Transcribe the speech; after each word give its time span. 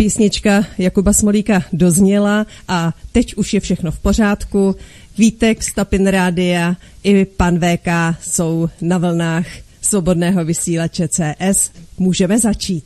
Písnička 0.00 0.66
Jakuba 0.78 1.12
Smolíka 1.12 1.64
dozněla 1.72 2.46
a 2.68 2.94
teď 3.12 3.34
už 3.34 3.54
je 3.54 3.60
všechno 3.60 3.90
v 3.90 3.98
pořádku. 3.98 4.76
Vítek 5.18 5.62
z 5.62 5.74
Tapin 5.74 6.06
Rádia 6.06 6.76
i 7.04 7.24
pan 7.24 7.58
VK 7.58 7.88
jsou 8.22 8.68
na 8.80 8.98
vlnách 8.98 9.46
svobodného 9.82 10.44
vysílače 10.44 11.08
CS. 11.08 11.70
Můžeme 11.98 12.38
začít. 12.38 12.84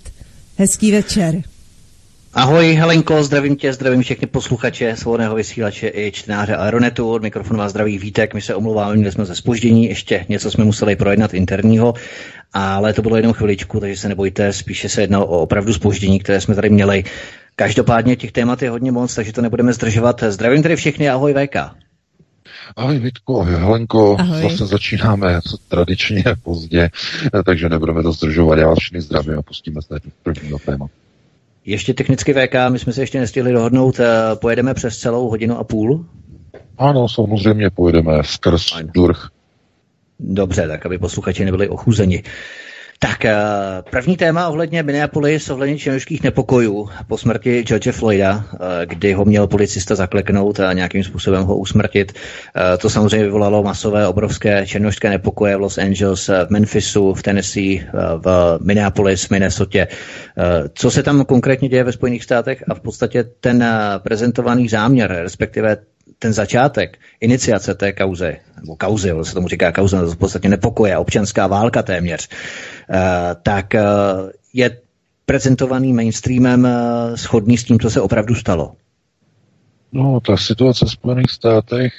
Hezký 0.57 0.93
večer. 0.93 1.43
Ahoj 2.37 2.75
Helenko, 2.75 3.23
zdravím 3.23 3.57
tě, 3.57 3.73
zdravím 3.73 4.03
všechny 4.03 4.27
posluchače 4.27 4.97
svobodného 4.97 5.35
vysílače 5.35 5.93
i 5.95 6.13
čtenáře 6.13 6.57
Aeronetu. 6.57 7.11
Od 7.11 7.23
mikrofonu 7.23 7.59
vás 7.59 7.71
zdraví 7.71 7.99
Vítek, 7.99 8.35
my 8.35 8.41
se 8.41 8.55
omlouváme, 8.55 8.97
měli 8.97 9.13
jsme 9.13 9.25
ze 9.25 9.35
spoždění, 9.35 9.87
ještě 9.87 10.27
něco 10.29 10.51
jsme 10.51 10.65
museli 10.65 10.97
projednat 10.97 11.35
interního, 11.35 11.95
ale 12.53 12.93
to 12.93 13.03
bylo 13.03 13.17
jenom 13.17 13.33
chviličku, 13.33 13.81
takže 13.81 13.97
se 13.97 14.09
nebojte, 14.09 14.53
spíše 14.53 14.89
se 14.89 15.01
jednalo 15.01 15.27
o 15.27 15.39
opravdu 15.39 15.75
spoždění, 15.75 16.19
které 16.19 16.41
jsme 16.41 16.55
tady 16.55 16.71
měli. 16.71 17.05
Každopádně 17.57 18.17
těch 18.17 18.33
témat 18.33 18.63
je 18.63 18.71
hodně 18.71 18.93
moc, 18.93 19.15
takže 19.15 19.33
to 19.33 19.43
nebudeme 19.43 19.73
zdržovat. 19.73 20.25
Zdravím 20.29 20.63
tedy 20.63 20.77
všechny, 20.77 21.09
ahoj 21.11 21.35
VK. 21.35 21.57
Ahoj 22.77 22.99
Vítko, 22.99 23.41
ahoj 23.41 23.55
Helenko, 23.55 24.17
ahoj. 24.21 24.43
zase 24.43 24.67
začínáme 24.67 25.41
tradičně 25.69 26.25
pozdě, 26.43 26.91
takže 27.45 27.69
nebudeme 27.69 28.03
to 28.03 28.13
zdržovat. 28.13 28.59
Já 28.59 28.69
vás 28.69 28.79
všichni 28.79 29.01
zdravím 29.01 29.39
a 29.39 29.43
pustíme 29.43 29.83
se 29.83 30.01
prvního 30.23 30.59
téma. 30.59 30.87
Ještě 31.67 31.95
technicky 31.95 32.35
VK, 32.35 32.55
my 32.69 32.79
jsme 32.79 32.93
se 32.93 33.03
ještě 33.03 33.21
nestihli 33.21 33.53
dohodnout, 33.53 34.01
eh, 34.01 34.07
pojedeme 34.35 34.75
přes 34.75 34.99
celou 34.99 35.29
hodinu 35.29 35.59
a 35.59 35.65
půl? 35.65 36.07
Ano, 36.79 37.09
samozřejmě 37.09 37.71
pojedeme 37.71 38.13
skrz 38.25 38.73
Durch. 38.83 39.31
Dobře, 40.21 40.69
tak 40.69 40.87
aby 40.87 40.99
posluchači 40.99 41.45
nebyli 41.45 41.69
ochuzeni. 41.69 42.23
Tak 43.05 43.25
eh, 43.25 43.35
první 43.91 44.17
téma 44.17 44.49
ohledně 44.49 44.83
Minneapolis, 44.83 45.51
ohledně 45.51 45.79
činožských 45.79 46.23
nepokojů 46.23 46.89
po 47.09 47.19
smrti 47.19 47.63
George 47.63 47.91
Floyda, 47.93 48.45
eh, 48.55 48.87
kdy 48.87 49.13
ho 49.13 49.25
měl 49.25 49.47
policista 49.47 49.95
zakleknout 49.95 50.61
a 50.61 50.73
nějakým 50.73 51.05
způsobem 51.05 51.45
ho 51.45 51.57
usmrtit. 51.57 52.13
Eh, 52.13 52.79
to 52.79 52.91
samozřejmě 52.91 53.25
vyvolalo 53.27 53.63
masové, 53.63 54.07
obrovské 54.09 54.67
černožské 54.67 55.11
nepokoje 55.11 55.57
v 55.57 55.61
Los 55.61 55.79
Angeles, 55.79 56.29
v 56.29 56.51
Memphisu, 56.51 57.15
v 57.15 57.23
Tennessee, 57.23 57.87
v 58.25 58.59
Minneapolis, 58.63 59.29
Minnesota. 59.29 59.87
Co 60.75 60.91
se 60.91 61.03
tam 61.03 61.25
konkrétně 61.25 61.69
děje 61.69 61.85
ve 61.85 61.93
Spojených 61.93 62.25
státech 62.25 62.65
a 62.69 62.75
v 62.75 62.81
podstatě 62.81 63.25
ten 63.41 63.65
prezentovaný 64.03 64.69
záměr, 64.69 65.17
respektive 65.23 65.77
ten 66.25 66.33
začátek, 66.33 66.99
iniciace 67.21 67.75
té 67.75 67.93
kauzy, 67.93 68.37
nebo 68.61 68.77
kauzy, 68.77 69.13
se 69.23 69.35
tomu 69.35 69.49
říká 69.49 69.73
kauze, 69.73 70.01
to 70.01 70.11
v 70.11 70.17
podstatě 70.17 70.49
nepokoje, 70.49 70.97
občanská 70.99 71.47
válka 71.47 71.83
téměř, 71.83 72.29
eh, 72.91 73.01
tak 73.43 73.75
eh, 73.75 73.83
je 74.55 74.81
prezentovaný 75.27 75.93
mainstreamem 75.93 76.67
eh, 76.67 77.17
schodný 77.17 77.59
s 77.59 77.65
tím, 77.65 77.79
co 77.81 77.91
se 77.91 78.01
opravdu 78.01 78.35
stalo. 78.35 78.73
No, 79.97 80.21
ta 80.21 80.37
situace 80.37 80.85
v 80.87 80.91
Spojených 80.91 81.31
státech 81.31 81.93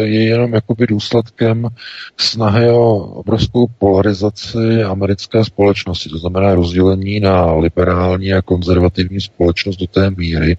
je 0.00 0.24
jenom 0.24 0.52
jakoby 0.52 0.86
důsledkem 0.86 1.68
snahy 2.16 2.70
o 2.70 2.96
obrovskou 2.96 3.66
polarizaci 3.66 4.82
americké 4.82 5.44
společnosti, 5.44 6.08
to 6.08 6.18
znamená 6.18 6.54
rozdělení 6.54 7.20
na 7.20 7.54
liberální 7.54 8.32
a 8.32 8.42
konzervativní 8.42 9.20
společnost 9.20 9.76
do 9.76 9.86
té 9.86 10.10
míry, 10.10 10.56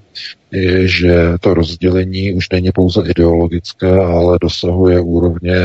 je, 0.52 0.88
že 0.88 1.34
to 1.40 1.54
rozdělení 1.54 2.34
už 2.34 2.50
není 2.50 2.72
pouze 2.72 3.02
ideologické, 3.10 4.00
ale 4.00 4.38
dosahuje 4.42 5.00
úrovně 5.00 5.60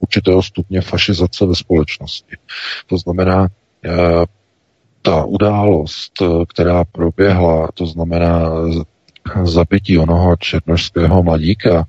určitého 0.00 0.42
stupně 0.42 0.80
fašizace 0.80 1.46
ve 1.46 1.54
společnosti. 1.54 2.36
To 2.86 2.98
znamená, 2.98 3.48
eh, 3.84 3.90
ta 5.02 5.24
událost, 5.24 6.12
která 6.48 6.84
proběhla, 6.84 7.68
to 7.74 7.86
znamená 7.86 8.50
zabití 9.42 9.98
onoho 9.98 10.36
černožského 10.36 11.22
mladíka, 11.22 11.86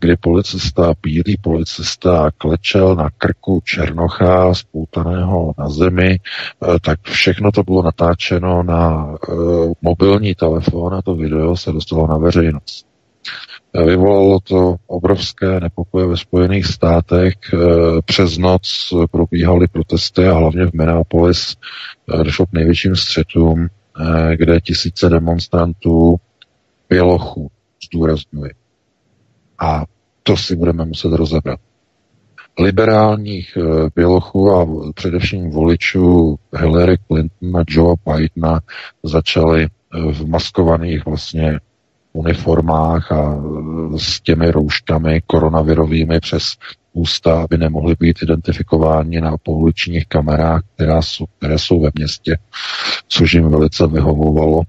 kdy 0.00 0.16
policista, 0.16 0.94
bílý 1.02 1.36
policista 1.40 2.30
klečel 2.38 2.96
na 2.96 3.10
krku 3.18 3.60
černocha 3.64 4.54
spoutaného 4.54 5.54
na 5.58 5.68
zemi, 5.68 6.18
eh, 6.18 6.78
tak 6.80 7.00
všechno 7.02 7.52
to 7.52 7.62
bylo 7.62 7.82
natáčeno 7.82 8.62
na 8.62 9.04
uh, 9.04 9.72
mobilní 9.82 10.34
telefon 10.34 10.94
a 10.94 11.02
to 11.02 11.14
video 11.14 11.56
se 11.56 11.72
dostalo 11.72 12.06
na 12.06 12.16
veřejnost. 12.18 12.86
Eh, 13.74 13.84
vyvolalo 13.84 14.40
to 14.40 14.76
obrovské 14.86 15.60
nepokoje 15.60 16.06
ve 16.06 16.16
Spojených 16.16 16.66
státech. 16.66 17.34
Přes 18.04 18.38
noc 18.38 18.94
probíhaly 19.10 19.68
protesty 19.68 20.26
a 20.26 20.34
hlavně 20.34 20.66
v 20.66 20.72
Minneapolis 20.72 21.56
došlo 22.22 22.46
k 22.46 22.52
největším 22.52 22.96
střetům, 22.96 23.68
kde 24.36 24.60
tisíce 24.60 25.08
demonstrantů 25.08 26.16
Bělochu, 26.88 27.50
zdůrazňuji. 27.84 28.50
A 29.58 29.84
to 30.22 30.36
si 30.36 30.56
budeme 30.56 30.84
muset 30.84 31.12
rozebrat. 31.12 31.60
Liberálních 32.58 33.56
eh, 33.56 33.90
Bělochů 33.94 34.50
a 34.50 34.66
především 34.94 35.50
voličů 35.50 36.36
Hillary 36.52 36.96
Clinton 37.06 37.56
a 37.56 37.64
Joe 37.68 37.94
Bidena 38.06 38.60
začali 39.02 39.64
eh, 39.64 40.12
v 40.12 40.28
maskovaných 40.28 41.06
vlastně 41.06 41.60
uniformách 42.12 43.12
a 43.12 43.36
eh, 43.36 43.98
s 43.98 44.20
těmi 44.20 44.50
rouškami 44.50 45.20
koronavirovými 45.26 46.20
přes 46.20 46.42
ústa, 46.92 47.42
aby 47.42 47.58
nemohli 47.58 47.94
být 48.00 48.22
identifikováni 48.22 49.20
na 49.20 49.36
pouličních 49.42 50.06
kamerách, 50.06 50.62
která 50.74 51.02
jsou, 51.02 51.24
které 51.38 51.58
jsou 51.58 51.80
ve 51.80 51.90
městě, 51.94 52.38
což 53.08 53.34
jim 53.34 53.48
velice 53.48 53.86
vyhovovalo 53.86 54.62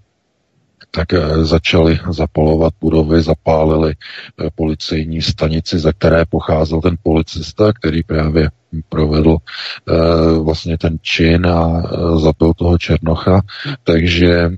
tak 0.92 1.14
eh, 1.14 1.46
začali 1.46 2.00
zapalovat 2.10 2.74
budovy, 2.82 3.22
zapálili 3.22 3.94
eh, 3.94 4.50
policejní 4.56 5.22
stanici, 5.22 5.80
ze 5.80 5.94
které 5.94 6.26
pocházel 6.26 6.82
ten 6.82 6.98
policista, 7.04 7.74
který 7.74 8.04
právě 8.04 8.50
provedl 8.90 9.38
eh, 9.38 9.94
vlastně 10.40 10.78
ten 10.78 10.98
čin 11.02 11.48
a 11.48 11.84
zabil 12.18 12.54
toho 12.54 12.78
Černocha. 12.78 13.42
Takže 13.84 14.50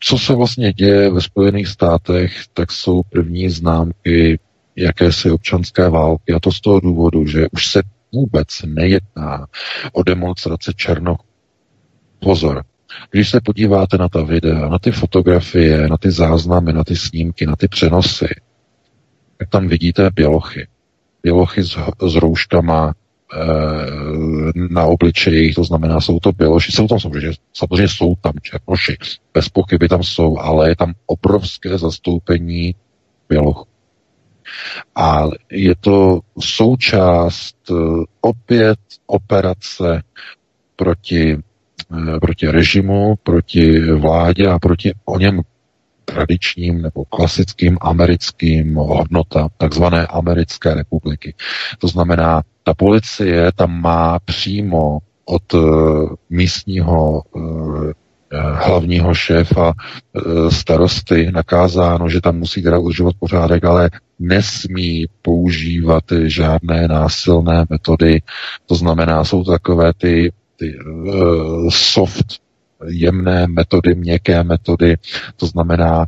co 0.00 0.18
se 0.18 0.34
vlastně 0.34 0.72
děje 0.72 1.10
ve 1.10 1.20
Spojených 1.20 1.68
státech, 1.68 2.32
tak 2.52 2.72
jsou 2.72 3.02
první 3.02 3.50
známky 3.50 4.38
jakési 4.76 5.30
občanské 5.30 5.88
války 5.88 6.32
a 6.32 6.40
to 6.40 6.52
z 6.52 6.60
toho 6.60 6.80
důvodu, 6.80 7.26
že 7.26 7.46
už 7.52 7.66
se 7.66 7.82
vůbec 8.12 8.48
nejedná 8.66 9.46
o 9.92 10.02
demonstrace 10.02 10.72
Černochů. 10.76 11.26
Pozor, 12.20 12.64
když 13.10 13.30
se 13.30 13.40
podíváte 13.40 13.98
na 13.98 14.08
ta 14.08 14.22
videa, 14.22 14.68
na 14.68 14.78
ty 14.78 14.92
fotografie, 14.92 15.88
na 15.88 15.96
ty 15.96 16.10
záznamy, 16.10 16.72
na 16.72 16.84
ty 16.84 16.96
snímky, 16.96 17.46
na 17.46 17.56
ty 17.56 17.68
přenosy, 17.68 18.28
tak 19.38 19.48
tam 19.48 19.68
vidíte 19.68 20.10
bělochy. 20.10 20.66
Bělochy 21.22 21.62
s, 21.62 21.78
s 22.06 22.14
rouškama 22.14 22.92
e, 22.92 23.38
na 24.70 24.84
obličejích, 24.84 25.54
to 25.54 25.64
znamená, 25.64 26.00
jsou 26.00 26.20
to 26.20 26.32
běloši, 26.32 26.72
jsou 26.72 26.88
tam 26.88 27.00
samozřejmě, 27.00 27.32
samozřejmě 27.54 27.88
jsou 27.88 28.14
tam 28.20 28.32
černoši, 28.42 28.96
bez 29.34 29.48
pochyby 29.48 29.88
tam 29.88 30.02
jsou, 30.02 30.38
ale 30.38 30.68
je 30.68 30.76
tam 30.76 30.92
obrovské 31.06 31.78
zastoupení 31.78 32.74
bělochů. 33.28 33.66
A 34.94 35.24
je 35.50 35.74
to 35.80 36.20
součást 36.40 37.56
e, 37.70 37.74
opět 38.20 38.78
operace 39.06 40.02
proti 40.76 41.36
Eh, 41.36 41.53
proti 42.20 42.48
režimu, 42.48 43.14
proti 43.22 43.80
vládě 43.92 44.48
a 44.48 44.58
proti 44.58 44.92
o 45.04 45.18
něm 45.18 45.40
tradičním 46.04 46.82
nebo 46.82 47.04
klasickým 47.04 47.78
americkým 47.80 48.74
hodnotám 48.74 49.48
takzvané 49.56 50.06
americké 50.06 50.74
republiky. 50.74 51.34
To 51.78 51.88
znamená, 51.88 52.42
ta 52.62 52.74
policie 52.74 53.52
tam 53.56 53.80
má 53.80 54.18
přímo 54.18 54.98
od 55.24 55.54
uh, 55.54 55.60
místního 56.30 57.22
uh, 57.32 57.92
hlavního 58.54 59.14
šéfa 59.14 59.72
starosty 60.50 61.30
nakázáno, 61.32 62.08
že 62.08 62.20
tam 62.20 62.36
musí 62.38 62.62
teda 62.62 62.78
udržovat 62.78 63.14
pořádek, 63.18 63.64
ale 63.64 63.90
nesmí 64.18 65.06
používat 65.22 66.04
žádné 66.24 66.88
násilné 66.88 67.64
metody. 67.70 68.22
To 68.66 68.74
znamená, 68.74 69.24
jsou 69.24 69.44
to 69.44 69.50
takové 69.50 69.92
ty 69.98 70.32
ty 70.56 70.78
uh, 70.78 71.68
soft 71.70 72.44
jemné 72.86 73.46
metody, 73.46 73.94
měkké 73.94 74.44
metody, 74.44 74.96
to 75.36 75.46
znamená, 75.46 76.06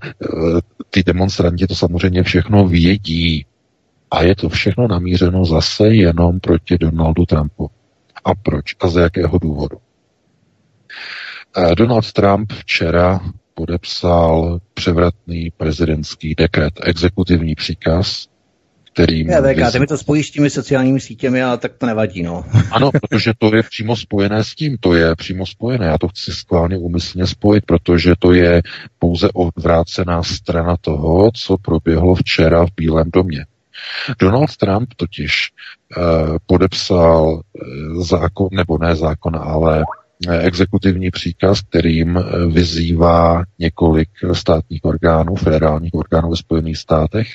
ty 0.90 1.02
demonstranti 1.02 1.66
to 1.66 1.74
samozřejmě 1.74 2.22
všechno 2.22 2.68
vědí 2.68 3.46
a 4.10 4.22
je 4.22 4.36
to 4.36 4.48
všechno 4.48 4.88
namířeno 4.88 5.44
zase 5.44 5.88
jenom 5.88 6.40
proti 6.40 6.78
Donaldu 6.78 7.26
Trumpu. 7.26 7.70
A 8.24 8.34
proč? 8.34 8.76
A 8.80 8.88
z 8.88 8.96
jakého 8.96 9.38
důvodu? 9.38 9.76
Donald 11.76 12.12
Trump 12.12 12.52
včera 12.52 13.20
podepsal 13.54 14.58
převratný 14.74 15.50
prezidentský 15.56 16.34
dekret, 16.34 16.74
exekutivní 16.82 17.54
příkaz, 17.54 18.28
kterým... 18.96 19.28
Já, 19.28 19.42
tak, 19.42 19.72
ty 19.72 19.78
mi 19.78 19.86
to 19.86 19.98
spojíš 19.98 20.28
s 20.28 20.30
těmi 20.30 20.50
sociálními 20.50 21.00
sítěmi, 21.00 21.42
a 21.42 21.56
tak 21.56 21.72
to 21.78 21.86
nevadí, 21.86 22.22
no. 22.22 22.44
ano, 22.70 22.90
protože 22.90 23.32
to 23.38 23.56
je 23.56 23.62
přímo 23.62 23.96
spojené 23.96 24.44
s 24.44 24.54
tím, 24.54 24.76
to 24.80 24.94
je 24.94 25.16
přímo 25.16 25.46
spojené. 25.46 25.86
Já 25.86 25.98
to 25.98 26.08
chci 26.08 26.32
skválně 26.32 26.78
úmyslně 26.78 27.26
spojit, 27.26 27.66
protože 27.66 28.12
to 28.18 28.32
je 28.32 28.62
pouze 28.98 29.28
odvrácená 29.34 30.22
strana 30.22 30.76
toho, 30.80 31.30
co 31.34 31.56
proběhlo 31.58 32.14
včera 32.14 32.66
v 32.66 32.70
Bílém 32.76 33.10
domě. 33.12 33.46
Donald 34.18 34.56
Trump 34.56 34.94
totiž 34.96 35.32
eh, 35.96 36.00
podepsal 36.46 37.40
eh, 37.40 37.60
zákon, 38.04 38.48
nebo 38.52 38.78
ne 38.78 38.96
zákon, 38.96 39.36
ale 39.36 39.84
exekutivní 40.40 41.10
příkaz, 41.10 41.60
kterým 41.60 42.16
eh, 42.16 42.22
vyzývá 42.46 43.44
několik 43.58 44.08
státních 44.32 44.84
orgánů, 44.84 45.34
federálních 45.34 45.94
orgánů 45.94 46.30
ve 46.30 46.36
Spojených 46.36 46.76
státech, 46.76 47.28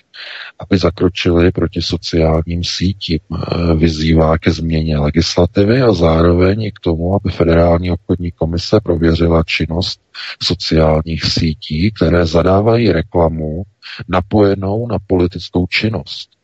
aby 0.59 0.77
zakročili 0.77 1.51
proti 1.51 1.81
sociálním 1.81 2.63
sítím. 2.63 3.19
Eh, 3.33 3.75
vyzývá 3.75 4.37
ke 4.37 4.51
změně 4.51 4.97
legislativy 4.97 5.81
a 5.81 5.93
zároveň 5.93 6.71
k 6.75 6.79
tomu, 6.79 7.15
aby 7.15 7.29
Federální 7.31 7.91
obchodní 7.91 8.31
komise 8.31 8.79
prověřila 8.83 9.43
činnost 9.43 10.01
sociálních 10.43 11.23
sítí, 11.25 11.91
které 11.91 12.25
zadávají 12.25 12.91
reklamu 12.91 13.63
napojenou 14.07 14.87
na 14.87 14.97
politickou 15.07 15.67
činnost. 15.67 16.40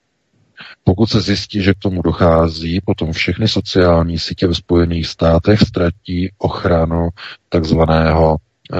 Pokud 0.83 1.09
se 1.09 1.21
zjistí, 1.21 1.62
že 1.62 1.74
k 1.74 1.80
tomu 1.80 2.01
dochází, 2.01 2.81
potom 2.86 3.12
všechny 3.12 3.48
sociální 3.48 4.19
sítě 4.19 4.48
ve 4.48 4.56
Spojených 4.56 5.07
státech 5.07 5.59
ztratí 5.59 6.31
ochranu 6.38 7.09
takzvaného 7.50 8.38
eh, 8.74 8.77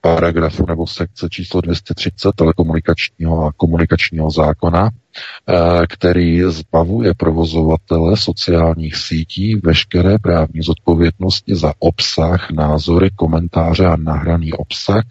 paragrafu 0.00 0.66
nebo 0.66 0.86
sekce 0.86 1.28
číslo 1.30 1.60
230 1.60 2.32
telekomunikačního 2.36 3.46
a 3.46 3.52
komunikačního 3.56 4.30
zákona, 4.30 4.90
eh, 4.90 5.86
který 5.88 6.42
zbavuje 6.42 7.14
provozovatele 7.14 8.16
sociálních 8.16 8.96
sítí 8.96 9.54
veškeré 9.54 10.18
právní 10.18 10.62
zodpovědnosti 10.62 11.54
za 11.56 11.72
obsah, 11.78 12.50
názory, 12.50 13.10
komentáře 13.16 13.86
a 13.86 13.96
nahraný 13.96 14.52
obsah 14.52 15.04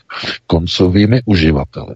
koncovými 0.47 1.21
uživateli. 1.25 1.95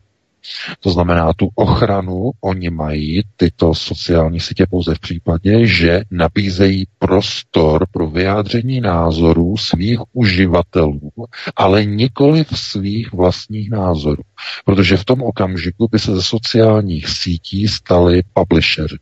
To 0.79 0.91
znamená, 0.91 1.33
tu 1.33 1.49
ochranu 1.55 2.31
oni 2.41 2.69
mají, 2.69 3.21
tyto 3.35 3.73
sociální 3.73 4.39
sítě, 4.39 4.65
pouze 4.69 4.95
v 4.95 4.99
případě, 4.99 5.67
že 5.67 6.01
nabízejí 6.11 6.85
prostor 6.99 7.85
pro 7.91 8.07
vyjádření 8.09 8.81
názorů 8.81 9.57
svých 9.57 9.99
uživatelů, 10.13 11.11
ale 11.55 11.85
nikoli 11.85 12.43
v 12.43 12.57
svých 12.59 13.13
vlastních 13.13 13.69
názorů. 13.69 14.23
Protože 14.65 14.97
v 14.97 15.05
tom 15.05 15.21
okamžiku 15.21 15.87
by 15.91 15.99
se 15.99 16.15
ze 16.15 16.21
sociálních 16.23 17.09
sítí 17.09 17.67
stali 17.67 18.21
publishery 18.33 18.97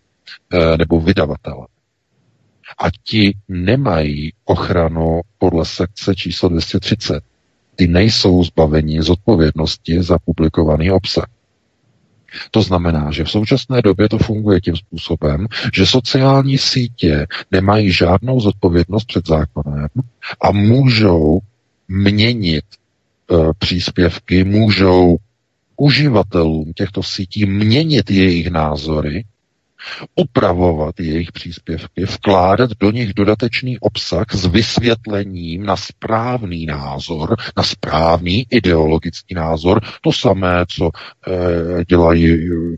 eh, 0.53 0.77
nebo 0.77 0.99
vydavatele. 0.99 1.67
A 2.77 2.87
ti 3.03 3.37
nemají 3.47 4.33
ochranu 4.45 5.21
podle 5.37 5.65
sekce 5.65 6.15
číslo 6.15 6.49
230 6.49 7.23
ty 7.75 7.87
nejsou 7.87 8.43
zbaveni 8.43 9.01
z 9.01 9.09
odpovědnosti 9.09 10.03
za 10.03 10.17
publikovaný 10.25 10.91
obsah. 10.91 11.25
To 12.51 12.61
znamená, 12.61 13.11
že 13.11 13.23
v 13.23 13.29
současné 13.29 13.81
době 13.81 14.09
to 14.09 14.17
funguje 14.17 14.61
tím 14.61 14.75
způsobem, 14.75 15.47
že 15.73 15.85
sociální 15.85 16.57
sítě 16.57 17.27
nemají 17.51 17.91
žádnou 17.91 18.39
zodpovědnost 18.39 19.05
před 19.05 19.27
zákonem 19.27 19.87
a 20.41 20.51
můžou 20.51 21.39
měnit 21.87 22.65
e, 22.65 23.35
příspěvky, 23.57 24.43
můžou 24.43 25.17
uživatelům 25.77 26.73
těchto 26.73 27.03
sítí 27.03 27.45
měnit 27.45 28.11
jejich 28.11 28.47
názory 28.47 29.23
upravovat 30.15 30.99
jejich 30.99 31.31
příspěvky, 31.31 32.03
vkládat 32.03 32.69
do 32.79 32.91
nich 32.91 33.13
dodatečný 33.13 33.79
obsah 33.79 34.25
s 34.33 34.45
vysvětlením 34.45 35.65
na 35.65 35.75
správný 35.75 36.65
názor, 36.65 37.35
na 37.57 37.63
správný 37.63 38.45
ideologický 38.49 39.35
názor, 39.35 39.81
to 40.01 40.11
samé, 40.11 40.65
co 40.69 40.89
e, 40.89 41.85
dělají 41.85 42.27
eh, 42.33 42.77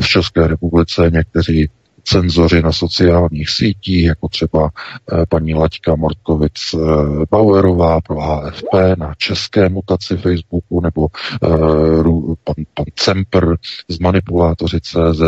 v 0.00 0.06
České 0.06 0.46
republice 0.46 1.10
někteří 1.12 1.68
cenzoři 2.04 2.62
na 2.62 2.72
sociálních 2.72 3.50
sítích, 3.50 4.04
jako 4.04 4.28
třeba 4.28 4.70
eh, 5.12 5.26
paní 5.28 5.54
Laťka 5.54 5.96
Mortkovic 5.96 6.74
eh, 6.74 7.26
pro 8.06 8.20
AFP 8.20 8.74
na 8.98 9.14
české 9.18 9.68
mutaci 9.68 10.16
Facebooku, 10.16 10.80
nebo 10.80 11.08
eh, 11.44 11.48
pan, 12.44 12.54
pan 12.74 12.86
Cemper 12.94 13.56
z 13.88 13.98
Manipulátoři.cz 13.98 15.22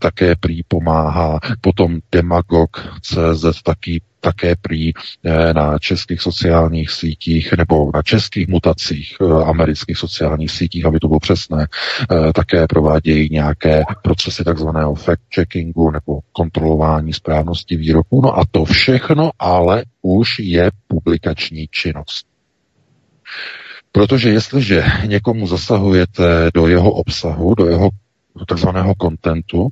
také 0.00 0.34
prý 0.36 0.62
pomáhá, 0.68 1.40
potom 1.60 1.98
Demagog.cz 2.12 3.62
taky 3.62 4.00
také 4.22 4.56
prý 4.56 4.92
eh, 4.94 5.54
na 5.54 5.78
českých 5.78 6.20
sociálních 6.22 6.90
sítích 6.90 7.52
nebo 7.58 7.90
na 7.94 8.02
českých 8.02 8.48
mutacích 8.48 9.16
eh, 9.20 9.44
amerických 9.44 9.98
sociálních 9.98 10.50
sítích, 10.50 10.86
aby 10.86 10.98
to 10.98 11.08
bylo 11.08 11.20
přesné, 11.20 11.66
eh, 11.66 12.32
také 12.32 12.66
provádějí 12.66 13.28
nějaké 13.32 13.84
procesy 14.02 14.44
takzvaného 14.44 14.94
fact-checkingu 14.94 15.92
nebo 15.92 16.20
kontrolování 16.32 17.12
správnosti 17.12 17.76
výroků. 17.76 18.20
No 18.22 18.38
a 18.38 18.42
to 18.50 18.64
všechno 18.64 19.30
ale 19.38 19.84
už 20.02 20.38
je 20.38 20.70
publikační 20.88 21.68
činnost. 21.70 22.26
Protože 23.92 24.30
jestliže 24.30 24.84
někomu 25.06 25.46
zasahujete 25.46 26.50
do 26.54 26.66
jeho 26.66 26.92
obsahu, 26.92 27.54
do 27.54 27.66
jeho 27.66 27.90
takzvaného 28.48 28.94
kontentu 28.94 29.68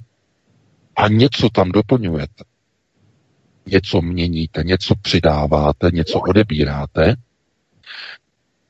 a 0.97 1.09
něco 1.09 1.49
tam 1.51 1.73
doplňujete, 1.73 2.45
něco 3.71 4.03
měníte, 4.03 4.63
něco 4.65 4.95
přidáváte, 5.03 5.91
něco 5.93 6.21
odebíráte, 6.21 7.15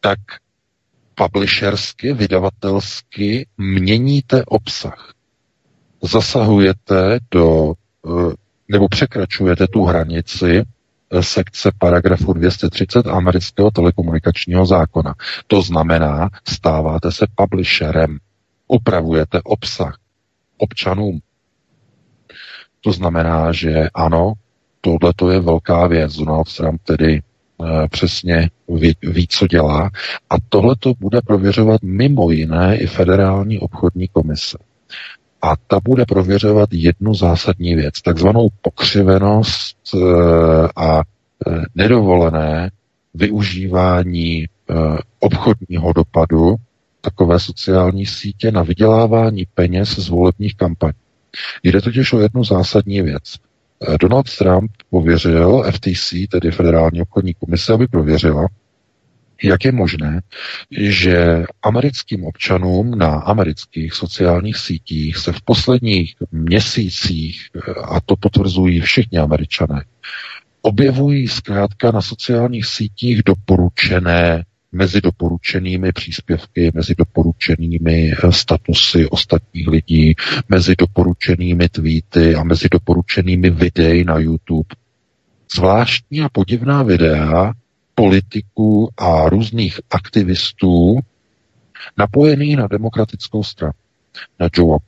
tak 0.01 0.19
publishersky, 1.15 2.13
vydavatelsky 2.13 3.47
měníte 3.59 4.45
obsah. 4.45 5.13
Zasahujete 6.03 7.19
do, 7.31 7.73
eh, 8.07 8.35
nebo 8.69 8.89
překračujete 8.89 9.67
tu 9.67 9.85
hranici 9.85 10.63
eh, 11.11 11.23
sekce 11.23 11.71
paragrafu 11.79 12.33
230 12.33 13.07
amerického 13.07 13.71
telekomunikačního 13.71 14.67
zákona. 14.67 15.15
To 15.47 15.63
znamená, 15.63 16.29
stáváte 16.49 17.13
se 17.13 17.27
publisherem, 17.35 18.19
upravujete 18.69 19.41
obsah 19.45 19.99
občanům. 20.59 21.21
To 22.81 22.93
znamená, 22.93 23.53
že 23.53 23.89
ano, 23.95 24.33
tohle 24.81 25.13
to 25.17 25.31
je 25.31 25.41
velká 25.41 25.87
věc. 25.87 26.17
Donald 26.17 26.57
Trump 26.57 26.81
tedy 26.85 27.15
e, 27.15 27.89
přesně 27.89 28.51
ví, 28.69 28.97
ví, 29.03 29.27
co 29.29 29.47
dělá. 29.47 29.91
A 30.31 30.35
tohle 30.49 30.75
to 30.79 30.93
bude 31.01 31.21
prověřovat 31.27 31.83
mimo 31.83 32.31
jiné 32.31 32.77
i 32.77 32.87
Federální 32.87 33.59
obchodní 33.59 34.09
komise. 34.09 34.59
A 35.43 35.57
ta 35.67 35.81
bude 35.85 36.05
prověřovat 36.07 36.69
jednu 36.73 37.15
zásadní 37.15 37.75
věc, 37.75 38.03
takzvanou 38.03 38.49
pokřivenost 38.63 39.77
e, 39.95 39.99
a 40.77 41.01
e, 41.01 41.03
nedovolené 41.75 42.71
využívání 43.15 44.47
obchodního 45.21 45.93
dopadu 45.93 46.57
takové 47.01 47.41
sociální 47.41 48.07
sítě 48.07 48.51
na 48.53 48.63
vydělávání 48.63 49.47
peněz 49.55 49.89
z 49.99 50.09
volebních 50.09 50.55
kampaní. 50.57 50.93
Jde 51.63 51.81
totiž 51.81 52.13
o 52.13 52.21
jednu 52.21 52.45
zásadní 52.45 53.03
věc. 53.03 53.35
Eh, 53.89 53.99
Donald 54.01 54.37
Trump 54.37 54.71
pověřil 54.91 55.65
FTC, 55.73 56.15
tedy 56.31 56.51
Federální 56.51 57.03
obchodní 57.03 57.35
komise, 57.35 57.73
aby 57.73 57.87
prověřila, 57.87 58.47
jak 59.43 59.65
je 59.65 59.73
možné, 59.73 60.21
že 60.81 61.45
americkým 61.63 62.25
občanům 62.25 62.99
na 62.99 63.09
amerických 63.09 63.95
sociálních 63.95 64.57
sítích 64.57 65.17
se 65.17 65.33
v 65.33 65.43
posledních 65.43 66.15
měsících, 66.33 67.49
eh, 67.57 67.73
a 67.85 68.01
to 68.01 68.17
potvrzují 68.17 68.81
všichni 68.81 69.19
američané, 69.19 69.85
objevují 70.63 71.29
zkrátka 71.29 71.91
na 71.91 72.03
sociálních 72.03 72.67
sítích 72.67 73.23
doporučené 73.23 74.45
mezi 74.73 75.01
doporučenými 75.01 75.93
příspěvky, 75.93 76.71
mezi 76.75 76.95
doporučenými 76.99 78.13
eh, 78.13 78.33
statusy 78.33 79.07
ostatních 79.09 79.69
lidí, 79.69 80.15
mezi 80.49 80.75
doporučenými 80.79 81.69
tweety 81.69 82.35
a 82.35 82.45
mezi 82.45 82.69
doporučenými 82.71 83.51
videí 83.51 84.05
na 84.05 84.19
YouTube. 84.19 84.69
Zvláštní 85.55 86.21
a 86.21 86.29
podivná 86.29 86.83
videa 86.83 87.53
politiků 87.95 88.89
a 88.97 89.29
různých 89.29 89.81
aktivistů 89.91 90.99
napojených 91.97 92.57
na 92.57 92.67
demokratickou 92.67 93.43
stranu. 93.43 93.73
Na 94.41 94.49
Joea 94.57 94.79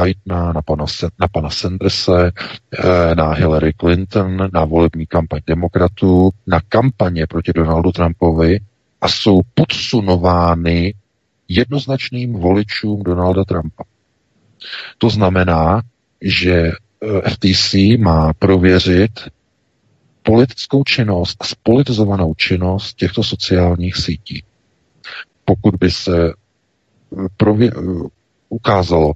Bidena, 0.00 0.52
na 0.52 0.62
pana, 0.62 0.84
na 1.20 1.28
pana 1.28 1.50
Sanderse, 1.50 2.32
eh, 2.78 3.14
na 3.14 3.32
Hillary 3.32 3.72
Clinton, 3.80 4.48
na 4.52 4.64
volební 4.64 5.06
kampaň 5.06 5.40
demokratů, 5.46 6.30
na 6.46 6.60
kampaně 6.68 7.26
proti 7.26 7.52
Donaldu 7.52 7.92
Trumpovi 7.92 8.60
a 9.06 9.08
jsou 9.08 9.40
podsunovány 9.54 10.94
jednoznačným 11.48 12.32
voličům 12.32 13.02
Donalda 13.02 13.44
Trumpa. 13.44 13.84
To 14.98 15.10
znamená, 15.10 15.82
že 16.20 16.52
eh, 16.52 17.30
FTC 17.30 17.74
má 17.98 18.32
prověřit 18.32 19.20
politickou 20.22 20.84
činnost 20.84 21.36
a 21.40 21.44
spolitizovanou 21.44 22.34
činnost 22.34 22.94
těchto 22.94 23.22
sociálních 23.22 23.96
sítí. 23.96 24.42
Pokud 25.44 25.74
by 25.74 25.90
se 25.90 26.28
eh, 26.28 26.34
prově- 27.36 27.72
eh, 27.76 28.08
ukázalo 28.48 29.12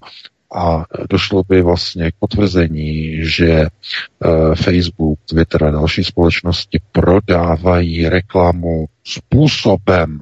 a 0.55 0.85
došlo 1.11 1.43
by 1.49 1.63
vlastně 1.63 2.11
k 2.11 2.15
potvrzení, 2.19 3.25
že 3.25 3.67
Facebook, 4.55 5.19
Twitter 5.25 5.65
a 5.65 5.71
další 5.71 6.05
společnosti 6.05 6.81
prodávají 6.93 8.09
reklamu 8.09 8.87
způsobem, 9.05 10.21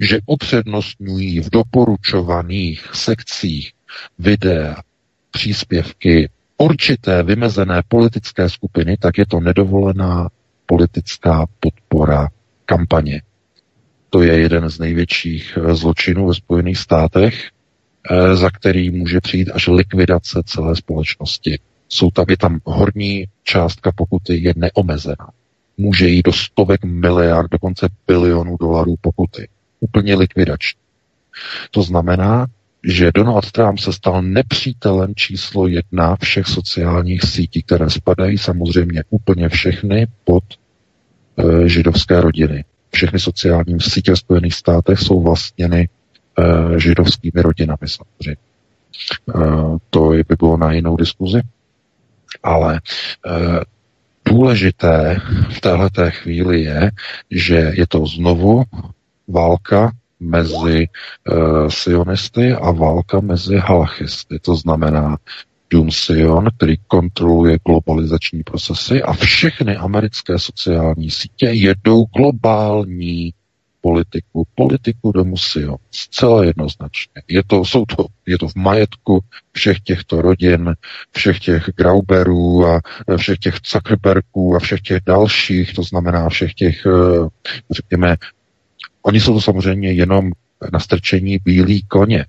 že 0.00 0.18
upřednostňují 0.26 1.40
v 1.40 1.50
doporučovaných 1.50 2.90
sekcích 2.92 3.72
videa, 4.18 4.76
příspěvky 5.30 6.28
určité 6.56 7.22
vymezené 7.22 7.82
politické 7.88 8.48
skupiny, 8.50 8.96
tak 8.96 9.18
je 9.18 9.26
to 9.26 9.40
nedovolená 9.40 10.28
politická 10.66 11.46
podpora 11.60 12.28
kampaně. 12.64 13.22
To 14.10 14.22
je 14.22 14.38
jeden 14.38 14.70
z 14.70 14.78
největších 14.78 15.58
eh, 15.60 15.74
zločinů 15.74 16.26
ve 16.26 16.34
Spojených 16.34 16.78
státech, 16.78 17.44
eh, 17.44 17.50
za 18.34 18.50
který 18.50 18.90
může 18.90 19.20
přijít 19.20 19.50
až 19.50 19.66
likvidace 19.68 20.42
celé 20.46 20.76
společnosti. 20.76 21.58
Jsou 21.88 22.10
tam, 22.10 22.26
je 22.28 22.36
tam 22.36 22.60
horní 22.64 23.24
částka 23.44 23.92
pokuty 23.92 24.42
je 24.42 24.54
neomezená. 24.56 25.30
Může 25.78 26.08
jít 26.08 26.26
do 26.26 26.32
stovek 26.32 26.84
miliard, 26.84 27.50
dokonce 27.50 27.88
bilionů 28.06 28.56
dolarů 28.56 28.94
pokuty. 29.00 29.48
Úplně 29.80 30.14
likvidační. 30.14 30.80
To 31.70 31.82
znamená, 31.82 32.46
že 32.84 33.12
Donald 33.14 33.52
Trump 33.52 33.78
se 33.78 33.92
stal 33.92 34.22
nepřítelem 34.22 35.14
číslo 35.14 35.66
jedna 35.66 36.16
všech 36.16 36.46
sociálních 36.46 37.22
sítí, 37.22 37.62
které 37.62 37.90
spadají 37.90 38.38
samozřejmě 38.38 39.04
úplně 39.10 39.48
všechny 39.48 40.06
pod 40.24 40.44
e, 41.38 41.68
židovské 41.68 42.20
rodiny. 42.20 42.64
Všechny 42.94 43.20
sociální 43.20 43.80
sítě 43.80 44.12
v 44.12 44.18
Spojených 44.18 44.54
státech 44.54 44.98
jsou 44.98 45.20
vlastněny 45.20 45.88
židovskými 46.76 47.42
rodinami 47.42 47.88
samozřejmě. 47.88 48.36
E, 48.36 49.40
to 49.90 50.08
by 50.08 50.36
bylo 50.38 50.56
na 50.56 50.72
jinou 50.72 50.96
diskuzi. 50.96 51.40
Ale 52.42 52.74
e, 52.76 52.80
důležité 54.30 55.20
v 55.50 55.60
této 55.60 56.10
chvíli 56.10 56.62
je, 56.62 56.90
že 57.30 57.72
je 57.74 57.86
to 57.86 58.06
znovu 58.06 58.62
válka 59.28 59.92
mezi 60.20 60.88
sionisty 61.68 62.52
a 62.52 62.70
válka 62.70 63.20
mezi 63.20 63.56
halachisty. 63.56 64.38
To 64.38 64.56
znamená 64.56 65.16
Dům 65.70 65.90
Sion, 65.90 66.48
který 66.56 66.76
kontroluje 66.86 67.58
globalizační 67.66 68.42
procesy 68.42 69.02
a 69.02 69.12
všechny 69.12 69.76
americké 69.76 70.38
sociální 70.38 71.10
sítě 71.10 71.46
jedou 71.46 72.04
globální 72.04 73.32
politiku, 73.86 74.46
politiku 74.54 75.12
domu 75.12 75.36
Sion. 75.36 75.76
Zcela 75.90 76.44
jednoznačně. 76.44 77.22
Je 77.28 77.42
to, 77.46 77.64
jsou 77.64 77.84
to, 77.84 78.06
je 78.26 78.38
to 78.38 78.48
v 78.48 78.54
majetku 78.54 79.20
všech 79.52 79.80
těchto 79.80 80.22
rodin, 80.22 80.74
všech 81.12 81.38
těch 81.40 81.70
Grauberů 81.76 82.66
a 82.66 82.80
všech 83.16 83.38
těch 83.38 83.54
Zuckerbergů 83.66 84.56
a 84.56 84.58
všech 84.58 84.80
těch 84.80 85.00
dalších, 85.06 85.74
to 85.74 85.82
znamená 85.82 86.28
všech 86.28 86.54
těch, 86.54 86.86
eh, 86.86 87.28
řekněme, 87.70 88.16
Oni 89.06 89.20
jsou 89.20 89.34
to 89.34 89.40
samozřejmě 89.40 89.92
jenom 89.92 90.30
nastrčení 90.72 91.38
bílý 91.44 91.82
koně. 91.82 92.26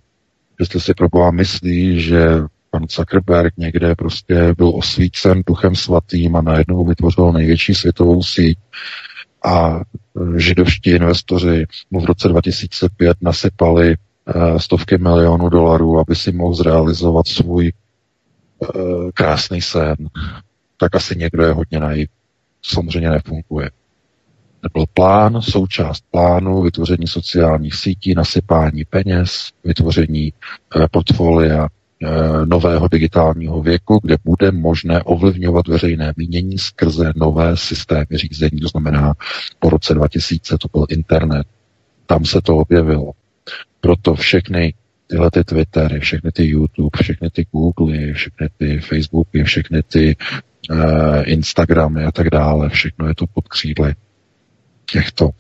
Jestli 0.60 0.82
si 0.82 0.94
pro 0.94 1.32
myslí, 1.32 2.02
že 2.02 2.28
pan 2.70 2.86
Zuckerberg 2.90 3.54
někde 3.58 3.96
prostě 3.96 4.54
byl 4.58 4.72
osvícen 4.76 5.42
duchem 5.48 5.76
svatým 5.76 6.36
a 6.36 6.42
najednou 6.42 6.86
vytvořil 6.86 7.32
největší 7.32 7.76
světovou 7.76 8.24
síť 8.24 8.58
a 9.44 9.80
e, 9.80 9.82
židovští 10.40 10.90
investoři 10.90 11.66
mu 11.92 12.00
v 12.00 12.06
roce 12.06 12.28
2005 12.28 13.18
nasypali 13.22 13.92
e, 13.92 14.60
stovky 14.60 14.98
milionů 14.98 15.50
dolarů, 15.50 16.00
aby 16.00 16.16
si 16.16 16.32
mohl 16.32 16.54
zrealizovat 16.54 17.28
svůj 17.28 17.68
e, 17.68 17.72
krásný 19.14 19.62
sen, 19.62 19.96
tak 20.78 20.96
asi 20.96 21.16
někdo 21.18 21.44
je 21.44 21.54
hodně 21.54 21.80
naivní. 21.80 22.08
Samozřejmě 22.62 23.10
nefunguje. 23.10 23.72
Byl 24.74 24.86
plán, 24.94 25.42
součást 25.42 26.04
plánu, 26.12 26.62
vytvoření 26.62 27.08
sociálních 27.08 27.76
sítí, 27.76 28.14
nasypání 28.16 28.86
peněz, 28.86 29.52
vytvoření 29.64 30.34
portfolia 30.92 31.68
nového 32.46 32.88
digitálního 32.88 33.62
věku, 33.62 34.00
kde 34.04 34.16
bude 34.24 34.52
možné 34.52 35.04
ovlivňovat 35.04 35.68
veřejné 35.68 36.14
mínění 36.18 36.58
skrze 36.58 37.14
nové 37.16 37.58
systémy 37.58 38.06
řízení, 38.14 38.60
to 38.60 38.68
znamená 38.68 39.14
po 39.60 39.70
roce 39.70 39.94
2000 39.94 40.58
to 40.58 40.68
byl 40.74 40.86
internet. 40.90 41.48
Tam 42.06 42.26
se 42.26 42.42
to 42.42 42.58
objevilo. 42.58 43.12
Proto 43.82 44.16
všechny 44.16 44.74
tyhle 45.08 45.32
ty 45.32 45.44
Twittery, 45.44 46.00
všechny 46.00 46.32
ty 46.32 46.48
YouTube, 46.48 47.00
všechny 47.02 47.30
ty 47.30 47.46
Google, 47.52 48.14
všechny 48.14 48.50
ty 48.58 48.80
Facebooky, 48.80 49.44
všechny 49.44 49.84
ty 49.84 50.16
uh, 50.70 50.78
Instagramy 51.26 52.06
a 52.06 52.12
tak 52.12 52.30
dále, 52.30 52.70
všechno 52.70 53.08
je 53.08 53.16
to 53.16 53.26
pod 53.28 53.48
křídly 53.48 53.96
těchto 54.92 55.26
uh, 55.26 55.34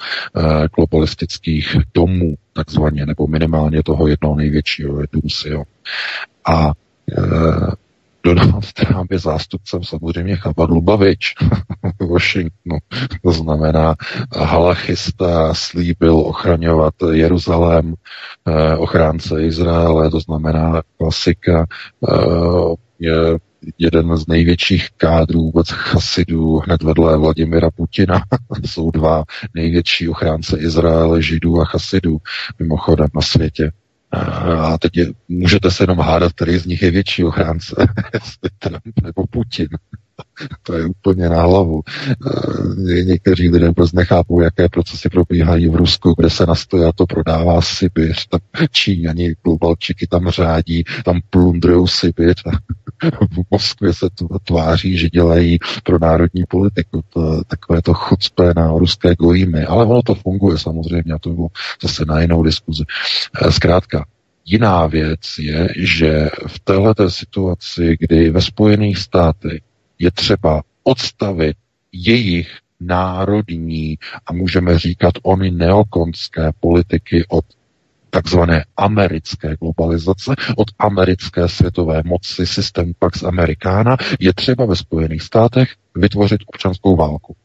globalistických 0.76 1.76
domů, 1.94 2.36
takzvaně, 2.58 3.06
nebo 3.06 3.28
minimálně 3.28 3.84
toho 3.84 4.08
jednoho 4.08 4.36
největšího, 4.36 5.02
je 5.02 5.08
Dumsio. 5.14 5.64
A 6.46 6.66
uh, 7.18 7.70
Donald 8.24 8.74
Trump 8.74 9.12
je 9.12 9.20
zástupcem 9.20 9.84
samozřejmě 9.84 10.36
Chabad 10.36 10.70
Lubavič 10.70 11.36
v 12.00 12.08
Washingtonu. 12.08 12.78
To 13.24 13.32
znamená, 13.32 13.96
halachista 14.38 15.54
slíbil 15.54 16.20
ochraňovat 16.20 16.94
Jeruzalém, 17.12 17.94
eh, 18.48 18.76
ochránce 18.78 19.44
Izraele, 19.44 20.10
to 20.10 20.20
znamená 20.20 20.82
klasika, 20.98 21.66
je 23.00 23.40
jeden 23.78 24.18
z 24.18 24.28
největších 24.28 24.90
kádrů 24.98 25.42
vůbec 25.42 25.70
chasidů 25.70 26.58
hned 26.58 26.84
vedle 26.84 27.18
Vladimira 27.18 27.72
Putina. 27.72 28.22
Jsou 28.66 28.92
dva 28.92 29.24
největší 29.54 30.10
ochránce 30.10 30.58
Izraele, 30.60 31.22
židů 31.22 31.62
a 31.62 31.66
chasidů 31.66 32.18
mimochodem 32.60 33.08
na 33.16 33.22
světě. 33.22 33.72
A 34.12 34.78
teď 34.78 34.98
je, 34.98 35.08
můžete 35.28 35.72
se 35.72 35.84
jenom 35.84 36.00
hádat, 36.00 36.34
který 36.34 36.58
z 36.58 36.66
nich 36.66 36.82
je 36.82 36.92
větší 36.92 37.24
ochránce, 37.24 37.76
jestli 38.14 38.50
Trump 38.60 39.00
nebo 39.04 39.28
Putin. 39.28 39.68
to 40.63 40.74
je 40.74 40.86
úplně 40.86 41.29
na 41.29 41.41
hlavu. 41.41 41.81
Někteří 43.03 43.50
lidé 43.50 43.71
prostě 43.71 43.97
nechápou, 43.97 44.41
jaké 44.41 44.69
procesy 44.69 45.09
probíhají 45.09 45.67
v 45.67 45.75
Rusku, 45.75 46.13
kde 46.17 46.29
se 46.29 46.45
nastojí 46.45 46.83
a 46.83 46.91
to 46.91 47.05
prodává 47.05 47.62
Sibiř. 47.62 48.27
Tam 48.27 48.39
Číňani, 48.71 49.36
globalčiky 49.43 50.07
tam 50.07 50.29
řádí, 50.29 50.83
tam 51.05 51.19
plundrují 51.29 51.88
Sibiř. 51.88 52.43
v 53.31 53.41
Moskvě 53.51 53.93
se 53.93 54.07
to 54.15 54.27
tváří, 54.43 54.97
že 54.97 55.09
dělají 55.09 55.57
pro 55.83 56.00
národní 56.00 56.43
politiku. 56.50 57.01
To, 57.09 57.41
takové 57.47 57.81
to 57.81 57.93
chucpé 57.93 58.53
na 58.55 58.71
ruské 58.71 59.15
gojimy. 59.15 59.65
Ale 59.65 59.86
ono 59.86 60.01
to 60.01 60.15
funguje 60.15 60.57
samozřejmě 60.57 61.13
a 61.13 61.19
to 61.19 61.29
bylo 61.29 61.47
zase 61.83 62.05
na 62.05 62.21
jinou 62.21 62.43
diskuzi. 62.43 62.83
Zkrátka, 63.50 64.05
Jiná 64.50 64.88
věc 64.88 65.19
je, 65.39 65.67
že 65.77 66.29
v 66.47 66.59
této 66.59 67.09
situaci, 67.09 67.97
kdy 68.00 68.29
ve 68.29 68.41
Spojených 68.41 68.97
státech 68.97 69.59
je 70.00 70.12
třeba 70.12 70.63
odstavit 70.84 71.58
jejich 71.92 72.58
národní 72.80 73.98
a 74.25 74.34
můžeme 74.34 74.80
říkat 74.80 75.13
ony 75.24 75.51
neokonské 75.51 76.51
politiky 76.60 77.25
od 77.30 77.46
takzvané 78.10 78.66
americké 78.77 79.56
globalizace, 79.60 80.36
od 80.58 80.68
americké 80.80 81.48
světové 81.48 82.01
moci 82.06 82.48
systém 82.48 82.94
Pax 83.00 83.24
Americana, 83.24 83.98
je 84.20 84.34
třeba 84.34 84.66
ve 84.66 84.75
Spojených 84.75 85.22
státech 85.22 85.70
vytvořit 85.96 86.42
občanskou 86.46 86.96
válku. 86.96 87.36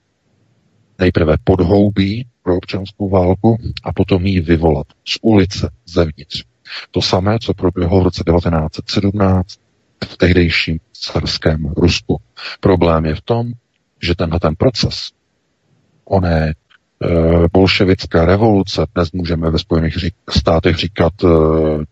Nejprve 0.98 1.36
podhoubí 1.44 2.26
pro 2.42 2.56
občanskou 2.56 3.08
válku 3.08 3.58
a 3.84 3.92
potom 3.92 4.26
ji 4.26 4.40
vyvolat 4.40 4.86
z 5.04 5.18
ulice, 5.22 5.70
zevnitř. 5.86 6.44
To 6.90 7.02
samé, 7.02 7.38
co 7.38 7.54
proběhlo 7.54 8.00
v 8.00 8.02
roce 8.02 8.24
1917 8.26 9.61
v 10.04 10.16
tehdejším 10.16 10.78
carském 10.92 11.66
Rusku. 11.76 12.20
Problém 12.60 13.06
je 13.06 13.14
v 13.14 13.20
tom, 13.20 13.52
že 14.02 14.14
tenhle 14.14 14.40
ten 14.40 14.54
proces, 14.56 15.10
oné 16.04 16.54
bolševická 17.52 18.24
revoluce, 18.24 18.86
dnes 18.94 19.12
můžeme 19.12 19.50
ve 19.50 19.58
Spojených 19.58 19.96
státech 20.30 20.76
říkat 20.76 21.12
e, 21.24 21.26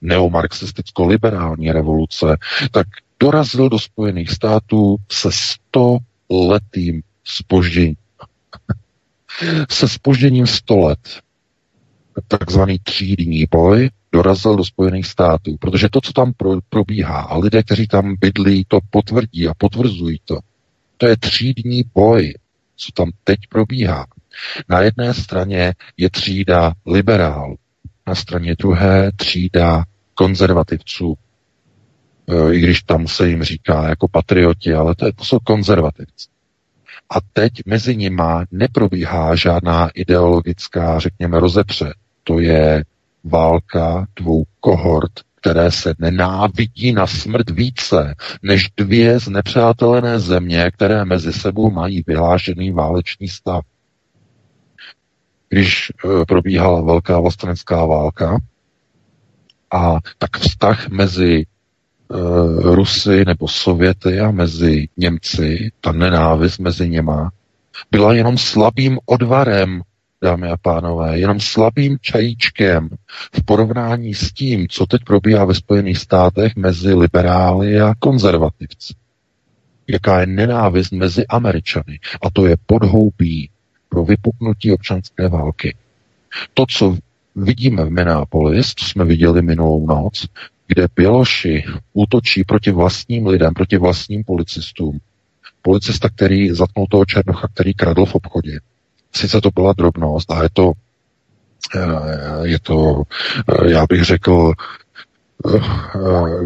neomarxisticko-liberální 0.02 1.73
revoluce, 1.73 2.37
tak 2.71 2.87
dorazil 3.21 3.69
do 3.69 3.79
Spojených 3.79 4.31
států 4.31 4.97
se 5.12 5.29
100 5.33 5.99
letým 6.31 7.02
spožděním. 7.25 7.97
se 9.71 9.88
spožděním 9.88 10.47
100 10.47 10.79
let. 10.79 11.21
Takzvaný 12.29 12.79
třídní 12.79 13.47
boj 13.50 13.90
dorazil 14.12 14.57
do 14.57 14.64
Spojených 14.64 15.07
států, 15.07 15.57
protože 15.61 15.88
to, 15.88 16.00
co 16.00 16.12
tam 16.12 16.33
pro, 16.33 16.59
probíhá, 16.69 17.21
a 17.21 17.38
lidé, 17.38 17.62
kteří 17.62 17.87
tam 17.87 18.17
bydlí, 18.21 18.64
to 18.69 18.79
potvrdí 18.90 19.49
a 19.49 19.55
potvrzují 19.55 20.21
to, 20.25 20.38
to 20.97 21.07
je 21.07 21.17
třídní 21.17 21.85
boj, 21.95 22.35
co 22.76 22.93
tam 22.93 23.11
teď 23.25 23.38
probíhá. 23.49 24.07
Na 24.69 24.81
jedné 24.81 25.14
straně 25.14 25.75
je 25.97 26.11
třída 26.11 26.73
liberálů, 26.87 27.57
na 28.07 28.14
straně 28.14 28.55
druhé 28.59 29.12
třída 29.17 29.85
konzervativců, 30.14 31.14
e, 32.29 32.55
i 32.55 32.61
když 32.61 32.83
tam 32.83 33.09
se 33.09 33.29
jim 33.29 33.43
říká 33.43 33.88
jako 33.88 34.09
patrioti, 34.09 34.75
ale 34.75 34.95
to, 34.95 35.07
je, 35.07 35.12
to 35.12 35.25
jsou 35.25 35.38
konzervativci. 35.38 36.29
A 37.11 37.21
teď 37.33 37.52
mezi 37.67 37.97
nima 37.97 38.45
neprobíhá 38.50 39.35
žádná 39.35 39.88
ideologická, 39.95 40.99
řekněme, 40.99 41.40
rozepře. 41.40 41.95
To 42.25 42.40
je 42.40 42.85
válka 43.25 44.07
dvou 44.17 44.45
kohort, 44.61 45.12
které 45.41 45.71
se 45.71 45.95
nenávidí 45.99 46.93
na 46.93 47.07
smrt 47.07 47.50
více 47.50 48.15
než 48.43 48.69
dvě 48.77 49.19
znepřátelené 49.19 50.19
země, 50.21 50.71
které 50.75 51.05
mezi 51.05 51.33
sebou 51.33 51.71
mají 51.71 52.03
vyhlášený 52.07 52.73
válečný 52.73 53.29
stav. 53.29 53.65
Když 55.49 55.91
e, 55.91 56.25
probíhala 56.25 56.81
velká 56.81 57.21
vlastenecká 57.21 57.85
válka, 57.85 58.39
a 59.73 59.99
tak 60.19 60.39
vztah 60.39 60.89
mezi 60.89 61.43
e, 61.43 61.47
Rusy 62.75 63.25
nebo 63.25 63.49
Sověty 63.49 64.21
a 64.21 64.31
mezi 64.31 64.89
Němci, 64.97 65.73
ta 65.81 65.93
nenávist 65.93 66.59
mezi 66.59 66.89
něma, 66.89 67.31
byla 67.91 68.15
jenom 68.15 68.39
slabým 68.39 68.99
odvarem 69.07 69.83
dámy 70.23 70.49
a 70.49 70.57
pánové, 70.57 71.19
jenom 71.19 71.41
slabým 71.41 71.99
čajíčkem 72.00 72.89
v 73.33 73.45
porovnání 73.45 74.15
s 74.15 74.33
tím, 74.33 74.69
co 74.69 74.87
teď 74.87 75.05
probíhá 75.05 75.45
ve 75.45 75.55
Spojených 75.55 75.99
státech 75.99 76.57
mezi 76.57 76.95
liberály 76.95 77.81
a 77.81 77.95
konzervativci. 77.99 78.95
Jaká 79.89 80.21
je 80.21 80.27
nenávist 80.27 80.93
mezi 80.93 81.27
Američany. 81.27 81.99
A 82.23 82.31
to 82.31 82.47
je 82.47 82.57
podhoubí 82.67 83.50
pro 83.89 84.05
vypuknutí 84.05 84.73
občanské 84.73 85.29
války. 85.29 85.77
To, 86.55 86.67
co 86.69 86.97
vidíme 87.37 87.85
v 87.85 87.91
Minneapolis, 87.91 88.75
co 88.75 88.85
jsme 88.85 89.05
viděli 89.05 89.43
minulou 89.43 89.87
noc, 89.87 90.27
kde 90.67 90.87
Běloši 90.97 91.65
útočí 91.93 92.45
proti 92.45 92.71
vlastním 92.71 93.27
lidem, 93.27 93.55
proti 93.55 93.79
vlastním 93.79 94.25
policistům. 94.25 94.99
Policista, 95.62 96.09
který 96.09 96.50
zatknul 96.50 96.87
toho 96.91 97.05
Černocha, 97.05 97.49
který 97.49 97.75
kradl 97.75 98.05
v 98.05 98.15
obchodě 98.15 98.61
sice 99.12 99.40
to 99.40 99.50
byla 99.50 99.73
drobnost 99.73 100.31
a 100.31 100.43
je 100.43 100.49
to, 100.52 100.73
eh, 101.76 102.49
je 102.49 102.59
to, 102.61 103.02
eh, 103.49 103.71
já 103.71 103.87
bych 103.88 104.05
řekl, 104.05 104.52
eh, 105.55 105.61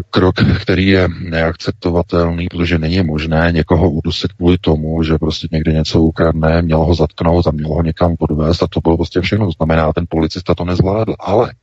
krok, 0.09 0.35
který 0.61 0.87
je 0.87 1.07
neakceptovatelný, 1.29 2.47
protože 2.47 2.79
není 2.79 3.03
možné 3.03 3.51
někoho 3.51 3.91
udusit 3.91 4.33
kvůli 4.33 4.57
tomu, 4.57 5.03
že 5.03 5.17
prostě 5.17 5.47
někde 5.51 5.73
něco 5.73 6.01
ukradne, 6.01 6.61
měl 6.61 6.79
ho 6.79 6.95
zatknout 6.95 7.47
a 7.47 7.51
měl 7.51 7.69
ho 7.69 7.83
někam 7.83 8.15
podvést 8.17 8.63
a 8.63 8.67
to 8.67 8.81
bylo 8.81 8.97
prostě 8.97 9.21
všechno. 9.21 9.45
To 9.45 9.51
znamená, 9.51 9.93
ten 9.93 10.05
policista 10.09 10.55
to 10.55 10.65
nezvládl. 10.65 11.15
Ale 11.19 11.53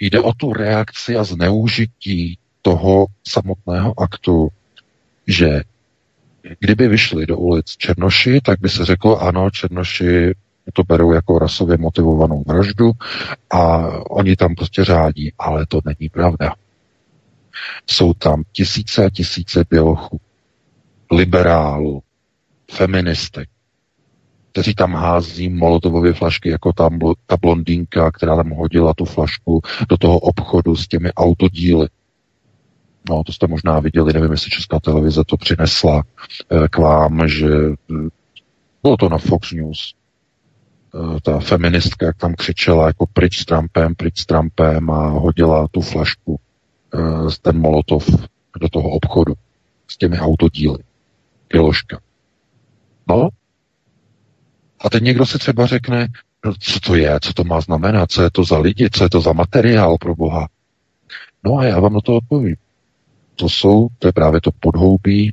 jde 0.00 0.20
o 0.20 0.32
tu 0.32 0.52
reakci 0.52 1.16
a 1.16 1.24
zneužití 1.24 2.38
toho 2.62 3.06
samotného 3.28 4.00
aktu, 4.00 4.48
že 5.26 5.60
kdyby 6.58 6.88
vyšli 6.88 7.26
do 7.26 7.38
ulic 7.38 7.66
Černoši, 7.66 8.40
tak 8.40 8.60
by 8.60 8.68
se 8.68 8.84
řeklo, 8.84 9.22
ano, 9.22 9.50
Černoši 9.50 10.34
to 10.72 10.82
berou 10.82 11.12
jako 11.12 11.38
rasově 11.38 11.76
motivovanou 11.76 12.44
vraždu 12.46 12.92
a 13.50 13.88
oni 14.10 14.36
tam 14.36 14.54
prostě 14.54 14.84
řádí, 14.84 15.32
ale 15.38 15.66
to 15.66 15.80
není 15.84 16.08
pravda. 16.08 16.54
Jsou 17.90 18.14
tam 18.14 18.42
tisíce 18.52 19.04
a 19.04 19.10
tisíce 19.10 19.64
bělochů, 19.70 20.20
liberálů, 21.10 22.02
feministek, 22.70 23.48
kteří 24.52 24.74
tam 24.74 24.94
hází 24.94 25.48
molotovové 25.48 26.12
flašky, 26.12 26.48
jako 26.48 26.72
tam 26.72 26.98
ta 27.26 27.36
blondýnka, 27.36 28.10
která 28.10 28.36
tam 28.36 28.50
hodila 28.50 28.94
tu 28.94 29.04
flašku 29.04 29.60
do 29.88 29.96
toho 29.96 30.18
obchodu 30.18 30.76
s 30.76 30.88
těmi 30.88 31.12
autodíly. 31.12 31.88
No, 33.10 33.24
to 33.24 33.32
jste 33.32 33.46
možná 33.46 33.80
viděli, 33.80 34.12
nevím, 34.12 34.32
jestli 34.32 34.50
Česká 34.50 34.80
televize 34.80 35.22
to 35.26 35.36
přinesla 35.36 36.02
eh, 36.50 36.68
k 36.68 36.78
vám, 36.78 37.28
že 37.28 37.48
eh, 37.48 38.08
bylo 38.82 38.96
to 38.96 39.08
na 39.08 39.18
Fox 39.18 39.52
News. 39.52 39.94
Eh, 40.94 41.20
ta 41.22 41.38
feministka, 41.38 42.06
jak 42.06 42.16
tam 42.16 42.34
křičela 42.34 42.86
jako 42.86 43.06
pryč 43.12 43.38
s 43.38 43.44
Trumpem, 43.44 43.94
pryč 43.94 44.20
s 44.20 44.26
Trumpem 44.26 44.90
a 44.90 45.08
hodila 45.08 45.68
tu 45.70 45.80
flašku, 45.80 46.40
ten 47.42 47.58
molotov 47.60 48.08
do 48.60 48.68
toho 48.68 48.90
obchodu 48.90 49.34
s 49.88 49.96
těmi 49.96 50.18
autodíly. 50.18 50.78
Piloška. 51.48 52.00
No, 53.08 53.28
a 54.80 54.90
teď 54.90 55.02
někdo 55.02 55.26
si 55.26 55.38
třeba 55.38 55.66
řekne, 55.66 56.08
no, 56.44 56.52
co 56.60 56.80
to 56.80 56.94
je, 56.94 57.20
co 57.20 57.32
to 57.32 57.44
má 57.44 57.60
znamenat, 57.60 58.10
co 58.10 58.22
je 58.22 58.30
to 58.30 58.44
za 58.44 58.58
lidi, 58.58 58.88
co 58.92 59.04
je 59.04 59.10
to 59.10 59.20
za 59.20 59.32
materiál 59.32 59.98
pro 59.98 60.14
Boha. 60.14 60.48
No 61.44 61.58
a 61.58 61.64
já 61.64 61.80
vám 61.80 61.92
na 61.92 62.00
to 62.00 62.16
odpovím 62.16 62.56
to 63.36 63.48
jsou, 63.48 63.88
to 63.98 64.08
je 64.08 64.12
právě 64.12 64.40
to 64.40 64.50
podhoubí 64.60 65.32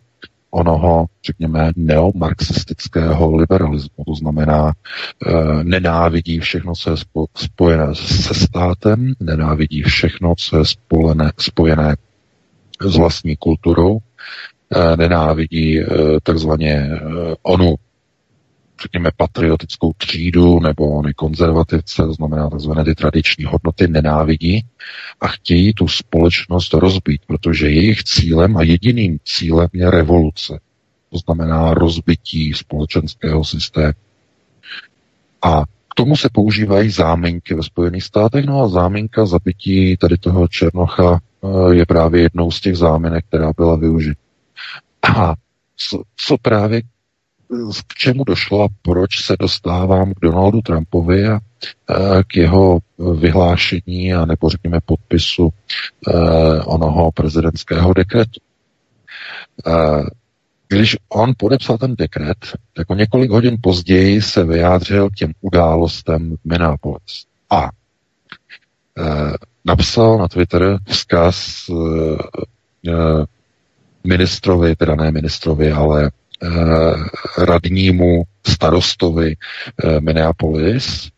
onoho, 0.52 1.06
řekněme, 1.26 1.72
neomarxistického 1.76 3.36
liberalismu. 3.36 4.04
To 4.08 4.16
znamená, 4.16 4.72
e, 4.72 5.64
nenávidí 5.64 6.40
všechno, 6.40 6.74
co 6.76 6.92
je 6.92 6.98
spo, 6.98 7.26
spojené 7.36 7.96
se 7.96 8.34
státem, 8.34 9.14
nenávidí 9.20 9.82
všechno, 9.84 10.34
co 10.38 10.58
je 10.58 10.66
spojené, 10.66 11.32
spojené 11.38 11.96
s 12.82 12.96
vlastní 12.96 13.36
kulturou, 13.36 13.98
e, 14.76 14.98
nenávidí 14.98 15.80
e, 15.80 15.86
takzvaně 16.24 16.74
e, 16.74 17.00
onu 17.42 17.76
řekněme, 18.82 19.10
patriotickou 19.18 19.94
třídu 19.98 20.60
nebo 20.60 20.98
ony 20.98 21.13
konzervativce, 21.13 22.04
to 22.04 22.13
znamená 22.13 22.50
tzv. 22.50 22.72
ty 22.86 22.96
tradiční 22.96 23.46
hodnoty, 23.46 23.88
nenávidí 23.88 24.65
a 25.22 25.28
chtějí 25.28 25.74
tu 25.74 25.88
společnost 25.88 26.74
rozbít, 26.74 27.22
protože 27.28 27.70
jejich 27.70 28.04
cílem 28.04 28.58
a 28.58 28.63
jediným 28.63 29.20
cílem 29.26 29.70
je 29.74 29.92
revoluce. 29.92 30.60
To 31.12 31.18
znamená 31.18 31.74
rozbití 31.74 32.54
společenského 32.54 33.44
systému. 33.46 33.94
A 35.42 35.63
k 35.65 35.96
tomu 35.96 36.15
se 36.15 36.30
používají 36.32 36.89
záminky 36.89 37.54
ve 37.54 37.63
Spojených 37.63 38.04
státech, 38.04 38.46
no 38.46 38.62
a 38.62 38.68
záminka 38.68 39.26
zabití 39.26 39.98
tady 39.98 40.18
toho 40.18 40.48
Černocha 40.48 41.20
eh, 41.20 41.76
je 41.76 41.86
právě 41.86 42.22
jednou 42.22 42.52
z 42.52 42.62
těch 42.62 42.78
záminek, 42.78 43.26
která 43.26 43.52
byla 43.58 43.76
využita. 43.76 44.22
A 45.18 45.36
co, 45.78 46.04
co 46.18 46.38
právě 46.38 46.82
k 47.88 47.94
čemu 47.94 48.24
došlo 48.24 48.64
a 48.64 48.68
proč 48.82 49.26
se 49.26 49.36
dostávám 49.40 50.14
k 50.14 50.20
Donaldu 50.22 50.62
Trumpovi 50.62 51.28
a 51.28 51.40
k 52.28 52.36
jeho 52.36 52.80
vyhlášení 53.20 54.14
a 54.14 54.26
nebo 54.26 54.50
řekněme 54.50 54.80
podpisu 54.86 55.50
onoho 56.66 57.12
prezidentského 57.12 57.94
dekretu. 57.94 58.40
Když 60.68 60.98
on 61.10 61.34
podepsal 61.38 61.78
ten 61.78 61.96
dekret, 61.96 62.38
tak 62.74 62.90
o 62.90 62.96
několik 62.96 63.32
hodin 63.32 63.58
později 63.62 64.22
se 64.22 64.44
vyjádřil 64.44 65.10
těm 65.16 65.32
událostem 65.42 66.36
v 66.36 66.50
Minneapolis. 66.50 67.26
A 67.50 67.70
napsal 69.66 70.18
na 70.18 70.28
Twitter 70.28 70.78
vzkaz 70.88 71.66
ministrovi, 74.04 74.76
teda 74.76 74.96
ne 74.96 75.12
ministrovi, 75.12 75.72
ale 75.72 76.12
radnímu 77.38 78.23
starostovi 78.47 79.36
eh, 79.36 79.99
Minneapolis, 79.99 81.10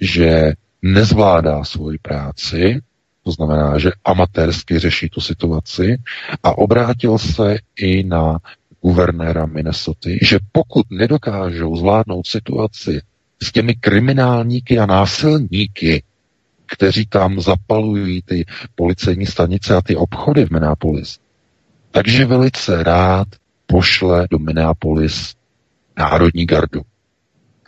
že 0.00 0.52
nezvládá 0.82 1.64
svoji 1.64 1.98
práci, 1.98 2.80
to 3.24 3.32
znamená, 3.32 3.78
že 3.78 3.90
amatérsky 4.04 4.78
řeší 4.78 5.08
tu 5.08 5.20
situaci 5.20 5.96
a 6.42 6.58
obrátil 6.58 7.18
se 7.18 7.58
i 7.76 8.04
na 8.04 8.38
guvernéra 8.82 9.46
Minnesota, 9.46 10.10
že 10.22 10.38
pokud 10.52 10.86
nedokážou 10.90 11.76
zvládnout 11.76 12.26
situaci 12.26 13.00
s 13.42 13.52
těmi 13.52 13.74
kriminálníky 13.74 14.78
a 14.78 14.86
násilníky, 14.86 16.02
kteří 16.66 17.06
tam 17.06 17.40
zapalují 17.40 18.22
ty 18.22 18.44
policejní 18.74 19.26
stanice 19.26 19.74
a 19.74 19.82
ty 19.82 19.96
obchody 19.96 20.44
v 20.46 20.50
Minneapolis, 20.50 21.18
takže 21.90 22.24
velice 22.24 22.82
rád 22.82 23.28
pošle 23.68 24.26
do 24.30 24.38
Minneapolis 24.38 25.34
národní 25.98 26.46
gardu. 26.46 26.82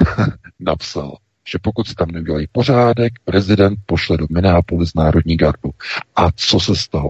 Napsal. 0.60 1.16
že 1.48 1.58
pokud 1.62 1.88
si 1.88 1.94
tam 1.94 2.08
neudělají 2.08 2.46
pořádek, 2.52 3.12
prezident 3.24 3.78
pošle 3.86 4.16
do 4.16 4.26
Minneapolis 4.30 4.94
národní 4.94 5.36
gardu. 5.36 5.70
A 6.16 6.32
co 6.32 6.60
se 6.60 6.76
stalo? 6.76 7.08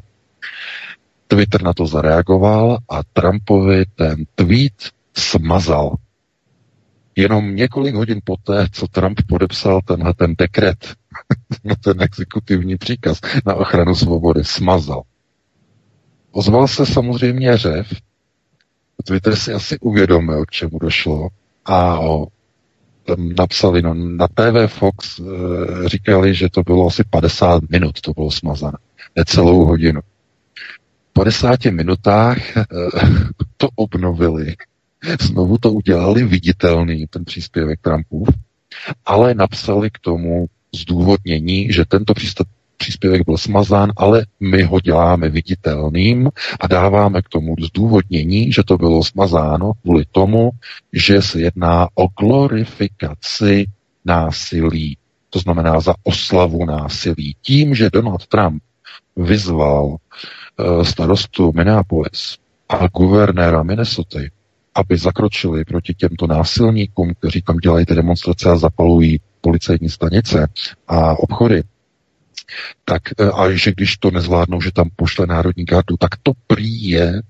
Twitter 1.26 1.62
na 1.62 1.72
to 1.72 1.86
zareagoval 1.86 2.78
a 2.88 3.00
Trumpovi 3.12 3.84
ten 3.94 4.24
tweet 4.34 4.90
smazal. 5.16 5.96
Jenom 7.16 7.56
několik 7.56 7.94
hodin 7.94 8.20
poté, 8.24 8.66
co 8.72 8.88
Trump 8.88 9.20
podepsal 9.28 9.80
tenhle 9.84 10.14
ten 10.14 10.34
dekret, 10.38 10.94
ten 11.84 12.02
exekutivní 12.02 12.76
příkaz 12.76 13.20
na 13.46 13.54
ochranu 13.54 13.94
svobody, 13.94 14.44
smazal. 14.44 15.02
Ozval 16.30 16.68
se 16.68 16.86
samozřejmě 16.86 17.56
řev, 17.56 17.92
Twitter 19.02 19.36
si 19.36 19.52
asi 19.52 19.78
uvědomil, 19.78 20.44
k 20.46 20.50
čemu 20.50 20.78
došlo 20.78 21.28
a 21.64 22.00
o, 22.00 22.26
tam 23.04 23.32
napsali, 23.38 23.82
no, 23.82 23.94
na 23.94 24.28
TV 24.28 24.66
Fox 24.66 25.18
e, 25.18 25.22
říkali, 25.88 26.34
že 26.34 26.48
to 26.48 26.62
bylo 26.62 26.86
asi 26.86 27.02
50 27.10 27.62
minut, 27.70 28.00
to 28.00 28.12
bylo 28.12 28.30
smazané, 28.30 28.78
necelou 29.16 29.64
hodinu. 29.64 30.00
V 31.10 31.12
50 31.12 31.64
minutách 31.64 32.56
e, 32.56 32.64
to 33.56 33.68
obnovili, 33.74 34.56
znovu 35.20 35.58
to 35.58 35.72
udělali 35.72 36.24
viditelný, 36.24 37.06
ten 37.10 37.24
příspěvek 37.24 37.80
Trumpův, 37.80 38.28
ale 39.06 39.34
napsali 39.34 39.90
k 39.90 39.98
tomu 39.98 40.46
zdůvodnění, 40.74 41.72
že 41.72 41.84
tento 41.84 42.14
příspěvek 42.80 43.22
byl 43.26 43.36
smazán, 43.36 43.92
ale 43.96 44.26
my 44.40 44.62
ho 44.62 44.80
děláme 44.80 45.28
viditelným 45.28 46.30
a 46.60 46.66
dáváme 46.66 47.22
k 47.22 47.28
tomu 47.28 47.54
zdůvodnění, 47.60 48.52
že 48.52 48.62
to 48.62 48.78
bylo 48.78 49.04
smazáno 49.04 49.72
kvůli 49.82 50.04
tomu, 50.12 50.50
že 50.92 51.22
se 51.22 51.40
jedná 51.40 51.88
o 51.94 52.06
glorifikaci 52.20 53.66
násilí. 54.04 54.96
To 55.30 55.38
znamená 55.38 55.80
za 55.80 55.94
oslavu 56.04 56.64
násilí. 56.64 57.36
Tím, 57.42 57.74
že 57.74 57.90
Donald 57.92 58.26
Trump 58.26 58.62
vyzval 59.16 59.86
uh, 59.86 60.82
starostu 60.82 61.52
Minneapolis 61.52 62.38
a 62.68 62.88
guvernéra 62.88 63.62
Minnesota, 63.62 64.20
aby 64.74 64.96
zakročili 64.96 65.64
proti 65.64 65.94
těmto 65.94 66.26
násilníkům, 66.26 67.12
kteří 67.18 67.42
tam 67.42 67.56
dělají 67.56 67.86
ty 67.86 67.94
demonstrace 67.94 68.50
a 68.50 68.56
zapalují 68.56 69.20
policejní 69.40 69.88
stanice 69.88 70.48
a 70.88 71.18
obchody, 71.18 71.62
tak 72.84 73.02
e, 73.20 73.30
a 73.30 73.50
že 73.50 73.72
když 73.72 73.96
to 73.96 74.10
nezvládnou, 74.10 74.60
že 74.60 74.72
tam 74.72 74.88
pošle 74.96 75.26
Národní 75.26 75.64
gardu, 75.64 75.96
tak 75.96 76.10
to 76.22 76.32
prý 76.46 76.90
je 76.90 77.22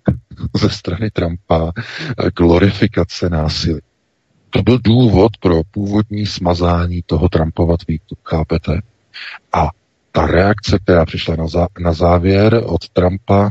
ze 0.61 0.71
strany 0.71 1.11
Trumpa 1.11 1.73
e, 1.73 2.31
glorifikace 2.31 3.29
násilí. 3.29 3.81
To 4.51 4.63
byl 4.63 4.79
důvod 4.79 5.37
pro 5.41 5.63
původní 5.71 6.27
smazání 6.27 7.03
toho 7.07 7.29
Trumpova 7.29 7.77
tweetu, 7.77 8.17
chápete? 8.25 8.81
A 9.53 9.69
ta 10.13 10.27
reakce, 10.27 10.79
která 10.79 11.05
přišla 11.05 11.37
na, 11.37 11.47
zá, 11.47 11.67
na 11.81 11.93
závěr 11.93 12.63
od 12.65 12.89
Trumpa, 12.89 13.51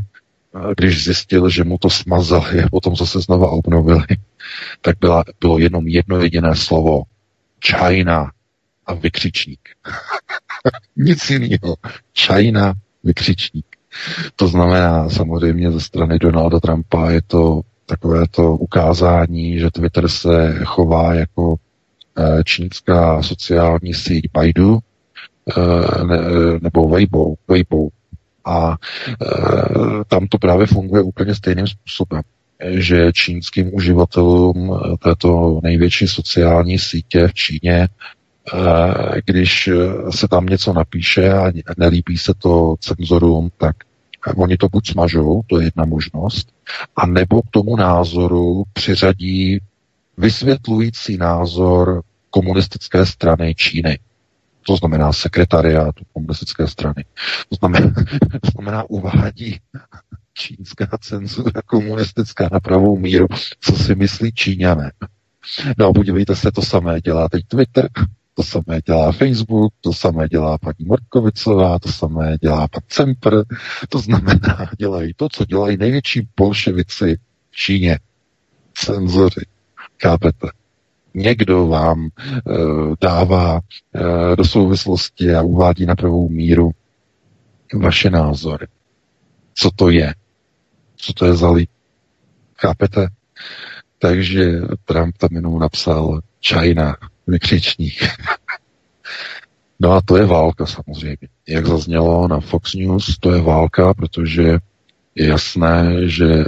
když 0.76 1.04
zjistil, 1.04 1.48
že 1.48 1.64
mu 1.64 1.78
to 1.78 1.90
smazali 1.90 2.62
a 2.62 2.68
potom 2.70 2.96
zase 2.96 3.20
znova 3.20 3.50
obnovili, 3.50 4.06
tak 4.80 4.96
byla, 5.00 5.24
bylo 5.40 5.58
jenom 5.58 5.88
jedno 5.88 6.20
jediné 6.20 6.56
slovo. 6.56 7.02
China 7.64 8.30
a 8.90 8.94
vykřičník. 8.94 9.60
Nic 10.96 11.30
jiného. 11.30 11.76
China, 12.18 12.74
vykřičník. 13.04 13.66
To 14.36 14.48
znamená 14.48 15.08
samozřejmě 15.08 15.72
ze 15.72 15.80
strany 15.80 16.18
Donalda 16.18 16.60
Trumpa 16.60 17.10
je 17.10 17.22
to 17.22 17.60
takové 17.86 18.24
to 18.30 18.56
ukázání, 18.56 19.58
že 19.58 19.70
Twitter 19.70 20.08
se 20.08 20.58
chová 20.64 21.14
jako 21.14 21.54
eh, 22.18 22.44
čínská 22.44 23.22
sociální 23.22 23.94
síť 23.94 24.30
Baidu 24.32 24.78
eh, 24.78 26.04
ne, 26.04 26.18
nebo 26.60 26.88
Weibo, 26.88 27.34
Weibo. 27.48 27.88
A 28.44 28.76
eh, 29.22 30.04
tam 30.08 30.26
to 30.26 30.38
právě 30.38 30.66
funguje 30.66 31.02
úplně 31.02 31.34
stejným 31.34 31.66
způsobem 31.66 32.22
že 32.68 33.12
čínským 33.12 33.74
uživatelům 33.74 34.80
této 35.02 35.60
největší 35.62 36.08
sociální 36.08 36.78
sítě 36.78 37.28
v 37.28 37.34
Číně 37.34 37.88
když 39.24 39.68
eh, 39.68 40.12
se 40.12 40.28
tam 40.28 40.46
něco 40.46 40.72
napíše 40.72 41.32
a 41.32 41.52
nelíbí 41.78 42.18
se 42.18 42.34
to 42.38 42.74
cenzorům, 42.80 43.50
tak 43.58 43.76
oni 44.36 44.56
to 44.56 44.68
buď 44.68 44.90
smažou, 44.90 45.42
to 45.46 45.60
je 45.60 45.66
jedna 45.66 45.84
možnost, 45.84 46.48
a 46.96 47.06
nebo 47.06 47.42
k 47.42 47.50
tomu 47.50 47.76
názoru 47.76 48.64
přiřadí 48.72 49.58
vysvětlující 50.18 51.16
názor 51.16 52.02
komunistické 52.30 53.06
strany 53.06 53.54
Číny. 53.54 53.98
To 54.66 54.76
znamená 54.76 55.12
sekretariátu 55.12 56.04
komunistické 56.12 56.66
strany. 56.66 57.04
To 57.48 57.56
znamená, 57.56 57.90
to 58.42 58.50
znamená 58.54 58.90
uvádí 58.90 59.58
čínská 60.34 60.86
cenzura 61.00 61.62
komunistická 61.66 62.48
na 62.52 62.60
pravou 62.60 62.98
míru, 62.98 63.26
co 63.60 63.72
si 63.72 63.94
myslí 63.94 64.32
Číňané. 64.32 64.92
No 65.78 65.86
a 65.86 65.92
podívejte 65.92 66.36
se, 66.36 66.52
to 66.52 66.62
samé 66.62 67.00
dělá 67.00 67.28
teď 67.28 67.44
Twitter, 67.48 67.88
to 68.40 68.44
samé 68.44 68.80
dělá 68.86 69.12
Facebook, 69.12 69.72
to 69.80 69.92
samé 69.92 70.28
dělá 70.28 70.58
paní 70.58 70.86
Morkovicová, 70.86 71.78
to 71.78 71.92
samé 71.92 72.36
dělá 72.42 72.68
pan 72.68 72.82
Cemper, 72.88 73.44
to 73.88 73.98
znamená, 73.98 74.70
dělají 74.78 75.12
to, 75.16 75.28
co 75.32 75.44
dělají 75.44 75.76
největší 75.76 76.28
bolševici 76.36 77.16
v 77.50 77.56
Číně. 77.56 77.98
Cenzoři. 78.74 79.40
Chápete? 80.02 80.48
Někdo 81.14 81.66
vám 81.66 82.06
e, 82.06 82.10
dává 83.00 83.60
e, 83.94 84.36
do 84.36 84.44
souvislosti 84.44 85.34
a 85.34 85.42
uvádí 85.42 85.86
na 85.86 85.94
pravou 85.94 86.28
míru 86.28 86.70
vaše 87.74 88.10
názory. 88.10 88.66
Co 89.54 89.70
to 89.76 89.90
je? 89.90 90.14
Co 90.96 91.12
to 91.12 91.26
je 91.26 91.34
za 91.34 91.50
lid? 91.50 91.70
Chápete? 92.58 93.08
Takže 93.98 94.60
Trump 94.84 95.18
tam 95.18 95.28
jenom 95.32 95.58
napsal 95.58 96.20
China, 96.46 96.96
vykřičník. 97.30 97.94
no 99.80 99.92
a 99.92 100.00
to 100.04 100.16
je 100.16 100.26
válka 100.26 100.66
samozřejmě. 100.66 101.16
Jak 101.48 101.66
zaznělo 101.66 102.28
na 102.28 102.40
Fox 102.40 102.74
News, 102.74 103.18
to 103.20 103.32
je 103.32 103.42
válka, 103.42 103.94
protože 103.94 104.58
je 105.14 105.26
jasné, 105.26 106.08
že 106.08 106.26
eh, 106.34 106.44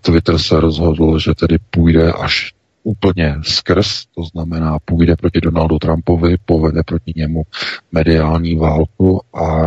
Twitter 0.00 0.38
se 0.38 0.60
rozhodl, 0.60 1.18
že 1.18 1.34
tedy 1.34 1.58
půjde 1.70 2.12
až 2.12 2.52
úplně 2.82 3.36
skrz, 3.42 4.06
to 4.14 4.22
znamená 4.24 4.78
půjde 4.84 5.16
proti 5.16 5.40
Donaldu 5.40 5.78
Trumpovi, 5.78 6.36
povede 6.44 6.82
proti 6.82 7.12
němu 7.16 7.42
mediální 7.92 8.56
válku 8.56 9.20
a 9.34 9.66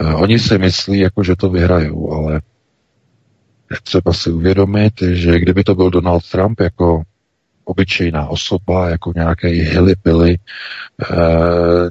eh, 0.00 0.14
oni 0.14 0.38
si 0.38 0.58
myslí, 0.58 0.98
jako 0.98 1.22
že 1.22 1.36
to 1.36 1.50
vyhrajou, 1.50 2.12
ale 2.12 2.40
třeba 3.82 4.12
si 4.12 4.30
uvědomit, 4.30 4.92
že 5.02 5.38
kdyby 5.38 5.64
to 5.64 5.74
byl 5.74 5.90
Donald 5.90 6.30
Trump 6.30 6.60
jako 6.60 7.02
obyčejná 7.64 8.28
osoba, 8.28 8.88
jako 8.88 9.12
nějaké 9.14 9.48
hillbilly 9.48 10.38
eh, 10.38 11.16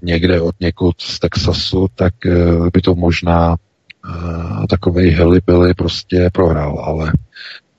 někde 0.03 0.41
od 0.41 0.55
někud 0.59 1.01
z 1.01 1.19
Texasu, 1.19 1.87
tak 1.95 2.25
eh, 2.25 2.69
by 2.73 2.81
to 2.81 2.95
možná 2.95 3.55
eh, 3.55 4.67
takovej 4.69 5.09
hillbilly 5.09 5.73
prostě 5.73 6.29
prohrál, 6.33 6.79
ale 6.79 7.11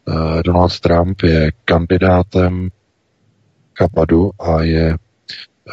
eh, 0.08 0.42
Donald 0.42 0.80
Trump 0.80 1.22
je 1.22 1.52
kandidátem 1.64 2.68
Kapadu 3.72 4.30
a 4.40 4.62
je 4.62 4.96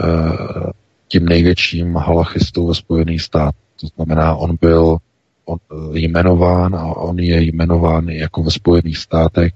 eh, 0.03 0.71
tím 1.07 1.25
největším 1.25 1.95
halachistou 1.95 2.67
ve 2.67 2.75
Spojených 2.75 3.21
státech. 3.21 3.61
To 3.81 3.87
znamená, 3.87 4.35
on 4.35 4.57
byl 4.61 4.97
on, 5.45 5.57
jmenován 5.93 6.75
a 6.75 6.85
on 6.85 7.19
je 7.19 7.41
jmenován 7.41 8.09
jako 8.09 8.43
ve 8.43 8.51
Spojených 8.51 8.97
státech 8.97 9.53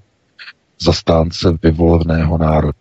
zastánce 0.84 1.58
vyvoleného 1.62 2.38
národa. 2.38 2.78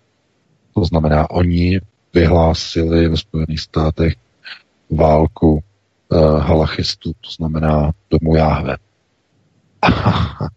To 0.73 0.85
znamená, 0.85 1.29
oni 1.29 1.79
vyhlásili 2.13 3.07
ve 3.07 3.17
Spojených 3.17 3.59
státech 3.59 4.13
válku 4.89 5.51
uh, 5.53 6.39
halachistů, 6.39 7.11
to 7.21 7.31
znamená 7.37 7.91
domu 8.09 8.35
Jáhve. 8.35 8.77
uh, 9.83 10.47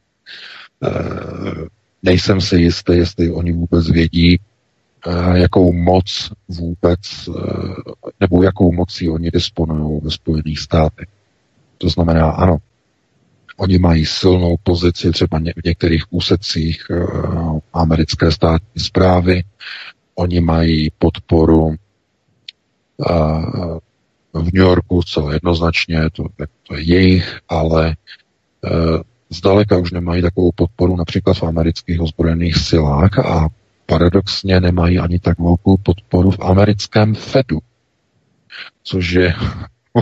nejsem 2.03 2.41
si 2.41 2.57
jistý, 2.57 2.93
jestli 2.93 3.33
oni 3.33 3.53
vůbec 3.53 3.91
vědí, 3.91 4.39
uh, 5.07 5.37
jakou 5.37 5.73
moc 5.73 6.33
vůbec, 6.49 7.29
uh, 7.29 7.75
nebo 8.21 8.43
jakou 8.43 8.73
mocí 8.73 9.09
oni 9.09 9.31
disponují 9.31 10.01
ve 10.03 10.11
Spojených 10.11 10.59
státech. 10.59 11.09
To 11.79 11.89
znamená, 11.89 12.31
ano, 12.31 12.57
Oni 13.57 13.79
mají 13.79 14.07
silnou 14.07 14.57
pozici 14.63 15.11
třeba 15.11 15.39
v 15.39 15.65
některých 15.65 16.05
úsecích 16.11 16.87
uh, 16.91 17.59
americké 17.73 18.33
státní 18.33 18.83
zprávy. 18.83 19.45
Oni 20.15 20.41
mají 20.41 20.91
podporu 20.99 21.65
uh, 21.67 21.77
v 24.33 24.45
New 24.45 24.65
Yorku, 24.65 25.03
co 25.07 25.31
jednoznačně, 25.31 26.01
to, 26.13 26.25
to 26.63 26.75
je 26.75 26.83
jejich, 26.83 27.39
ale 27.49 27.97
uh, 28.65 29.01
zdaleka 29.31 29.79
už 29.79 29.91
nemají 29.91 30.23
takovou 30.23 30.53
podporu 30.55 30.97
například 30.97 31.35
v 31.35 31.43
amerických 31.43 32.01
ozbrojených 32.01 32.57
silách 32.57 33.19
a 33.19 33.49
paradoxně 33.87 34.61
nemají 34.61 34.99
ani 34.99 35.19
tak 35.19 35.39
velkou 35.39 35.77
podporu 35.77 36.31
v 36.31 36.41
americkém 36.41 37.15
Fedu, 37.15 37.59
což 38.83 39.11
je 39.11 39.35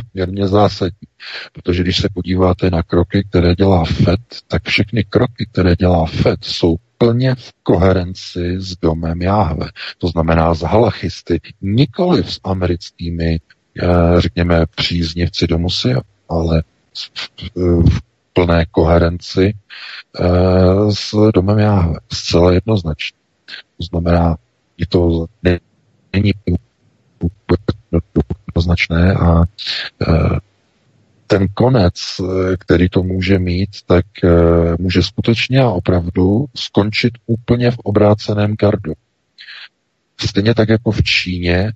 poměrně 0.01 0.49
zásadní. 0.49 1.09
Protože 1.53 1.83
když 1.83 1.97
se 1.97 2.09
podíváte 2.15 2.71
na 2.71 2.83
kroky, 2.83 3.25
které 3.31 3.55
dělá 3.55 3.85
FED, 3.85 4.21
tak 4.49 4.63
všechny 4.69 5.05
kroky, 5.05 5.49
které 5.53 5.77
dělá 5.77 6.07
FED, 6.07 6.45
jsou 6.45 6.77
plně 6.99 7.35
v 7.35 7.53
koherenci 7.63 8.55
s 8.59 8.77
domem 8.77 9.23
Jáhve. 9.23 9.67
To 9.99 10.09
znamená 10.09 10.55
s 10.55 10.61
halachisty, 10.61 11.41
nikoli 11.61 12.25
s 12.25 12.41
americkými, 12.45 13.41
eh, 13.83 13.87
řekněme, 14.19 14.65
příznivci 14.77 15.47
domusy, 15.47 15.95
ale 16.29 16.63
v 17.57 18.01
plné 18.33 18.67
koherenci 18.71 19.55
eh, 20.21 20.93
s 20.93 21.31
domem 21.35 21.59
Jáhve. 21.59 21.99
Zcela 22.13 22.53
jednoznačně. 22.53 23.19
To 23.77 23.85
znamená, 23.85 24.37
je 24.79 24.87
to 24.87 25.27
není 26.13 26.33
jednoznačné 28.55 29.15
a 29.15 29.43
eh, 30.09 30.39
ten 31.27 31.47
konec, 31.55 31.95
eh, 32.21 32.57
který 32.57 32.89
to 32.89 33.03
může 33.03 33.39
mít, 33.39 33.71
tak 33.87 34.07
může 34.79 35.03
skutečně 35.03 35.61
a 35.61 35.71
opravdu 35.71 36.45
skončit 36.55 37.13
úplně 37.27 37.71
v 37.71 37.79
obráceném 37.79 38.55
gardu. 38.57 38.93
Stejně 40.21 40.55
tak 40.55 40.69
jako 40.69 40.91
v 40.91 41.03
Číně 41.03 41.73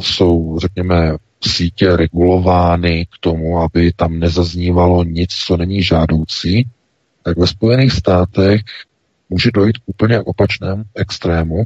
jsou, 0.00 0.58
řekněme, 0.58 1.16
sítě 1.48 1.96
regulovány 1.96 3.06
k 3.06 3.18
tomu, 3.20 3.58
aby 3.58 3.92
tam 3.92 4.18
nezaznívalo 4.18 5.04
nic, 5.04 5.30
co 5.30 5.56
není 5.56 5.82
žádoucí, 5.82 6.68
tak 7.22 7.38
ve 7.38 7.46
Spojených 7.46 7.92
státech 7.92 8.60
může 9.30 9.50
dojít 9.54 9.78
k 9.78 9.82
úplně 9.86 10.20
opačnému 10.20 10.84
extrému, 10.94 11.64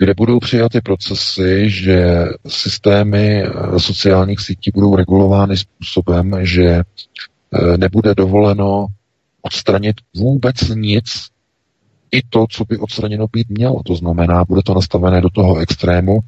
kde 0.00 0.14
budou 0.16 0.38
přijaty 0.38 0.80
procesy, 0.80 1.70
že 1.70 2.24
systémy 2.46 3.42
eh, 3.42 3.78
sociálních 3.78 4.40
sítí 4.40 4.70
budou 4.74 4.96
regulovány 4.96 5.56
způsobem, 5.56 6.32
že 6.40 6.64
eh, 6.64 7.78
nebude 7.78 8.14
dovoleno 8.14 8.86
odstranit 9.42 9.96
vůbec 10.16 10.56
nic, 10.74 11.04
i 12.12 12.22
to, 12.28 12.46
co 12.50 12.64
by 12.64 12.78
odstraněno 12.78 13.26
být 13.32 13.48
mělo. 13.48 13.82
To 13.86 13.94
znamená, 13.94 14.44
bude 14.44 14.62
to 14.62 14.74
nastavené 14.74 15.20
do 15.20 15.30
toho 15.30 15.58
extrému, 15.58 16.20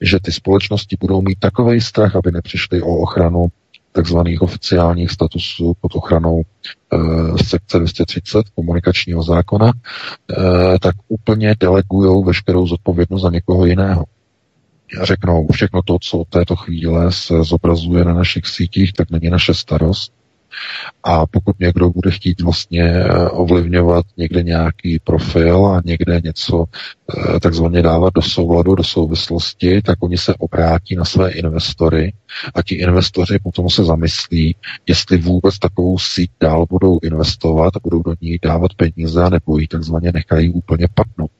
že 0.00 0.18
ty 0.22 0.32
společnosti 0.32 0.96
budou 1.00 1.22
mít 1.22 1.38
takový 1.38 1.80
strach, 1.80 2.16
aby 2.16 2.32
nepřišli 2.32 2.82
o 2.82 2.96
ochranu 2.96 3.46
takzvaných 3.92 4.42
oficiálních 4.42 5.10
statusů 5.10 5.72
pod 5.80 5.96
ochranou 5.96 6.42
e, 6.42 7.44
sekce 7.44 7.78
230 7.78 8.48
komunikačního 8.54 9.22
zákona, 9.22 9.72
e, 9.72 10.78
tak 10.78 10.94
úplně 11.08 11.54
delegují 11.60 12.24
veškerou 12.24 12.66
zodpovědnost 12.66 13.22
za 13.22 13.30
někoho 13.30 13.66
jiného. 13.66 14.04
Řeknou, 15.02 15.46
všechno 15.52 15.82
to, 15.82 15.96
co 16.02 16.24
v 16.24 16.30
této 16.30 16.56
chvíle 16.56 17.12
se 17.12 17.44
zobrazuje 17.44 18.04
na 18.04 18.14
našich 18.14 18.46
sítích, 18.46 18.92
tak 18.92 19.10
není 19.10 19.30
naše 19.30 19.54
starost. 19.54 20.12
A 21.02 21.26
pokud 21.26 21.60
někdo 21.60 21.90
bude 21.90 22.10
chtít 22.10 22.40
vlastně 22.40 22.82
eh, 22.82 23.28
ovlivňovat 23.30 24.06
někde 24.16 24.42
nějaký 24.42 24.98
profil 24.98 25.66
a 25.66 25.82
někde 25.84 26.20
něco 26.24 26.64
eh, 26.64 27.40
takzvaně 27.40 27.82
dávat 27.82 28.14
do 28.14 28.22
souladu, 28.22 28.74
do 28.74 28.84
souvislosti, 28.84 29.82
tak 29.82 29.98
oni 30.02 30.18
se 30.18 30.34
obrátí 30.34 30.96
na 30.96 31.04
své 31.04 31.32
investory 31.32 32.12
a 32.54 32.62
ti 32.62 32.74
investoři 32.74 33.38
potom 33.42 33.70
se 33.70 33.84
zamyslí, 33.84 34.56
jestli 34.86 35.16
vůbec 35.18 35.58
takovou 35.58 35.98
síť 35.98 36.30
dál 36.40 36.66
budou 36.70 36.98
investovat 37.02 37.76
a 37.76 37.80
budou 37.82 38.02
do 38.02 38.14
ní 38.20 38.38
dávat 38.42 38.74
peníze, 38.74 39.30
nebo 39.30 39.58
ji 39.58 39.68
takzvaně 39.68 40.12
nechají 40.12 40.52
úplně 40.52 40.86
padnout. 40.94 41.30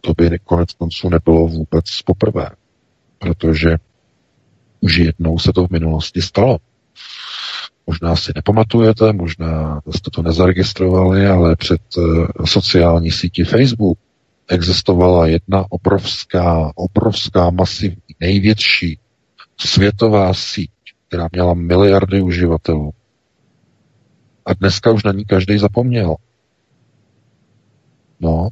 To 0.00 0.12
by 0.16 0.38
konec 0.44 0.72
konců 0.72 1.08
nebylo 1.08 1.48
vůbec 1.48 2.02
poprvé, 2.04 2.50
protože 3.18 3.76
už 4.80 4.96
jednou 4.96 5.38
se 5.38 5.52
to 5.52 5.66
v 5.66 5.70
minulosti 5.70 6.22
stalo. 6.22 6.58
Možná 7.86 8.16
si 8.16 8.32
nepamatujete, 8.34 9.12
možná 9.12 9.80
jste 9.90 10.10
to 10.10 10.22
nezaregistrovali, 10.22 11.26
ale 11.26 11.56
před 11.56 11.80
uh, 11.96 12.26
sociální 12.44 13.10
sítí 13.10 13.44
Facebook 13.44 13.98
existovala 14.48 15.26
jedna 15.26 15.64
obrovská, 15.70 16.72
obrovská, 16.74 17.50
masivní, 17.50 18.14
největší 18.20 18.98
světová 19.60 20.34
síť, 20.34 20.70
která 21.08 21.28
měla 21.32 21.54
miliardy 21.54 22.22
uživatelů. 22.22 22.90
A 24.46 24.54
dneska 24.54 24.90
už 24.90 25.04
na 25.04 25.12
ní 25.12 25.24
každý 25.24 25.58
zapomněl. 25.58 26.16
No, 28.20 28.48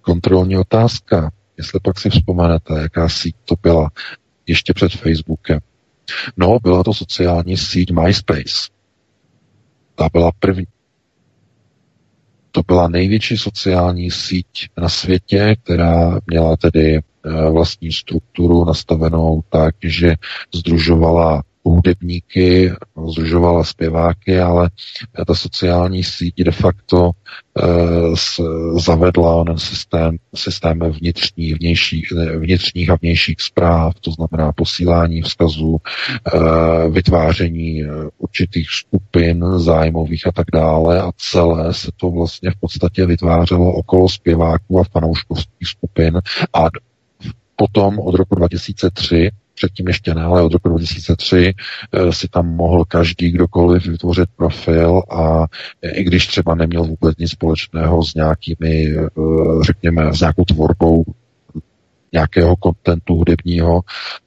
kontrolní 0.00 0.56
otázka. 0.56 1.30
Jestli 1.56 1.80
pak 1.80 2.00
si 2.00 2.10
vzpomenete, 2.10 2.80
jaká 2.80 3.08
síť 3.08 3.36
to 3.44 3.54
byla 3.62 3.90
ještě 4.46 4.74
před 4.74 4.92
Facebookem. 4.92 5.58
No, 6.36 6.58
byla 6.62 6.82
to 6.84 6.94
sociální 6.94 7.56
síť 7.56 7.92
MySpace. 7.92 8.70
Ta 9.94 10.08
byla 10.12 10.30
první. 10.38 10.66
To 12.52 12.62
byla 12.66 12.88
největší 12.88 13.36
sociální 13.38 14.10
síť 14.10 14.68
na 14.76 14.88
světě, 14.88 15.56
která 15.64 16.20
měla 16.26 16.56
tedy 16.56 16.96
eh, 16.96 17.50
vlastní 17.50 17.92
strukturu 17.92 18.64
nastavenou 18.64 19.42
tak, 19.48 19.74
že 19.82 20.14
združovala 20.54 21.42
hudebníky, 21.64 22.72
združovala 23.10 23.64
zpěváky, 23.64 24.40
ale 24.40 24.70
ta 25.26 25.34
sociální 25.34 26.04
síť 26.04 26.34
de 26.36 26.52
facto 26.52 27.10
e, 27.10 27.62
s, 28.16 28.40
zavedla 28.76 29.34
onen 29.34 29.58
systém, 29.58 30.16
systém 30.34 30.78
vnitřní, 30.78 31.54
vnější, 31.54 32.02
vnitřních 32.38 32.90
a 32.90 32.96
vnějších 33.02 33.40
zpráv, 33.40 33.94
to 34.00 34.10
znamená 34.10 34.52
posílání 34.52 35.22
vzkazů, 35.22 35.78
vytváření 36.90 37.82
eh, 37.82 37.88
určitých 38.18 38.68
skupin 38.70 39.44
zájmových 39.56 40.26
a 40.26 40.32
tak 40.32 40.46
dále. 40.52 41.00
A 41.00 41.12
celé 41.16 41.74
se 41.74 41.90
to 41.96 42.10
vlastně 42.10 42.50
v 42.50 42.60
podstatě 42.60 43.06
vytvářelo 43.06 43.72
okolo 43.72 44.08
zpěváků 44.08 44.80
a 44.80 44.84
fanouškovských 44.84 45.68
skupin. 45.68 46.20
A 46.54 46.66
potom 47.56 47.98
od 47.98 48.14
roku 48.14 48.34
2003 48.34 49.30
předtím 49.60 49.88
ještě 49.88 50.14
ne, 50.14 50.22
ale 50.22 50.42
od 50.42 50.52
roku 50.52 50.68
2003 50.68 51.54
eh, 51.92 52.12
si 52.12 52.28
tam 52.28 52.46
mohl 52.56 52.84
každý 52.84 53.30
kdokoliv 53.30 53.86
vytvořit 53.86 54.28
profil 54.36 55.02
a 55.10 55.46
i 55.92 56.04
když 56.04 56.26
třeba 56.26 56.54
neměl 56.54 56.84
vůbec 56.84 57.16
nic 57.18 57.30
společného 57.30 58.04
s 58.04 58.14
nějakými, 58.14 58.96
eh, 58.96 59.08
řekněme, 59.62 60.14
s 60.14 60.20
nějakou 60.20 60.44
tvorbou 60.44 61.04
nějakého 62.12 62.56
kontentu 62.56 63.14
hudebního, 63.14 63.80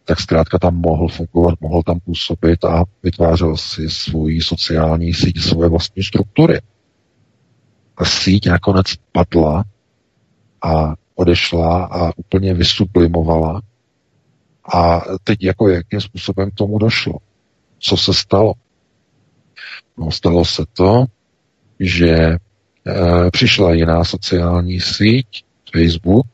tak 0.06 0.20
zkrátka 0.20 0.60
tam 0.60 0.76
mohl 0.76 1.08
fungovat, 1.08 1.62
mohl 1.62 1.84
tam 1.84 2.00
působit 2.00 2.66
a 2.66 2.84
vytvářel 3.04 3.58
si 3.58 3.90
svůj 3.90 4.42
sociální 4.42 5.14
síť, 5.14 5.40
své 5.40 5.70
vlastní 5.70 6.04
struktury. 6.04 6.60
A 7.98 8.06
síť 8.06 8.48
nakonec 8.48 8.88
padla 9.12 9.64
a 10.64 10.94
odešla 11.16 11.86
a 11.86 12.12
úplně 12.18 12.54
vysublimovala 12.54 13.62
a 14.74 15.02
teď 15.24 15.44
jako 15.44 15.70
jakým 15.70 16.02
způsobem 16.02 16.52
k 16.52 16.54
tomu 16.54 16.78
došlo? 16.78 17.14
Co 17.80 17.98
se 17.98 18.14
stalo? 18.14 18.54
No, 19.98 20.12
stalo 20.12 20.46
se 20.46 20.66
to, 20.74 21.06
že 21.80 22.10
e, 22.10 22.38
přišla 23.32 23.74
jiná 23.74 24.04
sociální 24.04 24.80
síť, 24.80 25.46
Facebook, 25.74 26.28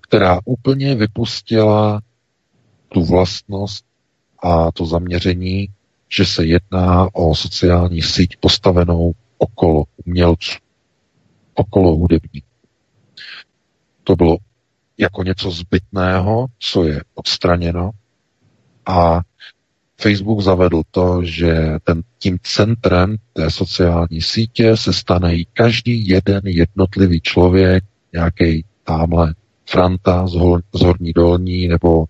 která 0.00 0.40
úplně 0.44 0.94
vypustila 0.94 2.00
tu 2.88 3.04
vlastnost 3.04 3.84
a 4.42 4.72
to 4.72 4.86
zaměření, 4.86 5.68
že 6.08 6.24
se 6.26 6.46
jedná 6.46 7.08
o 7.14 7.34
sociální 7.34 8.02
síť 8.02 8.36
postavenou 8.40 9.12
okolo 9.38 9.84
umělců, 10.06 10.58
okolo 11.54 11.94
hudebníků. 11.94 12.48
To 14.04 14.16
bylo 14.16 14.36
jako 14.98 15.22
něco 15.22 15.50
zbytného, 15.50 16.46
co 16.58 16.84
je 16.84 17.02
odstraněno. 17.14 17.90
A 18.86 19.20
Facebook 20.00 20.40
zavedl 20.40 20.82
to, 20.90 21.24
že 21.24 21.78
ten, 21.84 22.02
tím 22.18 22.38
centrem 22.42 23.16
té 23.32 23.50
sociální 23.50 24.22
sítě 24.22 24.76
se 24.76 24.92
stane 24.92 25.34
i 25.34 25.44
každý 25.52 26.08
jeden 26.08 26.40
jednotlivý 26.44 27.20
člověk, 27.20 27.84
nějaký 28.12 28.64
tamhle 28.84 29.34
Franta 29.70 30.26
z, 30.26 30.34
hol, 30.34 30.60
z 30.74 30.80
Horní 30.80 31.12
Dolní 31.12 31.68
nebo 31.68 31.98
uh, 31.98 32.06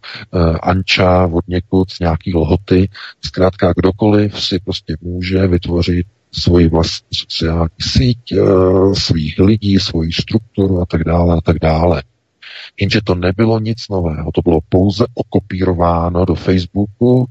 Anča 0.62 1.26
od 1.26 1.48
někud 1.48 1.90
z 1.90 2.00
nějaký 2.00 2.34
lhoty. 2.34 2.88
Zkrátka 3.24 3.72
kdokoliv 3.76 4.42
si 4.42 4.58
prostě 4.58 4.96
může 5.00 5.46
vytvořit 5.46 6.06
svoji 6.32 6.68
vlastní 6.68 7.08
sociální 7.18 7.68
síť, 7.80 8.32
uh, 8.32 8.94
svých 8.94 9.38
lidí, 9.38 9.78
svoji 9.78 10.12
strukturu 10.12 10.80
a 10.80 10.86
tak 10.86 11.04
dále 11.04 11.36
a 11.36 11.40
tak 11.40 11.58
dále. 11.58 12.02
Jenže 12.80 13.00
to 13.04 13.14
nebylo 13.14 13.60
nic 13.60 13.88
nového, 13.88 14.32
to 14.32 14.42
bylo 14.42 14.60
pouze 14.68 15.04
okopírováno 15.14 16.24
do 16.24 16.34
Facebooku 16.34 17.28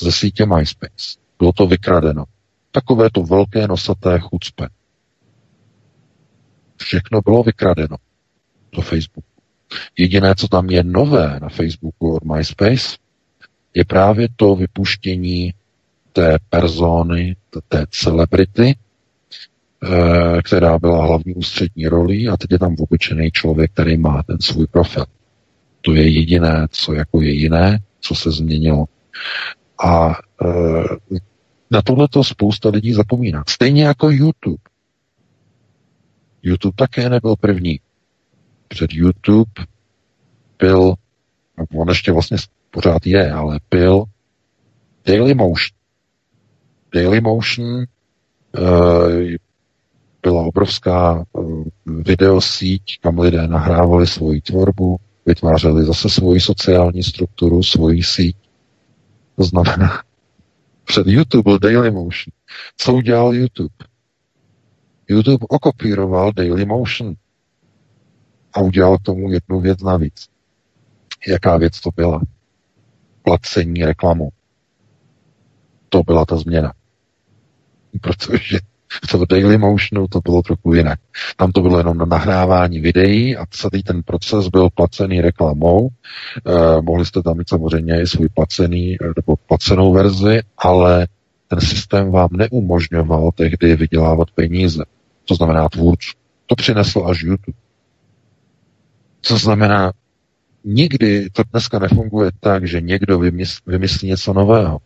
ze 0.00 0.12
sítě 0.12 0.46
MySpace. 0.46 1.18
Bylo 1.38 1.52
to 1.52 1.66
vykradeno. 1.66 2.24
Takové 2.70 3.10
to 3.10 3.22
velké 3.22 3.68
nosaté 3.68 4.18
chucpe. 4.18 4.68
Všechno 6.76 7.20
bylo 7.20 7.42
vykradeno 7.42 7.96
do 8.72 8.82
Facebooku. 8.82 9.28
Jediné, 9.98 10.34
co 10.34 10.48
tam 10.48 10.70
je 10.70 10.84
nové 10.84 11.40
na 11.40 11.48
Facebooku 11.48 12.16
od 12.16 12.24
MySpace, 12.24 12.96
je 13.74 13.84
právě 13.84 14.28
to 14.36 14.56
vypuštění 14.56 15.54
té 16.12 16.38
persony, 16.50 17.36
té 17.68 17.84
celebrity, 17.90 18.76
která 20.44 20.78
byla 20.78 21.06
hlavní 21.06 21.34
ústřední 21.34 21.86
rolí 21.86 22.28
a 22.28 22.36
teď 22.36 22.52
je 22.52 22.58
tam 22.58 22.76
obyčejný 22.78 23.30
člověk, 23.30 23.72
který 23.72 23.98
má 23.98 24.22
ten 24.22 24.38
svůj 24.40 24.66
profil. 24.66 25.04
To 25.80 25.94
je 25.94 26.08
jediné, 26.08 26.66
co 26.70 26.92
jako 26.92 27.20
je 27.20 27.30
jiné, 27.30 27.78
co 28.00 28.14
se 28.14 28.30
změnilo. 28.30 28.84
A 29.84 30.10
e, 30.10 30.48
na 31.70 31.82
tohle 31.82 32.08
to 32.08 32.24
spousta 32.24 32.68
lidí 32.68 32.92
zapomíná. 32.92 33.44
Stejně 33.48 33.84
jako 33.84 34.10
YouTube. 34.10 34.62
YouTube 36.42 36.76
také 36.76 37.08
nebyl 37.08 37.36
první. 37.36 37.80
Před 38.68 38.92
YouTube 38.92 39.50
byl, 40.58 40.94
no 41.58 41.64
on 41.80 41.88
ještě 41.88 42.12
vlastně 42.12 42.36
pořád 42.70 43.06
je, 43.06 43.32
ale 43.32 43.60
byl 43.70 44.04
Dailymotion. 45.06 45.78
Dailymotion 46.94 47.84
uh, 48.58 49.38
byla 50.22 50.42
obrovská 50.42 51.24
uh, 51.32 51.64
videosíť, 51.86 52.82
kam 53.00 53.18
lidé 53.18 53.48
nahrávali 53.48 54.06
svoji 54.06 54.40
tvorbu, 54.40 54.96
vytvářeli 55.26 55.84
zase 55.84 56.08
svoji 56.08 56.40
sociální 56.40 57.02
strukturu, 57.02 57.62
svoji 57.62 58.02
síť. 58.02 58.36
To 59.36 59.44
znamená, 59.44 60.02
před 60.84 61.06
YouTube 61.06 61.42
byl 61.42 61.58
Dailymotion. 61.58 62.32
Co 62.76 62.94
udělal 62.94 63.34
YouTube? 63.34 63.74
YouTube 65.08 65.46
okopíroval 65.48 66.32
Dailymotion 66.32 67.14
a 68.52 68.60
udělal 68.60 68.98
tomu 69.02 69.32
jednu 69.32 69.60
věc 69.60 69.82
navíc. 69.82 70.28
Jaká 71.28 71.56
věc 71.56 71.80
to 71.80 71.90
byla? 71.96 72.20
Placení 73.22 73.84
reklamu. 73.84 74.28
To 75.88 76.02
byla 76.02 76.24
ta 76.24 76.36
změna. 76.36 76.72
Protože 78.00 78.58
v 79.16 79.26
Daily 79.26 79.58
Motionu 79.58 80.08
to 80.08 80.20
bylo 80.20 80.42
trochu 80.42 80.74
jinak. 80.74 80.98
Tam 81.36 81.52
to 81.52 81.60
bylo 81.60 81.78
jenom 81.78 81.98
na 81.98 82.04
nahrávání 82.04 82.80
videí 82.80 83.36
a 83.36 83.46
celý 83.50 83.82
ten 83.82 84.02
proces 84.02 84.48
byl 84.48 84.68
placený 84.74 85.20
reklamou. 85.20 85.88
Eh, 86.46 86.82
mohli 86.82 87.06
jste 87.06 87.22
tam 87.22 87.38
mít 87.38 87.48
samozřejmě 87.48 88.02
i 88.02 88.06
svůj 88.06 88.28
placený 88.28 88.96
eh, 89.00 89.06
nebo 89.16 89.36
placenou 89.36 89.92
verzi, 89.92 90.40
ale 90.58 91.06
ten 91.48 91.60
systém 91.60 92.10
vám 92.10 92.28
neumožňoval 92.32 93.30
tehdy 93.34 93.76
vydělávat 93.76 94.30
peníze. 94.30 94.84
To 95.24 95.34
znamená 95.34 95.68
tvůrců. 95.68 96.12
To 96.46 96.54
přinesl 96.54 97.04
až 97.06 97.22
YouTube. 97.22 97.58
Co 99.22 99.38
znamená, 99.38 99.92
nikdy 100.64 101.30
to 101.32 101.42
dneska 101.52 101.78
nefunguje 101.78 102.30
tak, 102.40 102.68
že 102.68 102.80
někdo 102.80 103.18
vymyslí, 103.18 103.62
vymyslí 103.66 104.08
něco 104.08 104.32
nového. 104.32 104.78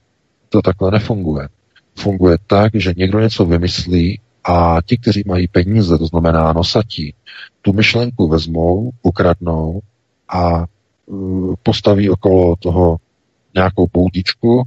To 0.49 0.63
takhle 0.63 0.91
nefunguje 0.91 1.49
funguje 1.95 2.39
tak, 2.47 2.73
že 2.75 2.95
někdo 2.97 3.21
něco 3.21 3.45
vymyslí 3.45 4.21
a 4.45 4.79
ti, 4.87 4.97
kteří 4.97 5.23
mají 5.27 5.49
peníze, 5.49 5.99
to 5.99 6.07
znamená 6.07 6.53
nosatí, 6.53 7.15
tu 7.63 7.73
myšlenku 7.73 8.29
vezmou, 8.29 8.91
ukradnou 9.03 9.81
a 10.29 10.65
uh, 11.07 11.55
postaví 11.63 12.11
okolo 12.11 12.57
toho 12.57 12.97
nějakou 13.55 13.87
poudičku, 13.87 14.63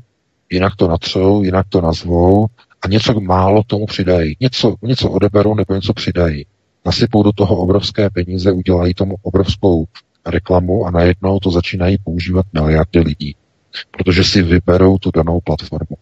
jinak 0.49 0.75
to 0.75 0.87
natřou, 0.87 1.43
jinak 1.43 1.65
to 1.69 1.81
nazvou 1.81 2.47
a 2.81 2.87
něco 2.87 3.19
málo 3.19 3.63
tomu 3.67 3.85
přidají. 3.85 4.37
Něco, 4.39 4.75
něco 4.81 5.11
odeberou 5.11 5.55
nebo 5.55 5.75
něco 5.75 5.93
přidají. 5.93 6.45
Nasypou 6.85 7.23
do 7.23 7.31
toho 7.31 7.57
obrovské 7.57 8.09
peníze, 8.09 8.51
udělají 8.51 8.93
tomu 8.93 9.15
obrovskou 9.21 9.85
reklamu 10.25 10.85
a 10.85 10.91
najednou 10.91 11.39
to 11.39 11.51
začínají 11.51 11.97
používat 12.03 12.45
miliardy 12.53 12.99
lidí, 12.99 13.35
protože 13.91 14.23
si 14.23 14.41
vyberou 14.41 14.97
tu 14.97 15.11
danou 15.11 15.39
platformu. 15.41 15.97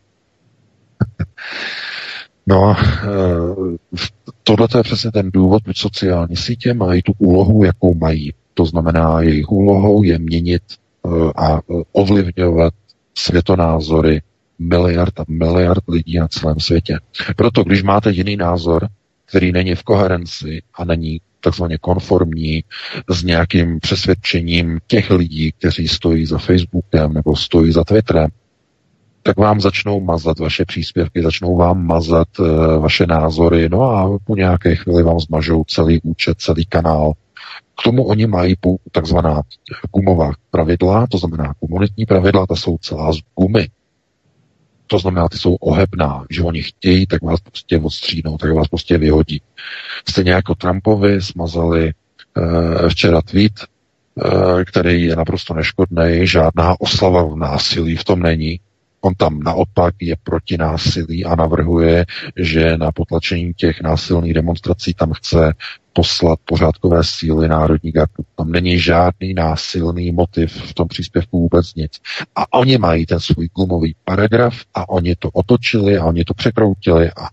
No, 2.48 2.76
eh, 2.78 3.98
tohle 4.44 4.68
je 4.78 4.84
přesně 4.84 5.12
ten 5.12 5.32
důvod, 5.32 5.63
proč 5.63 5.78
sociální 5.78 6.36
sítě 6.36 6.74
mají 6.74 7.02
tu 7.02 7.13
úlohu, 7.18 7.63
jakou 7.63 7.94
mají. 7.94 8.34
To 8.54 8.66
znamená, 8.66 9.22
jejich 9.22 9.52
úlohou 9.52 10.04
je 10.04 10.20
měnit 10.20 10.63
eh, 11.06 11.10
a 11.36 11.60
ovlivňovat 11.92 12.74
světonázory 13.18 14.22
miliard 14.60 15.20
a 15.20 15.26
miliard 15.28 15.84
lidí 15.88 16.20
na 16.20 16.28
celém 16.28 16.60
světě. 16.60 17.00
Proto, 17.36 17.63
když 17.63 17.84
máte 17.84 18.12
jiný 18.12 18.36
názor, 18.36 18.88
který 19.26 19.52
není 19.52 19.76
v 19.76 19.84
koherenci 19.84 20.62
a 20.74 20.86
není 20.86 21.22
takzvaně 21.39 21.78
konformní 21.78 22.63
s 23.10 23.24
nějakým 23.24 23.80
přesvědčením 23.80 24.80
těch 24.88 25.10
lidí, 25.12 25.52
kteří 25.52 25.88
stojí 25.88 26.26
za 26.26 26.38
Facebookem 26.38 27.13
nebo 27.13 27.36
stojí 27.36 27.72
za 27.72 27.84
Twitterem, 27.84 28.30
tak 29.24 29.38
vám 29.38 29.62
začnou 29.62 30.02
mazat 30.02 30.40
vaše 30.40 30.66
příspěvky, 30.66 31.22
začnou 31.24 31.58
vám 31.58 31.86
mazat 31.86 32.40
uh, 32.40 32.48
vaše 32.82 33.06
názory, 33.06 33.70
no 33.70 33.82
a 33.82 34.20
po 34.24 34.36
nějaké 34.36 34.76
chvíli 34.76 35.04
vám 35.04 35.20
zmažou 35.20 35.64
celý 35.64 36.02
účet, 36.04 36.42
celý 36.42 36.66
kanál. 36.66 37.14
K 37.80 37.84
tomu 37.84 38.04
oni 38.04 38.28
mají 38.28 38.56
takzvaná 38.92 39.42
gumová 39.96 40.32
pravidla, 40.52 41.08
to 41.08 41.18
znamená 41.18 41.54
komunitní 41.60 42.06
pravidla, 42.06 42.46
ta 42.46 42.56
jsou 42.56 42.78
celá 42.78 43.14
z 43.14 43.18
gumy. 43.40 43.70
To 44.88 45.00
znamená, 45.00 45.30
ty 45.30 45.38
jsou 45.38 45.56
ohebná, 45.56 46.26
že 46.30 46.44
oni 46.44 46.64
chtějí, 46.64 47.08
tak 47.08 47.22
vás 47.22 47.40
prostě 47.40 47.80
odstřínou, 47.80 48.38
tak 48.38 48.54
vás 48.54 48.68
prostě 48.68 48.98
vyhodí. 48.98 49.42
Stejně 50.10 50.32
jako 50.32 50.56
Trumpovi 50.56 51.22
smazali 51.22 51.94
uh, 52.38 52.90
včera 52.90 53.22
tweet, 53.22 53.52
uh, 54.16 54.64
který 54.64 55.04
je 55.04 55.16
naprosto 55.16 55.54
neškodný, 55.54 56.28
žádná 56.28 56.82
oslava 56.82 57.24
v 57.24 57.36
násilí 57.36 57.96
v 57.96 58.04
tom 58.04 58.20
není. 58.20 58.60
On 59.06 59.16
tam 59.16 59.39
naopak 59.39 59.96
je 60.02 60.16
proti 60.24 60.58
násilí 60.58 61.26
a 61.26 61.36
navrhuje, 61.36 62.06
že 62.36 62.78
na 62.78 62.92
potlačení 62.92 63.54
těch 63.54 63.82
násilných 63.82 64.34
demonstrací 64.34 64.94
tam 64.94 65.13
chce 65.13 65.54
poslat 65.94 66.39
pořádkové 66.46 67.04
síly 67.04 67.48
Národní 67.48 67.92
gardu. 67.92 68.24
Tam 68.36 68.52
není 68.52 68.80
žádný 68.80 69.34
násilný 69.34 70.12
motiv 70.12 70.52
v 70.52 70.74
tom 70.74 70.88
příspěvku 70.88 71.39
vůbec 71.39 71.76
nic. 71.76 71.92
A 72.36 72.54
oni 72.54 72.78
mají 72.78 73.06
ten 73.06 73.20
svůj 73.20 73.50
gumový 73.56 73.96
paragraf 74.06 74.56
a 74.74 74.89
oni 74.89 75.16
to 75.16 75.30
otočili 75.30 75.98
a 75.98 76.06
oni 76.06 76.24
to 76.24 76.34
překroutili 76.34 77.12
a 77.12 77.30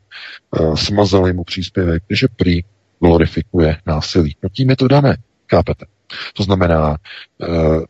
uh, 0.60 0.74
smazali 0.74 1.32
mu 1.32 1.44
příspěvek, 1.44 2.02
že 2.10 2.26
prý 2.36 2.60
glorifikuje 3.00 3.76
násilí. 3.86 4.36
No 4.42 4.48
tím 4.48 4.70
je 4.70 4.76
to 4.76 4.88
dané, 4.88 5.16
kápete? 5.46 5.86
To 6.34 6.42
znamená, 6.42 6.96
uh, 7.48 7.84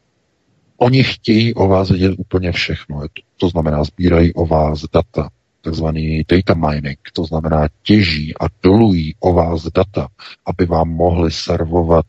Oni 0.82 1.04
chtějí 1.04 1.54
o 1.54 1.68
vás 1.68 1.90
vědět 1.90 2.14
úplně 2.18 2.52
všechno. 2.52 3.02
To 3.36 3.48
znamená, 3.48 3.84
sbírají 3.84 4.34
o 4.34 4.46
vás 4.46 4.84
data, 4.94 5.28
takzvaný 5.60 6.24
data 6.28 6.54
mining, 6.54 6.98
to 7.12 7.24
znamená 7.24 7.68
těží 7.82 8.34
a 8.40 8.44
dolují 8.62 9.14
o 9.20 9.32
vás 9.32 9.62
data, 9.62 10.08
aby 10.46 10.66
vám 10.66 10.88
mohli 10.88 11.30
servovat 11.30 12.06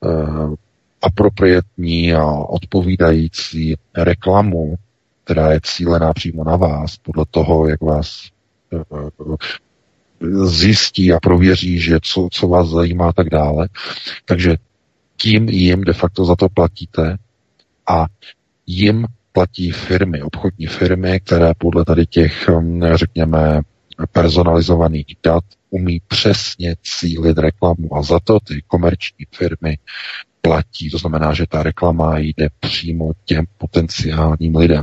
uh, 0.00 0.54
apropriatní 1.02 2.14
a 2.14 2.24
odpovídající 2.32 3.76
reklamu, 3.96 4.74
která 5.24 5.52
je 5.52 5.60
cílená 5.62 6.12
přímo 6.12 6.44
na 6.44 6.56
vás, 6.56 6.96
podle 6.96 7.24
toho, 7.30 7.68
jak 7.68 7.80
vás 7.80 8.30
uh, 9.18 9.36
zjistí 10.46 11.12
a 11.12 11.20
prověří, 11.20 11.80
že 11.80 11.98
co, 12.02 12.28
co 12.32 12.48
vás 12.48 12.68
zajímá 12.68 13.08
a 13.08 13.12
tak 13.12 13.30
dále. 13.30 13.68
Takže 14.24 14.56
tím 15.16 15.48
jim 15.48 15.84
de 15.84 15.92
facto 15.92 16.24
za 16.24 16.36
to 16.36 16.48
platíte 16.48 17.16
a 17.88 18.06
jim 18.66 19.06
platí 19.32 19.70
firmy, 19.70 20.22
obchodní 20.22 20.66
firmy, 20.66 21.20
které 21.20 21.52
podle 21.58 21.84
tady 21.84 22.06
těch, 22.06 22.48
hm, 22.48 22.82
řekněme, 22.94 23.60
personalizovaných 24.12 25.16
dat 25.22 25.44
umí 25.70 26.00
přesně 26.08 26.76
cílit 26.82 27.38
reklamu 27.38 27.96
a 27.96 28.02
za 28.02 28.20
to 28.20 28.40
ty 28.40 28.62
komerční 28.66 29.26
firmy 29.34 29.78
platí. 30.40 30.90
To 30.90 30.98
znamená, 30.98 31.34
že 31.34 31.46
ta 31.46 31.62
reklama 31.62 32.18
jde 32.18 32.48
přímo 32.60 33.12
těm 33.24 33.44
potenciálním 33.58 34.56
lidem. 34.56 34.82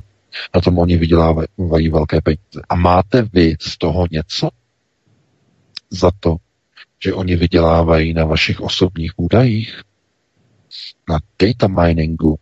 Na 0.56 0.62
tom 0.62 0.78
oni 0.78 0.98
vydělávají 0.98 1.90
velké 1.92 2.22
peníze. 2.22 2.62
A 2.70 2.76
máte 2.76 3.22
vy 3.34 3.56
z 3.60 3.78
toho 3.78 4.08
něco? 4.12 4.50
Za 5.90 6.12
to, 6.20 6.36
že 7.04 7.14
oni 7.14 7.36
vydělávají 7.36 8.14
na 8.14 8.26
vašich 8.26 8.62
osobních 8.62 9.12
údajích? 9.18 9.82
Na 11.10 11.20
data 11.42 11.68
miningu, 11.68 12.40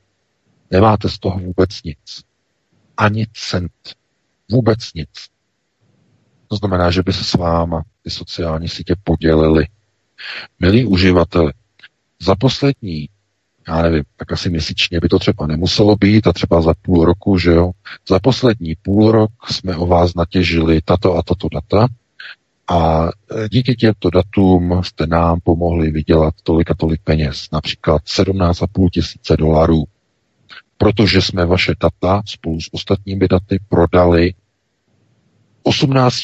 Nemáte 0.73 1.09
z 1.09 1.19
toho 1.19 1.39
vůbec 1.39 1.83
nic. 1.83 2.23
Ani 2.97 3.27
cent. 3.33 3.71
Vůbec 4.51 4.93
nic. 4.95 5.09
To 6.47 6.55
znamená, 6.55 6.91
že 6.91 7.03
by 7.03 7.13
se 7.13 7.23
s 7.23 7.33
váma 7.33 7.83
ty 8.03 8.09
sociální 8.09 8.69
sítě 8.69 8.95
podělily. 9.03 9.67
Milí 10.59 10.85
uživateli, 10.85 11.53
za 12.21 12.35
poslední, 12.35 13.09
já 13.67 13.81
nevím, 13.81 14.03
tak 14.15 14.31
asi 14.31 14.49
měsíčně 14.49 14.99
by 14.99 15.09
to 15.09 15.19
třeba 15.19 15.47
nemuselo 15.47 15.95
být 15.95 16.27
a 16.27 16.33
třeba 16.33 16.61
za 16.61 16.73
půl 16.81 17.05
roku, 17.05 17.37
že 17.37 17.51
jo. 17.51 17.71
Za 18.09 18.19
poslední 18.19 18.75
půl 18.81 19.11
rok 19.11 19.31
jsme 19.51 19.75
o 19.75 19.85
vás 19.85 20.15
natěžili 20.15 20.81
tato 20.81 21.15
a 21.15 21.23
tato 21.23 21.47
data 21.53 21.87
A 22.67 23.09
díky 23.51 23.75
těmto 23.75 24.09
datům 24.09 24.81
jste 24.83 25.07
nám 25.07 25.39
pomohli 25.43 25.91
vydělat 25.91 26.33
tolik 26.43 26.71
a 26.71 26.73
tolik 26.73 27.01
peněz, 27.03 27.47
například 27.51 28.01
17,5 28.03 28.89
tisíce 28.89 29.37
dolarů, 29.37 29.83
protože 30.77 31.21
jsme 31.21 31.45
vaše 31.45 31.73
data 31.81 32.21
spolu 32.25 32.61
s 32.61 32.69
ostatními 32.73 33.27
daty 33.27 33.59
prodali 33.69 34.33
18 35.63 36.15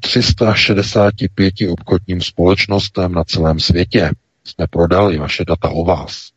365 0.00 1.54
obchodním 1.70 2.20
společnostem 2.20 3.12
na 3.12 3.24
celém 3.24 3.60
světě. 3.60 4.10
Jsme 4.44 4.66
prodali 4.66 5.18
vaše 5.18 5.44
data 5.44 5.68
o 5.70 5.84
vás. 5.84 6.33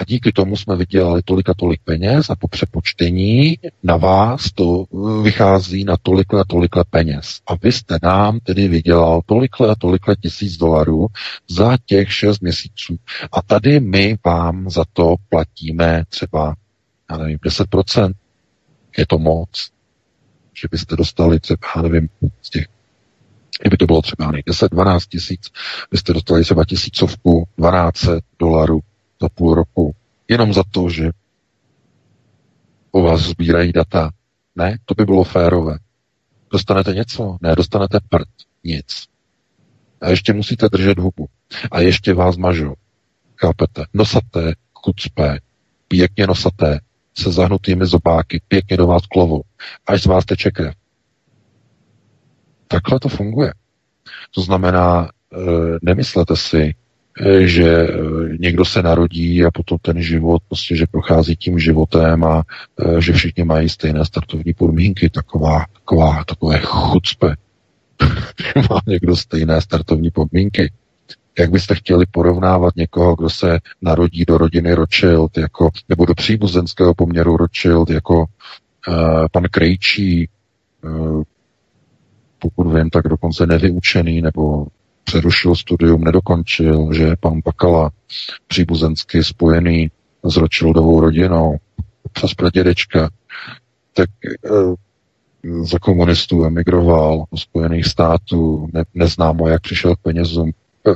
A 0.00 0.04
díky 0.04 0.32
tomu 0.32 0.56
jsme 0.56 0.76
vydělali 0.76 1.22
tolik 1.22 1.48
a 1.48 1.54
tolik 1.54 1.80
peněz 1.84 2.30
a 2.30 2.36
po 2.36 2.48
přepočtení 2.48 3.58
na 3.82 3.96
vás 3.96 4.52
to 4.54 4.84
vychází 5.22 5.84
na 5.84 5.96
tolik 6.02 6.34
a 6.34 6.44
tolik 6.44 6.70
peněz. 6.90 7.40
A 7.46 7.54
vy 7.62 7.72
jste 7.72 7.98
nám 8.02 8.40
tedy 8.40 8.68
vydělal 8.68 9.20
tolik 9.26 9.60
a 9.70 9.74
tolik 9.74 10.02
tisíc 10.22 10.56
dolarů 10.56 11.06
za 11.48 11.76
těch 11.86 12.12
šest 12.12 12.42
měsíců. 12.42 12.96
A 13.32 13.42
tady 13.42 13.80
my 13.80 14.18
vám 14.24 14.70
za 14.70 14.84
to 14.92 15.14
platíme 15.28 16.04
třeba, 16.08 16.54
já 17.10 17.16
nevím, 17.16 17.38
10%. 17.38 18.12
Je 18.98 19.06
to 19.06 19.18
moc 19.18 19.70
že 20.62 20.68
byste 20.70 20.96
dostali 20.96 21.40
třeba, 21.40 21.58
já 21.76 21.82
nevím, 21.82 22.08
z 22.42 22.50
těch, 22.50 22.66
kdyby 23.60 23.76
to 23.76 23.86
bylo 23.86 24.02
třeba 24.02 24.32
10-12 24.32 25.00
tisíc, 25.08 25.40
byste 25.90 26.12
dostali 26.12 26.42
třeba 26.42 26.64
tisícovku, 26.64 27.48
12 27.58 28.06
dolarů 28.38 28.80
za 29.22 29.28
půl 29.28 29.54
roku, 29.54 29.94
jenom 30.28 30.52
za 30.52 30.62
to, 30.70 30.90
že 30.90 31.10
o 32.90 33.02
vás 33.02 33.20
sbírají 33.20 33.72
data. 33.72 34.10
Ne, 34.56 34.78
to 34.84 34.94
by 34.94 35.04
bylo 35.04 35.24
férové. 35.24 35.78
Dostanete 36.52 36.94
něco? 36.94 37.36
Ne, 37.42 37.56
dostanete 37.56 37.98
prd. 38.08 38.28
Nic. 38.64 39.06
A 40.00 40.10
ještě 40.10 40.32
musíte 40.32 40.68
držet 40.68 40.98
hubu. 40.98 41.26
A 41.70 41.80
ještě 41.80 42.14
vás 42.14 42.36
mažou. 42.36 42.74
Chápete? 43.36 43.84
Nosaté, 43.94 44.52
chucpé, 44.74 45.38
pěkně 45.88 46.26
nosaté, 46.26 46.80
se 47.18 47.32
zahnutými 47.32 47.86
zobáky, 47.86 48.42
pěkně 48.48 48.76
do 48.76 48.86
vás 48.86 49.06
klovou, 49.06 49.42
až 49.86 50.02
z 50.02 50.06
vás 50.06 50.24
teče 50.24 50.50
krev. 50.50 50.74
Takhle 52.68 53.00
to 53.00 53.08
funguje. 53.08 53.54
To 54.34 54.40
znamená, 54.40 55.04
e, 55.04 55.38
nemyslete 55.82 56.36
si, 56.36 56.74
že 57.40 57.64
e, 57.64 57.88
někdo 58.38 58.64
se 58.64 58.82
narodí 58.82 59.44
a 59.44 59.50
potom 59.50 59.78
ten 59.82 60.02
život, 60.02 60.42
prostě, 60.48 60.76
že 60.76 60.86
prochází 60.90 61.36
tím 61.36 61.58
životem 61.58 62.24
a 62.24 62.42
že 62.98 63.12
všichni 63.12 63.44
mají 63.44 63.68
stejné 63.68 64.04
startovní 64.04 64.54
podmínky, 64.54 65.10
taková, 65.10 65.64
taková, 65.72 66.24
takové 66.24 66.60
chucpe. 66.64 67.34
Má 68.70 68.80
někdo 68.86 69.16
stejné 69.16 69.60
startovní 69.60 70.10
podmínky. 70.10 70.72
Jak 71.38 71.50
byste 71.50 71.74
chtěli 71.74 72.06
porovnávat 72.10 72.76
někoho, 72.76 73.16
kdo 73.16 73.30
se 73.30 73.58
narodí 73.82 74.24
do 74.24 74.38
rodiny 74.38 74.74
Rothschild, 74.74 75.38
jako, 75.38 75.70
nebo 75.88 76.04
do 76.04 76.14
příbuzenského 76.14 76.94
poměru 76.94 77.36
Rothschild, 77.36 77.90
jako 77.90 78.18
uh, 78.88 79.26
pan 79.32 79.44
Krejčí, 79.50 80.28
uh, 80.84 81.22
pokud 82.38 82.72
vím, 82.74 82.90
tak 82.90 83.08
dokonce 83.08 83.46
nevyučený, 83.46 84.22
nebo 84.22 84.66
přerušil 85.04 85.56
studium, 85.56 86.04
nedokončil, 86.04 86.92
že 86.92 87.16
pan 87.20 87.40
Bakala 87.44 87.90
příbuzensky 88.46 89.24
spojený 89.24 89.90
s 90.24 90.36
Rothschildovou 90.36 91.00
rodinou 91.00 91.56
přes 92.12 92.34
pradědečka, 92.34 93.10
tak 93.94 94.10
uh, 94.50 94.74
za 95.64 95.78
komunistů 95.78 96.44
emigroval 96.44 97.24
do 97.32 97.38
Spojených 97.38 97.86
států, 97.86 98.68
ne, 98.72 98.84
neznámo, 98.94 99.48
jak 99.48 99.60
přišel 99.60 99.96
k 99.96 100.00
penězům, 100.00 100.52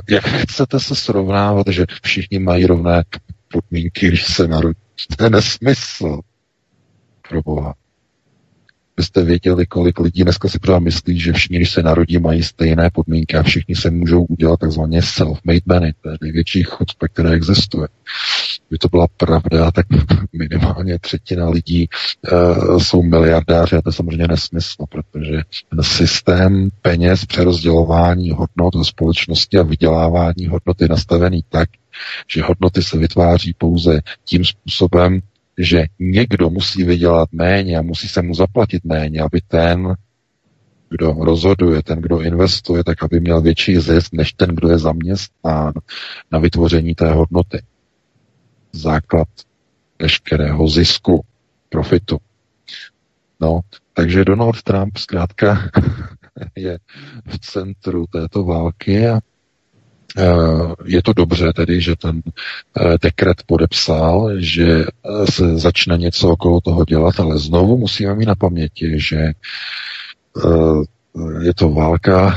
jak 0.09 0.23
chcete 0.25 0.79
se 0.79 0.95
srovnávat, 0.95 1.67
že 1.67 1.85
všichni 2.03 2.39
mají 2.39 2.65
rovné 2.65 3.03
podmínky, 3.51 4.07
když 4.07 4.25
se 4.25 4.47
narodí? 4.47 4.79
To 5.17 5.23
je 5.23 5.29
nesmysl. 5.29 6.19
Pro 7.29 7.41
Boha. 7.41 7.73
Byste 8.97 9.23
věděli, 9.23 9.65
kolik 9.65 9.99
lidí 9.99 10.23
dneska 10.23 10.47
si 10.47 10.59
právě 10.59 10.79
myslí, 10.79 11.19
že 11.19 11.33
všichni, 11.33 11.57
když 11.57 11.71
se 11.71 11.83
narodí, 11.83 12.17
mají 12.17 12.43
stejné 12.43 12.89
podmínky 12.93 13.37
a 13.37 13.43
všichni 13.43 13.75
se 13.75 13.91
můžou 13.91 14.25
udělat 14.25 14.59
takzvaně 14.59 14.99
self-made 14.99 15.61
money. 15.65 15.93
To 16.01 16.09
je 16.09 16.17
největší 16.21 16.63
chucpe, 16.63 17.07
které 17.07 17.31
existuje. 17.31 17.87
Kdyby 18.67 18.77
to 18.77 18.87
byla 18.87 19.07
pravda, 19.17 19.71
tak 19.71 19.85
minimálně 20.33 20.99
třetina 20.99 21.49
lidí 21.49 21.87
uh, 22.31 22.79
jsou 22.79 23.03
miliardáři 23.03 23.75
a 23.75 23.81
to 23.81 23.89
je 23.89 23.93
samozřejmě 23.93 24.27
nesmysl, 24.27 24.85
protože 24.89 25.41
ten 25.69 25.83
systém 25.83 26.69
peněz, 26.81 27.25
přerozdělování 27.25 28.31
hodnot 28.31 28.75
ve 28.75 28.85
společnosti 28.85 29.57
a 29.57 29.63
vydělávání 29.63 30.47
hodnoty 30.47 30.83
je 30.83 30.89
nastavený 30.89 31.43
tak, 31.49 31.69
že 32.27 32.41
hodnoty 32.41 32.83
se 32.83 32.97
vytváří 32.97 33.53
pouze 33.57 34.01
tím 34.25 34.45
způsobem, 34.45 35.21
že 35.57 35.85
někdo 35.99 36.49
musí 36.49 36.83
vydělat 36.83 37.29
méně 37.31 37.77
a 37.77 37.81
musí 37.81 38.07
se 38.07 38.21
mu 38.21 38.33
zaplatit 38.33 38.85
méně, 38.85 39.21
aby 39.21 39.41
ten, 39.47 39.95
kdo 40.89 41.13
rozhoduje, 41.13 41.83
ten, 41.83 42.01
kdo 42.01 42.21
investuje, 42.21 42.83
tak 42.83 43.03
aby 43.03 43.19
měl 43.19 43.41
větší 43.41 43.79
zisk, 43.79 44.13
než 44.13 44.33
ten, 44.33 44.49
kdo 44.55 44.69
je 44.69 44.77
zaměstnán 44.77 45.73
na 46.31 46.39
vytvoření 46.39 46.95
té 46.95 47.11
hodnoty. 47.11 47.63
Základ 48.71 49.27
veškerého 50.01 50.67
zisku, 50.67 51.25
profitu. 51.69 52.17
No, 53.39 53.61
takže 53.93 54.25
Donald 54.25 54.63
Trump 54.63 54.97
zkrátka 54.97 55.69
je 56.55 56.79
v 57.27 57.39
centru 57.39 58.05
této 58.07 58.43
války 58.43 59.07
a 59.07 59.19
je 60.85 61.03
to 61.03 61.13
dobře 61.13 61.53
tedy, 61.53 61.81
že 61.81 61.95
ten 61.95 62.21
eh, 62.25 62.97
dekret 63.01 63.43
podepsal, 63.45 64.31
že 64.37 64.85
eh, 64.85 65.31
se 65.31 65.57
začne 65.57 65.97
něco 65.97 66.29
okolo 66.29 66.61
toho 66.61 66.85
dělat, 66.85 67.19
ale 67.19 67.37
znovu 67.39 67.77
musíme 67.77 68.15
mít 68.15 68.25
na 68.25 68.35
paměti, 68.35 68.99
že 68.99 69.31
je 71.41 71.53
to 71.53 71.69
válka 71.69 72.35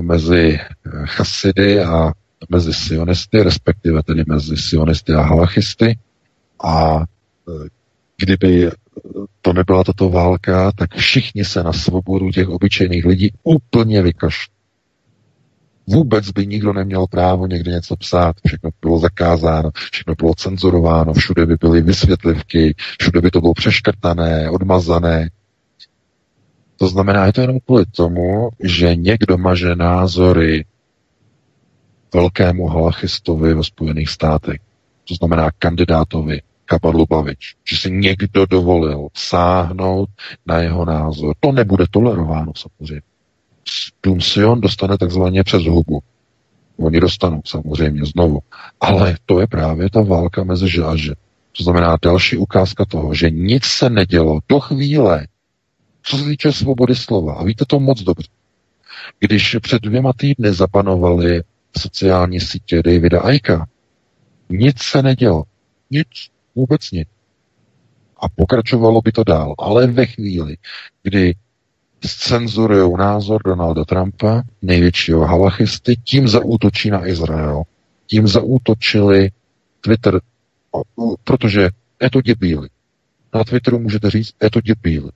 mezi 0.00 0.58
chasidy 1.04 1.80
a 1.80 2.12
mezi 2.48 2.74
sionisty, 2.74 3.42
respektive 3.42 4.02
tedy 4.02 4.24
mezi 4.26 4.56
sionisty 4.56 5.12
a 5.12 5.22
halachisty. 5.22 5.98
A 6.64 7.04
kdyby 8.16 8.70
to 9.42 9.52
nebyla 9.52 9.84
tato 9.84 10.10
válka, 10.10 10.72
tak 10.72 10.94
všichni 10.94 11.44
se 11.44 11.62
na 11.62 11.72
svobodu 11.72 12.30
těch 12.30 12.48
obyčejných 12.48 13.04
lidí 13.04 13.32
úplně 13.42 14.02
vykašlou. 14.02 14.57
Vůbec 15.88 16.30
by 16.30 16.46
nikdo 16.46 16.72
neměl 16.72 17.06
právo 17.06 17.46
někde 17.46 17.72
něco 17.72 17.96
psát, 17.96 18.36
všechno 18.46 18.70
bylo 18.82 18.98
zakázáno, 18.98 19.70
všechno 19.92 20.14
bylo 20.14 20.34
cenzurováno, 20.34 21.12
všude 21.12 21.46
by 21.46 21.56
byly 21.60 21.82
vysvětlivky, 21.82 22.74
všude 23.00 23.20
by 23.20 23.30
to 23.30 23.40
bylo 23.40 23.54
přeškrtané, 23.54 24.50
odmazané. 24.50 25.30
To 26.76 26.88
znamená, 26.88 27.26
je 27.26 27.32
to 27.32 27.40
jenom 27.40 27.58
kvůli 27.66 27.86
tomu, 27.86 28.48
že 28.64 28.96
někdo 28.96 29.38
maže 29.38 29.76
názory 29.76 30.64
velkému 32.14 32.66
halachistovi 32.66 33.54
ve 33.54 33.64
Spojených 33.64 34.08
státech. 34.08 34.60
To 35.08 35.14
znamená 35.14 35.50
kandidátovi 35.58 36.42
Kapadlu 36.64 37.06
Bavič. 37.06 37.56
Že 37.70 37.76
si 37.76 37.90
někdo 37.90 38.46
dovolil 38.46 39.08
sáhnout 39.16 40.08
na 40.46 40.58
jeho 40.58 40.84
názor. 40.84 41.34
To 41.40 41.52
nebude 41.52 41.84
tolerováno 41.90 42.52
samozřejmě. 42.56 43.00
Dům 44.02 44.20
Sion 44.20 44.60
dostane 44.60 44.98
takzvaně 44.98 45.44
přes 45.44 45.62
hubu. 45.62 46.02
Oni 46.76 47.00
dostanou 47.00 47.40
samozřejmě 47.44 48.04
znovu. 48.04 48.38
Ale 48.80 49.16
to 49.26 49.40
je 49.40 49.46
právě 49.46 49.90
ta 49.90 50.00
válka 50.00 50.44
mezi 50.44 50.68
že 50.68 50.82
a 50.84 50.96
že. 50.96 51.12
To 51.56 51.64
znamená 51.64 51.96
další 52.02 52.36
ukázka 52.36 52.84
toho, 52.84 53.14
že 53.14 53.30
nic 53.30 53.64
se 53.64 53.90
nedělo 53.90 54.38
do 54.48 54.60
chvíle, 54.60 55.26
co 56.02 56.16
se 56.16 56.24
týče 56.24 56.52
svobody 56.52 56.94
slova. 56.94 57.34
A 57.34 57.44
víte 57.44 57.64
to 57.68 57.80
moc 57.80 58.02
dobře. 58.02 58.28
Když 59.18 59.56
před 59.62 59.82
dvěma 59.82 60.12
týdny 60.12 60.52
zapanovaly 60.52 61.42
sociální 61.78 62.40
sítě 62.40 62.82
Davida 62.82 63.20
Aika, 63.20 63.66
nic 64.48 64.82
se 64.82 65.02
nedělo. 65.02 65.44
Nic. 65.90 66.08
Vůbec 66.54 66.90
nic. 66.90 67.08
A 68.20 68.28
pokračovalo 68.28 69.00
by 69.00 69.12
to 69.12 69.24
dál. 69.24 69.54
Ale 69.58 69.86
ve 69.86 70.06
chvíli, 70.06 70.56
kdy 71.02 71.34
scenzurují 72.06 72.92
názor 72.98 73.42
Donalda 73.44 73.84
Trumpa, 73.84 74.42
největšího 74.62 75.26
halachisty, 75.26 75.96
tím 76.04 76.28
zaútočí 76.28 76.90
na 76.90 77.06
Izrael. 77.06 77.62
Tím 78.06 78.28
zaútočili 78.28 79.30
Twitter, 79.80 80.20
protože 81.24 81.68
je 82.02 82.10
to 82.10 82.22
děbíli. 82.22 82.68
Na 83.34 83.44
Twitteru 83.44 83.78
můžete 83.78 84.10
říct, 84.10 84.34
je 84.42 84.50
to 84.50 84.60
děbíli. 84.60 85.10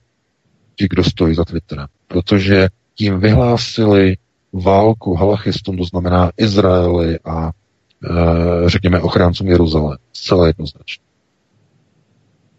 Ti, 0.75 0.87
kdo 0.89 1.03
stojí 1.03 1.35
za 1.35 1.45
Twitterem. 1.45 1.87
Protože 2.07 2.67
tím 2.95 3.19
vyhlásili 3.19 4.17
válku 4.53 5.15
halachistům, 5.15 5.77
to 5.77 5.83
znamená 5.83 6.31
Izraeli 6.37 7.19
a 7.19 7.51
e, 7.51 8.69
řekněme 8.69 9.01
ochráncům 9.01 9.47
Jeruzalém. 9.47 9.97
Zcela 10.13 10.47
jednoznačně. 10.47 11.03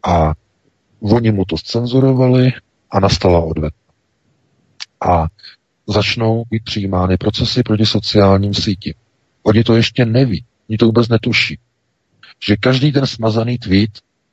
A 0.07 0.33
oni 1.01 1.33
mu 1.33 1.45
to 1.45 1.57
scenzurovali 1.57 2.53
a 2.91 3.01
nastala 3.01 3.41
odveta. 3.41 3.84
A 5.09 5.27
začnou 5.87 6.45
být 6.51 6.65
přijímány 6.65 7.17
procesy 7.17 7.63
proti 7.63 7.87
sociálním 7.87 8.55
sítím. 8.55 8.95
Oni 9.43 9.65
to 9.65 9.77
ještě 9.77 10.05
neví, 10.05 10.45
oni 10.69 10.79
to 10.79 10.87
vůbec 10.87 11.09
netuší. 11.09 11.59
Že 12.47 12.57
každý 12.57 12.93
ten 12.93 13.07
smazaný 13.07 13.59
tweet 13.59 13.91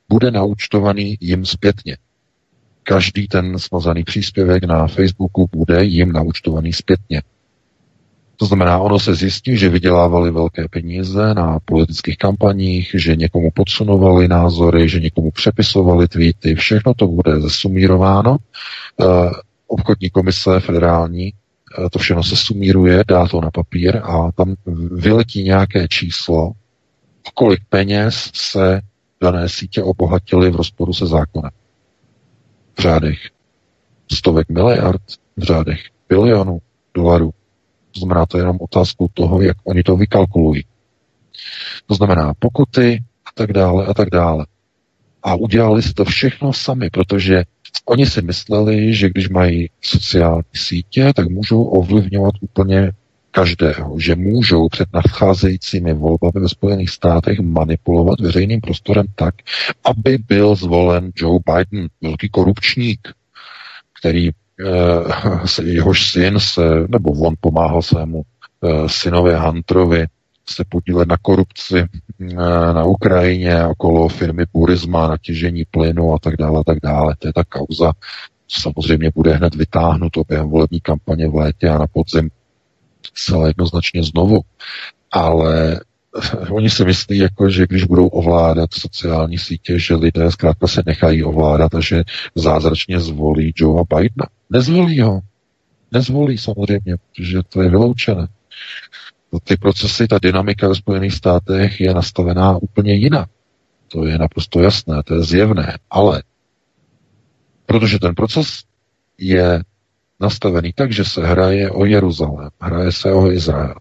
bude 0.08 0.30
naučtovaný 0.30 1.16
jim 1.20 1.46
zpětně. 1.46 1.96
Každý 2.82 3.28
ten 3.28 3.58
smazaný 3.58 4.04
příspěvek 4.04 4.64
na 4.64 4.86
Facebooku 4.86 5.48
bude 5.52 5.84
jim 5.84 6.12
naučtovaný 6.12 6.72
zpětně. 6.72 7.22
To 8.36 8.46
znamená, 8.46 8.78
ono 8.78 8.98
se 8.98 9.14
zjistí, 9.14 9.56
že 9.56 9.68
vydělávali 9.68 10.30
velké 10.30 10.68
peníze 10.68 11.34
na 11.34 11.58
politických 11.64 12.16
kampaních, 12.16 12.90
že 12.94 13.16
někomu 13.16 13.50
podsunovali 13.50 14.28
názory, 14.28 14.88
že 14.88 15.00
někomu 15.00 15.30
přepisovali 15.30 16.08
tweety, 16.08 16.54
všechno 16.54 16.94
to 16.94 17.06
bude 17.06 17.40
zesumírováno. 17.40 18.36
Obchodní 19.72 20.10
komise 20.10 20.60
federální 20.60 21.32
eh, 21.32 21.90
to 21.90 21.98
všechno 21.98 22.22
se 22.22 22.36
sumíruje, 22.36 23.04
dá 23.08 23.28
to 23.28 23.40
na 23.40 23.50
papír 23.50 23.96
a 23.96 24.32
tam 24.32 24.54
vyletí 24.90 25.42
nějaké 25.42 25.88
číslo, 25.88 26.52
kolik 27.34 27.60
peněz 27.68 28.30
se 28.34 28.80
dané 29.20 29.48
sítě 29.48 29.82
obohatily 29.82 30.50
v 30.50 30.56
rozporu 30.56 30.92
se 30.92 31.06
zákonem. 31.06 31.50
V 32.78 32.80
řádech 32.82 33.18
stovek 34.12 34.48
miliard, 34.48 35.02
v 35.36 35.42
řádech 35.42 35.80
bilionů 36.08 36.58
dolarů. 36.94 37.30
To 37.94 38.00
znamená, 38.00 38.26
to 38.26 38.36
je 38.38 38.40
jenom 38.40 38.58
otázku 38.60 39.10
toho, 39.14 39.42
jak 39.42 39.56
oni 39.64 39.82
to 39.82 39.96
vykalkulují. 39.96 40.64
To 41.86 41.94
znamená 41.94 42.34
pokuty 42.38 43.04
a 43.26 43.30
tak 43.34 43.52
dále 43.52 43.86
a 43.86 43.94
tak 43.94 44.10
dále. 44.10 44.46
A 45.22 45.34
udělali 45.34 45.82
si 45.82 45.94
to 45.94 46.04
všechno 46.04 46.52
sami, 46.52 46.90
protože 46.90 47.44
oni 47.86 48.06
si 48.06 48.22
mysleli, 48.22 48.94
že 48.94 49.10
když 49.10 49.28
mají 49.28 49.70
sociální 49.80 50.42
sítě, 50.54 51.12
tak 51.16 51.28
můžou 51.28 51.64
ovlivňovat 51.64 52.34
úplně 52.40 52.92
každého, 53.30 54.00
že 54.00 54.14
můžou 54.14 54.68
před 54.68 54.88
nadcházejícími 54.94 55.94
volbami 55.94 56.40
ve 56.40 56.48
Spojených 56.48 56.90
státech 56.90 57.40
manipulovat 57.40 58.20
veřejným 58.20 58.60
prostorem 58.60 59.06
tak, 59.14 59.34
aby 59.84 60.18
byl 60.28 60.54
zvolen 60.54 61.10
Joe 61.16 61.38
Biden, 61.46 61.88
velký 62.02 62.28
korupčník, 62.28 63.08
který 64.00 64.28
eh, 64.28 65.62
jehož 65.62 66.10
syn 66.10 66.40
se, 66.40 66.62
nebo 66.88 67.12
on 67.12 67.34
pomáhal 67.40 67.82
svému 67.82 68.22
eh, 68.22 68.88
synovi 68.88 69.34
Hunterovi 69.34 70.06
se 70.48 70.64
podílet 70.68 71.08
na 71.08 71.16
korupci 71.22 71.78
eh, 71.78 72.34
na 72.72 72.84
Ukrajině 72.84 73.66
okolo 73.66 74.08
firmy 74.08 74.44
Burisma, 74.52 75.08
na 75.08 75.16
těžení 75.22 75.64
plynu 75.70 76.14
a 76.14 76.18
tak 76.18 76.36
dále, 76.36 76.62
tak 76.66 76.78
dále. 76.82 77.16
To 77.18 77.28
je 77.28 77.32
ta 77.32 77.44
kauza, 77.44 77.92
samozřejmě 78.48 79.10
bude 79.14 79.32
hned 79.32 79.54
vytáhnuto 79.54 80.22
během 80.28 80.48
volební 80.48 80.80
kampaně 80.80 81.28
v 81.28 81.34
létě 81.34 81.68
a 81.68 81.78
na 81.78 81.86
podzim 81.86 82.30
zcela 83.14 83.46
jednoznačně 83.46 84.02
znovu. 84.02 84.40
Ale 85.10 85.80
oni 86.50 86.70
si 86.70 86.84
myslí, 86.84 87.18
jako, 87.18 87.50
že 87.50 87.66
když 87.66 87.84
budou 87.84 88.06
ovládat 88.06 88.74
sociální 88.74 89.38
sítě, 89.38 89.78
že 89.78 89.94
lidé 89.94 90.30
zkrátka 90.30 90.66
se 90.66 90.82
nechají 90.86 91.24
ovládat 91.24 91.74
a 91.74 91.80
že 91.80 92.02
zázračně 92.34 93.00
zvolí 93.00 93.52
Joea 93.56 93.84
Bidena. 93.88 94.26
Nezvolí 94.50 95.00
ho. 95.00 95.20
Nezvolí 95.92 96.38
samozřejmě, 96.38 96.96
protože 96.96 97.38
to 97.48 97.62
je 97.62 97.70
vyloučené. 97.70 98.28
Ty 99.44 99.56
procesy, 99.56 100.08
ta 100.08 100.18
dynamika 100.22 100.68
ve 100.68 100.74
Spojených 100.74 101.14
státech 101.14 101.80
je 101.80 101.94
nastavená 101.94 102.56
úplně 102.56 102.94
jinak. 102.94 103.28
To 103.88 104.06
je 104.06 104.18
naprosto 104.18 104.60
jasné, 104.60 105.02
to 105.04 105.14
je 105.14 105.22
zjevné. 105.22 105.78
Ale 105.90 106.22
protože 107.66 107.98
ten 107.98 108.14
proces 108.14 108.62
je 109.18 109.62
nastavený 110.20 110.72
tak, 110.72 110.92
že 110.92 111.04
se 111.04 111.26
hraje 111.26 111.70
o 111.70 111.84
Jeruzalém, 111.84 112.50
hraje 112.60 112.92
se 112.92 113.12
o 113.12 113.30
Izrael. 113.30 113.74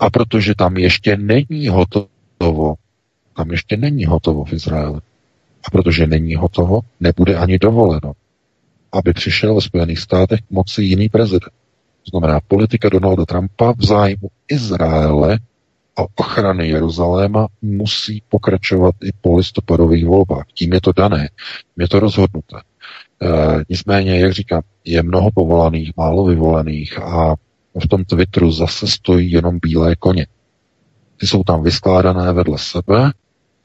A 0.00 0.10
protože 0.10 0.54
tam 0.54 0.76
ještě 0.76 1.16
není 1.16 1.68
hotovo, 1.68 2.74
tam 3.36 3.50
ještě 3.50 3.76
není 3.76 4.04
hotovo 4.04 4.44
v 4.44 4.52
Izraeli. 4.52 5.00
A 5.64 5.70
protože 5.70 6.06
není 6.06 6.34
hotovo, 6.34 6.80
nebude 7.00 7.36
ani 7.36 7.58
dovoleno, 7.58 8.12
aby 8.92 9.12
přišel 9.12 9.54
ve 9.54 9.60
Spojených 9.60 9.98
státech 9.98 10.40
k 10.40 10.50
moci 10.50 10.82
jiný 10.82 11.08
prezident. 11.08 11.52
To 12.04 12.10
znamená 12.10 12.40
politika 12.48 12.88
Donalda 12.88 13.24
Trumpa 13.26 13.72
v 13.72 13.84
zájmu 13.84 14.28
Izraele 14.48 15.38
a 15.98 16.02
ochrany 16.14 16.68
Jeruzaléma 16.68 17.46
musí 17.62 18.22
pokračovat 18.28 18.94
i 19.04 19.10
po 19.20 19.36
listopadových 19.36 20.06
volbách. 20.06 20.44
Tím 20.54 20.72
je 20.72 20.80
to 20.80 20.92
dané, 20.92 21.28
tím 21.74 21.80
je 21.80 21.88
to 21.88 22.00
rozhodnuté. 22.00 22.56
E, 22.56 23.64
nicméně, 23.68 24.20
jak 24.20 24.32
říkám, 24.32 24.62
je 24.84 25.02
mnoho 25.02 25.30
povolaných, 25.34 25.92
málo 25.96 26.24
vyvolených 26.24 26.98
a 26.98 27.34
v 27.84 27.88
tom 27.88 28.04
Twitteru 28.04 28.52
zase 28.52 28.86
stojí 28.86 29.32
jenom 29.32 29.58
bílé 29.62 29.96
koně. 29.96 30.26
Ty 31.16 31.26
jsou 31.26 31.42
tam 31.42 31.62
vyskládané 31.62 32.32
vedle 32.32 32.58
sebe, 32.58 33.12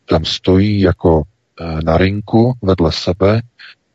tam 0.06 0.26
stojí 0.26 0.80
jako 0.80 1.24
e, 1.60 1.82
na 1.84 1.98
rinku 1.98 2.54
vedle 2.62 2.92
sebe 2.92 3.42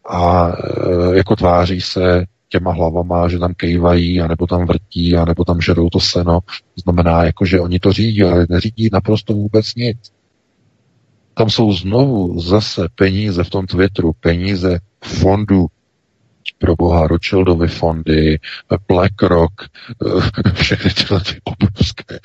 a 0.09 0.49
e, 0.49 1.17
jako 1.17 1.37
tváří 1.37 1.81
se 1.81 2.25
těma 2.49 2.73
hlavama, 2.73 3.29
že 3.29 3.39
tam 3.39 3.55
kejvají, 3.55 4.21
anebo 4.21 4.47
tam 4.47 4.67
vrtí, 4.67 5.17
anebo 5.17 5.45
tam 5.45 5.61
žerou 5.61 5.89
to 5.91 6.01
seno. 6.01 6.41
To 6.75 6.81
znamená, 6.83 7.25
jako, 7.25 7.47
že 7.47 7.61
oni 7.61 7.79
to 7.79 7.93
řídí, 7.93 8.23
ale 8.23 8.47
neřídí 8.51 8.89
naprosto 8.93 9.33
vůbec 9.33 9.75
nic. 9.75 9.99
Tam 11.35 11.51
jsou 11.51 11.73
znovu 11.73 12.41
zase 12.41 12.89
peníze 12.95 13.45
v 13.45 13.51
tom 13.51 13.67
Twitteru, 13.67 14.13
peníze 14.21 14.79
fondu 15.05 15.67
pro 16.59 16.77
boha 16.77 17.07
Rothschildovy 17.07 17.69
fondy, 17.69 18.39
BlackRock, 18.89 19.53
eh, 19.63 20.53
všechny 20.55 20.91
tyhle 20.91 21.21
ty 21.21 21.41
obrovské 21.45 22.19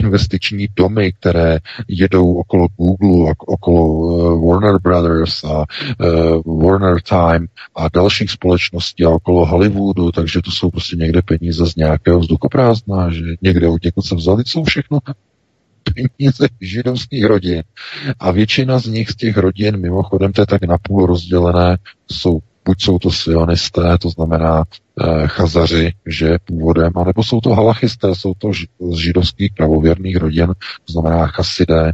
investiční 0.00 0.68
domy, 0.76 1.12
které 1.12 1.58
jedou 1.88 2.34
okolo 2.34 2.68
Google, 2.76 3.34
okolo 3.38 3.86
eh, 3.86 4.46
Warner 4.46 4.80
Brothers 4.82 5.44
a 5.44 5.58
uh, 5.58 6.62
Warner 6.62 7.00
Time 7.00 7.46
a 7.74 7.88
dalších 7.88 8.30
společností 8.30 9.04
a 9.04 9.10
okolo 9.10 9.46
Hollywoodu, 9.46 10.12
takže 10.12 10.42
to 10.42 10.50
jsou 10.50 10.70
prostě 10.70 10.96
někde 10.96 11.22
peníze 11.22 11.66
z 11.66 11.76
nějakého 11.76 12.18
vzduchoprázdna, 12.20 13.10
že 13.10 13.22
někde 13.42 13.68
od 13.68 13.84
někud 13.84 14.04
se 14.04 14.14
vzali, 14.14 14.42
jsou 14.46 14.64
všechno 14.64 14.98
peníze 15.94 16.48
židovských 16.60 17.24
rodin. 17.24 17.62
A 18.18 18.30
většina 18.30 18.78
z 18.78 18.86
nich, 18.86 19.10
z 19.10 19.16
těch 19.16 19.36
rodin, 19.36 19.76
mimochodem, 19.76 20.32
to 20.32 20.42
je 20.42 20.46
tak 20.46 20.62
napůl 20.62 21.06
rozdělené, 21.06 21.78
jsou 22.10 22.40
buď 22.66 22.82
jsou 22.82 22.98
to 22.98 23.10
sionisté, 23.10 23.98
to 23.98 24.10
znamená 24.10 24.64
e, 24.64 25.26
chazaři, 25.26 25.92
že 26.06 26.38
původem, 26.44 26.92
anebo 26.96 27.22
jsou 27.22 27.40
to 27.40 27.54
halachisté, 27.54 28.14
jsou 28.14 28.34
to 28.38 28.52
z 28.92 28.96
židovských 28.96 29.52
pravověrných 29.56 30.16
rodin, 30.16 30.46
to 30.84 30.92
znamená 30.92 31.26
chasidé, 31.26 31.88
e, 31.88 31.92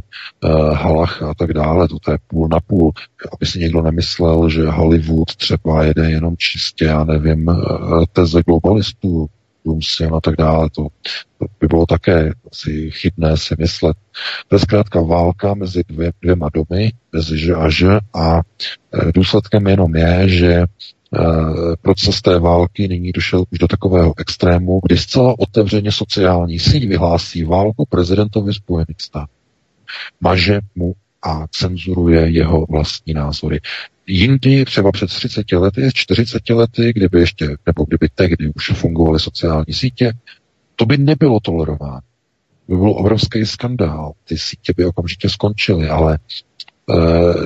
halach 0.75 1.21
a 1.23 1.33
tak 1.33 1.53
dále, 1.53 1.87
to 1.87 2.11
je 2.11 2.17
půl 2.27 2.47
na 2.51 2.59
půl. 2.59 2.91
Aby 3.33 3.45
si 3.45 3.59
někdo 3.59 3.81
nemyslel, 3.81 4.49
že 4.49 4.69
Hollywood 4.69 5.35
třeba 5.35 5.83
jede 5.83 6.11
jenom 6.11 6.37
čistě, 6.37 6.85
já 6.85 7.03
nevím, 7.03 7.49
e, 7.49 7.55
teze 8.13 8.43
globalistů, 8.43 9.29
Lumsian 9.65 10.15
a 10.15 10.21
tak 10.21 10.35
dále, 10.35 10.69
to, 10.69 10.87
to 11.37 11.45
by 11.59 11.67
bylo 11.67 11.85
také 11.85 12.33
asi 12.51 12.91
chybné 12.91 13.37
si 13.37 13.55
myslet. 13.59 13.97
To 14.47 14.55
je 14.55 14.59
zkrátka 14.59 15.01
válka 15.01 15.53
mezi 15.53 15.83
dvě, 15.87 16.11
dvěma 16.21 16.49
domy, 16.53 16.91
mezi 17.13 17.37
Ž 17.37 17.53
a 17.55 17.69
Ž 17.69 17.99
a 18.13 18.39
e, 18.39 18.41
důsledkem 19.11 19.67
jenom 19.67 19.95
je, 19.95 20.29
že 20.29 20.53
e, 20.53 20.65
proces 21.81 22.21
té 22.21 22.39
války 22.39 22.87
nyní 22.87 23.11
došel 23.11 23.43
už 23.51 23.59
do 23.59 23.67
takového 23.67 24.13
extrému, 24.17 24.79
kdy 24.83 24.97
zcela 24.97 25.35
otevřeně 25.39 25.91
sociální 25.91 26.59
síť 26.59 26.87
vyhlásí 26.87 27.43
válku 27.43 27.85
prezidentovi 27.89 28.53
Spojených 28.53 29.01
států. 29.01 29.31
Maže 30.21 30.59
mu 30.75 30.93
a 31.23 31.47
cenzuruje 31.47 32.29
jeho 32.29 32.65
vlastní 32.69 33.13
názory. 33.13 33.59
Jindy 34.07 34.65
třeba 34.65 34.91
před 34.91 35.07
30 35.07 35.51
lety, 35.51 35.89
40 35.93 36.49
lety, 36.49 36.93
kdyby 36.95 37.19
ještě, 37.19 37.55
nebo 37.65 37.85
kdyby 37.85 38.09
tehdy 38.15 38.51
už 38.55 38.71
fungovaly 38.73 39.19
sociální 39.19 39.73
sítě, 39.73 40.13
to 40.75 40.85
by 40.85 40.97
nebylo 40.97 41.39
tolerováno. 41.39 41.99
By 42.67 42.75
byl 42.75 42.91
obrovský 42.91 43.45
skandál. 43.45 44.11
Ty 44.23 44.37
sítě 44.37 44.73
by 44.77 44.85
okamžitě 44.85 45.29
skončily, 45.29 45.89
ale 45.89 46.13
e, 46.17 46.19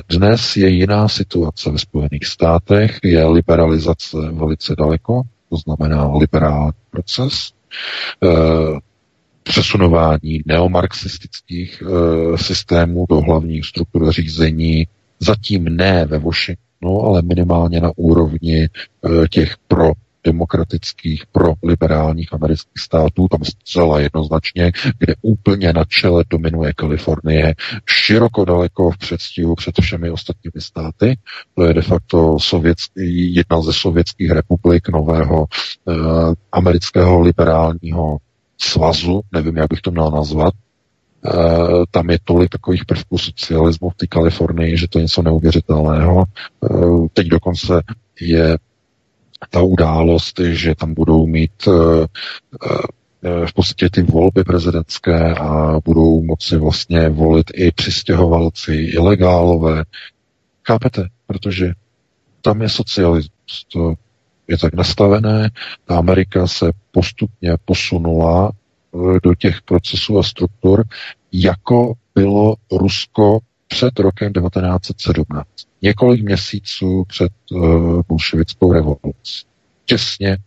dnes 0.08 0.56
je 0.56 0.68
jiná 0.68 1.08
situace 1.08 1.70
ve 1.70 1.78
Spojených 1.78 2.26
státech, 2.26 2.98
je 3.04 3.26
liberalizace 3.26 4.16
velice 4.32 4.74
daleko, 4.78 5.22
to 5.50 5.56
znamená 5.56 6.16
liberální 6.16 6.72
proces. 6.90 7.32
E, 8.22 8.28
přesunování 9.42 10.42
neomarxistických 10.46 11.82
e, 11.82 12.38
systémů 12.38 13.06
do 13.08 13.20
hlavních 13.20 13.66
struktur 13.66 14.12
řízení, 14.12 14.86
zatím 15.20 15.64
ne 15.64 16.04
ve 16.06 16.18
Washingtonu, 16.18 17.02
ale 17.02 17.22
minimálně 17.22 17.80
na 17.80 17.90
úrovni 17.96 18.62
e, 18.64 18.68
těch 19.28 19.54
pro 19.68 19.92
demokratických, 20.24 21.26
pro 21.32 21.52
liberálních 21.62 22.32
amerických 22.32 22.82
států, 22.82 23.28
tam 23.30 23.44
zcela 23.44 24.00
jednoznačně, 24.00 24.72
kde 24.98 25.14
úplně 25.22 25.72
na 25.72 25.84
čele 25.84 26.24
dominuje 26.30 26.72
Kalifornie, 26.72 27.54
široko 27.86 28.44
daleko 28.44 28.90
v 28.90 28.98
předstihu 28.98 29.54
před 29.54 29.74
všemi 29.80 30.10
ostatními 30.10 30.60
státy. 30.60 31.18
To 31.54 31.64
je 31.64 31.74
de 31.74 31.82
facto 31.82 32.38
sovětský, 32.38 33.34
jedna 33.34 33.62
ze 33.62 33.72
sovětských 33.72 34.30
republik 34.30 34.88
nového 34.88 35.46
eh, 35.88 35.94
amerického 36.52 37.20
liberálního 37.20 38.18
svazu, 38.58 39.20
nevím, 39.32 39.56
jak 39.56 39.68
bych 39.70 39.80
to 39.80 39.90
měl 39.90 40.10
nazvat, 40.10 40.54
e, 41.26 41.30
tam 41.90 42.10
je 42.10 42.18
tolik 42.24 42.50
takových 42.50 42.84
prvků 42.84 43.18
socialismu 43.18 43.90
v 43.90 43.94
té 43.94 44.06
Kalifornii, 44.06 44.76
že 44.76 44.88
to 44.88 44.98
je 44.98 45.02
něco 45.02 45.22
neuvěřitelného. 45.22 46.24
E, 46.24 46.68
teď 47.12 47.26
dokonce 47.26 47.82
je 48.20 48.58
ta 49.50 49.62
událost, 49.62 50.40
že 50.40 50.74
tam 50.74 50.94
budou 50.94 51.26
mít 51.26 51.68
e, 51.68 51.70
e, 51.72 53.46
v 53.46 53.52
podstatě 53.52 53.90
ty 53.90 54.02
volby 54.02 54.44
prezidentské 54.44 55.34
a 55.34 55.80
budou 55.84 56.22
moci 56.22 56.56
vlastně 56.56 57.08
volit 57.08 57.50
i 57.54 57.72
přistěhovalci, 57.72 58.74
ilegálové. 58.74 59.84
Chápete? 60.66 61.08
Protože 61.26 61.72
tam 62.42 62.62
je 62.62 62.68
socialismus. 62.68 63.64
To 63.72 63.94
je 64.48 64.58
tak 64.58 64.74
nastavené. 64.74 65.50
Ta 65.84 65.98
Amerika 65.98 66.46
se 66.46 66.70
postupně 66.90 67.56
posunula 67.64 68.50
eh, 68.52 68.67
do 69.22 69.34
těch 69.34 69.62
procesů 69.62 70.18
a 70.18 70.22
struktur, 70.22 70.84
jako 71.32 71.94
bylo 72.14 72.56
Rusko 72.72 73.38
před 73.68 73.98
rokem 73.98 74.32
1917. 74.32 75.48
Několik 75.82 76.22
měsíců 76.22 77.04
před 77.08 77.32
uh, 77.50 78.02
bolševickou 78.08 78.72
revolucí. 78.72 79.46
Těsně, 79.84 80.38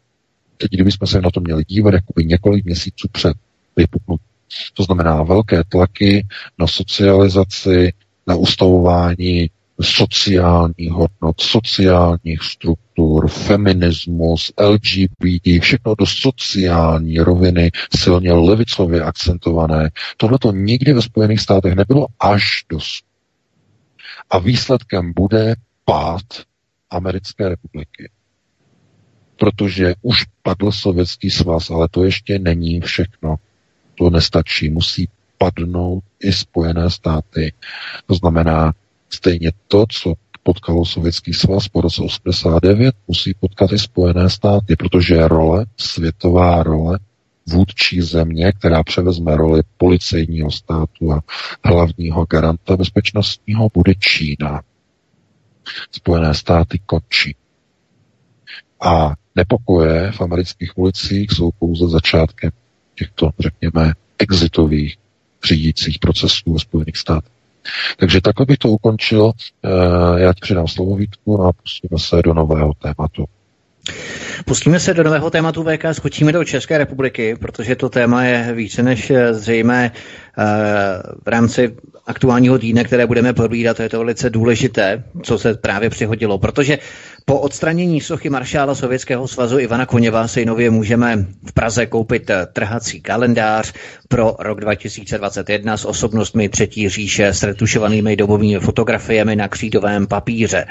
teď 0.57 0.71
kdybychom 0.71 1.07
se 1.07 1.21
na 1.21 1.31
to 1.31 1.39
měli 1.39 1.63
dívat, 1.67 1.93
jakoby 1.93 2.25
několik 2.25 2.65
měsíců 2.65 3.07
před 3.11 3.33
vypuknutím. 3.75 4.25
To 4.73 4.83
znamená 4.83 5.23
velké 5.23 5.63
tlaky 5.63 6.27
na 6.59 6.67
socializaci, 6.67 7.93
na 8.27 8.35
ustavování 8.35 9.49
sociálních 9.81 10.91
hodnot, 10.91 11.41
sociálních 11.41 12.43
struktur, 12.43 12.90
feminismus, 13.27 14.53
LGBT, 14.59 15.61
všechno 15.61 15.95
do 15.95 16.05
sociální 16.05 17.19
roviny, 17.19 17.71
silně 17.95 18.33
levicově 18.33 19.01
akcentované. 19.03 19.89
Tohle 20.17 20.39
to 20.39 20.51
nikdy 20.51 20.93
ve 20.93 21.01
Spojených 21.01 21.41
státech 21.41 21.75
nebylo 21.75 22.07
až 22.19 22.65
dosud. 22.69 23.05
A 24.29 24.39
výsledkem 24.39 25.13
bude 25.15 25.55
pád 25.85 26.25
Americké 26.89 27.49
republiky. 27.49 28.09
Protože 29.35 29.93
už 30.01 30.23
padl 30.43 30.71
Sovětský 30.71 31.29
svaz, 31.29 31.69
ale 31.69 31.87
to 31.91 32.03
ještě 32.03 32.39
není 32.39 32.81
všechno. 32.81 33.35
To 33.95 34.09
nestačí. 34.09 34.69
Musí 34.69 35.09
padnout 35.37 36.03
i 36.19 36.33
Spojené 36.33 36.89
státy. 36.89 37.53
To 38.05 38.15
znamená, 38.15 38.73
Stejně 39.13 39.51
to, 39.67 39.85
co 39.89 40.13
potkalo 40.43 40.85
Sovětský 40.85 41.33
svaz 41.33 41.67
po 41.67 41.81
roce 41.81 42.01
89, 42.01 42.95
musí 43.07 43.33
potkat 43.33 43.71
i 43.71 43.79
Spojené 43.79 44.29
státy, 44.29 44.75
protože 44.75 45.27
role, 45.27 45.65
světová 45.77 46.63
role 46.63 46.99
vůdčí 47.49 48.01
země, 48.01 48.51
která 48.51 48.83
převezme 48.83 49.37
roli 49.37 49.61
policejního 49.77 50.51
státu 50.51 51.13
a 51.13 51.21
hlavního 51.63 52.25
garanta 52.29 52.77
bezpečnostního, 52.77 53.69
bude 53.73 53.95
Čína. 53.95 54.61
Spojené 55.91 56.33
státy 56.33 56.79
končí. 56.85 57.35
A 58.81 59.13
nepokoje 59.35 60.11
v 60.11 60.21
amerických 60.21 60.77
ulicích 60.77 61.31
jsou 61.31 61.51
pouze 61.59 61.87
začátkem 61.87 62.51
těchto, 62.95 63.29
řekněme, 63.39 63.93
exitových 64.19 64.97
řídících 65.43 65.99
procesů 65.99 66.53
ve 66.53 66.59
Spojených 66.59 66.97
státech. 66.97 67.40
Takže 67.97 68.21
takhle 68.21 68.45
bych 68.45 68.57
to 68.57 68.69
ukončil. 68.69 69.31
Eh, 69.65 69.69
já 70.21 70.33
ti 70.33 70.39
předám 70.41 70.67
slovo 70.67 70.95
Vítku 70.95 71.43
a 71.43 71.53
pustíme 71.53 71.99
se 71.99 72.21
do 72.21 72.33
nového 72.33 72.71
tématu. 72.73 73.25
Pustíme 74.45 74.79
se 74.79 74.93
do 74.93 75.03
nového 75.03 75.29
tématu 75.29 75.63
VK, 75.63 75.85
skočíme 75.93 76.31
do 76.31 76.43
České 76.43 76.77
republiky, 76.77 77.35
protože 77.35 77.75
to 77.75 77.89
téma 77.89 78.23
je 78.23 78.53
více 78.53 78.83
než 78.83 79.09
eh, 79.09 79.33
zřejmé 79.33 79.91
v 81.25 81.27
rámci 81.27 81.75
aktuálního 82.07 82.59
týdne, 82.59 82.83
které 82.83 83.05
budeme 83.07 83.33
probírat, 83.33 83.79
je 83.79 83.89
to 83.89 83.97
velice 83.99 84.29
důležité, 84.29 85.03
co 85.23 85.37
se 85.39 85.53
právě 85.53 85.89
přihodilo, 85.89 86.37
protože 86.37 86.79
po 87.25 87.39
odstranění 87.39 88.01
sochy 88.01 88.29
maršála 88.29 88.75
Sovětského 88.75 89.27
svazu 89.27 89.59
Ivana 89.59 89.85
Koněva 89.85 90.27
si 90.27 90.45
nově 90.45 90.69
můžeme 90.69 91.25
v 91.45 91.53
Praze 91.53 91.85
koupit 91.85 92.29
eh, 92.29 92.47
trhací 92.53 93.01
kalendář 93.01 93.73
pro 94.07 94.35
rok 94.39 94.59
2021 94.59 95.77
s 95.77 95.85
osobnostmi 95.85 96.49
Třetí 96.49 96.89
říše 96.89 97.27
s 97.27 97.43
retušovanými 97.43 98.15
dobovými 98.15 98.59
fotografiemi 98.59 99.35
na 99.35 99.47
křídovém 99.47 100.07
papíře. 100.07 100.65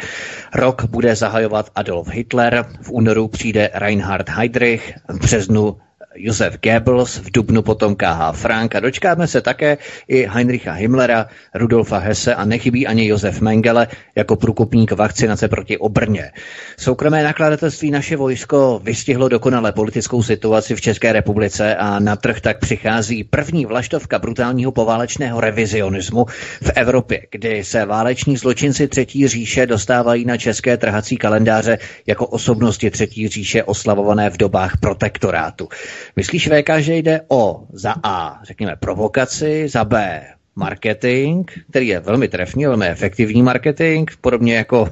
Rok 0.55 0.85
bude 0.85 1.17
zahajovat 1.17 1.71
Adolf 1.75 2.09
Hitler, 2.09 2.65
v 2.83 2.91
únoru 2.91 3.29
přijde 3.29 3.71
Reinhard 3.75 4.29
Heydrich, 4.29 4.93
v 5.09 5.19
březnu 5.19 5.77
Josef 6.17 6.59
Goebbels, 6.61 7.19
v 7.19 7.31
Dubnu 7.31 7.63
potom 7.63 7.97
KH 7.97 8.33
Frank 8.33 8.75
a 8.75 8.81
dočkáme 8.81 9.27
se 9.27 9.41
také 9.41 9.79
i 10.09 10.27
Heinricha 10.27 10.73
Himmlera, 10.73 11.27
Rudolfa 11.55 11.99
Hesse 11.99 12.35
a 12.35 12.45
nechybí 12.45 12.87
ani 12.87 13.07
Josef 13.07 13.41
Mengele 13.41 13.87
jako 14.15 14.37
průkopník 14.37 14.93
vakcinace 14.93 15.49
proti 15.49 15.79
obrně. 15.79 16.31
Soukromé 16.79 17.23
nakladatelství 17.25 17.91
naše 17.91 18.17
vojsko 18.17 18.81
vystihlo 18.85 19.29
dokonale 19.29 19.73
politickou 19.73 20.23
situaci 20.23 20.77
v 20.77 20.81
České 20.81 21.13
republice 21.13 21.77
a 21.77 21.99
na 21.99 22.17
trh 22.17 22.41
tak 22.41 22.59
přichází 22.59 23.25
první 23.25 23.67
vlaštovka 23.67 24.19
brutálního 24.19 24.73
poválečného 24.73 25.41
revizionismu 25.41 26.25
v 26.63 26.71
Evropě, 26.75 27.27
kdy 27.31 27.65
se 27.65 27.85
váleční 27.87 28.37
zločinci 28.37 28.89
Třetí 28.89 29.29
říše 29.29 29.67
dostávají 29.67 30.25
na 30.25 30.37
české 30.37 30.77
trhací 30.77 31.17
kalendáře 31.17 31.79
jako 32.07 32.27
osobnosti 32.27 32.91
Třetí 32.91 33.29
říše 33.29 33.65
oslavované 33.65 34.31
v 34.31 34.37
dobách 34.37 34.77
protektorátu. 34.81 35.69
Myslíš, 36.16 36.48
VK, 36.48 36.70
že 36.78 36.96
jde 36.96 37.20
o 37.28 37.66
za 37.72 37.94
A, 38.03 38.40
řekněme, 38.44 38.76
provokaci, 38.80 39.68
za 39.68 39.84
B, 39.84 40.22
marketing, 40.57 41.51
který 41.70 41.88
je 41.88 42.01
velmi 42.01 42.28
trefný, 42.28 42.66
velmi 42.66 42.86
efektivní 42.88 43.42
marketing, 43.42 44.11
podobně 44.20 44.57
jako 44.57 44.82
uh, 44.82 44.88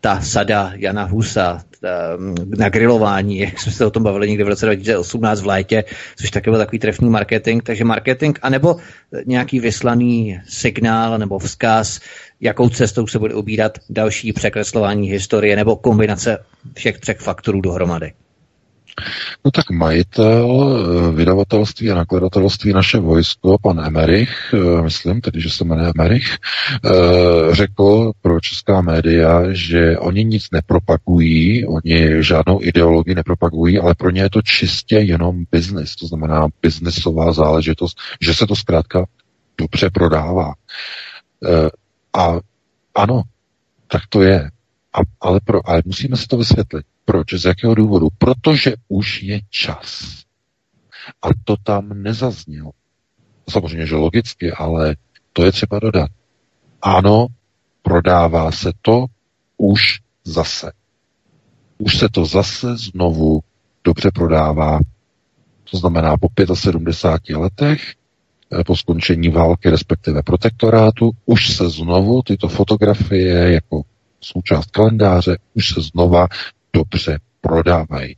ta 0.00 0.20
sada 0.20 0.72
Jana 0.74 1.04
Husa 1.04 1.62
uh, 1.82 2.34
na 2.58 2.68
grilování, 2.68 3.38
jak 3.38 3.60
jsme 3.60 3.72
se 3.72 3.86
o 3.86 3.90
tom 3.90 4.02
bavili 4.02 4.28
někdy 4.28 4.44
v 4.44 4.48
roce 4.48 4.66
2018 4.66 5.40
v 5.40 5.46
létě, 5.46 5.84
což 6.16 6.30
taky 6.30 6.50
byl 6.50 6.58
takový 6.58 6.78
trefný 6.78 7.10
marketing, 7.10 7.62
takže 7.62 7.84
marketing, 7.84 8.38
anebo 8.42 8.76
nějaký 9.26 9.60
vyslaný 9.60 10.40
signál 10.48 11.18
nebo 11.18 11.38
vzkaz, 11.38 12.00
jakou 12.40 12.68
cestou 12.68 13.06
se 13.06 13.18
bude 13.18 13.34
ubírat 13.34 13.78
další 13.90 14.32
překreslování 14.32 15.10
historie 15.10 15.56
nebo 15.56 15.76
kombinace 15.76 16.38
všech 16.74 16.98
třech 16.98 17.18
faktorů 17.18 17.60
dohromady. 17.60 18.12
No 19.44 19.50
tak 19.50 19.70
majitel 19.70 20.48
eh, 20.50 21.12
vydavatelství 21.12 21.90
a 21.90 21.94
nakladatelství 21.94 22.72
naše 22.72 22.98
vojsko, 22.98 23.58
pan 23.62 23.80
Emerich, 23.80 24.54
eh, 24.54 24.82
myslím 24.82 25.20
tedy, 25.20 25.40
že 25.40 25.50
se 25.50 25.64
jmenuje 25.64 25.92
Emerich, 25.96 26.36
eh, 26.84 27.54
řekl 27.54 28.12
pro 28.22 28.40
česká 28.40 28.80
média, 28.80 29.42
že 29.50 29.98
oni 29.98 30.24
nic 30.24 30.50
nepropagují, 30.52 31.66
oni 31.66 32.22
žádnou 32.22 32.58
ideologii 32.62 33.14
nepropagují, 33.14 33.78
ale 33.78 33.94
pro 33.94 34.10
ně 34.10 34.22
je 34.22 34.30
to 34.30 34.42
čistě 34.42 34.96
jenom 34.96 35.44
biznis, 35.50 35.96
to 35.96 36.06
znamená 36.06 36.48
biznisová 36.62 37.32
záležitost, 37.32 37.98
že 38.20 38.34
se 38.34 38.46
to 38.46 38.56
zkrátka 38.56 39.04
dobře 39.58 39.90
prodává. 39.90 40.54
A 42.18 42.32
ano, 42.94 43.22
tak 43.88 44.02
to 44.08 44.22
je. 44.22 44.50
A, 44.94 44.98
ale, 45.20 45.40
pro, 45.44 45.68
ale 45.68 45.82
musíme 45.84 46.16
si 46.16 46.26
to 46.26 46.36
vysvětlit. 46.36 46.86
Proč? 47.04 47.34
Z 47.34 47.44
jakého 47.44 47.74
důvodu? 47.74 48.08
Protože 48.18 48.74
už 48.88 49.22
je 49.22 49.40
čas. 49.50 50.18
A 51.22 51.28
to 51.44 51.56
tam 51.62 52.02
nezaznělo. 52.02 52.70
Samozřejmě, 53.50 53.86
že 53.86 53.94
logicky, 53.94 54.52
ale 54.52 54.96
to 55.32 55.44
je 55.44 55.52
třeba 55.52 55.78
dodat. 55.78 56.10
Ano, 56.82 57.26
prodává 57.82 58.52
se 58.52 58.72
to 58.82 59.06
už 59.56 60.00
zase. 60.24 60.72
Už 61.78 61.98
se 61.98 62.08
to 62.08 62.24
zase 62.24 62.76
znovu 62.76 63.40
dobře 63.84 64.10
prodává. 64.14 64.80
To 65.70 65.76
znamená, 65.76 66.16
po 66.16 66.28
75 66.54 67.36
letech, 67.36 67.94
eh, 68.60 68.64
po 68.64 68.76
skončení 68.76 69.28
války, 69.28 69.70
respektive 69.70 70.22
protektorátu, 70.22 71.10
už 71.26 71.56
se 71.56 71.70
znovu 71.70 72.22
tyto 72.22 72.48
fotografie 72.48 73.52
jako 73.52 73.82
součást 74.24 74.70
kalendáře 74.70 75.38
už 75.54 75.74
se 75.74 75.80
znova 75.80 76.28
dobře 76.72 77.18
prodávají. 77.40 78.16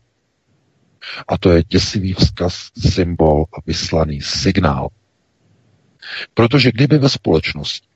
A 1.29 1.39
to 1.39 1.51
je 1.51 1.63
děsivý 1.69 2.13
vzkaz, 2.13 2.71
symbol 2.79 3.45
a 3.53 3.57
vyslaný 3.67 4.21
signál. 4.21 4.89
Protože 6.35 6.73
kdyby 6.73 6.99
ve 6.99 7.09
společnosti, 7.09 7.87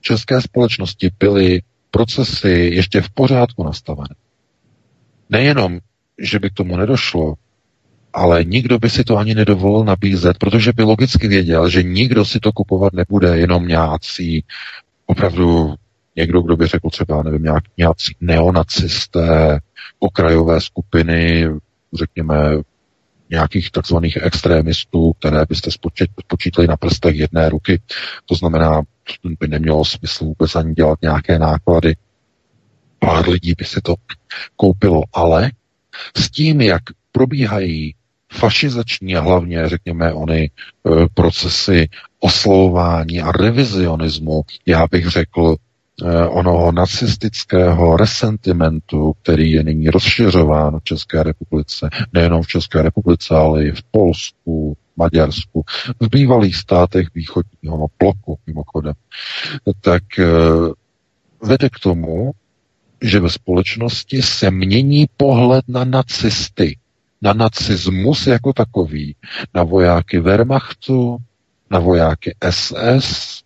české 0.00 0.40
společnosti 0.40 1.10
byly 1.18 1.62
procesy 1.90 2.50
ještě 2.50 3.00
v 3.00 3.10
pořádku 3.10 3.64
nastavené, 3.64 4.14
nejenom, 5.30 5.78
že 6.18 6.38
by 6.38 6.50
k 6.50 6.54
tomu 6.54 6.76
nedošlo, 6.76 7.34
ale 8.12 8.44
nikdo 8.44 8.78
by 8.78 8.90
si 8.90 9.04
to 9.04 9.16
ani 9.16 9.34
nedovolil 9.34 9.84
nabízet, 9.84 10.38
protože 10.38 10.72
by 10.72 10.82
logicky 10.82 11.28
věděl, 11.28 11.68
že 11.68 11.82
nikdo 11.82 12.24
si 12.24 12.40
to 12.40 12.52
kupovat 12.52 12.92
nebude, 12.92 13.38
jenom 13.38 13.68
nějací 13.68 14.44
opravdu 15.06 15.74
někdo, 16.16 16.42
kdo 16.42 16.56
by 16.56 16.66
řekl 16.66 16.90
třeba, 16.90 17.22
nevím, 17.22 17.42
nějak, 17.42 17.64
nějací 17.78 18.16
neonacisté, 18.20 19.60
okrajové 19.98 20.60
skupiny, 20.60 21.48
řekněme, 21.92 22.36
nějakých 23.30 23.70
takzvaných 23.70 24.18
extrémistů, 24.22 25.12
které 25.12 25.44
byste 25.48 25.70
spočítali 26.20 26.68
na 26.68 26.76
prstech 26.76 27.16
jedné 27.16 27.48
ruky. 27.48 27.80
To 28.26 28.34
znamená, 28.34 28.82
by 29.40 29.48
nemělo 29.48 29.84
smysl 29.84 30.24
vůbec 30.24 30.54
ani 30.56 30.74
dělat 30.74 30.98
nějaké 31.02 31.38
náklady. 31.38 31.96
Pár 32.98 33.28
lidí 33.28 33.54
by 33.58 33.64
si 33.64 33.80
to 33.80 33.94
koupilo, 34.56 35.02
ale 35.12 35.50
s 36.16 36.30
tím, 36.30 36.60
jak 36.60 36.82
probíhají 37.12 37.94
fašizační 38.32 39.16
a 39.16 39.20
hlavně, 39.20 39.68
řekněme, 39.68 40.12
ony 40.12 40.40
e, 40.44 40.50
procesy 41.14 41.88
oslovování 42.20 43.20
a 43.20 43.32
revizionismu, 43.32 44.42
já 44.66 44.86
bych 44.90 45.06
řekl, 45.06 45.56
onoho 46.28 46.72
nacistického 46.72 47.96
resentimentu, 47.96 49.12
který 49.22 49.50
je 49.50 49.64
nyní 49.64 49.88
rozšiřován 49.88 50.78
v 50.78 50.84
České 50.84 51.22
republice, 51.22 51.88
nejenom 52.12 52.42
v 52.42 52.46
České 52.46 52.82
republice, 52.82 53.34
ale 53.34 53.64
i 53.64 53.72
v 53.72 53.82
Polsku, 53.90 54.76
Maďarsku, 54.96 55.64
v 56.00 56.08
bývalých 56.08 56.56
státech 56.56 57.06
východního 57.14 57.86
bloku, 57.98 58.38
mimochodem, 58.46 58.94
tak 59.80 60.18
e, 60.18 60.26
vede 61.42 61.68
k 61.68 61.78
tomu, 61.78 62.32
že 63.02 63.20
ve 63.20 63.30
společnosti 63.30 64.22
se 64.22 64.50
mění 64.50 65.06
pohled 65.16 65.64
na 65.68 65.84
nacisty 65.84 66.76
na 67.22 67.32
nacismus 67.32 68.26
jako 68.26 68.52
takový, 68.52 69.16
na 69.54 69.62
vojáky 69.62 70.20
Wehrmachtu, 70.20 71.16
na 71.70 71.78
vojáky 71.78 72.34
SS, 72.50 73.42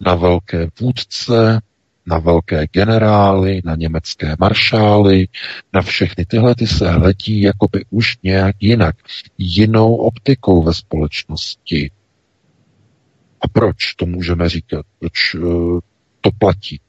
na 0.00 0.14
velké 0.14 0.68
vůdce, 0.80 1.60
na 2.08 2.18
velké 2.18 2.66
generály, 2.66 3.60
na 3.64 3.74
německé 3.74 4.36
maršály, 4.38 5.28
na 5.72 5.82
všechny 5.82 6.26
tyhle 6.26 6.54
ty 6.54 6.66
se 6.66 6.90
hledí 6.90 7.40
jakoby 7.40 7.84
už 7.90 8.16
nějak 8.22 8.56
jinak, 8.60 8.96
jinou 9.38 9.94
optikou 9.94 10.62
ve 10.62 10.74
společnosti. 10.74 11.90
A 13.40 13.48
proč 13.48 13.94
to 13.94 14.06
můžeme 14.06 14.48
říkat? 14.48 14.86
Proč 14.98 15.34
uh, 15.34 15.80
to 16.20 16.30
platí? 16.38 16.80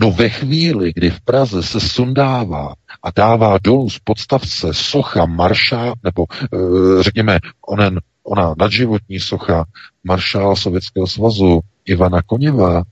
No 0.00 0.10
ve 0.10 0.28
chvíli, 0.28 0.92
kdy 0.94 1.10
v 1.10 1.20
Praze 1.20 1.62
se 1.62 1.80
sundává 1.80 2.74
a 3.02 3.10
dává 3.16 3.58
dolů 3.58 3.90
z 3.90 3.98
podstavce 3.98 4.68
socha 4.72 5.26
marša, 5.26 5.94
nebo 6.04 6.26
e, 6.30 7.02
řekněme 7.02 7.38
onen, 7.68 8.00
ona 8.24 8.54
nadživotní 8.58 9.20
socha 9.20 9.64
maršála 10.04 10.56
Sovětského 10.56 11.06
svazu 11.06 11.60
Ivana 11.84 12.22
Koněva, 12.22 12.82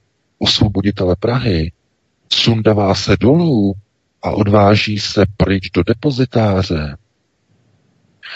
osvoboditele 0.44 1.16
Prahy, 1.16 1.72
sundává 2.32 2.94
se 2.94 3.16
dolů 3.20 3.74
a 4.22 4.30
odváží 4.30 4.98
se 4.98 5.24
pryč 5.36 5.70
do 5.70 5.82
depozitáře. 5.82 6.96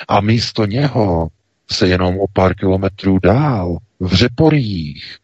A 0.08 0.20
místo 0.20 0.66
něho 0.66 1.28
se 1.70 1.88
jenom 1.88 2.20
o 2.20 2.26
pár 2.32 2.54
kilometrů 2.54 3.18
dál 3.18 3.78
v 4.00 4.14
Řeporích 4.14 5.18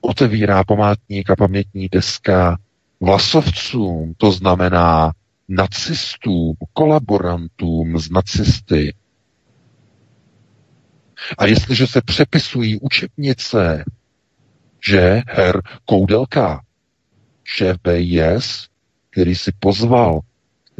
otevírá 0.00 0.64
památník 0.64 1.30
a 1.30 1.36
pamětní 1.36 1.88
deska 1.88 2.58
vlasovcům, 3.00 4.14
to 4.16 4.32
znamená 4.32 5.12
nacistům, 5.48 6.56
kolaborantům 6.72 7.98
z 7.98 8.10
nacisty. 8.10 8.94
A 11.38 11.46
jestliže 11.46 11.86
se 11.86 12.00
přepisují 12.02 12.80
učebnice, 12.80 13.84
že 14.86 15.22
her 15.26 15.62
Koudelka, 15.84 16.62
šéf 17.44 17.76
BIS, 17.84 18.68
který 19.10 19.34
si 19.34 19.52
pozval 19.58 20.20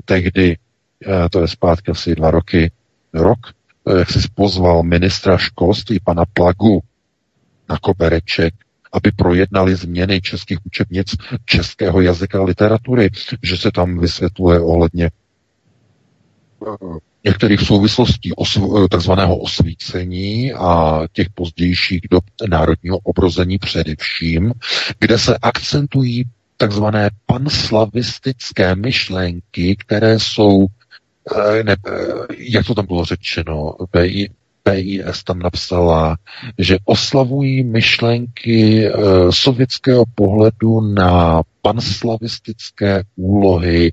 tehdy, 0.05 0.59
eh, 1.07 1.29
to 1.29 1.41
je 1.41 1.49
zpátky 1.49 1.91
asi 1.91 2.15
dva 2.15 2.31
roky, 2.31 2.73
rok, 3.13 3.39
eh, 3.87 3.99
jak 3.99 4.11
si 4.11 4.29
pozval 4.35 4.83
ministra 4.83 5.39
školství, 5.39 6.01
pana 6.01 6.25
Plagu, 6.35 6.81
na 7.69 7.79
kobereček 7.79 8.55
aby 8.95 9.13
projednali 9.13 9.77
změny 9.77 10.21
českých 10.21 10.67
učebnic 10.67 11.17
českého 11.45 12.01
jazyka 12.01 12.41
a 12.41 12.45
literatury, 12.45 13.11
že 13.43 13.57
se 13.57 13.71
tam 13.71 13.99
vysvětluje 13.99 14.61
ohledně 14.61 15.11
některých 17.25 17.61
souvislostí 17.61 18.33
osv- 18.33 18.85
eh, 18.85 18.89
takzvaného 18.89 19.37
osvícení 19.37 20.53
a 20.53 21.01
těch 21.13 21.27
pozdějších 21.35 22.01
dob 22.11 22.25
národního 22.49 22.99
obrození 22.99 23.59
především, 23.59 24.53
kde 24.99 25.19
se 25.19 25.39
akcentují 25.43 26.25
takzvané 26.57 27.11
panslavistické 27.27 28.77
myšlenky, 28.77 29.77
které 29.77 30.19
jsou, 30.19 30.67
eh, 31.37 31.63
ne, 31.65 31.77
jak 32.39 32.67
to 32.67 32.75
tam 32.75 32.87
bylo 32.87 33.05
řečeno, 33.05 33.77
PIS 34.65 35.25
tam 35.25 35.39
napsala, 35.39 36.17
že 36.59 36.79
oslavují 36.85 37.65
myšlenky 37.65 38.87
e, 38.87 38.93
sovětského 39.31 40.05
pohledu 40.15 40.81
na 40.81 41.43
panslavistické 41.63 43.03
úlohy 43.17 43.93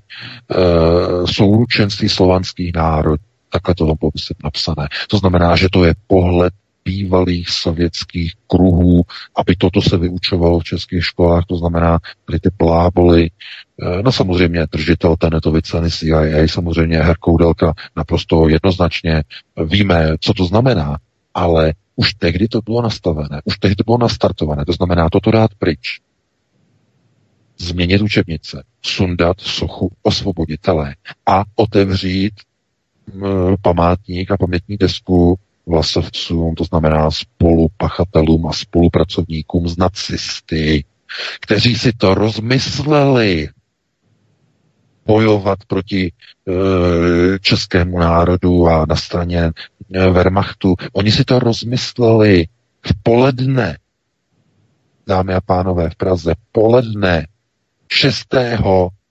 souručenství 1.26 2.08
slovanských 2.08 2.72
národů. 2.74 3.22
Takhle 3.52 3.74
to 3.74 3.86
tam 3.86 3.96
bylo 4.00 4.10
napsané. 4.44 4.88
To 5.08 5.18
znamená, 5.18 5.56
že 5.56 5.68
to 5.72 5.84
je 5.84 5.94
pohled 6.06 6.52
bývalých 6.84 7.48
sovětských 7.48 8.32
kruhů, 8.46 9.02
aby 9.36 9.56
toto 9.56 9.82
se 9.82 9.98
vyučovalo 9.98 10.60
v 10.60 10.64
českých 10.64 11.04
školách, 11.04 11.44
to 11.48 11.56
znamená, 11.56 11.98
byly 12.26 12.40
ty 12.40 12.50
pláboly, 12.56 13.30
eh, 13.30 13.30
no 14.02 14.12
samozřejmě 14.12 14.66
držitel 14.72 15.16
Tenetovy 15.16 15.62
ceny 15.62 15.90
CIA, 15.90 16.48
samozřejmě 16.48 16.98
Herkoudelka 17.02 17.74
naprosto 17.96 18.48
jednoznačně 18.48 19.22
víme, 19.64 20.16
co 20.20 20.34
to 20.34 20.44
znamená, 20.44 20.98
ale 21.34 21.74
už 21.96 22.14
tehdy 22.14 22.48
to 22.48 22.60
bylo 22.60 22.82
nastavené, 22.82 23.40
už 23.44 23.58
tehdy 23.58 23.74
to 23.76 23.84
bylo 23.84 23.98
nastartované, 23.98 24.64
to 24.64 24.72
znamená 24.72 25.08
toto 25.10 25.30
dát 25.30 25.50
pryč. 25.58 26.00
Změnit 27.58 28.02
učebnice, 28.02 28.62
sundat 28.82 29.40
sochu 29.40 29.92
osvoboditele 30.02 30.94
a 31.26 31.44
otevřít 31.56 32.32
mm, 33.14 33.22
památník 33.62 34.30
a 34.30 34.36
pamětní 34.36 34.76
desku 34.76 35.38
vlasovcům, 35.66 36.54
to 36.54 36.64
znamená 36.64 37.10
spolupachatelům 37.10 38.46
a 38.46 38.52
spolupracovníkům 38.52 39.68
z 39.68 39.76
nacisty, 39.76 40.84
kteří 41.40 41.74
si 41.74 41.92
to 41.92 42.14
rozmysleli 42.14 43.48
bojovat 45.06 45.58
proti 45.66 46.06
e, 46.06 46.12
českému 47.38 47.98
národu 47.98 48.68
a 48.68 48.86
na 48.88 48.96
straně 48.96 49.50
e, 49.94 50.10
Wehrmachtu. 50.10 50.74
Oni 50.92 51.12
si 51.12 51.24
to 51.24 51.38
rozmysleli 51.38 52.44
v 52.86 53.02
poledne, 53.02 53.78
dámy 55.06 55.34
a 55.34 55.40
pánové, 55.40 55.90
v 55.90 55.96
Praze, 55.96 56.34
poledne 56.52 57.26
6. 57.92 58.26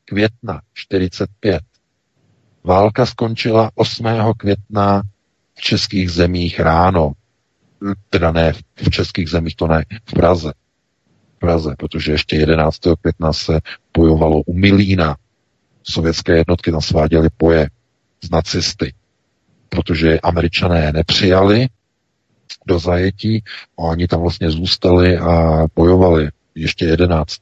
května 0.06 0.62
45. 0.74 1.62
Válka 2.64 3.06
skončila 3.06 3.72
8. 3.76 4.06
května 4.38 5.02
českých 5.62 6.12
zemích 6.12 6.60
ráno. 6.60 7.12
Teda 8.10 8.32
ne 8.32 8.54
v 8.76 8.89
českých 8.89 9.30
zemích, 9.30 9.56
to 9.56 9.68
ne, 9.68 9.86
v 10.06 10.14
Praze. 10.14 10.54
V 11.36 11.39
Praze, 11.39 11.76
protože 11.78 12.12
ještě 12.12 12.36
11. 12.36 12.80
května 13.02 13.34
se 13.34 13.60
bojovalo 13.98 14.42
u 14.42 14.54
Milína. 14.54 15.16
Sovětské 15.84 16.38
jednotky 16.38 16.72
tam 16.72 16.82
sváděly 16.82 17.30
poje 17.38 17.70
z 18.24 18.30
nacisty, 18.30 18.94
protože 19.70 20.20
američané 20.20 20.92
nepřijali 20.92 21.68
do 22.68 22.80
zajetí, 22.80 23.44
oni 23.76 24.08
tam 24.08 24.22
vlastně 24.22 24.52
zůstali 24.52 25.18
a 25.18 25.66
bojovali 25.76 26.30
ještě 26.56 26.86
11. 26.86 27.40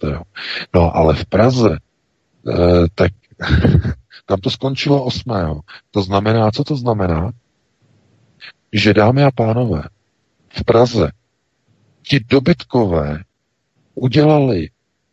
No 0.74 0.96
ale 0.96 1.16
v 1.16 1.26
Praze, 1.26 1.78
eh, 2.50 2.54
tak 2.96 3.12
tam 4.26 4.40
to 4.40 4.50
skončilo 4.50 5.04
8. 5.04 5.24
To 5.92 6.02
znamená, 6.02 6.52
co 6.52 6.64
to 6.64 6.76
znamená? 6.76 7.32
že 8.74 8.94
dámy 8.94 9.24
a 9.24 9.32
pánové, 9.32 9.84
v 10.50 10.64
Praze 10.64 11.12
ti 12.02 12.20
dobytkové 12.30 13.24
udělali 13.96 14.70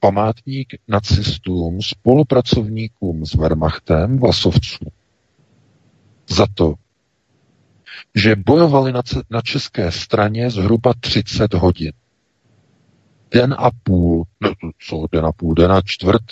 památník 0.06 0.68
nacistům, 0.88 1.82
spolupracovníkům 1.82 3.26
s 3.26 3.34
Wehrmachtem, 3.34 4.18
Vlasovců, 4.18 4.84
za 6.28 6.46
to, 6.54 6.74
že 8.14 8.36
bojovali 8.36 8.92
na, 8.92 9.02
na 9.30 9.42
české 9.42 9.92
straně 9.92 10.50
zhruba 10.50 10.94
30 11.00 11.54
hodin. 11.54 11.92
Den 13.30 13.54
a 13.58 13.70
půl, 13.82 14.24
no 14.40 14.50
co 14.88 15.06
den 15.12 15.26
a 15.26 15.32
půl, 15.32 15.54
den 15.54 15.72
a 15.72 15.80
čtvrt. 15.84 16.22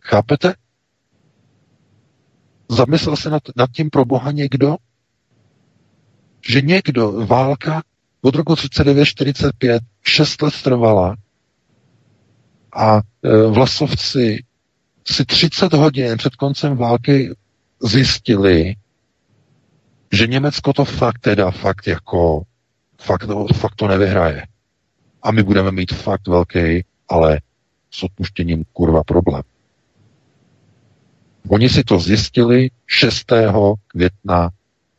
Chápete? 0.00 0.54
Zamyslel 2.68 3.16
se 3.16 3.30
nad, 3.30 3.42
nad 3.56 3.70
tím 3.70 3.90
pro 3.90 4.04
boha 4.04 4.30
někdo? 4.30 4.76
Že 6.48 6.60
někdo, 6.60 7.26
válka 7.26 7.82
od 8.22 8.34
roku 8.34 8.52
39-45, 8.54 9.80
6 10.02 10.42
let 10.42 10.54
trvala 10.62 11.16
a 12.74 12.96
e, 12.96 13.02
vlasovci 13.46 14.44
si 15.06 15.24
30 15.24 15.72
hodin 15.72 16.16
před 16.16 16.36
koncem 16.36 16.76
války 16.76 17.34
zjistili, 17.82 18.74
že 20.12 20.26
Německo 20.26 20.72
to 20.72 20.84
fakt 20.84 21.18
teda 21.18 21.50
fakt 21.50 21.86
jako 21.86 22.42
fakt 23.00 23.26
fakt 23.54 23.74
to 23.74 23.88
nevyhraje. 23.88 24.46
A 25.22 25.30
my 25.30 25.42
budeme 25.42 25.70
mít 25.70 25.92
fakt 25.92 26.28
velký, 26.28 26.84
ale 27.08 27.40
s 27.90 28.02
odpuštěním 28.02 28.64
kurva 28.72 29.04
problém. 29.04 29.42
Oni 31.48 31.68
si 31.68 31.84
to 31.84 31.98
zjistili 31.98 32.70
6. 32.86 33.32
května 33.86 34.50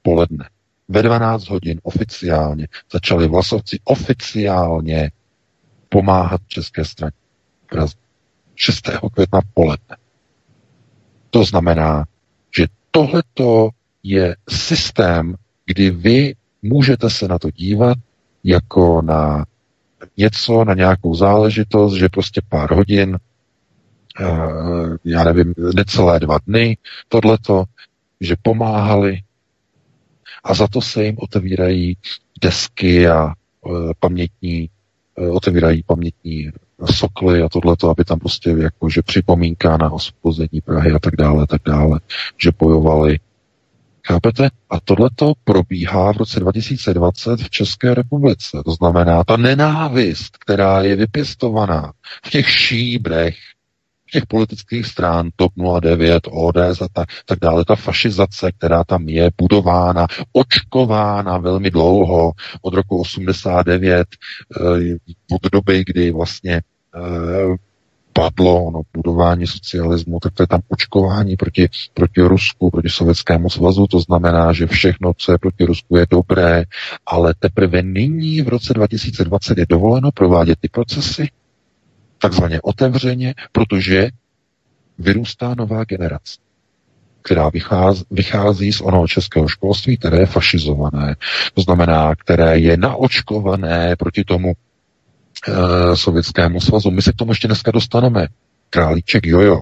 poledne. 0.01 0.49
Ve 0.87 1.01
12 1.01 1.49
hodin 1.49 1.79
oficiálně 1.83 2.67
začali 2.91 3.27
vlasovci 3.27 3.79
oficiálně 3.83 5.11
pomáhat 5.89 6.41
české 6.47 6.85
straně. 6.85 7.24
6. 8.55 8.89
května 9.13 9.39
poledne. 9.53 9.97
To 11.29 11.43
znamená, 11.43 12.05
že 12.57 12.67
tohleto 12.91 13.69
je 14.03 14.35
systém, 14.49 15.35
kdy 15.65 15.89
vy 15.89 16.35
můžete 16.61 17.09
se 17.09 17.27
na 17.27 17.39
to 17.39 17.51
dívat 17.51 17.97
jako 18.43 19.01
na 19.01 19.45
něco, 20.17 20.63
na 20.63 20.73
nějakou 20.73 21.15
záležitost, 21.15 21.93
že 21.93 22.09
prostě 22.09 22.41
pár 22.49 22.73
hodin, 22.73 23.17
eh, 24.19 24.25
já 25.05 25.23
nevím, 25.23 25.53
necelé 25.75 26.19
dva 26.19 26.37
dny, 26.47 26.77
tohleto, 27.07 27.63
že 28.21 28.35
pomáhali 28.41 29.21
a 30.43 30.53
za 30.53 30.67
to 30.67 30.81
se 30.81 31.03
jim 31.03 31.15
otevírají 31.19 31.97
desky 32.41 33.07
a 33.07 33.27
eh, 33.29 33.69
pamětní, 33.99 34.69
eh, 35.17 35.29
otevírají 35.29 35.83
pamětní 35.83 36.51
sokly 36.93 37.41
a 37.41 37.49
tohleto, 37.49 37.89
aby 37.89 38.05
tam 38.05 38.19
prostě 38.19 38.49
jakože 38.49 39.01
připomínka 39.01 39.77
na 39.77 39.91
osvobození 39.91 40.61
Prahy 40.65 40.91
a 40.91 40.99
tak 40.99 41.15
dále, 41.15 41.47
tak 41.47 41.61
dále, 41.65 41.99
že 42.37 42.51
bojovali 42.59 43.19
Chápete? 44.07 44.49
A 44.69 44.79
tohleto 44.79 45.33
probíhá 45.43 46.13
v 46.13 46.17
roce 46.17 46.39
2020 46.39 47.41
v 47.41 47.49
České 47.49 47.93
republice. 47.93 48.61
To 48.65 48.71
znamená, 48.71 49.23
ta 49.23 49.37
nenávist, 49.37 50.37
která 50.37 50.81
je 50.81 50.95
vypěstovaná 50.95 51.93
v 52.25 52.29
těch 52.29 52.49
šíbrech, 52.49 53.35
těch 54.11 54.25
politických 54.25 54.85
strán 54.85 55.29
TOP 55.35 55.53
09, 55.79 56.27
ODS 56.31 56.81
a 56.81 56.87
tak, 56.93 57.09
tak 57.25 57.39
dále, 57.39 57.65
ta 57.65 57.75
fašizace, 57.75 58.51
která 58.51 58.83
tam 58.83 59.09
je 59.09 59.31
budována, 59.37 60.07
očkována 60.33 61.37
velmi 61.37 61.71
dlouho, 61.71 62.31
od 62.61 62.73
roku 62.73 63.01
89, 63.01 64.07
eh, 64.07 64.95
od 65.35 65.51
doby, 65.51 65.83
kdy 65.87 66.11
vlastně 66.11 66.61
eh, 66.95 67.55
padlo, 68.13 68.63
ono 68.63 68.81
budování 68.93 69.47
socialismu, 69.47 70.19
tak 70.19 70.33
to 70.33 70.43
je 70.43 70.47
tam 70.47 70.61
očkování 70.67 71.35
proti, 71.35 71.69
proti 71.93 72.21
Rusku, 72.21 72.69
proti 72.69 72.89
Sovětskému 72.89 73.49
svazu, 73.49 73.87
to 73.87 73.99
znamená, 73.99 74.53
že 74.53 74.67
všechno, 74.67 75.13
co 75.17 75.31
je 75.31 75.37
proti 75.37 75.65
Rusku, 75.65 75.97
je 75.97 76.05
dobré, 76.09 76.63
ale 77.05 77.33
teprve 77.39 77.81
nyní 77.81 78.41
v 78.41 78.47
roce 78.49 78.73
2020 78.73 79.57
je 79.57 79.65
dovoleno 79.69 80.11
provádět 80.11 80.59
ty 80.61 80.69
procesy 80.69 81.27
takzvaně 82.17 82.61
otevřeně, 82.61 83.33
protože 83.51 84.09
vyrůstá 84.97 85.55
nová 85.57 85.83
generace 85.83 86.45
která 87.25 87.49
vychází, 87.49 88.03
vychází 88.11 88.73
z 88.73 88.81
onoho 88.81 89.07
českého 89.07 89.47
školství, 89.47 89.97
které 89.97 90.17
je 90.17 90.25
fašizované, 90.25 91.15
to 91.53 91.61
znamená, 91.61 92.15
které 92.15 92.59
je 92.59 92.77
naočkované 92.77 93.95
proti 93.95 94.23
tomu 94.23 94.53
uh, 94.53 95.93
Sovětskému 95.93 96.61
svazu. 96.61 96.91
My 96.91 97.01
se 97.01 97.11
k 97.11 97.15
tomu 97.15 97.31
ještě 97.31 97.47
dneska 97.47 97.71
dostaneme. 97.71 98.27
Králíček 98.69 99.25
Jojo, 99.25 99.61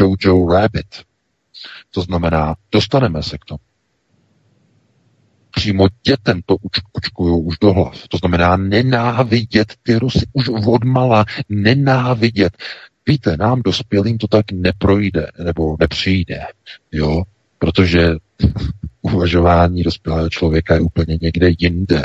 Jojo 0.00 0.48
Rabbit. 0.52 0.86
To 1.90 2.02
znamená, 2.02 2.54
dostaneme 2.72 3.22
se 3.22 3.38
k 3.38 3.44
tomu. 3.44 3.69
Přímo 5.50 5.86
dětem 6.06 6.40
to 6.46 6.56
očkují 6.92 7.44
už 7.44 7.58
do 7.60 7.72
hlav. 7.72 8.08
To 8.08 8.16
znamená 8.16 8.56
nenávidět 8.56 9.74
ty 9.82 9.94
Rusy 9.98 10.26
už 10.32 10.48
odmala, 10.48 11.24
nenávidět. 11.48 12.56
Víte, 13.08 13.36
nám 13.36 13.62
dospělým 13.62 14.18
to 14.18 14.26
tak 14.26 14.52
neprojde, 14.52 15.26
nebo 15.44 15.76
nepřijde, 15.80 16.40
jo, 16.92 17.22
protože 17.58 18.08
uvažování 19.02 19.82
dospělého 19.82 20.28
člověka 20.30 20.74
je 20.74 20.80
úplně 20.80 21.18
někde 21.20 21.48
jinde. 21.58 22.02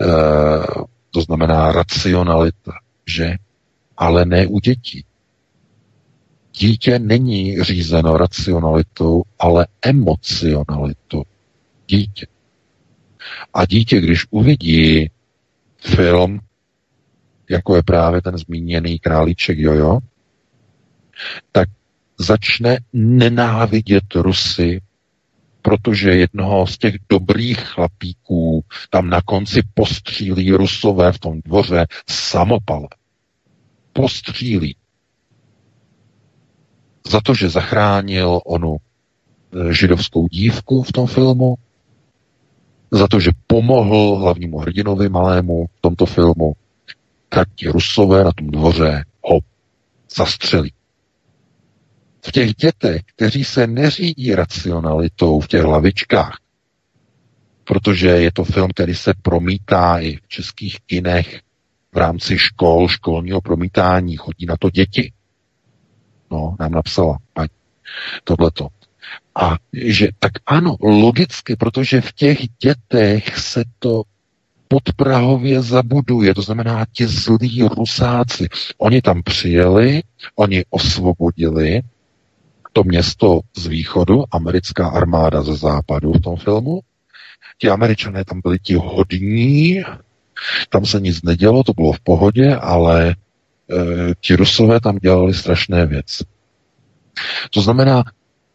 Uh, 0.00 0.84
to 1.10 1.20
znamená 1.20 1.72
racionalita, 1.72 2.72
že? 3.06 3.34
Ale 3.96 4.24
ne 4.24 4.46
u 4.46 4.60
dětí. 4.60 5.04
Dítě 6.58 6.98
není 6.98 7.62
řízeno 7.62 8.16
racionalitou, 8.16 9.22
ale 9.38 9.66
emocionalitou. 9.82 11.22
Dítě. 11.86 12.26
A 13.54 13.66
dítě, 13.66 14.00
když 14.00 14.26
uvidí 14.30 15.10
film, 15.78 16.40
jako 17.50 17.76
je 17.76 17.82
právě 17.82 18.22
ten 18.22 18.38
zmíněný 18.38 18.98
králíček 18.98 19.58
Jojo, 19.58 19.98
tak 21.52 21.68
začne 22.18 22.78
nenávidět 22.92 24.14
Rusy 24.14 24.80
protože 25.62 26.10
jednoho 26.10 26.66
z 26.66 26.78
těch 26.78 26.94
dobrých 27.08 27.60
chlapíků 27.60 28.64
tam 28.90 29.08
na 29.08 29.20
konci 29.22 29.62
postřílí 29.74 30.52
rusové 30.52 31.12
v 31.12 31.18
tom 31.18 31.40
dvoře 31.44 31.86
samopale. 32.10 32.88
Postřílí. 33.92 34.76
Za 37.10 37.20
to, 37.20 37.34
že 37.34 37.48
zachránil 37.48 38.40
onu 38.44 38.76
e, 38.76 39.74
židovskou 39.74 40.28
dívku 40.28 40.82
v 40.82 40.92
tom 40.92 41.06
filmu, 41.06 41.54
za 42.92 43.08
to, 43.08 43.20
že 43.20 43.30
pomohl 43.46 44.16
hlavnímu 44.16 44.58
hrdinovi 44.58 45.08
malému 45.08 45.66
v 45.66 45.80
tomto 45.80 46.06
filmu, 46.06 46.52
tak 47.28 47.48
ti 47.54 47.68
rusové 47.68 48.24
na 48.24 48.32
tom 48.32 48.46
dvoře 48.46 49.04
ho 49.24 49.38
zastřelí 50.16 50.72
v 52.26 52.32
těch 52.32 52.54
dětech, 52.54 53.02
kteří 53.16 53.44
se 53.44 53.66
neřídí 53.66 54.34
racionalitou 54.34 55.40
v 55.40 55.48
těch 55.48 55.62
hlavičkách, 55.62 56.38
protože 57.64 58.08
je 58.08 58.32
to 58.32 58.44
film, 58.44 58.70
který 58.70 58.94
se 58.94 59.12
promítá 59.22 59.98
i 59.98 60.16
v 60.16 60.28
českých 60.28 60.80
kinech 60.80 61.40
v 61.92 61.96
rámci 61.96 62.38
škol, 62.38 62.88
školního 62.88 63.40
promítání, 63.40 64.16
chodí 64.16 64.46
na 64.46 64.56
to 64.56 64.70
děti. 64.70 65.12
No, 66.30 66.56
nám 66.60 66.72
napsala 66.72 67.18
paní 67.32 67.48
tohleto. 68.24 68.68
A 69.34 69.56
že 69.72 70.08
tak 70.18 70.32
ano, 70.46 70.76
logicky, 70.80 71.56
protože 71.56 72.00
v 72.00 72.12
těch 72.12 72.38
dětech 72.62 73.38
se 73.38 73.64
to 73.78 74.02
podprahově 74.68 75.62
zabuduje, 75.62 76.34
to 76.34 76.42
znamená 76.42 76.84
ti 76.92 77.06
zlí 77.06 77.62
rusáci. 77.62 78.48
Oni 78.78 79.02
tam 79.02 79.22
přijeli, 79.22 80.02
oni 80.36 80.64
osvobodili, 80.70 81.82
to 82.72 82.84
město 82.84 83.40
z 83.56 83.66
východu, 83.66 84.24
americká 84.30 84.88
armáda 84.88 85.42
ze 85.42 85.54
západu 85.56 86.12
v 86.12 86.20
tom 86.20 86.36
filmu. 86.36 86.80
Ti 87.58 87.70
američané 87.70 88.24
tam 88.24 88.40
byli 88.40 88.58
ti 88.58 88.74
hodní, 88.74 89.82
tam 90.68 90.86
se 90.86 91.00
nic 91.00 91.22
nedělo, 91.22 91.64
to 91.64 91.72
bylo 91.72 91.92
v 91.92 92.00
pohodě, 92.00 92.56
ale 92.56 93.10
e, 93.10 93.14
ti 94.20 94.36
rusové 94.36 94.80
tam 94.80 94.96
dělali 94.96 95.34
strašné 95.34 95.86
věci. 95.86 96.24
To 97.50 97.60
znamená, 97.60 98.04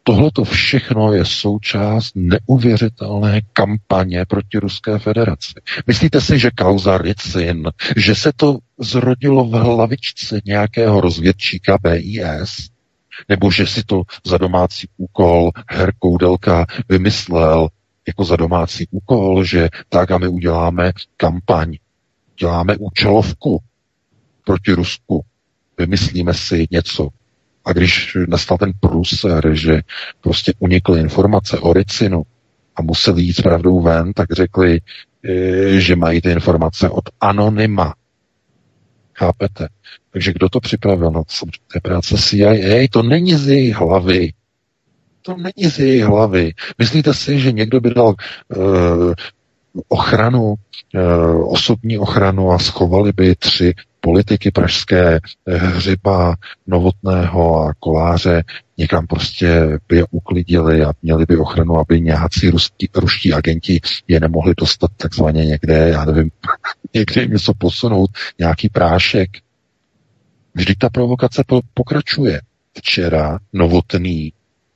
tohleto 0.08 0.44
všechno 0.44 1.14
je 1.14 1.26
součást 1.26 2.12
neuvěřitelné 2.16 3.42
kampaně 3.54 4.26
proti 4.26 4.58
Ruské 4.58 5.00
federaci. 5.00 5.54
Myslíte 5.88 6.22
si, 6.22 6.40
že 6.40 6.52
kauza 6.52 6.98
Ricin, 6.98 7.72
že 7.96 8.16
se 8.16 8.32
to 8.36 8.58
zrodilo 8.80 9.46
v 9.46 9.52
hlavičce 9.52 10.40
nějakého 10.46 11.02
rozvědčíka 11.02 11.78
BIS, 11.84 12.70
nebo 13.30 13.52
že 13.52 13.68
si 13.68 13.84
to 13.84 14.02
za 14.26 14.38
domácí 14.38 14.88
úkol 14.98 15.52
her 15.70 15.94
Koudelka 16.00 16.66
vymyslel 16.90 17.68
jako 18.08 18.24
za 18.26 18.36
domácí 18.36 18.88
úkol, 18.92 19.44
že 19.44 19.70
tak 19.90 20.12
a 20.12 20.18
my 20.18 20.28
uděláme 20.28 20.92
kampaň, 21.18 21.78
děláme 22.40 22.78
účelovku 22.78 23.60
proti 24.46 24.74
Rusku, 24.74 25.26
vymyslíme 25.78 26.34
si 26.34 26.68
něco. 26.72 27.10
A 27.68 27.74
když 27.74 28.18
nastal 28.28 28.58
ten 28.58 28.72
průser, 28.80 29.50
že 29.54 29.82
prostě 30.22 30.54
unikly 30.60 31.00
informace 31.00 31.60
o 31.60 31.74
Ricinu 31.74 32.24
a 32.76 32.82
museli 32.82 33.22
jít 33.22 33.42
pravdou 33.44 33.82
ven, 33.82 34.14
tak 34.14 34.32
řekli, 34.32 34.82
e, 35.26 35.80
že 35.80 35.96
mají 35.96 36.22
ty 36.22 36.32
informace 36.32 36.90
od 36.90 37.04
anonyma. 37.22 37.94
Chápete? 39.14 39.68
Takže 40.12 40.34
kdo 40.34 40.50
to 40.50 40.60
připravil? 40.60 41.12
No, 41.12 41.24
to 41.42 41.46
je 41.76 41.82
práce 41.82 42.16
CIA, 42.18 42.88
to 42.92 43.04
není 43.04 43.36
z 43.36 43.48
její 43.48 43.72
hlavy. 43.72 44.34
to 45.22 45.38
není 45.38 45.70
z 45.70 45.80
jejich 45.80 46.04
hlavy. 46.04 46.54
Myslíte 46.78 47.14
si, 47.14 47.40
že 47.40 47.52
někdo 47.52 47.80
by 47.80 47.94
dal 47.94 48.16
uh, 48.56 49.14
ochranu, 49.88 50.56
uh, 50.96 51.54
osobní 51.54 51.98
ochranu 51.98 52.52
a 52.52 52.60
schovali 52.60 53.12
by 53.12 53.36
tři 53.36 53.74
politiky 54.00 54.52
pražské, 54.52 55.20
Hřiba, 55.48 56.36
Novotného 56.68 57.62
a 57.62 57.74
Koláře 57.80 58.44
někam 58.78 59.08
prostě 59.08 59.80
by 59.90 59.98
je 59.98 60.06
uklidili 60.12 60.84
a 60.84 60.94
měli 61.04 61.26
by 61.26 61.38
ochranu, 61.38 61.78
aby 61.78 62.02
nějací 62.02 62.50
ruský, 62.50 62.90
ruští 62.96 63.34
agenti 63.34 63.80
je 64.08 64.20
nemohli 64.20 64.54
dostat 64.58 64.92
takzvaně 64.98 65.46
někde, 65.46 65.90
já 65.90 66.06
nevím, 66.06 66.32
někde 66.94 67.22
jim 67.22 67.32
něco 67.32 67.54
posunout, 67.54 68.10
nějaký 68.40 68.70
prášek. 68.70 69.30
Vždyť 70.54 70.78
ta 70.78 70.90
provokace 70.90 71.44
pokračuje. 71.74 72.42
Včera 72.78 73.40
Novotný 73.54 74.34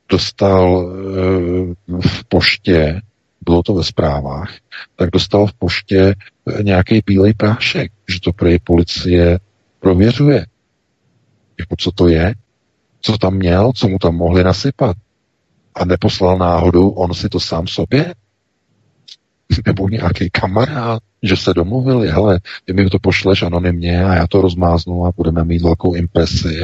dostal 0.10 0.92
e, 0.92 2.00
v 2.02 2.24
poště, 2.28 3.02
bylo 3.46 3.64
to 3.64 3.74
ve 3.74 3.84
zprávách, 3.84 4.54
tak 4.96 5.10
dostal 5.10 5.48
v 5.48 5.54
poště 5.54 6.16
eh, 6.48 6.64
nějaký 6.64 7.02
bílej 7.06 7.34
prášek, 7.34 7.92
že 8.10 8.20
to 8.22 8.34
pro 8.34 8.50
policie 8.64 9.40
prověřuje. 9.80 10.46
Jako 11.60 11.76
co 11.80 11.92
to 11.92 12.08
je? 12.08 12.34
Co 13.02 13.18
tam 13.18 13.34
měl? 13.34 13.72
Co 13.76 13.88
mu 13.88 13.98
tam 14.00 14.16
mohli 14.16 14.44
nasypat? 14.44 14.98
A 15.76 15.86
neposlal 15.86 16.38
náhodou 16.38 16.90
on 16.90 17.14
si 17.14 17.30
to 17.30 17.40
sám 17.40 17.68
sobě? 17.68 18.14
Nebo 19.66 19.90
nějaký 19.90 20.30
kamarád, 20.30 21.04
že 21.24 21.38
se 21.38 21.54
domluvili, 21.54 22.08
hele, 22.08 22.40
ty 22.66 22.74
mi 22.74 22.90
to 22.90 23.00
pošleš 23.00 23.44
anonymně 23.44 24.06
a 24.06 24.16
já 24.16 24.28
to 24.28 24.42
rozmáznu 24.42 25.06
a 25.06 25.12
budeme 25.16 25.44
mít 25.44 25.62
velkou 25.62 25.94
impresi 25.94 26.62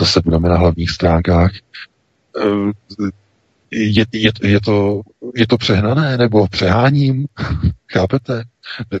zase 0.00 0.20
budeme 0.24 0.48
na 0.48 0.56
hlavních 0.56 0.90
stránkách. 0.90 1.52
Eh, 3.74 3.78
je, 3.78 4.04
je, 4.12 4.32
je, 4.42 4.60
to, 4.60 5.02
je 5.36 5.46
to 5.46 5.58
přehnané 5.58 6.16
nebo 6.16 6.48
přeháním? 6.48 7.26
Chápete? 7.92 8.44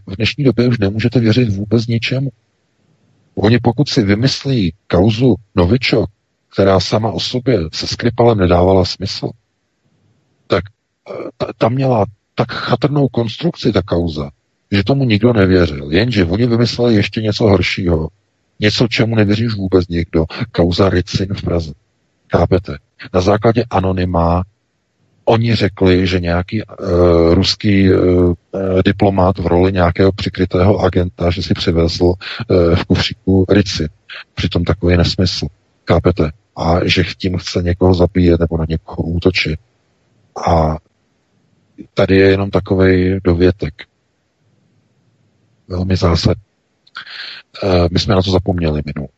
V 0.06 0.16
dnešní 0.16 0.44
době 0.44 0.68
už 0.68 0.78
nemůžete 0.78 1.20
věřit 1.20 1.48
vůbec 1.48 1.86
ničemu. 1.86 2.30
Oni 3.34 3.58
pokud 3.58 3.88
si 3.88 4.02
vymyslí 4.02 4.74
kauzu 4.86 5.34
Novičok, 5.54 6.10
která 6.52 6.80
sama 6.80 7.12
o 7.12 7.20
sobě 7.20 7.60
se 7.72 7.86
Skripalem 7.86 8.38
nedávala 8.38 8.84
smysl, 8.84 9.30
tak 10.46 10.64
ta, 11.36 11.46
ta 11.58 11.68
měla 11.68 12.04
tak 12.34 12.52
chatrnou 12.52 13.08
konstrukci, 13.08 13.72
ta 13.72 13.82
kauza, 13.82 14.30
že 14.72 14.84
tomu 14.84 15.04
nikdo 15.04 15.32
nevěřil. 15.32 15.92
Jenže 15.92 16.24
oni 16.24 16.46
vymysleli 16.46 16.94
ještě 16.94 17.22
něco 17.22 17.44
horšího. 17.44 18.08
Něco, 18.60 18.88
čemu 18.88 19.16
nevěří 19.16 19.46
už 19.46 19.54
vůbec 19.54 19.88
nikdo. 19.88 20.24
Kauza 20.52 20.88
Ricin 20.88 21.34
v 21.34 21.42
Praze. 21.42 21.72
Chápete? 22.36 22.78
Na 23.14 23.20
základě 23.20 23.64
anonyma 23.70 24.42
oni 25.24 25.54
řekli, 25.54 26.06
že 26.06 26.20
nějaký 26.20 26.62
uh, 26.62 27.34
ruský 27.34 27.92
uh, 27.92 28.34
diplomat 28.84 29.38
v 29.38 29.46
roli 29.46 29.72
nějakého 29.72 30.12
přikrytého 30.12 30.78
agenta, 30.78 31.30
že 31.30 31.42
si 31.42 31.54
přivezl 31.54 32.04
uh, 32.04 32.14
v 32.74 32.84
kufříku 32.84 33.46
Ricin. 33.48 33.88
Přitom 34.34 34.64
takový 34.64 34.96
nesmysl. 34.96 35.46
Chápete? 35.88 36.30
A 36.56 36.78
že 36.84 37.04
tím 37.18 37.38
chce 37.38 37.62
někoho 37.62 37.94
zabíjet 37.94 38.40
nebo 38.40 38.58
na 38.58 38.64
někoho 38.68 39.02
útočit. 39.08 39.60
A 40.48 40.76
tady 41.94 42.16
je 42.16 42.30
jenom 42.30 42.50
takový 42.50 43.20
dovětek. 43.24 43.74
Velmi 45.68 45.96
zásadní. 45.96 46.42
Uh, 47.62 47.86
my 47.90 47.98
jsme 47.98 48.14
na 48.14 48.22
to 48.22 48.30
zapomněli 48.30 48.82
minul. 48.94 49.08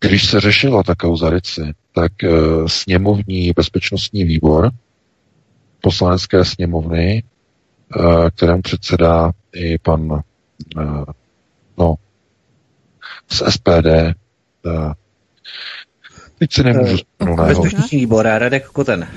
Když 0.00 0.26
se 0.30 0.40
řešila 0.40 0.82
ta 0.82 0.94
kauza 0.94 1.30
Rici, 1.30 1.62
tak 1.94 2.12
uh, 2.24 2.66
sněmovní 2.66 3.52
bezpečnostní 3.56 4.24
výbor 4.24 4.70
poslanecké 5.80 6.44
sněmovny, 6.44 7.22
uh, 7.96 8.28
kterému 8.28 8.62
předsedá 8.62 9.32
i 9.52 9.78
pan 9.78 10.12
uh, 10.12 11.04
no, 11.78 11.94
z 13.30 13.42
SPD, 13.52 13.86
uh, 14.66 14.92
teď 16.38 16.52
si 16.52 16.62
nemůžu 16.62 16.96
uh, 17.18 17.36
na 17.36 17.44
Bezpečnostní 17.44 17.98
výbor, 17.98 18.26
Radek 18.26 18.66
Koten. 18.66 19.08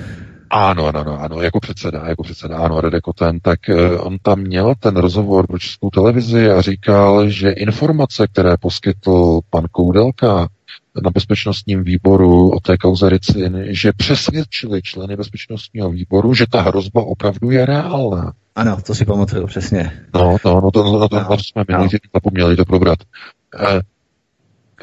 Ano, 0.50 0.86
ano, 0.86 1.00
ano, 1.00 1.20
ano, 1.22 1.42
jako 1.42 1.60
předseda, 1.60 2.08
jako 2.08 2.24
předseda, 2.24 2.58
ano, 2.58 2.82
Radek 2.82 3.04
Koten, 3.04 3.40
tak 3.40 3.60
on 4.00 4.18
tam 4.22 4.40
měl 4.40 4.74
ten 4.80 4.96
rozhovor 4.96 5.48
pro 5.48 5.60
českou 5.60 5.90
televizi 5.90 6.52
a 6.52 6.62
říkal, 6.62 7.30
že 7.30 7.50
informace, 7.50 8.28
které 8.28 8.58
poskytl 8.58 9.40
pan 9.50 9.66
Koudelka 9.72 10.48
na 11.04 11.10
bezpečnostním 11.10 11.84
výboru 11.84 12.50
o 12.50 12.60
té 12.60 12.78
kauze 12.78 13.10
Ricin, 13.10 13.66
že 13.70 13.92
přesvědčili 13.98 14.82
členy 14.82 15.16
bezpečnostního 15.16 15.92
výboru, 15.92 16.34
že 16.34 16.46
ta 16.52 16.62
hrozba 16.62 17.04
opravdu 17.04 17.52
je 17.52 17.66
reálná. 17.66 18.34
Ano, 18.56 18.78
to 18.82 18.96
si 18.96 19.06
pamatuju, 19.06 19.48
přesně. 19.48 19.92
No, 20.14 20.38
no, 20.46 20.62
no 20.62 20.72
to, 20.72 20.84
no, 20.84 21.10
to, 21.10 21.20
no, 21.20 21.38
to 21.38 21.44
jsme 21.44 21.64
minulý 21.68 21.90
no. 21.94 22.00
zapomněli 22.14 22.56
to 22.56 22.66
probrat. 22.66 23.00
E, 23.60 23.82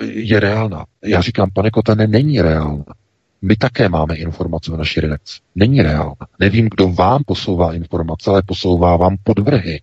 je 0.05 0.41
reálná. 0.41 0.84
Já 1.05 1.20
říkám, 1.20 1.51
pane 1.55 1.70
Kotane, 1.70 2.07
není 2.07 2.41
reálná. 2.41 2.84
My 3.43 3.57
také 3.57 3.88
máme 3.88 4.16
informace 4.16 4.72
o 4.72 4.76
naší 4.76 5.01
redakci. 5.01 5.41
Není 5.55 5.82
reálná. 5.82 6.26
Nevím, 6.38 6.68
kdo 6.70 6.88
vám 6.88 7.22
posouvá 7.26 7.74
informace, 7.74 8.30
ale 8.30 8.43
posouvá 8.43 8.97
vám 8.97 9.16
podvrhy. 9.22 9.80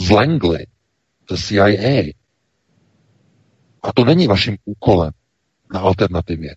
Z 0.00 0.10
Langley, 0.10 0.66
ze 1.30 1.36
CIA. 1.36 2.12
A 3.82 3.92
to 3.94 4.04
není 4.04 4.26
vaším 4.26 4.56
úkolem 4.64 5.10
na 5.72 5.80
alternativě. 5.80 6.56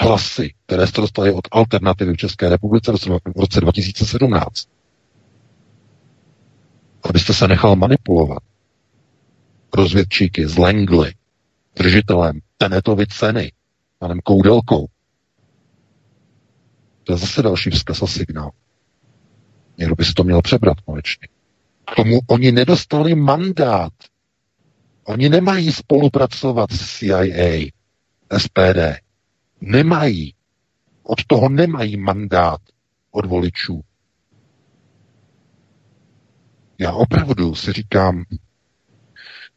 Hlasy, 0.00 0.54
které 0.66 0.86
jste 0.86 1.00
dostali 1.00 1.32
od 1.32 1.48
alternativy 1.50 2.12
v 2.12 2.16
České 2.16 2.48
republice 2.48 2.92
v 3.36 3.40
roce 3.40 3.60
2017. 3.60 4.68
Abyste 7.02 7.34
se 7.34 7.48
nechal 7.48 7.76
manipulovat. 7.76 8.42
Rozvědčíky 9.74 10.48
z 10.48 10.58
Langley, 10.58 11.14
držitelem 11.76 12.40
Tenetovy 12.58 13.06
ceny, 13.06 13.52
panem 13.98 14.20
Koudelkou. 14.24 14.86
To 17.04 17.12
je 17.12 17.16
zase 17.18 17.42
další 17.42 17.70
vzkaz 17.70 18.02
a 18.02 18.06
signál. 18.06 18.50
Někdo 19.78 19.94
by 19.94 20.04
si 20.04 20.12
to 20.14 20.24
měl 20.24 20.42
přebrat 20.42 20.80
konečně. 20.80 21.28
K 21.92 21.96
tomu 21.96 22.20
oni 22.26 22.52
nedostali 22.52 23.14
mandát. 23.14 23.92
Oni 25.04 25.28
nemají 25.28 25.72
spolupracovat 25.72 26.72
s 26.72 26.98
CIA. 26.98 27.70
SPD. 28.38 29.00
Nemají. 29.60 30.34
Od 31.02 31.24
toho 31.26 31.48
nemají 31.48 31.96
mandát 31.96 32.60
od 33.10 33.26
voličů. 33.26 33.80
Já 36.78 36.92
opravdu 36.92 37.54
si 37.54 37.72
říkám, 37.72 38.24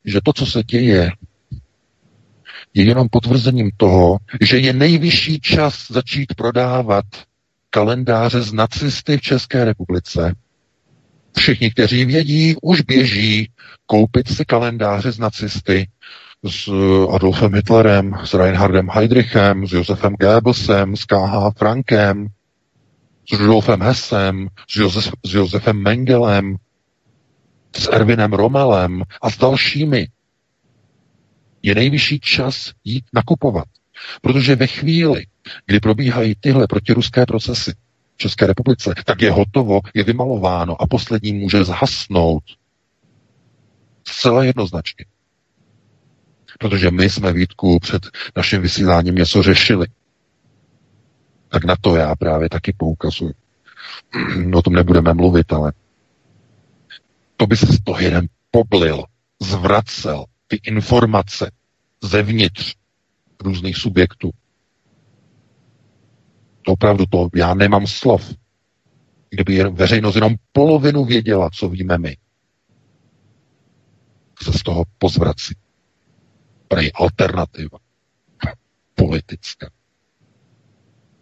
že 0.05 0.19
to, 0.23 0.33
co 0.33 0.45
se 0.45 0.63
děje, 0.63 1.11
je 2.73 2.83
jenom 2.83 3.09
potvrzením 3.11 3.71
toho, 3.77 4.17
že 4.41 4.57
je 4.57 4.73
nejvyšší 4.73 5.39
čas 5.39 5.91
začít 5.91 6.35
prodávat 6.35 7.05
kalendáře 7.69 8.41
z 8.41 8.53
nacisty 8.53 9.17
v 9.17 9.21
České 9.21 9.65
republice. 9.65 10.35
Všichni, 11.37 11.71
kteří 11.71 12.05
vědí, 12.05 12.55
už 12.61 12.81
běží 12.81 13.51
koupit 13.85 14.27
si 14.27 14.45
kalendáře 14.45 15.11
z 15.11 15.19
nacisty, 15.19 15.87
s 16.43 16.69
Adolfem 17.09 17.53
Hitlerem, 17.53 18.13
s 18.25 18.33
Reinhardem 18.33 18.89
Heydrichem, 18.89 19.67
s 19.67 19.71
Josefem 19.71 20.15
Goebbelsem, 20.19 20.95
s 20.95 21.05
K.H. 21.05 21.51
Frankem, 21.57 22.27
s 23.31 23.39
Rudolfem 23.39 23.81
Hessem, 23.81 24.47
s, 24.69 24.75
Josef, 24.75 25.13
s 25.25 25.33
Josefem 25.33 25.77
Mengelem, 25.77 26.57
s 27.75 27.87
Ervinem 27.87 28.33
Romelem 28.33 29.03
a 29.21 29.29
s 29.29 29.37
dalšími. 29.37 30.07
Je 31.63 31.75
nejvyšší 31.75 32.19
čas 32.19 32.71
jít 32.83 33.05
nakupovat. 33.13 33.67
Protože 34.21 34.55
ve 34.55 34.67
chvíli, 34.67 35.25
kdy 35.65 35.79
probíhají 35.79 36.35
tyhle 36.39 36.67
protiruské 36.67 37.25
procesy 37.25 37.73
v 38.15 38.17
České 38.17 38.47
republice, 38.47 38.93
tak 39.05 39.21
je 39.21 39.31
hotovo, 39.31 39.79
je 39.93 40.03
vymalováno 40.03 40.81
a 40.81 40.87
poslední 40.87 41.33
může 41.33 41.63
zhasnout. 41.63 42.43
Zcela 44.07 44.43
jednoznačně. 44.43 45.05
Protože 46.59 46.91
my 46.91 47.09
jsme 47.09 47.33
Vítku 47.33 47.79
před 47.79 48.07
naším 48.35 48.61
vysíláním 48.61 49.15
něco 49.15 49.43
řešili. 49.43 49.87
Tak 51.49 51.65
na 51.65 51.75
to 51.81 51.95
já 51.95 52.15
právě 52.15 52.49
taky 52.49 52.73
poukazuji. 52.77 53.33
O 54.55 54.61
tom 54.61 54.73
nebudeme 54.73 55.13
mluvit, 55.13 55.53
ale 55.53 55.73
to 57.37 57.47
by 57.47 57.57
se 57.57 57.65
z 57.65 57.83
toho 57.83 57.99
jeden 57.99 58.27
poblil, 58.51 59.03
zvracel 59.41 60.25
ty 60.47 60.59
informace 60.63 61.51
zevnitř 62.03 62.75
různých 63.39 63.77
subjektů. 63.77 64.31
To 66.61 66.71
opravdu 66.71 67.05
to, 67.05 67.29
já 67.35 67.53
nemám 67.53 67.87
slov. 67.87 68.33
Kdyby 69.29 69.63
veřejnost 69.63 70.15
jenom 70.15 70.35
polovinu 70.51 71.05
věděla, 71.05 71.49
co 71.53 71.69
víme 71.69 71.97
my, 71.97 72.17
se 74.43 74.53
z 74.53 74.63
toho 74.63 74.83
pozvrací 74.97 75.53
prej 76.73 76.91
alternativa 76.95 77.77
politická. 78.95 79.69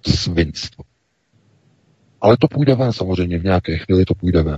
Svinstvo. 0.05 0.83
Ale 2.21 2.37
to 2.37 2.47
půjde 2.47 2.75
ven 2.75 2.93
samozřejmě, 2.93 3.39
v 3.39 3.43
nějaké 3.43 3.77
chvíli 3.77 4.05
to 4.05 4.15
půjde 4.15 4.43
ven. 4.43 4.57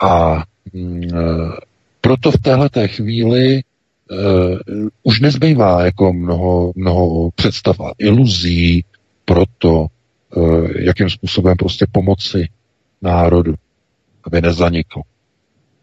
A 0.00 0.42
mm, 0.72 1.02
e, 1.02 1.08
proto 2.00 2.30
v 2.30 2.38
téhle 2.38 2.70
chvíli 2.86 3.62
uh, 4.10 4.88
už 5.02 5.20
nezbývá 5.20 5.84
jako 5.84 6.12
mnoho, 6.12 6.72
mnoho 6.76 7.30
představ 7.30 7.80
a 7.80 7.92
iluzí 7.98 8.84
pro 9.24 9.42
to, 9.58 9.86
uh, 10.36 10.70
jakým 10.76 11.10
způsobem 11.10 11.56
prostě 11.56 11.86
pomoci 11.92 12.48
národu, 13.02 13.54
aby 14.24 14.40
nezanikl 14.40 15.00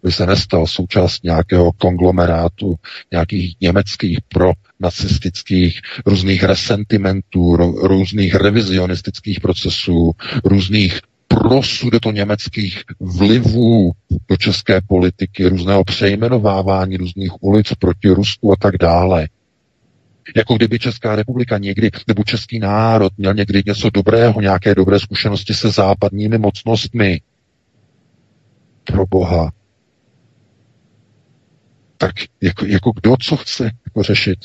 by 0.04 0.12
se 0.12 0.26
nestal 0.26 0.68
součást 0.68 1.24
nějakého 1.24 1.72
konglomerátu, 1.72 2.76
nějakých 3.12 3.56
německých 3.62 4.20
pro 4.28 4.52
nacistických 4.80 5.80
různých 6.06 6.44
resentimentů, 6.44 7.56
různých 7.82 8.36
revizionistických 8.36 9.40
procesů, 9.40 10.12
různých 10.44 11.00
prosudeto 11.28 12.12
německých 12.12 12.84
vlivů 13.00 13.92
do 14.30 14.38
české 14.38 14.82
politiky, 14.88 15.50
různého 15.50 15.84
přejmenovávání 15.84 16.98
různých 16.98 17.44
ulic 17.44 17.74
proti 17.80 18.10
Rusku 18.10 18.52
a 18.52 18.56
tak 18.56 18.78
dále. 18.78 19.28
Jako 20.36 20.56
kdyby 20.56 20.80
Česká 20.80 21.16
republika 21.16 21.58
někdy, 21.58 21.90
nebo 22.08 22.24
český 22.24 22.60
národ 22.60 23.14
měl 23.18 23.34
někdy 23.34 23.64
něco 23.66 23.90
dobrého, 23.90 24.42
nějaké 24.42 24.76
dobré 24.76 25.00
zkušenosti 25.00 25.54
se 25.54 25.72
západními 25.72 26.38
mocnostmi. 26.38 27.22
Pro 28.84 29.06
Boha. 29.06 29.52
Tak 32.02 32.16
jako, 32.42 32.66
jako 32.66 32.92
kdo 32.92 33.16
co 33.22 33.38
chce 33.38 33.72
jako 33.86 34.04
řešit? 34.04 34.40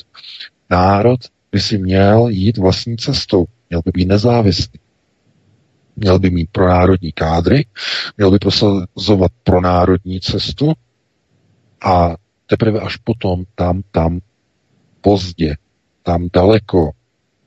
Národ 0.69 1.19
by 1.51 1.59
si 1.59 1.77
měl 1.77 2.27
jít 2.27 2.57
vlastní 2.57 2.97
cestou, 2.97 3.45
měl 3.69 3.81
by 3.85 3.91
být 3.93 4.05
nezávislý. 4.05 4.79
Měl 5.95 6.19
by 6.19 6.29
mít 6.29 6.49
pronárodní 6.51 7.11
kádry, 7.11 7.65
měl 8.17 8.31
by 8.31 8.39
prosazovat 8.39 9.31
pronárodní 9.43 10.19
cestu 10.19 10.73
a 11.85 12.15
teprve 12.45 12.79
až 12.79 12.97
potom 12.97 13.43
tam, 13.55 13.81
tam 13.91 14.19
pozdě, 15.01 15.55
tam 16.03 16.29
daleko. 16.33 16.91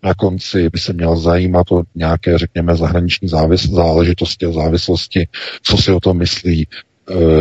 Na 0.03 0.15
konci 0.15 0.71
by 0.71 0.79
se 0.79 0.93
měl 0.93 1.17
zajímat 1.17 1.73
o 1.73 1.83
nějaké, 1.95 2.39
řekněme, 2.39 2.77
zahraniční 2.77 3.29
závis, 3.29 3.71
záležitosti 3.71 4.47
a 4.47 4.53
závislosti, 4.53 5.29
co 5.63 5.77
si 5.77 5.93
o 5.93 6.01
tom 6.01 6.17
myslí 6.17 6.67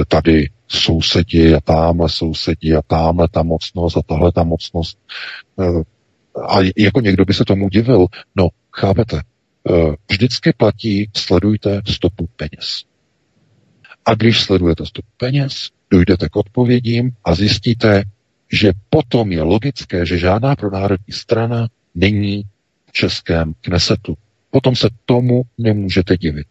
tady 0.07 0.49
sousedi 0.67 1.55
a 1.55 1.61
tamhle 1.61 2.09
sousedi 2.09 2.75
a 2.75 2.81
tamhle 2.81 3.27
ta 3.31 3.43
mocnost 3.43 3.97
a 3.97 4.01
tahle 4.01 4.31
ta 4.31 4.43
mocnost. 4.43 4.97
E, 5.59 5.65
a 6.47 6.57
jako 6.77 7.01
někdo 7.01 7.25
by 7.25 7.33
se 7.33 7.45
tomu 7.45 7.69
divil. 7.69 8.05
No, 8.35 8.47
chápete, 8.71 9.21
Eh, 9.69 9.95
vždycky 10.11 10.53
platí, 10.57 11.09
sledujte 11.15 11.81
stopu 11.87 12.29
peněz. 12.35 12.83
A 14.05 14.13
když 14.13 14.41
sledujete 14.41 14.85
stopu 14.85 15.07
peněz, 15.17 15.69
dojdete 15.91 16.29
k 16.29 16.35
odpovědím 16.35 17.11
a 17.23 17.35
zjistíte, 17.35 18.03
že 18.51 18.71
potom 18.89 19.31
je 19.31 19.41
logické, 19.41 20.05
že 20.05 20.17
žádná 20.17 20.55
pronárodní 20.55 21.13
strana 21.13 21.67
není 21.95 22.43
v 22.85 22.91
českém 22.91 23.53
knesetu. 23.61 24.17
Potom 24.51 24.75
se 24.75 24.89
tomu 25.05 25.41
nemůžete 25.57 26.17
divit. 26.17 26.47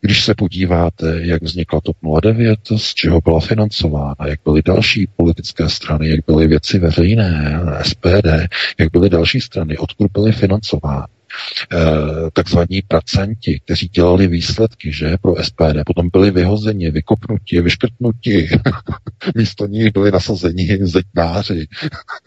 Když 0.00 0.24
se 0.24 0.34
podíváte, 0.34 1.18
jak 1.20 1.42
vznikla 1.42 1.80
TOP 1.80 1.96
09, 2.22 2.58
z 2.76 2.94
čeho 2.94 3.20
byla 3.20 3.40
financována, 3.40 4.16
jak 4.26 4.40
byly 4.44 4.62
další 4.62 5.08
politické 5.16 5.68
strany, 5.68 6.08
jak 6.08 6.20
byly 6.26 6.46
věci 6.46 6.78
veřejné, 6.78 7.60
SPD, 7.82 8.26
jak 8.78 8.90
byly 8.92 9.10
další 9.10 9.40
strany, 9.40 9.78
odkud 9.78 10.10
byly 10.12 10.32
financovány, 10.32 11.15
takzvaní 12.32 12.82
pracanti, 12.88 13.60
kteří 13.64 13.88
dělali 13.88 14.26
výsledky, 14.26 14.92
že, 14.92 15.16
pro 15.22 15.44
SPD, 15.44 15.84
potom 15.86 16.08
byli 16.12 16.30
vyhozeni, 16.30 16.90
vykopnuti, 16.90 17.60
vyškrtnuti, 17.60 18.48
místo 19.36 19.66
nich 19.66 19.92
byli 19.92 20.10
nasazeni 20.10 20.78
zetnáři, 20.82 21.66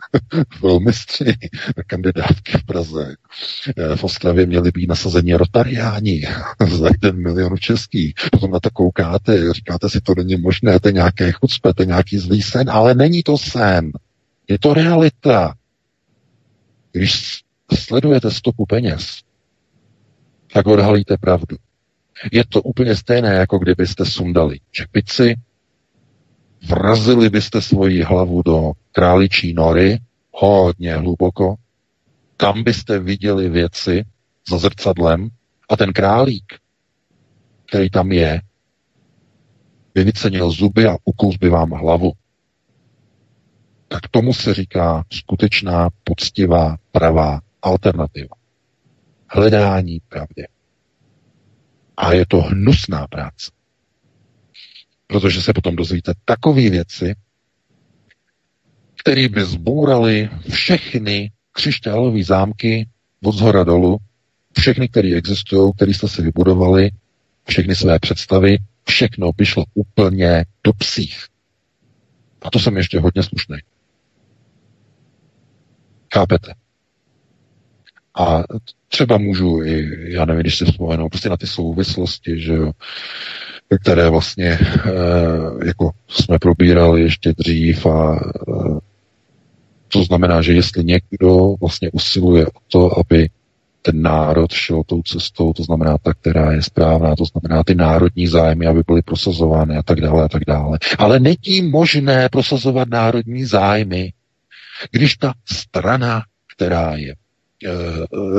velmistři, 0.62 1.34
kandidátky 1.88 2.58
v 2.58 2.64
Praze. 2.64 3.16
Eh, 3.78 3.96
v 3.96 4.04
Ostravě 4.04 4.46
měli 4.46 4.72
být 4.72 4.88
nasazeni 4.88 5.36
rotariáni 5.36 6.28
za 6.70 6.88
jeden 6.88 7.22
milion 7.22 7.58
český. 7.58 8.14
Potom 8.32 8.52
na 8.52 8.60
to 8.60 8.70
koukáte, 8.70 9.54
říkáte 9.54 9.90
si, 9.90 10.02
to 10.02 10.14
není 10.18 10.36
možné, 10.36 10.80
to 10.80 10.88
je 10.88 10.94
nějaké 10.94 11.32
chucpe, 11.32 11.74
to 11.74 11.82
je 11.82 11.86
nějaký 11.86 12.18
zlý 12.18 12.42
sen, 12.42 12.70
ale 12.70 12.96
není 12.96 13.24
to 13.24 13.38
sen. 13.38 13.92
Je 14.48 14.60
to 14.60 14.74
realita. 14.74 15.54
Když 16.92 17.42
sledujete 17.76 18.32
stopu 18.32 18.66
peněz, 18.66 19.22
tak 20.54 20.68
odhalíte 20.68 21.18
pravdu. 21.18 21.58
Je 22.32 22.46
to 22.46 22.62
úplně 22.62 22.96
stejné, 22.96 23.34
jako 23.34 23.60
kdybyste 23.60 24.06
sundali 24.06 24.60
čepici, 24.72 25.36
vrazili 26.68 27.30
byste 27.30 27.62
svoji 27.62 28.04
hlavu 28.04 28.42
do 28.42 28.72
králičí 28.92 29.54
nory, 29.54 30.00
hodně 30.32 30.96
hluboko, 30.96 31.56
tam 32.38 32.64
byste 32.64 33.00
viděli 33.00 33.50
věci 33.50 34.06
za 34.50 34.58
zrcadlem 34.58 35.30
a 35.70 35.78
ten 35.78 35.94
králík, 35.94 36.54
který 37.66 37.90
tam 37.90 38.12
je, 38.12 38.42
by 39.94 40.04
vycenil 40.04 40.52
zuby 40.52 40.86
a 40.86 40.98
ukus 41.06 41.38
by 41.38 41.50
vám 41.50 41.72
hlavu. 41.72 42.12
Tak 43.88 44.08
tomu 44.08 44.34
se 44.34 44.54
říká 44.54 45.04
skutečná, 45.14 45.90
poctivá, 46.04 46.78
pravá 46.92 47.42
alternativa. 47.62 48.36
Hledání 49.28 50.02
pravdy. 50.10 50.48
A 51.98 52.14
je 52.14 52.26
to 52.26 52.42
hnusná 52.42 53.08
práce. 53.08 53.52
Protože 55.08 55.42
se 55.42 55.54
potom 55.54 55.76
dozvíte 55.76 56.14
takové 56.26 56.70
věci, 56.70 57.16
které 59.00 59.30
by 59.30 59.46
zbouraly 59.46 60.30
všechny 60.50 61.32
křišťálové 61.52 62.24
zámky 62.24 62.88
od 63.24 63.36
zhora 63.36 63.64
dolů, 63.64 63.98
všechny, 64.60 64.88
které 64.88 65.16
existují, 65.16 65.72
které 65.76 65.94
jste 65.94 66.08
si 66.08 66.22
vybudovali, 66.22 66.92
všechny 67.48 67.76
své 67.76 68.00
představy, 68.00 68.58
všechno 68.88 69.32
by 69.38 69.46
šlo 69.46 69.66
úplně 69.74 70.46
do 70.64 70.74
psích. 70.74 71.26
A 72.42 72.50
to 72.50 72.60
jsem 72.60 72.78
ještě 72.78 73.00
hodně 73.00 73.24
slušný. 73.24 73.58
Chápete? 76.14 76.54
A 78.20 78.44
třeba 78.88 79.18
můžu 79.18 79.64
i, 79.64 79.88
já 80.14 80.26
nevím, 80.26 80.42
když 80.42 80.58
si 80.58 80.66
vzpomenu, 80.66 81.10
prostě 81.10 81.30
na 81.30 81.38
ty 81.38 81.48
souvislosti, 81.48 82.42
že 82.42 82.54
jo, 82.54 82.72
které 83.82 84.10
vlastně 84.10 84.48
e, 84.48 84.60
jako 85.66 85.92
jsme 86.08 86.40
probírali 86.40 87.02
ještě 87.02 87.34
dřív 87.38 87.86
a 87.86 88.16
e, 88.16 88.52
to 89.88 90.04
znamená, 90.04 90.42
že 90.42 90.54
jestli 90.54 90.84
někdo 90.84 91.56
vlastně 91.60 91.90
usiluje 91.92 92.48
o 92.48 92.60
to, 92.68 93.00
aby 93.00 93.30
ten 93.82 94.02
národ 94.02 94.52
šel 94.52 94.84
tou 94.86 95.02
cestou, 95.02 95.54
to 95.54 95.64
znamená 95.64 95.98
ta, 95.98 96.14
která 96.14 96.52
je 96.52 96.62
správná, 96.62 97.16
to 97.16 97.24
znamená 97.26 97.64
ty 97.64 97.76
národní 97.76 98.28
zájmy, 98.28 98.68
aby 98.68 98.84
byly 98.88 99.02
prosazovány 99.02 99.78
a 99.78 99.84
tak 99.84 100.02
dále 100.02 100.24
a 100.24 100.28
tak 100.28 100.46
dále. 100.48 100.80
Ale 100.98 101.20
není 101.20 101.62
možné 101.62 102.30
prosazovat 102.30 102.90
národní 102.90 103.46
zájmy, 103.46 104.14
když 104.92 105.16
ta 105.16 105.34
strana, 105.46 106.22
která 106.56 106.96
je 106.96 107.16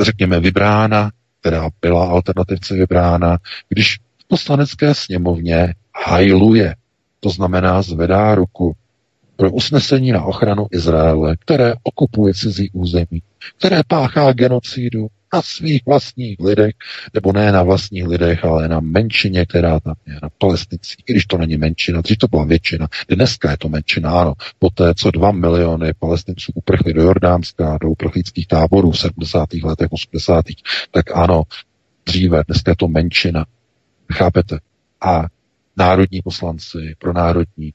řekněme, 0.01 0.41
vybrána, 0.41 1.11
která 1.41 1.71
byla 1.83 2.09
alternativce 2.09 2.75
vybrána, 2.75 3.39
když 3.69 3.97
v 3.97 4.29
poslanecké 4.29 4.95
sněmovně 4.95 5.75
hajluje, 6.07 6.75
to 7.21 7.31
znamená 7.31 7.83
zvedá 7.83 8.35
ruku 8.35 8.77
pro 9.37 9.51
usnesení 9.53 10.13
na 10.13 10.25
ochranu 10.25 10.67
Izraele, 10.71 11.37
které 11.37 11.75
okupuje 11.83 12.35
cizí 12.35 12.71
území, 12.73 13.23
které 13.59 13.81
páchá 13.89 14.33
genocidu 14.33 15.07
na 15.35 15.43
svých 15.43 15.82
vlastních 15.86 16.36
lidech, 16.40 16.74
nebo 17.15 17.32
ne 17.32 17.52
na 17.52 17.62
vlastních 17.62 18.07
lidech, 18.07 18.44
ale 18.44 18.69
na 18.69 18.81
menšině, 18.81 19.47
která 19.47 19.81
tam 19.81 19.94
je, 20.07 20.19
na 20.23 20.28
palestincích, 20.39 21.05
když 21.07 21.27
to 21.27 21.39
není 21.39 21.57
menšina, 21.57 22.01
dřív 22.01 22.19
to 22.19 22.28
byla 22.28 22.44
většina, 22.44 22.89
dneska 23.09 23.51
je 23.51 23.57
to 23.57 23.69
menšina, 23.69 24.11
ano, 24.11 24.35
poté, 24.59 24.94
co 24.94 25.11
dva 25.11 25.32
miliony 25.32 25.93
palestinců 25.98 26.52
uprchli 26.55 26.93
do 26.93 27.02
Jordánska, 27.02 27.78
do 27.81 27.89
uprchlických 27.90 28.47
táborů 28.47 28.90
v 28.90 28.98
70. 28.98 29.48
letech, 29.65 29.93
80. 29.93 30.44
tak 30.90 31.16
ano, 31.16 31.43
dříve, 32.07 32.43
dneska 32.47 32.70
je 32.70 32.77
to 32.77 32.89
menšina, 32.89 33.47
chápete? 34.12 34.59
A 35.01 35.24
národní 35.77 36.23
poslanci 36.23 36.94
pro 36.98 37.12
národní 37.12 37.73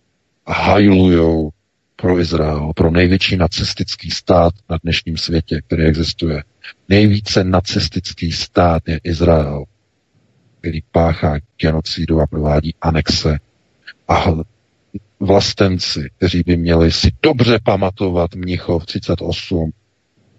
hajlujou 0.48 1.49
pro 1.96 2.20
Izrael, 2.20 2.72
pro 2.76 2.92
největší 2.92 3.38
nacistický 3.38 4.12
stát 4.12 4.54
na 4.70 4.78
dnešním 4.84 5.18
světě, 5.18 5.62
který 5.68 5.84
existuje. 5.84 6.44
Nejvíce 6.90 7.44
nacistický 7.44 8.32
stát 8.32 8.84
je 8.88 9.00
Izrael, 9.04 9.64
který 10.60 10.80
páchá 10.92 11.40
genocidu 11.62 12.22
a 12.22 12.28
provádí 12.28 12.76
anexe. 12.82 13.38
A 14.08 14.26
vlastenci, 15.20 16.10
kteří 16.18 16.44
by 16.46 16.58
měli 16.58 16.92
si 16.92 17.12
dobře 17.24 17.60
pamatovat 17.64 18.36
Mnichov 18.36 18.86
38, 18.86 19.72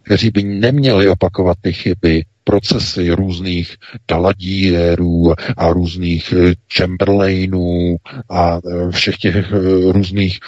kteří 0.02 0.30
by 0.30 0.42
neměli 0.42 1.08
opakovat 1.08 1.58
ty 1.60 1.72
chyby 1.72 2.24
procesy 2.44 3.10
různých 3.10 3.76
daladírů 4.08 5.34
a 5.56 5.68
různých 5.68 6.32
eh, 6.32 6.54
Chamberlainů 6.76 7.96
a 8.30 8.58
eh, 8.58 8.90
všech 8.90 9.16
těch 9.16 9.52
různých 9.90 10.38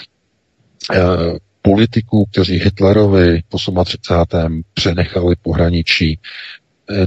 politiků, 1.63 2.25
kteří 2.25 2.59
Hitlerovi 2.59 3.41
v 3.41 3.85
38. 3.85 4.63
přenechali 4.75 5.37
pohraničí, 5.43 6.19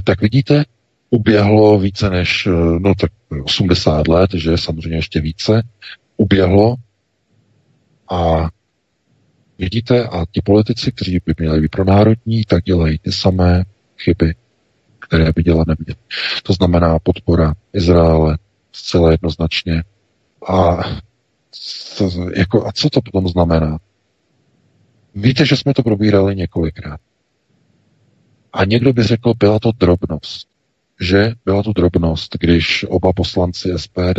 tak 0.04 0.20
vidíte, 0.20 0.64
uběhlo 1.10 1.78
více 1.78 2.10
než 2.10 2.48
no 2.78 2.94
tak 2.94 3.10
80 3.44 4.08
let, 4.08 4.30
že 4.34 4.58
samozřejmě 4.58 4.98
ještě 4.98 5.20
více, 5.20 5.62
uběhlo 6.16 6.76
a 8.10 8.48
vidíte, 9.58 10.04
a 10.04 10.24
ti 10.30 10.40
politici, 10.44 10.92
kteří 10.92 11.20
by 11.26 11.34
měli 11.38 11.60
být 11.60 11.70
pro 11.70 11.84
národní, 11.84 12.44
tak 12.44 12.64
dělají 12.64 12.98
ty 12.98 13.12
samé 13.12 13.64
chyby, 13.98 14.34
které 14.98 15.32
by 15.32 15.42
dělat 15.42 15.66
neměli. 15.68 15.96
To 16.42 16.52
znamená 16.52 16.98
podpora 16.98 17.54
Izraele 17.72 18.38
zcela 18.72 19.10
jednoznačně. 19.10 19.82
A 20.48 20.84
co, 21.52 22.10
jako, 22.36 22.66
a 22.66 22.72
co 22.72 22.90
to 22.90 23.00
potom 23.00 23.28
znamená? 23.28 23.78
Víte, 25.14 25.46
že 25.46 25.56
jsme 25.56 25.74
to 25.74 25.82
probírali 25.82 26.36
několikrát. 26.36 27.00
A 28.52 28.64
někdo 28.64 28.92
by 28.92 29.02
řekl, 29.02 29.32
byla 29.38 29.58
to 29.58 29.72
drobnost. 29.72 30.48
Že 31.00 31.32
byla 31.44 31.62
to 31.62 31.72
drobnost, 31.72 32.36
když 32.40 32.86
oba 32.88 33.12
poslanci 33.12 33.68
SPD 33.76 34.18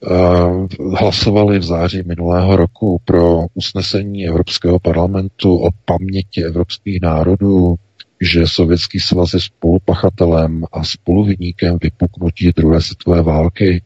uh, 0.00 0.66
hlasovali 0.98 1.58
v 1.58 1.62
září 1.62 2.02
minulého 2.06 2.56
roku 2.56 3.00
pro 3.04 3.46
usnesení 3.54 4.28
Evropského 4.28 4.78
parlamentu 4.78 5.56
o 5.56 5.68
paměti 5.84 6.44
evropských 6.44 7.00
národů, 7.02 7.74
že 8.20 8.46
Sovětský 8.46 9.00
svaz 9.00 9.34
je 9.34 9.40
spolupachatelem 9.40 10.64
a 10.72 10.84
spoluviníkem 10.84 11.78
vypuknutí 11.82 12.52
druhé 12.56 12.82
světové 12.82 13.22
války 13.22 13.82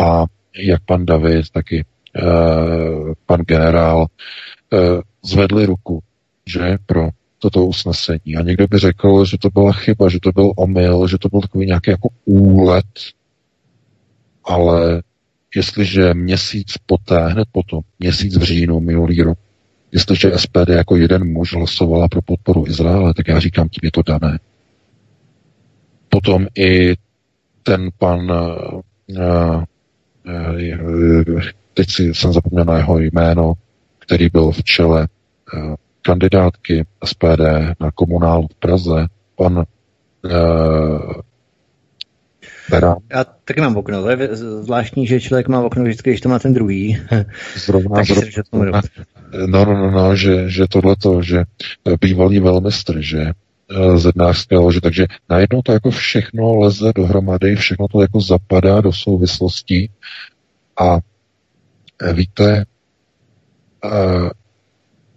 a 0.00 0.24
jak 0.56 0.82
pan 0.84 1.06
David, 1.06 1.50
taky 1.50 1.84
uh, 2.22 3.12
pan 3.26 3.40
generál 3.40 4.06
uh, 4.72 5.00
zvedli 5.24 5.66
ruku, 5.66 6.02
že 6.46 6.78
pro 6.86 7.08
toto 7.38 7.66
usnesení. 7.66 8.36
A 8.38 8.42
někdo 8.42 8.66
by 8.66 8.78
řekl, 8.78 9.24
že 9.24 9.38
to 9.38 9.50
byla 9.50 9.72
chyba, 9.72 10.08
že 10.08 10.20
to 10.20 10.32
byl 10.32 10.52
omyl, 10.56 11.08
že 11.08 11.18
to 11.18 11.28
byl 11.28 11.40
takový 11.40 11.66
nějaký 11.66 11.90
jako 11.90 12.08
úlet, 12.24 12.86
ale 14.44 15.02
jestliže 15.56 16.14
měsíc 16.14 16.74
poté, 16.86 17.28
hned 17.28 17.48
potom, 17.52 17.80
měsíc 17.98 18.36
v 18.36 18.42
říjnu 18.42 18.80
minulý 18.80 19.22
rok, 19.22 19.38
jestliže 19.92 20.38
SPD 20.38 20.68
jako 20.68 20.96
jeden 20.96 21.32
muž 21.32 21.54
hlasovala 21.54 22.08
pro 22.08 22.22
podporu 22.22 22.66
Izraele, 22.66 23.14
tak 23.14 23.28
já 23.28 23.38
říkám, 23.40 23.68
tím 23.68 23.80
je 23.82 23.90
to 23.90 24.02
dané. 24.02 24.38
Potom 26.08 26.46
i 26.58 26.94
ten 27.62 27.90
pan, 27.98 28.30
uh, 28.30 29.64
teď 31.74 31.90
si 31.90 32.14
jsem 32.14 32.32
zapomněl 32.32 32.64
na 32.64 32.76
jeho 32.76 32.98
jméno, 32.98 33.52
který 33.98 34.28
byl 34.32 34.50
v 34.50 34.64
čele 34.64 35.08
uh, 35.54 35.74
kandidátky 36.02 36.86
SPD 37.04 37.40
na 37.80 37.90
komunál 37.94 38.42
v 38.42 38.54
Praze, 38.54 39.06
pan 39.36 39.56
uh, 39.58 41.12
Berám. 42.70 42.96
Já 43.10 43.24
taky 43.24 43.60
mám 43.60 43.76
okno. 43.76 44.02
To 44.02 44.10
je 44.10 44.36
zvláštní, 44.36 45.06
že 45.06 45.20
člověk 45.20 45.48
má 45.48 45.60
okno 45.60 45.84
vždycky, 45.84 46.10
když 46.10 46.20
to 46.20 46.28
má 46.28 46.38
ten 46.38 46.54
druhý. 46.54 46.98
Zrovna, 47.56 48.02
zrovna. 48.52 48.80
No, 49.46 49.64
no, 49.64 49.74
no, 49.74 49.90
no, 49.90 50.16
že, 50.16 50.50
že 50.50 50.64
tohleto, 50.70 51.22
že 51.22 51.44
bývalý 52.00 52.40
velmistr, 52.40 53.00
že 53.00 53.32
eh, 53.70 53.98
zednářské 53.98 54.58
lože, 54.58 54.80
takže 54.80 55.06
najednou 55.30 55.62
to 55.62 55.72
jako 55.72 55.90
všechno 55.90 56.58
leze 56.58 56.92
dohromady, 56.94 57.56
všechno 57.56 57.88
to 57.88 58.02
jako 58.02 58.20
zapadá 58.20 58.80
do 58.80 58.92
souvislostí. 58.92 59.90
A 60.80 60.98
eh, 62.02 62.12
víte, 62.12 62.64
eh, 63.84 64.30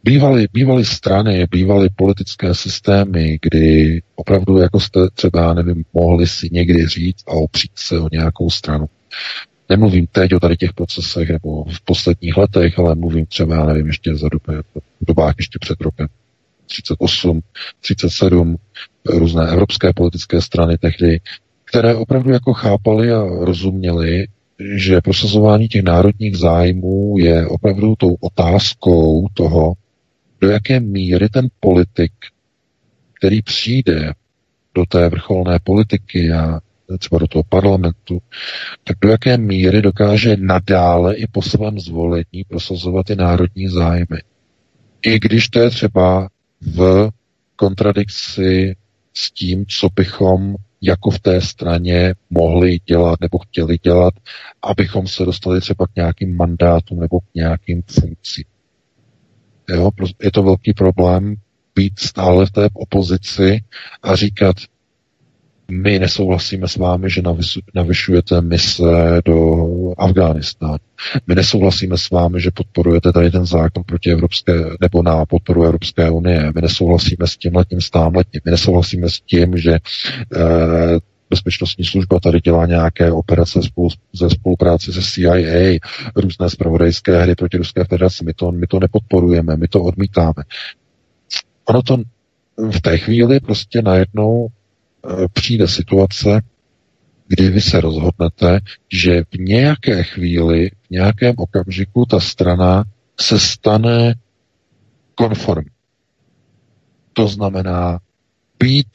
Bývaly, 0.03 0.47
bývaly 0.53 0.85
strany, 0.85 1.47
bývaly 1.51 1.89
politické 1.95 2.53
systémy, 2.55 3.37
kdy 3.41 4.01
opravdu 4.15 4.57
jako 4.57 4.79
jste 4.79 4.99
třeba, 5.13 5.53
nevím, 5.53 5.83
mohli 5.93 6.27
si 6.27 6.49
někdy 6.51 6.87
říct 6.87 7.23
a 7.27 7.31
opřít 7.31 7.71
se 7.75 7.99
o 7.99 8.07
nějakou 8.11 8.49
stranu. 8.49 8.85
Nemluvím 9.69 10.07
teď 10.07 10.33
o 10.33 10.39
tady 10.39 10.57
těch 10.57 10.73
procesech 10.73 11.29
nebo 11.29 11.63
v 11.63 11.81
posledních 11.81 12.37
letech, 12.37 12.79
ale 12.79 12.95
mluvím 12.95 13.25
třeba, 13.25 13.55
já 13.55 13.65
nevím, 13.65 13.87
ještě 13.87 14.15
za 14.15 14.29
dobách 15.01 15.35
ještě 15.37 15.59
před 15.61 15.81
rokem 15.81 16.07
38, 16.71 17.41
37, 17.81 18.55
různé 19.05 19.47
evropské 19.49 19.93
politické 19.93 20.41
strany 20.41 20.77
tehdy, 20.77 21.19
které 21.65 21.95
opravdu 21.95 22.31
jako 22.31 22.53
chápali 22.53 23.11
a 23.11 23.23
rozuměli, 23.23 24.27
že 24.75 25.01
prosazování 25.01 25.67
těch 25.67 25.83
národních 25.83 26.37
zájmů 26.37 27.15
je 27.17 27.47
opravdu 27.47 27.95
tou 27.95 28.15
otázkou 28.19 29.27
toho, 29.33 29.73
do 30.41 30.49
jaké 30.49 30.79
míry 30.79 31.29
ten 31.29 31.47
politik, 31.59 32.11
který 33.13 33.41
přijde 33.41 34.13
do 34.75 34.85
té 34.85 35.09
vrcholné 35.09 35.59
politiky 35.63 36.31
a 36.31 36.59
třeba 36.99 37.19
do 37.19 37.27
toho 37.27 37.43
parlamentu, 37.49 38.21
tak 38.83 38.97
do 39.01 39.09
jaké 39.09 39.37
míry 39.37 39.81
dokáže 39.81 40.37
nadále 40.39 41.15
i 41.15 41.27
po 41.27 41.41
svém 41.41 41.79
zvolení 41.79 42.43
prosazovat 42.47 43.05
ty 43.05 43.15
národní 43.15 43.67
zájmy. 43.67 44.17
I 45.01 45.19
když 45.19 45.49
to 45.49 45.59
je 45.59 45.69
třeba 45.69 46.29
v 46.61 47.09
kontradikci 47.55 48.75
s 49.13 49.31
tím, 49.31 49.65
co 49.65 49.87
bychom 49.95 50.55
jako 50.81 51.11
v 51.11 51.19
té 51.19 51.41
straně 51.41 52.13
mohli 52.29 52.79
dělat 52.85 53.21
nebo 53.21 53.39
chtěli 53.39 53.77
dělat, 53.77 54.13
abychom 54.61 55.07
se 55.07 55.25
dostali 55.25 55.61
třeba 55.61 55.87
k 55.87 55.95
nějakým 55.95 56.35
mandátům 56.35 56.99
nebo 56.99 57.19
k 57.19 57.23
nějakým 57.35 57.81
funkcím. 57.81 58.43
Jo? 59.69 59.89
Je 60.23 60.31
to 60.31 60.43
velký 60.43 60.73
problém 60.73 61.35
být 61.75 61.99
stále 61.99 62.45
v 62.45 62.51
té 62.51 62.69
opozici 62.73 63.63
a 64.03 64.15
říkat, 64.15 64.55
my 65.71 65.99
nesouhlasíme 65.99 66.67
s 66.67 66.75
vámi, 66.75 67.09
že 67.09 67.21
navyšujete 67.75 68.41
mise 68.41 69.21
do 69.25 69.35
Afghánistánu. 69.97 70.77
My 71.27 71.35
nesouhlasíme 71.35 71.97
s 71.97 72.09
vámi, 72.09 72.41
že 72.41 72.51
podporujete 72.51 73.11
tady 73.13 73.31
ten 73.31 73.45
zákon 73.45 73.83
proti 73.83 74.11
Evropské, 74.11 74.53
nebo 74.81 75.03
na 75.03 75.25
podporu 75.25 75.63
Evropské 75.63 76.09
unie. 76.09 76.51
My 76.55 76.61
nesouhlasíme 76.61 77.27
s 77.27 77.37
tím 77.37 77.55
letím, 77.55 77.81
s 77.81 77.89
letím. 78.15 78.41
My 78.45 78.51
nesouhlasíme 78.51 79.09
s 79.09 79.19
tím, 79.19 79.57
že 79.57 79.71
eh, 79.73 80.99
bezpečnostní 81.31 81.85
služba 81.85 82.19
tady 82.19 82.39
dělá 82.39 82.65
nějaké 82.65 83.11
operace 83.11 83.63
spolu, 83.63 83.89
ze 84.13 84.29
spolupráci 84.29 84.93
se 84.93 85.01
CIA, 85.01 85.79
různé 86.15 86.49
spravodajské 86.49 87.21
hry 87.21 87.35
proti 87.35 87.57
Ruské 87.57 87.83
federaci. 87.83 88.25
My 88.25 88.33
to, 88.33 88.51
my 88.51 88.67
to 88.67 88.79
nepodporujeme, 88.79 89.57
my 89.57 89.67
to 89.67 89.83
odmítáme. 89.83 90.43
Ono 91.65 91.81
to 91.81 91.97
v 92.71 92.81
té 92.81 92.97
chvíli 92.97 93.39
prostě 93.39 93.81
najednou 93.81 94.47
e, 94.47 95.27
přijde 95.33 95.67
situace, 95.67 96.41
kdy 97.31 97.49
vy 97.49 97.61
se 97.61 97.81
rozhodnete, 97.81 98.59
že 98.91 99.23
v 99.23 99.37
nějaké 99.39 100.03
chvíli, 100.03 100.69
v 100.69 100.89
nějakém 100.89 101.33
okamžiku 101.37 102.05
ta 102.05 102.19
strana 102.19 102.83
se 103.19 103.39
stane 103.39 104.15
konformní. 105.15 105.71
To 107.13 107.27
znamená 107.27 107.99
být 108.59 108.87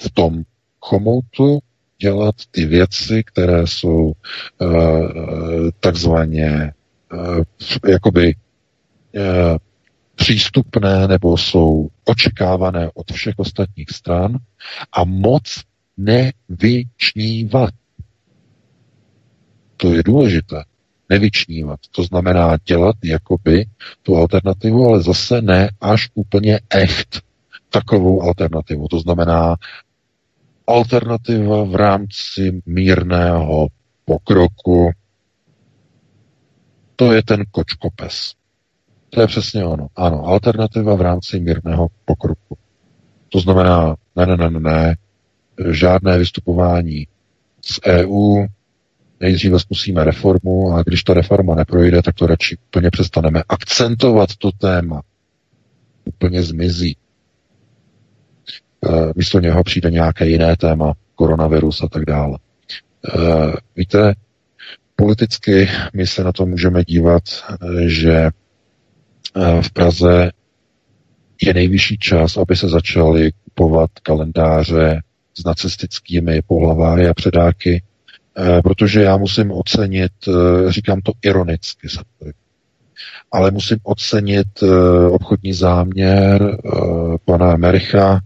v 0.00 0.10
tom 0.10 0.42
chomoutu 0.80 1.58
dělat 2.00 2.34
ty 2.50 2.64
věci, 2.66 3.24
které 3.24 3.66
jsou 3.66 4.12
uh, 4.58 4.72
takzvaně 5.80 6.72
uh, 7.12 7.42
jakoby 7.88 8.34
uh, 8.34 9.22
přístupné 10.14 11.08
nebo 11.08 11.36
jsou 11.36 11.88
očekávané 12.04 12.90
od 12.94 13.12
všech 13.12 13.34
ostatních 13.36 13.90
stran 13.90 14.36
a 14.92 15.04
moc 15.04 15.62
nevyčnívat. 15.98 17.70
To 19.76 19.92
je 19.92 20.02
důležité. 20.02 20.64
Nevyčnívat. 21.08 21.80
To 21.90 22.02
znamená 22.02 22.56
dělat 22.64 22.96
jakoby 23.04 23.66
tu 24.02 24.16
alternativu, 24.16 24.86
ale 24.86 25.02
zase 25.02 25.42
ne 25.42 25.70
až 25.80 26.10
úplně 26.14 26.60
echt 26.70 27.22
takovou 27.70 28.22
alternativu. 28.22 28.88
To 28.88 29.00
znamená 29.00 29.56
alternativa 30.66 31.64
v 31.64 31.74
rámci 31.74 32.62
mírného 32.66 33.68
pokroku, 34.04 34.90
to 36.96 37.12
je 37.12 37.22
ten 37.22 37.44
kočkopes. 37.50 38.34
To 39.10 39.20
je 39.20 39.26
přesně 39.26 39.64
ono. 39.64 39.88
Ano, 39.96 40.24
alternativa 40.24 40.94
v 40.94 41.00
rámci 41.00 41.40
mírného 41.40 41.88
pokroku. 42.04 42.58
To 43.28 43.40
znamená, 43.40 43.96
ne, 44.16 44.26
ne, 44.26 44.36
ne, 44.36 44.60
ne, 44.60 44.96
žádné 45.70 46.18
vystupování 46.18 47.06
z 47.64 47.80
EU, 47.86 48.46
nejdříve 49.20 49.58
zkusíme 49.58 50.04
reformu 50.04 50.72
a 50.72 50.82
když 50.82 51.02
ta 51.04 51.14
reforma 51.14 51.54
neprojde, 51.54 52.02
tak 52.02 52.14
to 52.14 52.26
radši 52.26 52.56
úplně 52.68 52.90
přestaneme 52.90 53.42
akcentovat 53.48 54.36
to 54.38 54.50
téma. 54.52 55.02
Úplně 56.04 56.42
zmizí. 56.42 56.96
místo 59.16 59.40
něho 59.40 59.64
přijde 59.64 59.90
nějaké 59.90 60.26
jiné 60.28 60.56
téma, 60.56 60.92
koronavirus 61.14 61.82
a 61.82 61.88
tak 61.88 62.04
dále. 62.04 62.38
Víte, 63.76 64.14
politicky 64.96 65.68
my 65.94 66.06
se 66.06 66.24
na 66.24 66.32
to 66.32 66.46
můžeme 66.46 66.84
dívat, 66.84 67.22
že 67.86 68.30
v 69.60 69.72
Praze 69.72 70.30
je 71.42 71.54
nejvyšší 71.54 71.98
čas, 71.98 72.36
aby 72.36 72.56
se 72.56 72.68
začaly 72.68 73.30
kupovat 73.44 73.90
kalendáře 74.02 75.02
s 75.38 75.44
nacistickými 75.44 76.42
pohlaváry 76.46 77.08
a 77.08 77.14
předáky, 77.14 77.82
eh, 78.38 78.62
protože 78.62 79.02
já 79.02 79.16
musím 79.16 79.52
ocenit, 79.52 80.12
eh, 80.28 80.72
říkám 80.72 81.00
to 81.00 81.12
ironicky, 81.22 81.88
ale 83.32 83.50
musím 83.50 83.78
ocenit 83.82 84.48
eh, 84.62 84.66
obchodní 85.06 85.52
záměr 85.52 86.58
pana 87.24 87.56
Mericha 87.56 88.20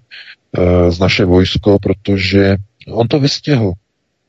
z 0.89 0.99
naše 0.99 1.25
vojsko, 1.25 1.79
protože 1.83 2.57
on 2.89 3.09
to 3.09 3.21
vystihl 3.21 3.73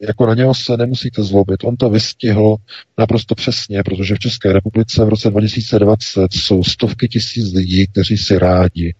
jako 0.01 0.25
na 0.25 0.33
něho 0.33 0.53
se 0.53 0.77
nemusíte 0.77 1.23
zlobit. 1.23 1.63
On 1.63 1.77
to 1.77 1.89
vystihl 1.89 2.55
naprosto 2.97 3.35
přesně, 3.35 3.83
protože 3.83 4.15
v 4.15 4.19
České 4.19 4.53
republice 4.53 5.05
v 5.05 5.09
roce 5.09 5.29
2020 5.29 6.33
jsou 6.33 6.63
stovky 6.63 7.07
tisíc 7.07 7.53
lidí, 7.53 7.87
kteří 7.87 8.17
si 8.17 8.39
rádi 8.39 8.95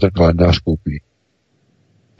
ten 0.00 0.10
kalendář 0.10 0.58
koupí. 0.58 1.00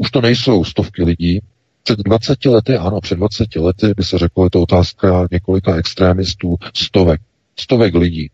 Už 0.00 0.10
to 0.10 0.20
nejsou 0.20 0.64
stovky 0.64 1.04
lidí. 1.04 1.40
Před 1.82 1.98
20 1.98 2.44
lety, 2.44 2.76
ano, 2.76 3.00
před 3.00 3.14
20 3.14 3.56
lety 3.56 3.92
by 3.96 4.04
se 4.04 4.18
řeklo, 4.18 4.44
je 4.44 4.50
to 4.50 4.62
otázka 4.62 5.28
několika 5.32 5.76
extrémistů, 5.76 6.56
stovek, 6.74 7.20
stovek 7.56 7.94
lidí. 7.94 8.30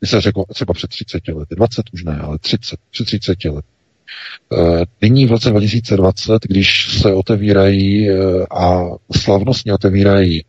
By 0.00 0.06
se 0.06 0.20
řeklo 0.20 0.44
třeba 0.44 0.74
před 0.74 0.88
30 0.88 1.28
lety, 1.28 1.54
20 1.54 1.82
už 1.92 2.04
ne, 2.04 2.18
ale 2.18 2.38
30, 2.38 2.80
před 2.90 3.04
30 3.04 3.44
lety. 3.44 3.68
Eh, 4.52 4.84
nyní 5.02 5.26
v 5.26 5.30
roce 5.30 5.50
2020, 5.50 6.42
když 6.42 6.98
se 7.00 7.14
otevírají 7.14 8.10
eh, 8.10 8.14
a 8.50 8.82
slavnostně 9.16 9.74
otevírají 9.74 10.44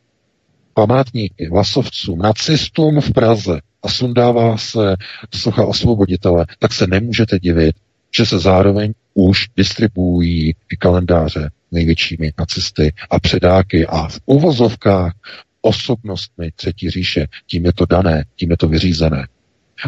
památníky 0.74 1.50
vlasovcům, 1.50 2.20
nacistům 2.20 3.02
v 3.02 3.12
Praze 3.12 3.60
a 3.84 3.90
sundává 3.90 4.58
se 4.58 4.96
socha 5.36 5.66
osvoboditele, 5.66 6.46
tak 6.60 6.74
se 6.74 6.88
nemůžete 6.88 7.40
divit, 7.40 7.76
že 8.18 8.26
se 8.26 8.40
zároveň 8.40 8.94
už 9.14 9.50
distribuují 9.58 10.56
kalendáře 10.80 11.52
největšími 11.72 12.34
nacisty 12.40 12.94
a 13.10 13.20
předáky 13.20 13.88
a 13.88 14.08
v 14.08 14.20
uvozovkách 14.26 15.14
osobnostmi 15.62 16.52
třetí 16.52 16.90
říše. 16.90 17.28
Tím 17.48 17.66
je 17.66 17.74
to 17.74 17.86
dané, 17.86 18.26
tím 18.36 18.52
je 18.52 18.58
to 18.58 18.68
vyřízené. 18.68 19.28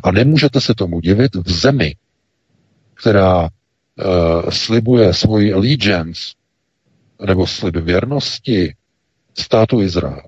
A 0.03 0.11
nemůžete 0.11 0.61
se 0.61 0.73
tomu 0.73 0.99
divit 0.99 1.35
v 1.35 1.51
zemi, 1.51 1.95
která 2.93 3.41
uh, 3.41 3.49
slibuje 4.49 5.13
svoji 5.13 5.53
allegiance 5.53 6.21
nebo 7.25 7.47
slib 7.47 7.75
věrnosti 7.75 8.75
státu 9.37 9.81
Izrael, 9.81 10.21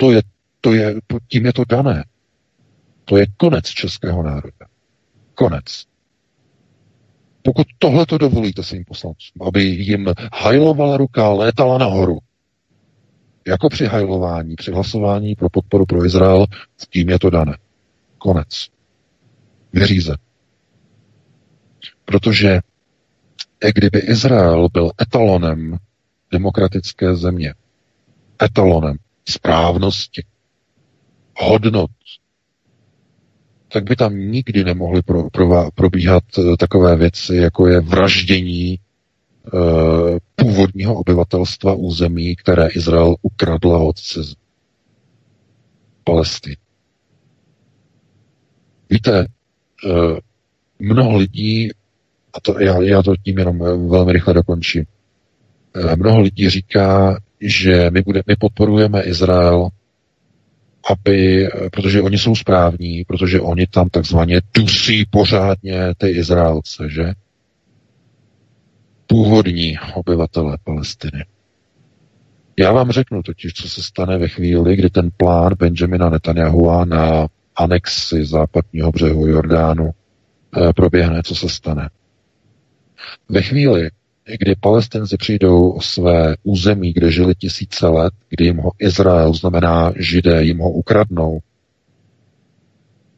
to 0.00 0.12
je, 0.12 0.22
to 0.60 0.74
je, 0.74 0.94
tím 1.28 1.46
je 1.46 1.52
to 1.52 1.64
dané. 1.68 2.04
To 3.04 3.16
je 3.16 3.26
konec 3.36 3.64
českého 3.64 4.22
národa. 4.22 4.66
Konec. 5.34 5.89
Pokud 7.42 7.66
tohle 7.78 8.06
to 8.06 8.18
dovolíte 8.18 8.62
svým 8.62 8.84
poslancům, 8.84 9.46
aby 9.46 9.62
jim 9.64 10.06
hajlovala 10.32 10.96
ruka, 10.96 11.28
létala 11.28 11.78
nahoru, 11.78 12.18
jako 13.46 13.68
při 13.68 13.86
hajlování, 13.86 14.56
při 14.56 14.72
hlasování 14.72 15.34
pro 15.34 15.50
podporu 15.50 15.86
pro 15.86 16.04
Izrael, 16.04 16.46
tím 16.90 17.08
je 17.08 17.18
to 17.18 17.30
dané. 17.30 17.58
Konec. 18.18 18.68
Vyříze. 19.72 20.16
Protože 22.04 22.60
kdyby 23.74 23.98
Izrael 23.98 24.68
byl 24.72 24.90
etalonem 25.02 25.76
demokratické 26.32 27.16
země, 27.16 27.54
etalonem 28.42 28.96
správnosti, 29.28 30.24
hodnot, 31.36 31.90
tak 33.72 33.84
by 33.84 33.96
tam 33.96 34.18
nikdy 34.18 34.64
nemohly 34.64 35.02
pro, 35.02 35.30
pro, 35.30 35.70
probíhat 35.74 36.24
eh, 36.38 36.56
takové 36.56 36.96
věci, 36.96 37.36
jako 37.36 37.66
je 37.66 37.80
vraždění 37.80 38.72
e, 38.72 38.78
původního 40.34 40.94
obyvatelstva 40.94 41.74
území, 41.74 42.36
které 42.36 42.68
Izrael 42.68 43.16
ukradla 43.22 43.78
od 43.78 43.98
ciz 43.98 44.34
Palestiny. 46.04 46.56
Víte, 48.90 49.18
e, 49.20 49.26
mnoho 50.78 51.16
lidí 51.16 51.70
a 52.32 52.40
to, 52.40 52.60
já, 52.60 52.82
já 52.82 53.02
to 53.02 53.16
tím 53.16 53.38
jenom 53.38 53.58
velmi 53.88 54.12
rychle 54.12 54.34
dokončím. 54.34 54.84
Eh, 55.74 55.96
mnoho 55.96 56.20
lidí 56.20 56.50
říká, 56.50 57.18
že 57.40 57.90
my, 57.90 58.02
bude, 58.02 58.22
my 58.26 58.36
podporujeme 58.36 59.02
Izrael, 59.02 59.68
aby, 60.90 61.46
eh, 61.46 61.70
protože 61.70 62.02
oni 62.02 62.18
jsou 62.18 62.34
správní, 62.34 63.04
protože 63.04 63.40
oni 63.40 63.66
tam 63.66 63.88
takzvaně 63.88 64.40
dusí 64.54 65.06
pořádně 65.10 65.94
ty 65.98 66.08
Izraelce, 66.08 66.90
že? 66.90 67.12
Původní 69.06 69.78
obyvatele 69.94 70.58
Palestiny. 70.64 71.24
Já 72.58 72.72
vám 72.72 72.90
řeknu 72.90 73.22
totiž, 73.22 73.52
co 73.52 73.68
se 73.68 73.82
stane 73.82 74.18
ve 74.18 74.28
chvíli, 74.28 74.76
kdy 74.76 74.90
ten 74.90 75.10
plán 75.16 75.52
Benjamina 75.58 76.10
Netanyahua 76.10 76.84
na 76.84 77.26
anexi 77.56 78.24
západního 78.24 78.92
břehu 78.92 79.26
Jordánu 79.26 79.90
proběhne, 80.76 81.22
co 81.22 81.34
se 81.34 81.48
stane. 81.48 81.90
Ve 83.28 83.42
chvíli, 83.42 83.90
kdy 84.24 84.54
palestinci 84.60 85.16
přijdou 85.16 85.70
o 85.70 85.80
své 85.80 86.36
území, 86.42 86.92
kde 86.92 87.12
žili 87.12 87.34
tisíce 87.34 87.86
let, 87.86 88.14
kdy 88.28 88.44
jim 88.44 88.56
ho 88.56 88.72
Izrael, 88.78 89.34
znamená 89.34 89.92
židé, 89.96 90.44
jim 90.44 90.58
ho 90.58 90.70
ukradnou, 90.70 91.40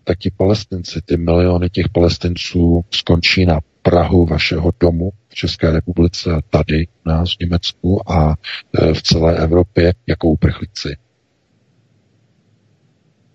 tak 0.04 0.18
ti 0.18 0.30
palestinci, 0.30 1.00
ty 1.04 1.16
miliony 1.16 1.70
těch 1.70 1.88
palestinců 1.88 2.84
skončí 2.90 3.46
na 3.46 3.60
Prahu 3.82 4.26
vašeho 4.26 4.72
domu 4.80 5.10
v 5.28 5.34
České 5.34 5.70
republice, 5.70 6.30
tady 6.50 6.86
u 6.86 7.08
nás 7.08 7.36
v 7.36 7.40
Německu 7.40 8.12
a 8.12 8.34
e, 8.78 8.94
v 8.94 9.02
celé 9.02 9.36
Evropě 9.36 9.94
jako 10.06 10.28
uprchlíci. 10.28 10.96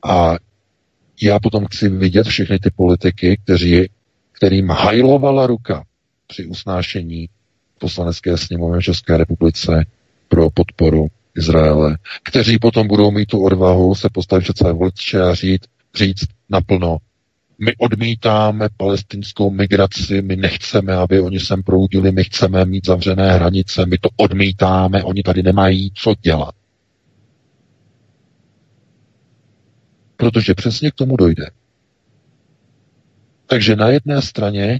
A 0.03 0.35
já 1.22 1.39
potom 1.39 1.65
chci 1.65 1.89
vidět 1.89 2.27
všechny 2.27 2.60
ty 2.60 2.69
politiky, 2.76 3.39
kteří, 3.44 3.89
kterým 4.31 4.69
hajlovala 4.69 5.48
ruka 5.48 5.84
při 6.27 6.45
usnášení 6.45 7.30
poslanecké 7.78 8.38
sněmovny 8.38 8.82
České 8.82 9.18
republice 9.18 9.86
pro 10.28 10.49
podporu 10.49 11.08
Izraele, 11.38 11.98
kteří 12.24 12.60
potom 12.60 12.88
budou 12.88 13.12
mít 13.12 13.26
tu 13.26 13.44
odvahu 13.44 13.95
se 13.95 14.10
postavit 14.14 14.44
před 14.44 14.58
své 14.58 14.74
voliče 14.74 15.22
a 15.22 15.34
říct, 15.34 15.66
říct 15.95 16.28
naplno, 16.49 16.98
my 17.60 17.76
odmítáme 17.78 18.68
palestinskou 18.78 19.52
migraci, 19.52 20.22
my 20.22 20.36
nechceme, 20.36 20.94
aby 20.94 21.20
oni 21.20 21.40
sem 21.40 21.64
proudili, 21.64 22.12
my 22.12 22.24
chceme 22.24 22.66
mít 22.66 22.86
zavřené 22.86 23.34
hranice, 23.34 23.86
my 23.86 23.98
to 23.98 24.10
odmítáme, 24.18 25.04
oni 25.04 25.24
tady 25.24 25.44
nemají 25.44 25.91
co 25.95 26.16
dělat. 26.22 26.56
Protože 30.18 30.54
přesně 30.54 30.91
k 30.91 30.95
tomu 30.95 31.18
dojde. 31.18 31.49
Takže 33.48 33.76
na 33.76 33.90
jedné 33.90 34.22
straně 34.22 34.80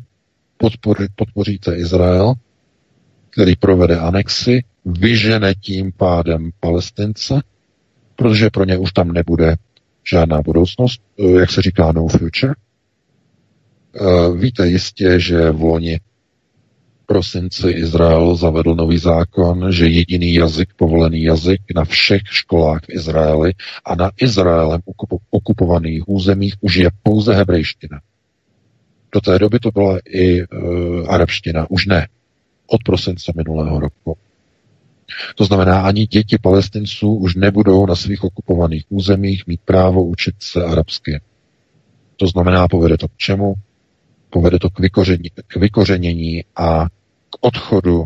podpoři, 0.58 1.08
podpoříte 1.16 1.76
Izrael, 1.76 2.34
který 3.38 3.56
provede 3.56 4.00
anexi, 4.00 4.64
vyžene 4.86 5.54
tím 5.54 5.92
pádem 5.98 6.50
Palestince, 6.60 7.42
protože 8.16 8.50
pro 8.50 8.66
ně 8.66 8.78
už 8.78 8.92
tam 8.92 9.12
nebude 9.12 9.56
žádná 10.04 10.42
budoucnost, 10.42 11.02
eh, 11.20 11.32
jak 11.40 11.52
se 11.52 11.62
říká 11.62 11.92
no 11.92 12.08
future. 12.08 12.54
Eh, 13.96 14.38
víte 14.38 14.68
jistě, 14.68 15.20
že 15.20 15.52
v 15.52 15.62
loni 15.62 16.00
prosinci 17.06 17.70
Izrael 17.70 18.36
zavedl 18.36 18.76
nový 18.76 18.98
zákon, 18.98 19.72
že 19.72 19.88
jediný 19.88 20.34
jazyk, 20.34 20.70
povolený 20.76 21.24
jazyk 21.24 21.62
na 21.76 21.86
všech 21.86 22.22
školách 22.26 22.82
v 22.82 22.94
Izraeli 22.94 23.54
a 23.86 23.96
na 23.96 24.12
Izraelem 24.22 24.82
okupovaných 25.30 26.10
územích 26.10 26.54
už 26.62 26.76
je 26.76 26.90
pouze 27.04 27.34
hebrejština. 27.34 28.00
Do 29.14 29.22
té 29.22 29.40
doby 29.40 29.60
to 29.60 29.72
byla 29.72 30.00
i 30.10 30.42
uh, 30.42 30.48
arabština, 31.08 31.70
už 31.70 31.86
ne. 31.86 32.08
Od 32.68 32.84
prosince 32.84 33.32
minulého 33.36 33.80
roku. 33.80 34.18
To 35.36 35.46
znamená, 35.46 35.82
ani 35.82 36.08
děti 36.08 36.38
palestinců 36.42 37.16
už 37.16 37.36
nebudou 37.36 37.86
na 37.86 37.96
svých 37.96 38.24
okupovaných 38.24 38.86
územích 38.90 39.48
mít 39.48 39.62
právo 39.66 40.04
učit 40.04 40.36
se 40.40 40.64
arabsky. 40.64 41.22
To 42.16 42.28
znamená, 42.28 42.68
povede 42.68 42.98
to 42.98 43.08
k 43.08 43.18
čemu? 43.18 43.54
Povede 44.30 44.60
to 44.60 44.70
k, 44.70 44.80
vykoření, 44.80 45.30
k 45.48 45.56
vykořenění 45.56 46.44
a 46.56 46.86
k 47.30 47.38
odchodu 47.42 48.06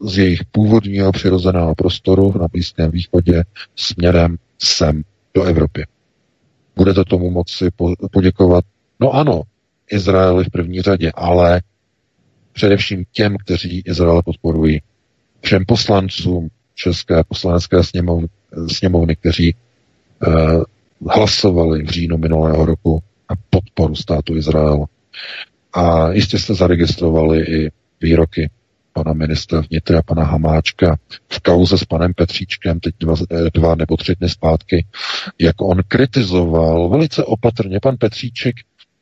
z 0.00 0.18
jejich 0.18 0.44
původního 0.44 1.12
přirozeného 1.12 1.74
prostoru 1.74 2.38
na 2.38 2.48
Blízkém 2.48 2.90
východě 2.90 3.44
směrem 3.76 4.36
sem 4.58 5.02
do 5.34 5.42
Evropy. 5.42 5.86
Budete 6.76 7.04
tomu 7.04 7.30
moci 7.30 7.68
poděkovat? 8.12 8.64
No 9.00 9.10
ano, 9.10 9.42
Izraeli 9.90 10.44
v 10.44 10.50
první 10.50 10.82
řadě, 10.82 11.12
ale 11.14 11.62
především 12.52 13.04
těm, 13.12 13.36
kteří 13.36 13.82
Izrael 13.86 14.22
podporují, 14.22 14.82
všem 15.40 15.64
poslancům 15.66 16.48
České 16.74 17.24
poslanecké 17.28 17.84
sněmovny, 17.84 18.28
sněmovny 18.68 19.16
kteří 19.16 19.54
uh, 20.26 20.62
hlasovali 21.10 21.82
v 21.82 21.88
říjnu 21.88 22.18
minulého 22.18 22.66
roku 22.66 23.02
na 23.30 23.36
podporu 23.50 23.94
státu 23.94 24.36
Izrael. 24.36 24.84
A 25.72 26.12
jistě 26.12 26.38
jste 26.38 26.54
zaregistrovali 26.54 27.40
i 27.42 27.70
výroky 28.00 28.50
pana 28.92 29.12
ministra 29.12 29.60
vnitra, 29.60 30.02
pana 30.02 30.24
Hamáčka 30.24 30.96
v 31.28 31.40
kauze 31.40 31.78
s 31.78 31.84
panem 31.84 32.14
Petříčkem 32.14 32.80
teď 32.80 32.94
dva, 33.00 33.14
eh, 33.30 33.50
dva 33.54 33.74
nebo 33.74 33.96
tři 33.96 34.14
dny 34.14 34.28
zpátky, 34.28 34.86
jak 35.38 35.60
on 35.60 35.78
kritizoval 35.88 36.88
velice 36.88 37.24
opatrně, 37.24 37.78
pan 37.82 37.96
Petříček 37.96 38.54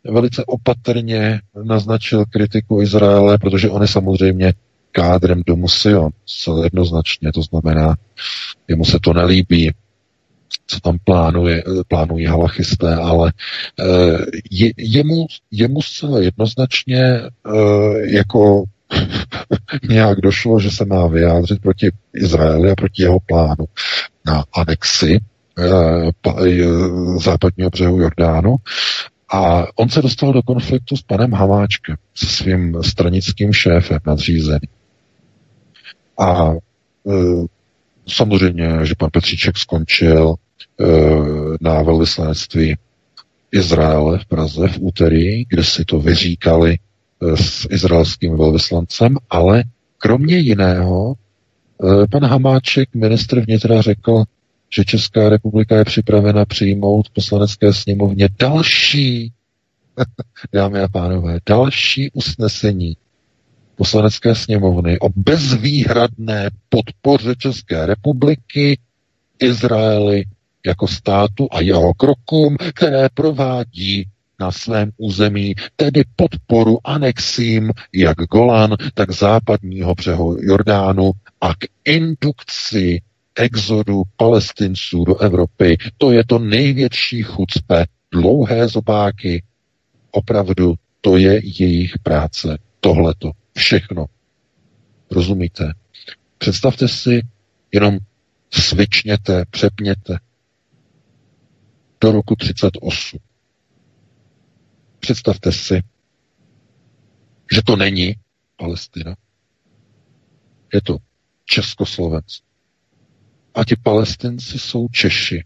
velice 0.05 0.45
opatrně 0.45 1.41
naznačil 1.65 2.25
kritiku 2.25 2.83
Izraele, 2.83 3.39
protože 3.39 3.71
on 3.71 3.83
je 3.83 3.89
samozřejmě 3.89 4.53
kádrem 4.93 5.43
domu 5.47 5.69
Sion, 5.69 6.11
zcela 6.27 6.65
jednoznačně, 6.65 7.33
to 7.33 7.43
znamená, 7.43 7.97
jemu 8.69 8.85
se 8.85 8.99
to 9.03 9.13
nelíbí, 9.13 9.73
co 10.67 10.81
tam 10.81 10.99
plánuje, 11.05 11.65
plánují 11.89 12.27
halachisté, 12.27 12.95
ale 12.95 13.33
eh, 13.81 13.85
je, 14.51 14.73
jemu, 14.77 15.27
jemu 15.51 15.83
zcela 15.83 16.21
jednoznačně 16.21 17.03
eh, 17.03 17.31
jako 18.05 18.65
nějak 19.89 20.21
došlo, 20.21 20.61
že 20.61 20.71
se 20.71 20.85
má 20.85 21.07
vyjádřit 21.07 21.63
proti 21.63 21.91
Izraeli 22.15 22.71
a 22.71 22.75
proti 22.75 23.03
jeho 23.03 23.19
plánu 23.21 23.65
na 24.27 24.45
anexi 24.55 25.19
eh, 25.59 26.11
západního 27.23 27.71
břehu 27.71 28.01
Jordánu. 28.01 28.57
A 29.33 29.67
on 29.77 29.89
se 29.89 30.03
dostal 30.03 30.33
do 30.33 30.43
konfliktu 30.43 30.97
s 30.97 31.03
panem 31.03 31.33
Hamáčkem, 31.33 31.97
se 32.15 32.27
svým 32.27 32.83
stranickým 32.83 33.53
šéfem 33.53 33.99
nadřízeným. 34.07 34.71
A 36.19 36.51
e, 36.53 36.57
samozřejmě, 38.09 38.79
že 38.83 38.95
pan 38.99 39.11
Petříček 39.13 39.59
skončil 39.59 40.35
e, 40.35 40.85
na 41.61 41.83
velvyslanectví 41.83 42.77
Izraele 43.53 44.19
v 44.19 44.27
Praze 44.27 44.69
v 44.69 44.79
úterý, 44.81 45.45
kde 45.45 45.65
si 45.65 45.85
to 45.85 46.01
vyříkali 46.01 46.73
e, 46.73 47.37
s 47.37 47.67
izraelským 47.71 48.37
velvyslancem, 48.37 49.17
ale 49.31 49.65
kromě 49.99 50.39
jiného 50.39 51.15
e, 51.15 52.07
pan 52.11 52.25
Hamáček, 52.25 52.95
ministr 52.95 53.41
vnitra, 53.41 53.81
řekl, 53.81 54.25
že 54.75 54.85
Česká 54.85 55.29
republika 55.29 55.77
je 55.77 55.85
připravena 55.85 56.45
přijmout 56.45 57.09
v 57.09 57.13
poslanecké 57.13 57.73
sněmovně 57.73 58.29
další, 58.39 59.33
dámy 60.53 60.81
a 60.81 60.89
pánové, 60.89 61.39
další 61.47 62.11
usnesení 62.13 62.97
poslanecké 63.77 64.35
sněmovny 64.35 64.99
o 64.99 65.09
bezvýhradné 65.17 66.51
podpoře 66.69 67.35
České 67.39 67.87
republiky 67.87 68.79
Izraeli 69.39 70.25
jako 70.67 70.89
státu 70.89 71.49
a 71.51 71.61
jeho 71.61 71.95
krokům, 71.95 72.57
které 72.75 73.09
provádí 73.15 74.07
na 74.41 74.53
svém 74.53 74.91
území, 74.97 75.55
tedy 75.77 76.03
podporu 76.17 76.79
anexím 76.85 77.73
jak 77.95 78.17
Golan, 78.17 78.77
tak 78.95 79.11
západního 79.11 79.95
břehu 79.95 80.37
Jordánu 80.41 81.11
a 81.41 81.55
k 81.55 81.65
indukci 81.85 83.01
exodu 83.35 84.03
palestinců 84.17 85.05
do 85.05 85.19
Evropy. 85.19 85.77
To 85.99 86.11
je 86.13 86.25
to 86.27 86.39
největší 86.39 87.23
chucpe, 87.23 87.85
dlouhé 88.13 88.69
zobáky. 88.69 89.43
Opravdu, 90.11 90.75
to 91.01 91.17
je 91.17 91.41
jejich 91.61 91.99
práce. 92.03 92.59
Tohleto. 92.81 93.31
Všechno. 93.57 94.07
Rozumíte? 95.11 95.73
Představte 96.39 96.89
si, 96.89 97.23
jenom 97.73 97.99
svičněte, 98.51 99.45
přepněte 99.51 100.19
do 102.01 102.13
roku 102.13 102.37
38. 102.37 103.19
Představte 105.01 105.53
si, 105.53 105.83
že 107.55 107.63
to 107.67 107.77
není 107.77 108.15
Palestina. 108.57 109.17
Je 110.75 110.83
to 110.83 110.97
Československo. 111.45 112.50
A 113.55 113.65
ti 113.65 113.77
palestinci 113.77 114.59
jsou 114.59 114.89
Češi. 114.89 115.45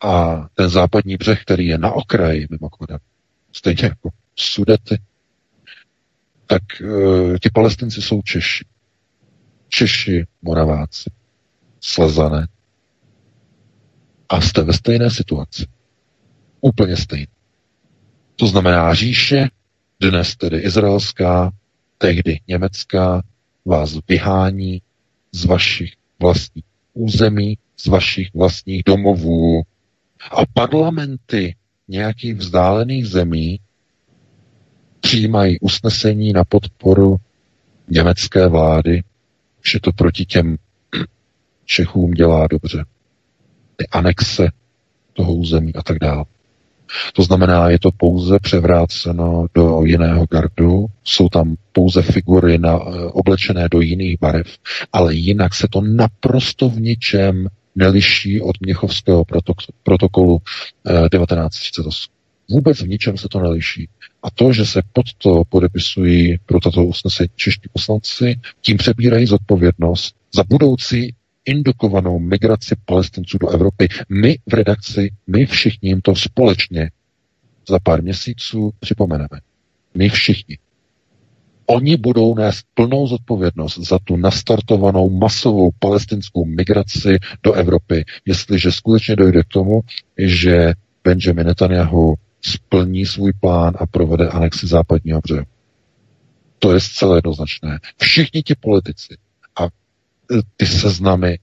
A 0.00 0.46
ten 0.54 0.68
západní 0.68 1.16
břeh, 1.16 1.42
který 1.42 1.66
je 1.66 1.78
na 1.78 1.92
okraji, 1.92 2.46
mimochodem, 2.50 2.98
stejně 3.52 3.84
jako 3.84 4.10
Sudety, 4.36 4.98
tak 6.46 6.62
uh, 6.82 7.36
ti 7.42 7.50
palestinci 7.54 8.02
jsou 8.02 8.22
Češi. 8.22 8.64
Češi, 9.68 10.26
Moraváci, 10.42 11.10
Slezané. 11.80 12.48
A 14.28 14.40
jste 14.40 14.62
ve 14.62 14.72
stejné 14.72 15.10
situaci. 15.10 15.66
Úplně 16.60 16.96
stejné. 16.96 17.26
To 18.36 18.46
znamená 18.46 18.94
říše, 18.94 19.48
dnes 20.00 20.36
tedy 20.36 20.58
izraelská, 20.58 21.52
tehdy 21.98 22.40
německá, 22.48 23.22
vás 23.64 23.98
vyhání 24.08 24.82
z 25.32 25.44
vašich 25.44 25.92
vlastních 26.20 26.64
území, 26.94 27.58
z 27.76 27.86
vašich 27.86 28.34
vlastních 28.34 28.82
domovů. 28.84 29.62
A 30.30 30.46
parlamenty 30.54 31.56
nějakých 31.88 32.34
vzdálených 32.34 33.06
zemí 33.06 33.60
přijímají 35.00 35.60
usnesení 35.60 36.32
na 36.32 36.44
podporu 36.44 37.16
německé 37.88 38.48
vlády, 38.48 39.02
že 39.72 39.80
to 39.80 39.92
proti 39.92 40.24
těm 40.24 40.56
Čechům 41.64 42.10
dělá 42.10 42.46
dobře. 42.46 42.84
Ty 43.76 43.86
anexe 43.88 44.48
toho 45.12 45.34
území 45.34 45.74
a 45.74 45.82
tak 45.82 45.98
dále. 45.98 46.24
To 47.12 47.22
znamená, 47.22 47.70
je 47.70 47.78
to 47.78 47.90
pouze 47.96 48.38
převráceno 48.38 49.46
do 49.54 49.82
jiného 49.84 50.26
gardu, 50.30 50.86
jsou 51.04 51.28
tam 51.28 51.56
pouze 51.72 52.02
figury 52.02 52.58
na, 52.58 52.76
eh, 52.76 53.04
oblečené 53.04 53.68
do 53.68 53.80
jiných 53.80 54.16
barev, 54.20 54.46
ale 54.92 55.14
jinak 55.14 55.54
se 55.54 55.68
to 55.70 55.80
naprosto 55.80 56.68
v 56.68 56.80
ničem 56.80 57.48
neliší 57.74 58.40
od 58.40 58.56
Měchovského 58.60 59.24
protokolu 59.82 60.38
1938. 61.10 62.10
Eh, 62.12 62.16
Vůbec 62.50 62.80
v 62.80 62.88
ničem 62.88 63.16
se 63.16 63.28
to 63.28 63.40
neliší. 63.40 63.88
A 64.22 64.30
to, 64.30 64.52
že 64.52 64.66
se 64.66 64.82
pod 64.92 65.06
to 65.18 65.42
podepisují 65.48 66.38
pro 66.46 66.60
tato 66.60 66.84
usnesení 66.84 67.28
čeští 67.36 67.68
poslanci, 67.72 68.40
tím 68.60 68.76
přebírají 68.76 69.26
zodpovědnost 69.26 70.14
za 70.34 70.44
budoucí 70.48 71.14
indukovanou 71.46 72.18
migraci 72.18 72.74
palestinců 72.84 73.38
do 73.38 73.48
Evropy. 73.48 73.88
My 74.08 74.38
v 74.50 74.54
redakci, 74.54 75.10
my 75.26 75.46
všichni 75.46 75.88
jim 75.88 76.00
to 76.00 76.14
společně 76.14 76.90
za 77.68 77.78
pár 77.78 78.02
měsíců 78.02 78.72
připomeneme. 78.80 79.40
My 79.94 80.08
všichni. 80.08 80.58
Oni 81.66 81.96
budou 81.96 82.34
nést 82.34 82.66
plnou 82.74 83.06
zodpovědnost 83.06 83.78
za 83.78 83.98
tu 83.98 84.16
nastartovanou 84.16 85.10
masovou 85.10 85.70
palestinskou 85.78 86.44
migraci 86.44 87.18
do 87.42 87.52
Evropy, 87.52 88.04
jestliže 88.26 88.72
skutečně 88.72 89.16
dojde 89.16 89.42
k 89.42 89.48
tomu, 89.48 89.80
že 90.18 90.72
Benjamin 91.04 91.46
Netanyahu 91.46 92.14
splní 92.42 93.06
svůj 93.06 93.32
plán 93.32 93.74
a 93.78 93.86
provede 93.86 94.28
anexi 94.28 94.66
západního 94.66 95.20
břehu. 95.20 95.46
To 96.58 96.72
je 96.72 96.80
zcela 96.80 97.16
jednoznačné. 97.16 97.78
Všichni 97.96 98.42
ti 98.42 98.54
politici 98.60 99.16
ty 100.56 100.66
seznamy 100.66 101.38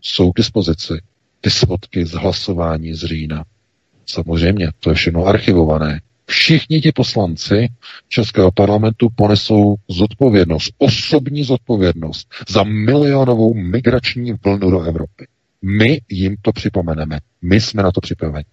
jsou 0.00 0.32
k 0.32 0.36
dispozici. 0.36 0.94
Ty 1.40 1.50
svodky 1.50 2.06
z 2.06 2.12
hlasování 2.12 2.94
z 2.94 3.04
října. 3.04 3.44
Samozřejmě, 4.06 4.68
to 4.80 4.90
je 4.90 4.94
všechno 4.94 5.24
archivované. 5.26 6.00
Všichni 6.26 6.80
ti 6.80 6.92
poslanci 6.92 7.68
Českého 8.08 8.52
parlamentu 8.52 9.08
ponesou 9.14 9.76
zodpovědnost, 9.88 10.74
osobní 10.78 11.44
zodpovědnost 11.44 12.28
za 12.48 12.62
milionovou 12.64 13.54
migrační 13.54 14.32
vlnu 14.44 14.70
do 14.70 14.80
Evropy. 14.80 15.26
My 15.62 16.00
jim 16.08 16.36
to 16.42 16.52
připomeneme. 16.52 17.18
My 17.42 17.60
jsme 17.60 17.82
na 17.82 17.92
to 17.92 18.00
připraveni. 18.00 18.44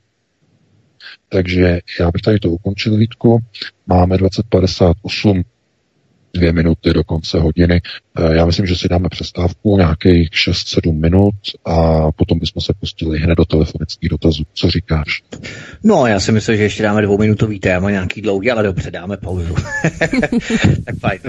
Takže 1.30 1.80
já 2.00 2.12
bych 2.12 2.22
tady 2.22 2.40
to 2.40 2.50
ukončil, 2.50 2.98
Vítku. 2.98 3.40
Máme 3.88 4.18
2058 4.18 5.44
dvě 6.36 6.54
minuty 6.54 6.94
do 6.94 7.04
konce 7.04 7.40
hodiny. 7.40 7.82
Eh, 8.20 8.36
já 8.36 8.46
myslím, 8.46 8.66
že 8.66 8.76
si 8.76 8.90
dáme 8.90 9.10
přestávku 9.10 9.78
nějakých 9.78 10.30
6-7 10.30 11.00
minut 11.00 11.36
a 11.66 12.12
potom 12.12 12.40
bychom 12.40 12.62
se 12.62 12.74
pustili 12.80 13.20
hned 13.20 13.36
do 13.36 13.46
telefonických 13.46 14.10
dotazů. 14.10 14.44
Co 14.54 14.70
říkáš? 14.70 15.24
No, 15.84 16.08
já 16.08 16.20
si 16.20 16.32
myslím, 16.32 16.58
že 16.58 16.64
ještě 16.64 16.84
dáme 16.84 17.02
dvouminutový 17.02 17.60
téma, 17.60 17.92
nějaký 17.92 18.22
dlouhý, 18.22 18.52
ale 18.52 18.64
dobře, 18.64 18.92
dáme 18.92 19.18
pauzu. 19.18 19.56
tak 20.86 20.96
fajn. 21.00 21.20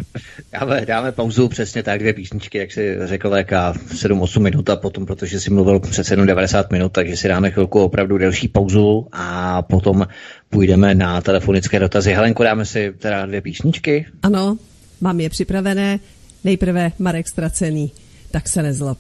Dáme, 0.53 0.87
dáme 0.87 1.13
pauzu 1.13 1.49
přesně 1.49 1.83
tak, 1.83 2.01
dvě 2.01 2.13
písničky, 2.13 2.59
jak 2.59 2.73
si 2.73 2.97
řekl 3.05 3.31
VK, 3.31 3.53
7-8 3.53 4.41
minut 4.41 4.71
a 4.71 4.77
potom, 4.77 5.07
protože 5.07 5.41
si 5.41 5.51
mluvil 5.51 5.81
přece 5.81 6.17
90 6.17 6.73
minut, 6.73 6.93
takže 6.93 7.17
si 7.17 7.29
dáme 7.29 7.51
chvilku 7.51 7.81
opravdu 7.81 8.19
delší 8.19 8.49
pauzu 8.49 9.07
a 9.13 9.63
potom 9.63 10.07
půjdeme 10.51 10.95
na 10.95 11.21
telefonické 11.21 11.79
dotazy. 11.79 12.13
Helenko, 12.13 12.43
dáme 12.43 12.65
si 12.65 12.93
teda 12.99 13.27
dvě 13.27 13.41
písničky? 13.41 14.07
Ano, 14.23 14.57
mám 15.01 15.21
je 15.21 15.31
připravené. 15.31 16.01
Nejprve 16.45 16.93
Marek 16.99 17.29
Stracený, 17.29 17.93
tak 18.31 18.49
se 18.49 18.63
nezlob. 18.63 18.99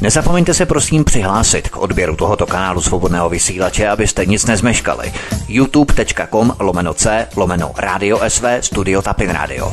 Nezapomeňte 0.00 0.54
se 0.54 0.66
prosím 0.66 1.04
přihlásit 1.04 1.68
k 1.68 1.76
odběru 1.76 2.16
tohoto 2.16 2.46
kanálu 2.46 2.80
svobodného 2.80 3.28
vysílače, 3.28 3.88
abyste 3.88 4.26
nic 4.26 4.46
nezmeškali. 4.46 5.12
youtube.com 5.48 6.56
lomeno 6.60 6.94
c 6.94 7.26
lomeno 7.36 7.72
radio 7.76 8.20
sv 8.28 8.46
studio 8.60 9.02
tapin 9.02 9.30
radio. 9.30 9.72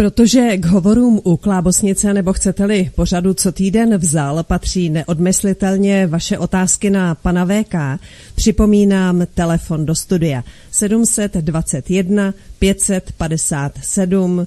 Protože 0.00 0.56
k 0.56 0.66
hovorům 0.66 1.20
u 1.24 1.36
Klábosnice 1.36 2.14
nebo 2.14 2.32
chcete-li 2.32 2.90
pořadu 2.94 3.34
co 3.34 3.52
týden 3.52 3.96
vzal 3.96 4.42
patří 4.42 4.90
neodmyslitelně 4.90 6.06
vaše 6.06 6.38
otázky 6.38 6.90
na 6.90 7.14
pana 7.14 7.46
VK, 7.46 7.74
připomínám 8.34 9.26
telefon 9.34 9.86
do 9.86 9.94
studia 9.94 10.44
721 10.70 12.34
557 12.58 14.46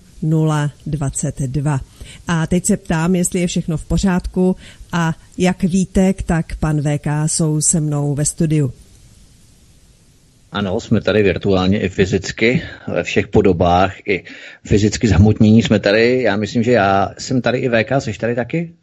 022. 0.86 1.82
A 2.28 2.48
teď 2.48 2.66
se 2.66 2.78
ptám, 2.78 3.16
jestli 3.16 3.40
je 3.40 3.48
všechno 3.48 3.78
v 3.78 3.86
pořádku 3.86 4.56
a 4.92 5.16
jak 5.38 5.64
víte, 5.64 6.14
tak 6.26 6.56
pan 6.56 6.82
VK 6.82 7.08
jsou 7.26 7.62
se 7.62 7.80
mnou 7.80 8.16
ve 8.16 8.26
studiu. 8.26 8.74
Ano, 10.54 10.80
jsme 10.80 11.02
tady 11.02 11.24
virtuálně 11.24 11.80
i 11.80 11.90
fyzicky, 11.90 12.62
ve 12.88 13.04
všech 13.04 13.28
podobách, 13.28 14.08
i 14.08 14.24
fyzicky 14.66 15.08
zhmotnění 15.08 15.64
jsme 15.64 15.80
tady. 15.80 16.22
Já 16.22 16.36
myslím, 16.36 16.64
že 16.64 16.72
já 16.72 17.10
jsem 17.18 17.42
tady 17.42 17.58
i 17.58 17.70
VK, 17.70 17.92
jsi 18.00 18.14
tady 18.14 18.36
taky? 18.36 18.74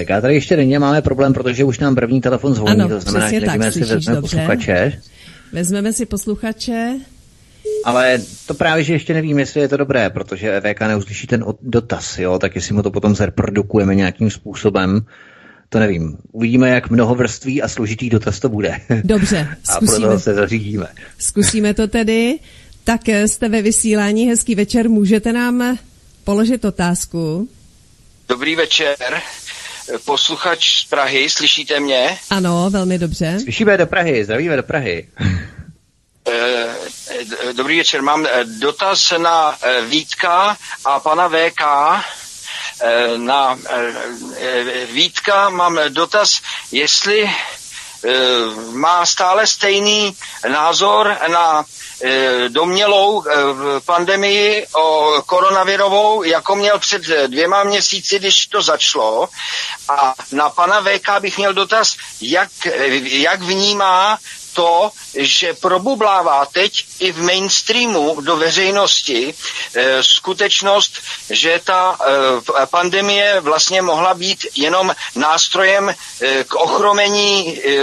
VK 0.00 0.08
tady 0.20 0.34
ještě 0.34 0.56
není, 0.56 0.78
máme 0.78 1.02
problém, 1.02 1.32
protože 1.32 1.64
už 1.64 1.78
nám 1.78 1.94
první 1.94 2.20
telefon 2.20 2.54
zvoní, 2.54 2.72
ano, 2.72 2.88
to 2.88 3.00
znamená, 3.00 3.30
že 3.30 3.40
nevíme, 3.40 3.66
jestli 3.66 3.80
vezmeme 3.80 4.20
posluchače. 4.20 4.92
Vezmeme 5.52 5.92
si 5.92 6.06
posluchače. 6.06 6.96
Ale 7.84 8.18
to 8.46 8.54
právě, 8.54 8.84
že 8.84 8.92
ještě 8.92 9.14
nevím, 9.14 9.38
jestli 9.38 9.60
je 9.60 9.68
to 9.68 9.76
dobré, 9.76 10.10
protože 10.10 10.60
VK 10.60 10.80
neuslyší 10.80 11.26
ten 11.26 11.44
dotaz, 11.62 12.18
jo, 12.18 12.38
tak 12.38 12.54
jestli 12.54 12.74
mu 12.74 12.82
to 12.82 12.90
potom 12.90 13.14
zreprodukujeme 13.14 13.94
nějakým 13.94 14.30
způsobem, 14.30 15.00
to 15.72 15.78
nevím. 15.78 16.16
Uvidíme, 16.32 16.68
jak 16.68 16.90
mnoho 16.90 17.14
vrství 17.14 17.62
a 17.62 17.68
složitý 17.68 18.10
dotaz 18.10 18.40
to 18.40 18.48
bude. 18.48 18.80
Dobře, 19.04 19.56
zkusíme. 19.64 19.96
a 19.96 20.00
proto 20.00 20.20
se 20.20 20.34
zařídíme. 20.34 20.86
Zkusíme 21.18 21.74
to 21.74 21.88
tedy. 21.88 22.38
Tak 22.84 23.08
eh, 23.08 23.28
jste 23.28 23.48
ve 23.48 23.62
vysílání, 23.62 24.28
hezký 24.28 24.54
večer, 24.54 24.88
můžete 24.88 25.32
nám 25.32 25.62
eh, 25.62 25.76
položit 26.24 26.64
otázku? 26.64 27.48
Dobrý 28.28 28.56
večer. 28.56 28.96
Posluchač 30.04 30.82
z 30.82 30.84
Prahy, 30.84 31.30
slyšíte 31.30 31.80
mě? 31.80 32.18
Ano, 32.30 32.70
velmi 32.70 32.98
dobře. 32.98 33.38
Slyšíme 33.42 33.76
do 33.76 33.86
Prahy, 33.86 34.24
zdravíme 34.24 34.56
do 34.56 34.62
Prahy. 34.62 35.08
Eh, 36.32 37.52
dobrý 37.56 37.78
večer, 37.78 38.02
mám 38.02 38.26
dotaz 38.60 39.12
na 39.18 39.58
Vítka 39.88 40.56
a 40.84 41.00
pana 41.00 41.28
VK. 41.28 41.62
Eh, 42.82 43.18
na 43.18 43.58
eh, 43.70 43.94
eh, 44.38 44.86
Vítka 44.86 45.50
mám 45.50 45.78
dotaz, 45.88 46.40
jestli 46.72 47.30
má 48.72 49.06
stále 49.06 49.46
stejný 49.46 50.16
názor 50.48 51.16
na 51.28 51.64
domělou 52.48 53.24
pandemii 53.84 54.66
o 54.74 55.16
koronavirovou, 55.26 56.22
jako 56.22 56.56
měl 56.56 56.78
před 56.78 57.02
dvěma 57.26 57.64
měsíci, 57.64 58.18
když 58.18 58.46
to 58.46 58.62
začalo. 58.62 59.28
A 59.88 60.14
na 60.32 60.50
pana 60.50 60.82
VK 60.82 61.20
bych 61.20 61.38
měl 61.38 61.52
dotaz, 61.54 61.96
jak, 62.20 62.50
jak 63.02 63.42
vnímá 63.42 64.18
to, 64.52 64.90
že 65.14 65.54
probublává 65.54 66.46
teď 66.46 66.84
i 66.98 67.12
v 67.12 67.22
mainstreamu 67.22 68.20
do 68.20 68.36
veřejnosti 68.36 69.34
e, 69.74 70.02
skutečnost, 70.02 70.92
že 71.30 71.60
ta 71.64 71.98
e, 72.62 72.66
pandemie 72.66 73.40
vlastně 73.40 73.82
mohla 73.82 74.14
být 74.14 74.46
jenom 74.54 74.94
nástrojem 75.14 75.88
e, 75.88 76.44
k 76.44 76.54
ochromení 76.54 77.58
e, 77.58 77.82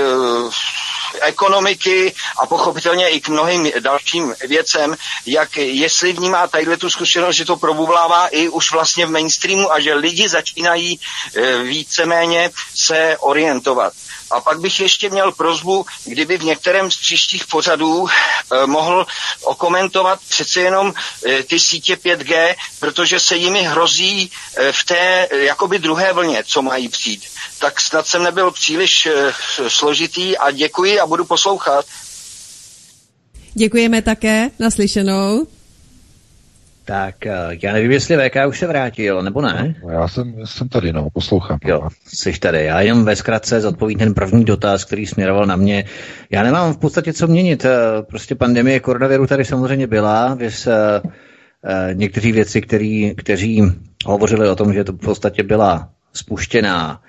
ekonomiky 1.22 2.14
a 2.40 2.46
pochopitelně 2.46 3.10
i 3.10 3.22
k 3.22 3.30
mnohým 3.30 3.72
dalším 3.80 4.36
věcem, 4.48 4.98
jak 5.26 5.58
jestli 5.58 6.14
vnímá 6.14 6.48
tadyhle 6.48 6.78
tu 6.78 6.90
zkušenost, 6.90 7.36
že 7.36 7.46
to 7.46 7.56
probublává 7.56 8.28
i 8.28 8.50
už 8.50 8.72
vlastně 8.72 9.06
v 9.06 9.12
mainstreamu 9.12 9.72
a 9.74 9.80
že 9.80 9.94
lidi 9.94 10.30
začínají 10.30 11.00
e, 11.36 11.64
víceméně 11.64 12.52
se 12.76 13.18
orientovat. 13.20 13.94
A 14.32 14.42
pak 14.42 14.60
bych 14.60 14.80
ještě 14.80 15.10
měl 15.10 15.32
prozbu, 15.32 15.86
kdyby 16.06 16.38
v 16.38 16.44
některém 16.44 16.92
z 16.92 16.98
příštích 16.98 17.48
pořadů 17.48 18.08
eh, 18.08 18.66
mohl 18.66 19.08
okomentovat 19.42 20.20
přece 20.30 20.62
jenom 20.62 20.94
eh, 21.26 21.44
ty 21.44 21.60
sítě 21.60 21.96
5G, 21.96 22.56
protože 22.80 23.20
se 23.20 23.36
jimi 23.36 23.62
hrozí 23.64 24.32
eh, 24.58 24.72
v 24.72 24.84
té 24.84 25.28
jakoby 25.32 25.80
druhé 25.80 26.14
vlně, 26.14 26.44
co 26.48 26.62
mají 26.62 26.90
přijít. 26.90 27.24
Tak 27.60 27.82
snad 27.82 28.08
jsem 28.08 28.24
nebyl 28.24 28.52
příliš 28.52 29.08
složitý 29.68 30.38
a 30.38 30.52
děkuji 30.52 31.00
a 31.00 31.08
budu 31.08 31.26
poslouchat. 31.26 31.86
Děkujeme 33.54 34.02
také, 34.02 34.50
naslyšenou. 34.60 35.48
Tak 36.90 37.26
eh, 37.26 37.34
já 37.64 37.74
nevím, 37.74 37.92
jestli 37.92 38.18
VK 38.18 38.36
už 38.48 38.60
se 38.60 38.68
vrátil, 38.68 39.22
nebo 39.22 39.42
ne? 39.42 39.76
No, 39.84 39.90
já 39.90 40.08
jsem, 40.08 40.34
jsem 40.46 40.70
tady, 40.70 40.94
no, 40.94 41.10
poslouchám. 41.10 41.60
Jo, 41.66 41.88
jsi 42.06 42.40
tady. 42.40 42.64
Já 42.66 42.82
jenom 42.82 43.06
ve 43.06 43.16
zkratce 43.16 43.62
zodpovím 43.62 43.98
ten 43.98 44.14
první 44.14 44.46
dotaz, 44.46 44.86
který 44.86 45.06
směroval 45.06 45.46
na 45.46 45.56
mě. 45.56 45.86
Já 46.30 46.44
nemám 46.44 46.74
v 46.74 46.78
podstatě 46.78 47.14
co 47.14 47.28
měnit. 47.28 47.66
Eh, 47.66 48.02
prostě 48.02 48.36
pandemie 48.36 48.80
koronaviru 48.80 49.28
tady 49.28 49.46
samozřejmě 49.46 49.88
byla. 49.88 50.34
Věc, 50.34 50.68
uh, 50.68 51.10
někteří 51.94 52.32
věci, 52.32 52.62
který, 52.62 53.14
kteří 53.18 53.64
hovořili 54.06 54.50
o 54.50 54.56
tom, 54.56 54.74
že 54.74 54.84
to 54.84 54.94
v 54.94 54.98
podstatě 54.98 55.44
byla 55.44 55.90
spuštěná 56.14 57.02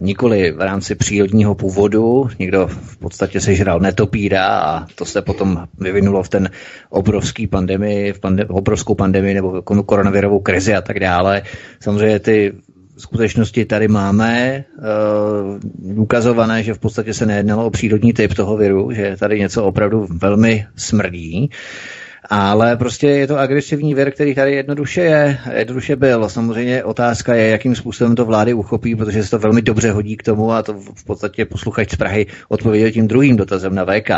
nikoli 0.00 0.50
v 0.52 0.60
rámci 0.60 0.94
přírodního 0.94 1.54
původu, 1.54 2.28
někdo 2.38 2.66
v 2.66 2.96
podstatě 2.96 3.40
sežral 3.40 3.80
netopíra 3.80 4.46
a 4.46 4.86
to 4.94 5.04
se 5.04 5.22
potom 5.22 5.66
vyvinulo 5.78 6.22
v 6.22 6.28
ten 6.28 6.50
obrovský 6.90 7.46
pandemii, 7.46 8.12
v 8.12 8.20
pande- 8.20 8.46
obrovskou 8.48 8.94
pandemii 8.94 9.34
nebo 9.34 9.62
koronavirovou 9.62 10.40
krizi 10.40 10.74
a 10.74 10.80
tak 10.80 11.00
dále. 11.00 11.42
Samozřejmě 11.80 12.18
ty 12.18 12.52
skutečnosti 12.98 13.64
tady 13.64 13.88
máme 13.88 14.64
uh, 14.78 16.02
ukazované, 16.02 16.62
že 16.62 16.74
v 16.74 16.78
podstatě 16.78 17.14
se 17.14 17.26
nejednalo 17.26 17.66
o 17.66 17.70
přírodní 17.70 18.12
typ 18.12 18.34
toho 18.34 18.56
viru, 18.56 18.92
že 18.92 19.16
tady 19.20 19.40
něco 19.40 19.64
opravdu 19.64 20.06
velmi 20.10 20.66
smrdí. 20.76 21.50
Uh, 21.50 22.01
ale 22.30 22.76
prostě 22.76 23.06
je 23.06 23.26
to 23.26 23.38
agresivní 23.38 23.94
vir, 23.94 24.10
který 24.10 24.34
tady 24.34 24.54
jednoduše 24.54 25.00
je, 25.00 25.38
jednoduše 25.54 25.96
byl. 25.96 26.28
Samozřejmě 26.28 26.84
otázka 26.84 27.34
je, 27.34 27.48
jakým 27.48 27.76
způsobem 27.76 28.14
to 28.14 28.24
vlády 28.24 28.54
uchopí, 28.54 28.96
protože 28.96 29.24
se 29.24 29.30
to 29.30 29.38
velmi 29.38 29.62
dobře 29.62 29.90
hodí 29.90 30.16
k 30.16 30.22
tomu 30.22 30.52
a 30.52 30.62
to 30.62 30.74
v 30.74 31.04
podstatě 31.04 31.44
posluchač 31.44 31.92
z 31.92 31.96
Prahy 31.96 32.26
odpověděl 32.48 32.90
tím 32.90 33.08
druhým 33.08 33.36
dotazem 33.36 33.74
na 33.74 33.84
VK. 33.84 34.10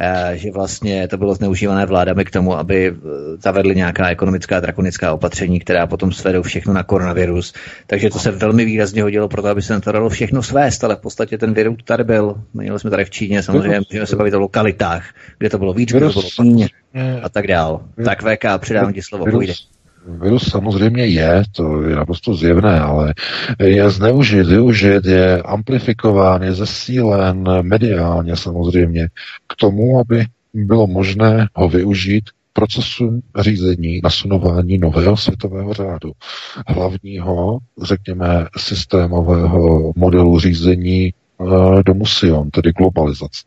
Eh, 0.00 0.36
že 0.36 0.50
vlastně 0.50 1.08
to 1.08 1.16
bylo 1.16 1.34
zneužívané 1.34 1.86
vládami 1.86 2.24
k 2.24 2.30
tomu, 2.30 2.58
aby 2.58 2.86
eh, 2.86 3.00
zavedly 3.42 3.76
nějaká 3.76 4.08
ekonomická 4.08 4.60
drakonická 4.60 5.12
opatření, 5.12 5.60
která 5.60 5.86
potom 5.86 6.12
svedou 6.12 6.42
všechno 6.42 6.72
na 6.72 6.82
koronavirus. 6.82 7.54
Takže 7.86 8.10
to 8.10 8.18
se 8.18 8.30
velmi 8.30 8.64
výrazně 8.64 9.02
hodilo 9.02 9.28
pro 9.28 9.42
to, 9.42 9.48
aby 9.48 9.62
se 9.62 9.72
na 9.72 9.80
to 9.80 9.92
dalo 9.92 10.08
všechno 10.08 10.42
svést, 10.42 10.84
ale 10.84 10.96
v 10.96 11.00
podstatě 11.00 11.38
ten 11.38 11.54
virus 11.54 11.76
tady 11.84 12.04
byl. 12.04 12.34
Měli 12.54 12.78
jsme 12.78 12.90
tady 12.90 13.04
v 13.04 13.10
Číně, 13.10 13.42
samozřejmě 13.42 13.80
můžeme 13.90 14.06
se 14.06 14.16
bavit 14.16 14.34
o 14.34 14.40
lokalitách, 14.40 15.04
kde 15.38 15.50
to 15.50 15.58
bylo 15.58 15.72
víc, 15.72 15.92
kde 15.92 16.00
to 16.00 16.20
bylo 16.36 16.48
a 17.22 17.28
tak 17.28 17.46
dál. 17.46 17.84
Tak 18.04 18.22
VK, 18.22 18.44
přidám 18.58 18.92
ti 18.92 19.02
slovo, 19.02 19.26
půjde. 19.26 19.52
Virus 20.08 20.50
samozřejmě 20.50 21.06
je, 21.06 21.42
to 21.52 21.82
je 21.82 21.96
naprosto 21.96 22.34
zjevné, 22.34 22.80
ale 22.80 23.14
je 23.60 23.90
zneužit, 23.90 24.46
využit, 24.46 25.04
je 25.04 25.42
amplifikován, 25.42 26.42
je 26.42 26.52
zesílen 26.52 27.62
mediálně 27.62 28.36
samozřejmě 28.36 29.08
k 29.46 29.56
tomu, 29.56 30.00
aby 30.00 30.26
bylo 30.54 30.86
možné 30.86 31.48
ho 31.54 31.68
využít 31.68 32.24
procesu 32.52 33.22
řízení, 33.38 34.00
nasunování 34.04 34.78
nového 34.78 35.16
světového 35.16 35.74
řádu. 35.74 36.12
Hlavního, 36.66 37.58
řekněme, 37.82 38.46
systémového 38.56 39.92
modelu 39.96 40.38
řízení 40.40 41.12
uh, 41.38 41.82
do 41.82 41.94
musion, 41.94 42.50
tedy 42.50 42.72
globalizace. 42.72 43.42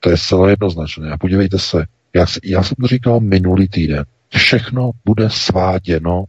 To 0.00 0.10
je 0.10 0.16
celé 0.18 0.50
jednoznačné. 0.50 1.10
A 1.10 1.18
podívejte 1.18 1.58
se, 1.58 1.84
já, 2.14 2.26
já 2.44 2.62
jsem 2.62 2.76
to 2.80 2.86
říkal 2.86 3.20
minulý 3.20 3.68
týden, 3.68 4.04
všechno 4.36 4.90
bude 5.04 5.30
sváděno 5.30 6.24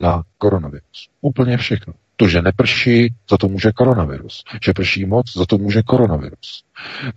na 0.00 0.22
koronavirus. 0.38 1.08
Úplně 1.20 1.56
všechno. 1.56 1.94
To, 2.16 2.28
že 2.28 2.42
neprší, 2.42 3.14
za 3.30 3.36
to 3.36 3.48
může 3.48 3.72
koronavirus. 3.72 4.44
Že 4.64 4.72
prší 4.72 5.04
moc, 5.04 5.32
za 5.36 5.46
to 5.46 5.58
může 5.58 5.82
koronavirus. 5.82 6.64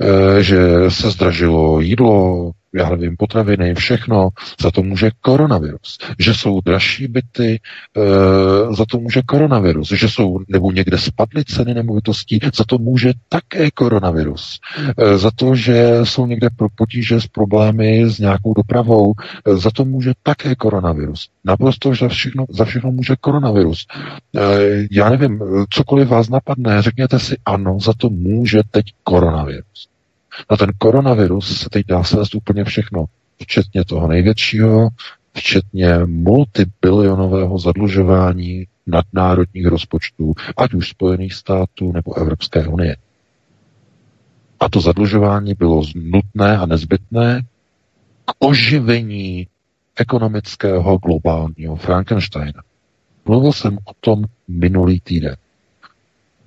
E, 0.01 0.43
že 0.43 0.59
se 0.89 1.11
zdražilo 1.11 1.81
jídlo, 1.81 2.51
já 2.75 2.89
nevím, 2.89 3.17
potraviny, 3.17 3.75
všechno, 3.75 4.29
za 4.61 4.71
to 4.71 4.83
může 4.83 5.11
koronavirus. 5.21 5.97
Že 6.19 6.33
jsou 6.33 6.61
dražší 6.61 7.07
byty, 7.07 7.59
e, 7.97 8.75
za 8.75 8.85
to 8.85 8.99
může 8.99 9.21
koronavirus. 9.21 9.91
Že 9.91 10.09
jsou, 10.09 10.39
nebo 10.47 10.71
někde 10.71 10.97
spadly 10.97 11.45
ceny 11.45 11.73
nemovitostí, 11.73 12.39
za 12.55 12.63
to 12.63 12.77
může 12.77 13.13
také 13.29 13.71
koronavirus. 13.71 14.59
E, 14.97 15.17
za 15.17 15.31
to, 15.35 15.55
že 15.55 15.99
jsou 16.03 16.25
někde 16.25 16.49
potíže 16.75 17.21
s 17.21 17.27
problémy 17.27 18.09
s 18.09 18.19
nějakou 18.19 18.53
dopravou, 18.53 19.13
e, 19.45 19.55
za 19.55 19.71
to 19.71 19.85
může 19.85 20.13
také 20.23 20.55
koronavirus. 20.55 21.29
Naprosto 21.45 21.95
za 21.95 22.07
všechno, 22.07 22.45
za 22.49 22.65
všechno 22.65 22.91
může 22.91 23.15
koronavirus. 23.21 23.87
E, 24.35 24.41
já 24.91 25.09
nevím, 25.09 25.39
cokoliv 25.69 26.07
vás 26.07 26.29
napadne, 26.29 26.81
řekněte 26.81 27.19
si 27.19 27.37
ano, 27.45 27.79
za 27.79 27.93
to 27.97 28.09
může 28.09 28.61
teď 28.71 28.85
koronavirus. 29.03 29.50
Na 30.51 30.57
ten 30.57 30.69
koronavirus 30.77 31.61
se 31.61 31.69
teď 31.69 31.85
dá 31.87 32.03
svést 32.03 32.35
úplně 32.35 32.63
všechno, 32.63 33.05
včetně 33.41 33.85
toho 33.85 34.07
největšího, 34.07 34.89
včetně 35.33 35.97
multibilionového 36.05 37.59
zadlužování 37.59 38.67
nadnárodních 38.87 39.65
rozpočtů, 39.65 40.33
ať 40.57 40.73
už 40.73 40.89
Spojených 40.89 41.33
států 41.33 41.91
nebo 41.91 42.17
Evropské 42.17 42.67
unie. 42.67 42.97
A 44.59 44.69
to 44.69 44.81
zadlužování 44.81 45.53
bylo 45.53 45.83
nutné 45.95 46.57
a 46.57 46.65
nezbytné 46.65 47.41
k 48.25 48.31
oživení 48.39 49.47
ekonomického 49.95 50.97
globálního 50.97 51.75
Frankensteina. 51.75 52.63
Mluvil 53.25 53.53
jsem 53.53 53.77
o 53.77 53.91
tom 53.99 54.23
minulý 54.47 54.99
týden. 54.99 55.35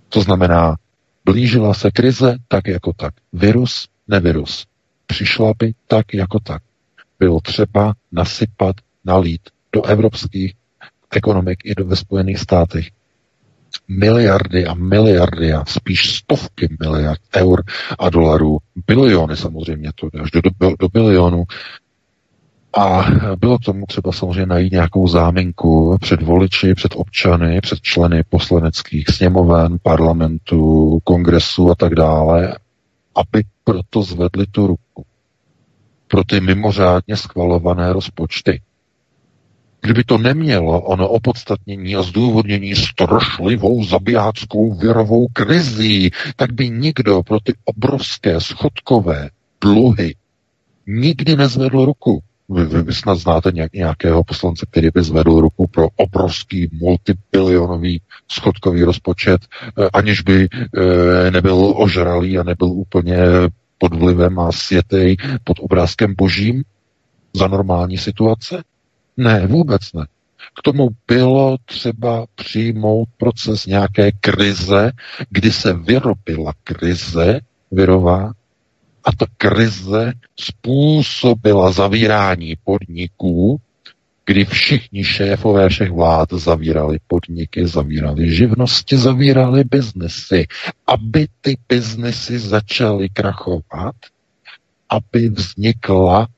To 0.08 0.20
znamená, 0.20 0.76
Blížila 1.24 1.74
se 1.74 1.90
krize 1.90 2.36
tak 2.48 2.66
jako 2.66 2.92
tak. 2.92 3.14
Virus, 3.32 3.88
nevirus. 4.08 4.66
Přišla 5.06 5.52
by 5.58 5.74
tak 5.86 6.14
jako 6.14 6.40
tak. 6.40 6.62
Bylo 7.18 7.40
třeba 7.40 7.94
nasypat, 8.12 8.76
nalít 9.04 9.40
do 9.72 9.84
evropských 9.84 10.54
ekonomik 11.10 11.58
i 11.64 11.74
do 11.74 11.84
ve 11.84 11.96
Spojených 11.96 12.38
státech 12.38 12.90
miliardy 13.88 14.66
a 14.66 14.74
miliardy 14.74 15.52
a 15.52 15.64
spíš 15.64 16.16
stovky 16.16 16.76
miliard 16.80 17.20
eur 17.36 17.64
a 17.98 18.10
dolarů, 18.10 18.58
biliony 18.86 19.36
samozřejmě, 19.36 19.90
to 19.94 20.08
až 20.22 20.30
do, 20.30 20.40
do, 20.60 20.76
do 20.78 20.88
bilionu 20.88 21.44
a 22.76 23.04
bylo 23.36 23.58
tomu 23.58 23.86
třeba 23.86 24.12
samozřejmě 24.12 24.46
najít 24.46 24.72
nějakou 24.72 25.08
záminku 25.08 25.98
před 26.00 26.22
voliči, 26.22 26.74
před 26.74 26.92
občany, 26.96 27.60
před 27.60 27.80
členy 27.80 28.22
poslaneckých 28.28 29.04
sněmoven, 29.08 29.78
parlamentu, 29.82 30.98
kongresu 31.04 31.70
a 31.70 31.74
tak 31.74 31.94
dále, 31.94 32.58
aby 33.14 33.42
proto 33.64 34.02
zvedli 34.02 34.46
tu 34.46 34.66
ruku. 34.66 35.04
Pro 36.08 36.24
ty 36.24 36.40
mimořádně 36.40 37.16
schvalované 37.16 37.92
rozpočty. 37.92 38.60
Kdyby 39.80 40.04
to 40.04 40.18
nemělo 40.18 40.80
ono 40.80 41.08
opodstatnění 41.08 41.96
a 41.96 42.02
zdůvodnění 42.02 42.74
strašlivou 42.74 43.84
zabijáckou 43.84 44.74
virovou 44.74 45.26
krizí, 45.32 46.10
tak 46.36 46.52
by 46.52 46.70
nikdo 46.70 47.22
pro 47.22 47.40
ty 47.40 47.52
obrovské 47.64 48.40
schodkové 48.40 49.30
dluhy 49.60 50.14
nikdy 50.86 51.36
nezvedl 51.36 51.84
ruku. 51.84 52.22
Vy, 52.48 52.64
vy, 52.64 52.82
vy 52.82 52.94
snad 52.94 53.14
znáte 53.14 53.50
nějakého 53.74 54.24
poslance, 54.24 54.66
který 54.70 54.88
by 54.94 55.02
zvedl 55.02 55.40
ruku 55.40 55.66
pro 55.66 55.88
obrovský 55.96 56.68
multibilionový 56.72 58.00
schodkový 58.28 58.82
rozpočet, 58.82 59.40
eh, 59.78 59.88
aniž 59.92 60.20
by 60.20 60.48
eh, 60.52 61.30
nebyl 61.30 61.74
ožralý 61.76 62.38
a 62.38 62.42
nebyl 62.42 62.68
úplně 62.68 63.16
pod 63.78 63.94
vlivem 63.94 64.38
a 64.38 64.52
světej 64.52 65.16
pod 65.44 65.56
obrázkem 65.60 66.14
božím 66.16 66.64
za 67.34 67.48
normální 67.48 67.98
situace? 67.98 68.62
Ne, 69.16 69.46
vůbec 69.46 69.92
ne. 69.92 70.06
K 70.58 70.62
tomu 70.62 70.88
bylo 71.08 71.56
třeba 71.64 72.26
přijmout 72.34 73.08
proces 73.18 73.66
nějaké 73.66 74.12
krize, 74.12 74.92
kdy 75.30 75.52
se 75.52 75.72
vyrobila 75.72 76.52
krize 76.64 77.40
virová, 77.70 78.32
a 79.04 79.12
ta 79.12 79.26
krize 79.36 80.12
způsobila 80.40 81.72
zavírání 81.72 82.56
podniků, 82.64 83.60
kdy 84.26 84.44
všichni 84.44 85.04
šéfové 85.04 85.68
všech 85.68 85.90
vlád 85.90 86.32
zavírali 86.32 86.98
podniky, 87.06 87.66
zavírali 87.66 88.34
živnosti, 88.34 88.96
zavírali 88.96 89.64
biznesy, 89.64 90.46
aby 90.86 91.26
ty 91.40 91.56
biznesy 91.68 92.38
začaly 92.38 93.08
krachovat, 93.08 93.94
aby 94.88 95.28
vznikla 95.28 96.28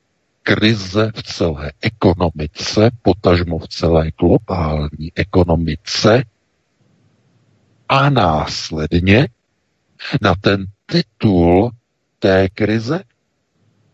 krize 0.42 1.12
v 1.16 1.22
celé 1.22 1.72
ekonomice, 1.82 2.90
potažmo 3.02 3.58
v 3.58 3.68
celé 3.68 4.10
globální 4.20 5.12
ekonomice. 5.14 6.22
A 7.88 8.10
následně 8.10 9.28
na 10.22 10.34
ten 10.40 10.66
titul 10.86 11.70
té 12.26 12.48
krize 12.48 13.02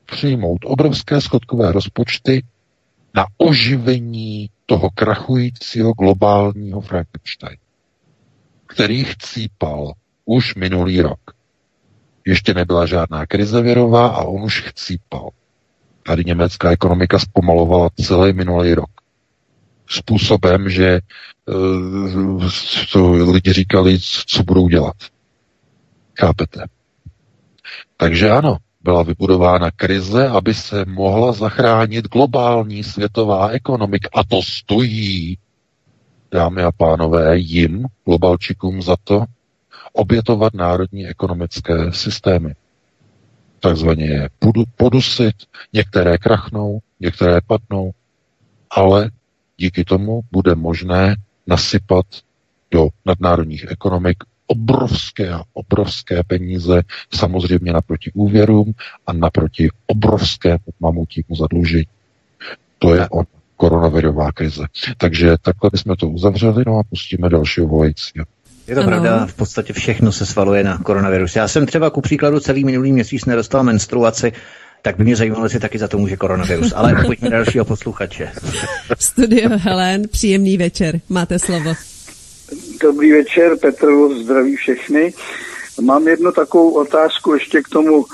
přijmout 0.07 0.59
obrovské 0.65 1.21
schodkové 1.21 1.73
rozpočty 1.73 2.45
na 3.15 3.27
oživení 3.37 4.51
toho 4.67 4.91
krachujícího 4.91 5.93
globálního 5.93 6.81
Frankensteina, 6.81 7.63
který 8.67 9.05
chcípal 9.05 9.93
už 10.25 10.55
minulý 10.55 11.01
rok. 11.01 11.21
Ještě 12.27 12.55
nebyla 12.55 12.87
žádná 12.87 13.27
krize 13.27 13.63
věrová 13.63 14.09
a 14.09 14.23
on 14.23 14.43
už 14.43 14.61
chcípal. 14.61 15.29
Tady 16.03 16.25
německá 16.25 16.71
ekonomika 16.71 17.19
zpomalovala 17.19 17.89
celý 18.01 18.33
minulý 18.33 18.75
rok. 18.75 18.91
Způsobem, 19.89 20.71
že 20.71 21.01
to 22.93 23.11
lidi 23.13 23.53
říkali, 23.53 23.99
co 24.27 24.43
budou 24.43 24.69
dělat. 24.69 24.97
Chápete? 26.21 26.65
Takže 28.03 28.31
ano, 28.31 28.57
byla 28.81 29.03
vybudována 29.03 29.71
krize, 29.71 30.29
aby 30.29 30.55
se 30.55 30.85
mohla 30.85 31.33
zachránit 31.33 32.09
globální 32.09 32.85
světová 32.85 33.49
ekonomika. 33.49 34.09
A 34.15 34.25
to 34.25 34.43
stojí, 34.43 35.39
dámy 36.31 36.63
a 36.63 36.73
pánové, 36.73 37.39
jim, 37.39 37.87
globalčikům 38.05 38.83
za 38.83 38.97
to, 39.05 39.25
obětovat 39.93 40.55
národní 40.55 41.07
ekonomické 41.07 41.93
systémy. 41.93 42.55
Takzvaně 43.61 44.05
je 44.05 44.29
podusit, 44.77 45.35
některé 45.73 46.19
krachnou, 46.19 46.79
některé 47.01 47.41
padnou, 47.47 47.91
ale 48.71 49.11
díky 49.57 49.85
tomu 49.85 50.21
bude 50.33 50.55
možné 50.55 51.17
nasypat 51.47 52.07
do 52.71 52.89
nadnárodních 53.07 53.67
ekonomik 53.71 54.17
obrovské 54.53 55.31
a 55.31 55.43
obrovské 55.53 56.23
peníze, 56.27 56.83
samozřejmě 57.15 57.73
naproti 57.73 58.11
úvěrům 58.15 58.73
a 59.07 59.13
naproti 59.13 59.69
obrovské 59.87 60.59
mamutímu 60.81 61.37
zadlužení. 61.37 61.87
To 62.79 62.95
je 62.95 63.09
on, 63.09 63.25
koronavirová 63.57 64.33
krize. 64.33 64.65
Takže 64.99 65.37
takhle 65.43 65.71
bychom 65.73 65.97
to 65.97 66.09
uzavřeli, 66.09 66.65
no 66.67 66.79
a 66.79 66.83
pustíme 66.91 67.29
dalšího 67.29 67.67
volajícího. 67.67 68.25
Je 68.69 68.75
to 68.75 68.81
ano. 68.81 68.91
pravda, 68.91 69.27
v 69.27 69.35
podstatě 69.35 69.73
všechno 69.73 70.13
se 70.13 70.27
svaluje 70.27 70.65
na 70.65 70.79
koronavirus. 70.79 71.37
Já 71.37 71.49
jsem 71.49 71.67
třeba 71.67 71.91
ku 71.91 72.01
příkladu 72.01 72.41
celý 72.41 72.65
minulý 72.65 72.93
měsíc 72.93 73.25
nedostal 73.25 73.63
menstruaci, 73.65 74.33
tak 74.83 74.97
by 74.97 75.05
mě 75.05 75.17
zajímalo, 75.17 75.45
jestli 75.45 75.61
taky 75.61 75.79
za 75.79 75.89
to 75.89 75.99
může 75.99 76.17
koronavirus. 76.17 76.73
Ale 76.77 77.05
pojďme 77.07 77.31
dalšího 77.31 77.65
posluchače. 77.65 78.33
Studio 78.99 79.51
Helen, 79.57 80.03
příjemný 80.09 80.57
večer. 80.57 81.01
Máte 81.09 81.39
slovo. 81.39 81.75
Dobrý 82.81 83.13
večer, 83.13 83.59
Petr 83.59 83.89
zdraví 84.23 84.57
všechny. 84.57 85.15
Mám 85.81 86.09
jednu 86.09 86.33
takovou 86.33 86.71
otázku 86.71 87.35
ještě 87.35 87.63
k 87.63 87.69
tomu 87.69 88.05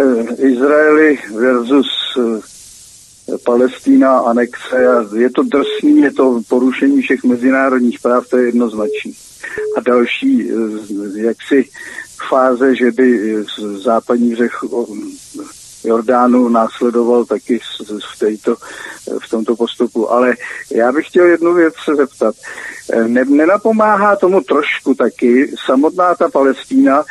eh, 0.00 0.34
Izraeli 0.48 1.18
versus 1.34 1.88
eh, 2.18 3.38
Palestína, 3.44 4.18
anexe. 4.18 4.76
Je 5.16 5.30
to 5.30 5.42
drsný, 5.42 6.00
je 6.00 6.12
to 6.12 6.40
porušení 6.48 7.02
všech 7.02 7.24
mezinárodních 7.24 8.00
práv, 8.00 8.28
to 8.28 8.36
je 8.36 8.46
jednoznačný. 8.46 9.12
A 9.76 9.80
další 9.80 10.50
jaksi 11.14 11.68
fáze, 12.28 12.76
že 12.76 12.90
by 12.90 13.36
západní 13.76 14.30
břeh 14.30 14.62
Jordánu 15.84 16.48
následoval 16.48 17.24
taky 17.24 17.58
v, 17.58 18.18
této, 18.18 18.56
v 19.18 19.30
tomto 19.30 19.56
postupu. 19.56 20.12
Ale 20.12 20.34
já 20.72 20.92
bych 20.92 21.06
chtěl 21.06 21.24
jednu 21.26 21.54
věc 21.54 21.74
se 21.84 21.96
zeptat. 21.96 22.34
Ne, 23.06 23.24
nenapomáhá 23.24 24.16
tomu 24.16 24.40
trošku 24.40 24.94
taky 24.94 25.52
samotná 25.66 26.14
ta 26.14 26.28
Palestína, 26.28 27.04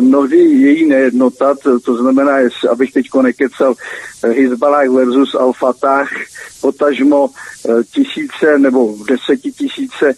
mnohdy 0.00 0.36
její 0.36 0.86
nejednota, 0.86 1.54
to, 1.54 1.80
to 1.80 1.96
znamená, 1.96 2.36
abych 2.70 2.92
teď 2.92 3.06
nekecal, 3.22 3.74
Hezbalah 4.22 4.88
versus 4.88 5.34
Al-Fatah, 5.34 6.08
potažmo 6.60 7.30
eh, 7.68 7.84
tisíce 7.84 8.58
nebo 8.58 8.94
desetitisíce 9.08 10.06
Eh, 10.08 10.14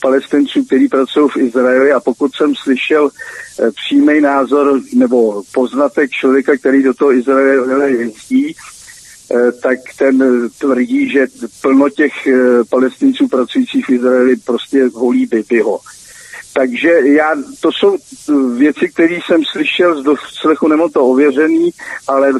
palestinců, 0.00 0.64
kteří 0.64 0.88
pracují 0.88 1.28
v 1.28 1.36
Izraeli 1.36 1.92
a 1.92 2.00
pokud 2.00 2.34
jsem 2.34 2.54
slyšel 2.54 3.10
eh, 3.10 3.70
přímý 3.70 4.20
názor 4.20 4.80
nebo 4.94 5.42
poznatek 5.54 6.10
člověka, 6.10 6.56
který 6.56 6.82
do 6.82 6.94
toho 6.94 7.12
Izraele 7.12 7.90
jezdí, 7.90 8.54
eh, 8.54 9.52
tak 9.52 9.78
ten 9.98 10.48
tvrdí, 10.58 11.10
že 11.10 11.26
plno 11.60 11.90
těch 11.90 12.12
palestinců 12.70 13.28
pracujících 13.28 13.86
v 13.86 13.90
Izraeli 13.90 14.36
prostě 14.36 14.88
volí 14.88 15.26
Bibiho. 15.26 15.80
Takže 16.54 17.00
já, 17.04 17.34
to 17.60 17.72
jsou 17.72 17.96
věci, 18.56 18.88
které 18.88 19.18
jsem 19.26 19.44
slyšel 19.52 20.00
z 20.00 20.04
doslechu, 20.04 20.68
nemám 20.68 20.90
to 20.90 21.04
ověřený, 21.04 21.70
ale 22.08 22.32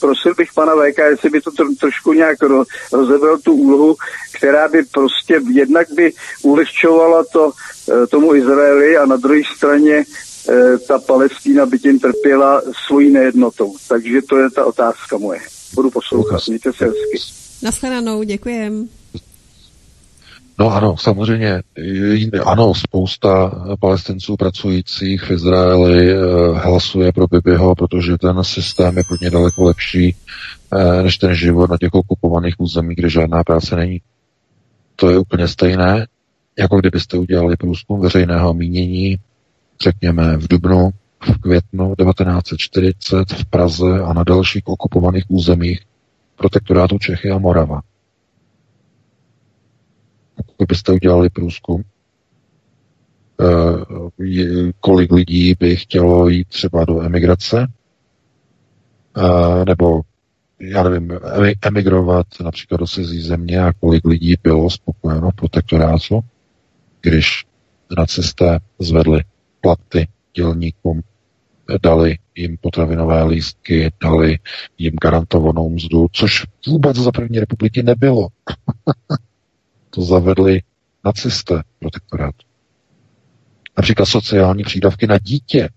prosil 0.00 0.34
bych 0.34 0.52
pana 0.52 0.72
VK, 0.74 0.98
jestli 0.98 1.30
by 1.30 1.40
to 1.40 1.50
tro, 1.50 1.66
trošku 1.80 2.12
nějak 2.12 2.42
ro, 2.42 2.64
rozebral 2.92 3.38
tu 3.38 3.54
úlohu, 3.54 3.96
která 4.34 4.68
by 4.68 4.82
prostě 4.82 5.40
jednak 5.52 5.86
by 5.92 6.12
ulehčovala 6.42 7.24
to 7.32 7.52
eh, 7.52 8.06
tomu 8.06 8.34
Izraeli 8.34 8.96
a 8.96 9.06
na 9.06 9.16
druhé 9.16 9.40
straně 9.56 10.04
eh, 10.48 10.78
ta 10.78 10.98
Palestína 10.98 11.66
by 11.66 11.78
tím 11.78 12.00
trpěla 12.00 12.62
svojí 12.86 13.10
nejednotou. 13.10 13.76
Takže 13.88 14.22
to 14.22 14.38
je 14.38 14.50
ta 14.50 14.64
otázka 14.64 15.18
moje. 15.18 15.40
Budu 15.74 15.90
poslouchat. 15.90 16.40
Mějte 16.48 16.72
se 16.72 16.84
hezky. 16.84 17.18
Naschledanou, 17.62 18.22
děkujem. 18.22 18.99
No 20.60 20.74
ano, 20.74 20.96
samozřejmě, 20.96 21.62
ano, 22.44 22.74
spousta 22.74 23.64
palestinců 23.80 24.36
pracujících 24.36 25.22
v 25.22 25.30
Izraeli 25.30 26.12
eh, 26.12 26.16
hlasuje 26.54 27.12
pro 27.12 27.26
Bibiho, 27.26 27.74
protože 27.74 28.18
ten 28.18 28.44
systém 28.44 28.96
je 28.96 29.04
pro 29.08 29.16
ně 29.20 29.30
daleko 29.30 29.64
lepší 29.64 30.16
eh, 30.72 31.02
než 31.02 31.18
ten 31.18 31.34
život 31.34 31.70
na 31.70 31.76
těch 31.78 31.94
okupovaných 31.94 32.54
územích, 32.58 32.96
kde 32.96 33.08
žádná 33.08 33.44
práce 33.44 33.76
není. 33.76 34.00
To 34.96 35.10
je 35.10 35.18
úplně 35.18 35.48
stejné, 35.48 36.06
jako 36.58 36.80
kdybyste 36.80 37.18
udělali 37.18 37.56
průzkum 37.56 38.00
veřejného 38.00 38.54
mínění, 38.54 39.18
řekněme 39.82 40.36
v 40.36 40.48
Dubnu, 40.48 40.90
v 41.22 41.40
květnu 41.40 41.94
1940 41.94 43.32
v 43.32 43.44
Praze 43.44 44.00
a 44.04 44.12
na 44.12 44.24
dalších 44.24 44.62
okupovaných 44.66 45.24
územích 45.28 45.80
protektorátu 46.36 46.98
Čechy 46.98 47.30
a 47.30 47.38
Morava 47.38 47.80
pokud 50.46 50.68
byste 50.68 50.92
udělali 50.92 51.30
průzkum, 51.30 51.82
eh, 53.40 54.72
kolik 54.80 55.12
lidí 55.12 55.54
by 55.60 55.76
chtělo 55.76 56.28
jít 56.28 56.48
třeba 56.48 56.84
do 56.84 57.00
emigrace, 57.02 57.66
eh, 59.16 59.64
nebo 59.64 60.00
já 60.60 60.82
nevím, 60.82 61.18
emigrovat 61.62 62.26
například 62.44 62.76
do 62.78 62.86
cizí 62.86 63.22
země 63.22 63.60
a 63.60 63.72
kolik 63.72 64.04
lidí 64.04 64.34
bylo 64.42 64.70
spokojeno 64.70 65.30
protektorátu, 65.36 66.20
když 67.00 67.44
nacisté 67.98 68.58
zvedli 68.78 69.20
platy 69.60 70.08
dělníkům, 70.36 71.00
dali 71.82 72.18
jim 72.34 72.56
potravinové 72.60 73.24
lístky, 73.24 73.92
dali 74.02 74.38
jim 74.78 74.96
garantovanou 75.02 75.68
mzdu, 75.70 76.06
což 76.12 76.46
vůbec 76.68 76.96
za 76.96 77.12
první 77.12 77.40
republiky 77.40 77.82
nebylo. 77.82 78.28
To 79.90 80.02
zavedli 80.02 80.62
nacisté 81.04 81.62
protektorátu. 81.78 82.46
Například 83.76 84.06
sociální 84.06 84.62
přídavky 84.64 85.06
na 85.06 85.18
dítě. 85.18 85.68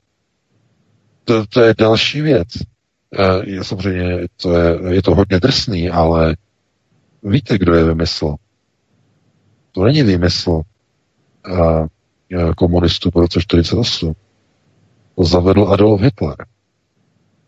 To, 1.23 1.45
to 1.47 1.61
je 1.61 1.73
další 1.77 2.21
věc. 2.21 2.47
E, 2.55 3.49
je, 3.49 3.63
samozřejmě 3.63 4.27
to 4.41 4.53
je, 4.57 4.93
je 4.93 5.01
to 5.01 5.15
hodně 5.15 5.39
drsný, 5.39 5.89
ale 5.89 6.35
víte, 7.23 7.57
kdo 7.57 7.73
je 7.75 7.83
vymysl? 7.83 8.35
To 9.71 9.83
není 9.83 10.03
vymysl 10.03 10.61
e, 11.47 12.53
komunistů 12.57 13.11
po 13.11 13.21
roce 13.21 13.39
1948. 13.39 14.13
To 15.15 15.23
zavedl 15.23 15.67
Adolf 15.67 16.01
Hitler. 16.01 16.35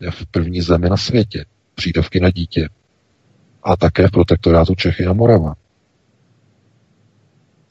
V 0.09 0.25
první 0.31 0.61
zemi 0.61 0.89
na 0.89 0.97
světě. 0.97 1.45
Přídavky 1.75 2.19
na 2.19 2.29
dítě. 2.29 2.69
A 3.63 3.77
také 3.77 4.07
v 4.07 4.11
protektorátu 4.11 4.75
Čechy 4.75 5.05
a 5.05 5.13
Morava. 5.13 5.53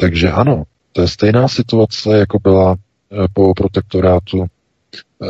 Takže 0.04 0.30
ano, 0.30 0.64
to 0.92 1.00
je 1.00 1.08
stejná 1.08 1.48
situace, 1.48 2.18
jako 2.18 2.38
byla 2.38 2.76
eh, 2.76 3.28
po 3.32 3.54
protektorátu 3.54 4.44
eh, 4.44 5.26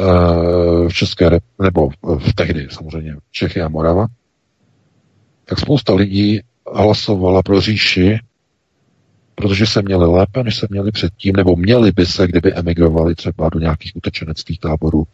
v 0.89 0.93
České 0.93 1.31
nebo 1.63 1.91
v 2.19 2.35
tehdy 2.35 2.69
samozřejmě 2.71 3.17
Čechy 3.31 3.63
a 3.63 3.69
Morava, 3.69 4.07
tak 5.45 5.59
spousta 5.59 5.95
lidí 5.95 6.41
hlasovala 6.75 7.43
pro 7.43 7.61
říši, 7.61 8.19
protože 9.35 9.67
se 9.67 9.83
měli 9.83 10.07
lépe, 10.07 10.43
než 10.43 10.57
se 10.57 10.67
měli 10.71 10.93
předtím, 10.93 11.37
nebo 11.37 11.57
měli 11.57 11.93
by 11.93 12.07
se, 12.07 12.27
kdyby 12.27 12.55
emigrovali 12.55 13.15
třeba 13.15 13.49
do 13.49 13.59
nějakých 13.59 13.97
utečeneckých 13.97 14.61
táborů, 14.61 15.05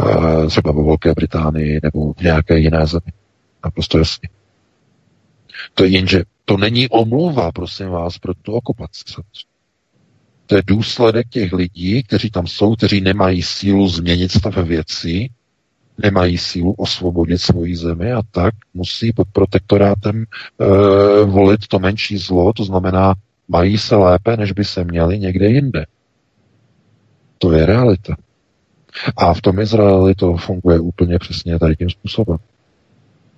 eh, 0.00 0.46
třeba 0.46 0.72
ve 0.72 0.82
Velké 0.82 1.12
Británii 1.12 1.80
nebo 1.82 2.12
v 2.12 2.20
nějaké 2.20 2.58
jiné 2.58 2.86
zemi. 2.86 3.12
Naprosto 3.64 3.98
jasně. 3.98 4.28
To 5.74 5.84
je 5.84 5.90
jenže 5.90 6.22
to 6.44 6.56
není 6.56 6.88
omluva, 6.88 7.52
prosím 7.52 7.88
vás, 7.88 8.18
pro 8.18 8.34
tu 8.34 8.52
okupaci. 8.52 9.04
To 10.46 10.56
je 10.56 10.62
důsledek 10.66 11.28
těch 11.28 11.52
lidí, 11.52 12.02
kteří 12.02 12.30
tam 12.30 12.46
jsou, 12.46 12.74
kteří 12.74 13.00
nemají 13.00 13.42
sílu 13.42 13.88
změnit 13.88 14.32
stav 14.32 14.56
věcí, 14.56 15.30
nemají 16.02 16.38
sílu 16.38 16.72
osvobodit 16.72 17.40
svoji 17.40 17.76
zemi 17.76 18.12
a 18.12 18.22
tak 18.30 18.54
musí 18.74 19.12
pod 19.12 19.28
protektorátem 19.32 20.24
e, 20.24 20.24
volit 21.24 21.66
to 21.66 21.78
menší 21.78 22.18
zlo, 22.18 22.52
to 22.52 22.64
znamená, 22.64 23.14
mají 23.48 23.78
se 23.78 23.96
lépe, 23.96 24.36
než 24.36 24.52
by 24.52 24.64
se 24.64 24.84
měli 24.84 25.18
někde 25.18 25.46
jinde. 25.46 25.86
To 27.38 27.52
je 27.52 27.66
realita. 27.66 28.16
A 29.16 29.34
v 29.34 29.40
tom 29.40 29.60
Izraeli 29.60 30.14
to 30.14 30.36
funguje 30.36 30.80
úplně 30.80 31.18
přesně 31.18 31.58
tady 31.58 31.76
tím 31.76 31.90
způsobem. 31.90 32.38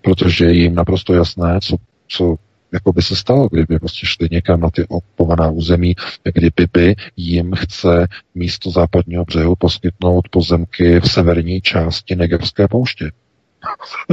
Protože 0.03 0.45
je 0.45 0.55
jim 0.55 0.75
naprosto 0.75 1.15
jasné, 1.15 1.59
co, 1.63 1.77
co 2.09 2.37
jako 2.75 2.93
by 2.93 3.03
se 3.03 3.17
stalo, 3.17 3.49
kdyby 3.49 3.79
prostě 3.79 4.07
šli 4.07 4.29
někam 4.31 4.61
na 4.61 4.71
ty 4.71 4.87
okupovaná 4.89 5.51
území, 5.51 5.95
kdyby 6.35 6.67
by 6.73 6.95
jim 7.17 7.55
chce 7.55 8.07
místo 8.35 8.71
západního 8.71 9.25
břehu 9.25 9.57
poskytnout 9.57 10.29
pozemky 10.29 11.01
v 11.01 11.11
severní 11.11 11.61
části 11.61 12.17
Negevské 12.17 12.69
pouště. 12.69 13.11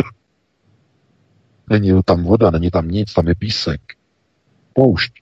není 1.69 1.91
tam 2.05 2.23
voda, 2.23 2.49
není 2.49 2.71
tam 2.71 2.87
nic, 2.87 3.13
tam 3.13 3.27
je 3.27 3.35
písek. 3.35 3.81
Poušť. 4.73 5.13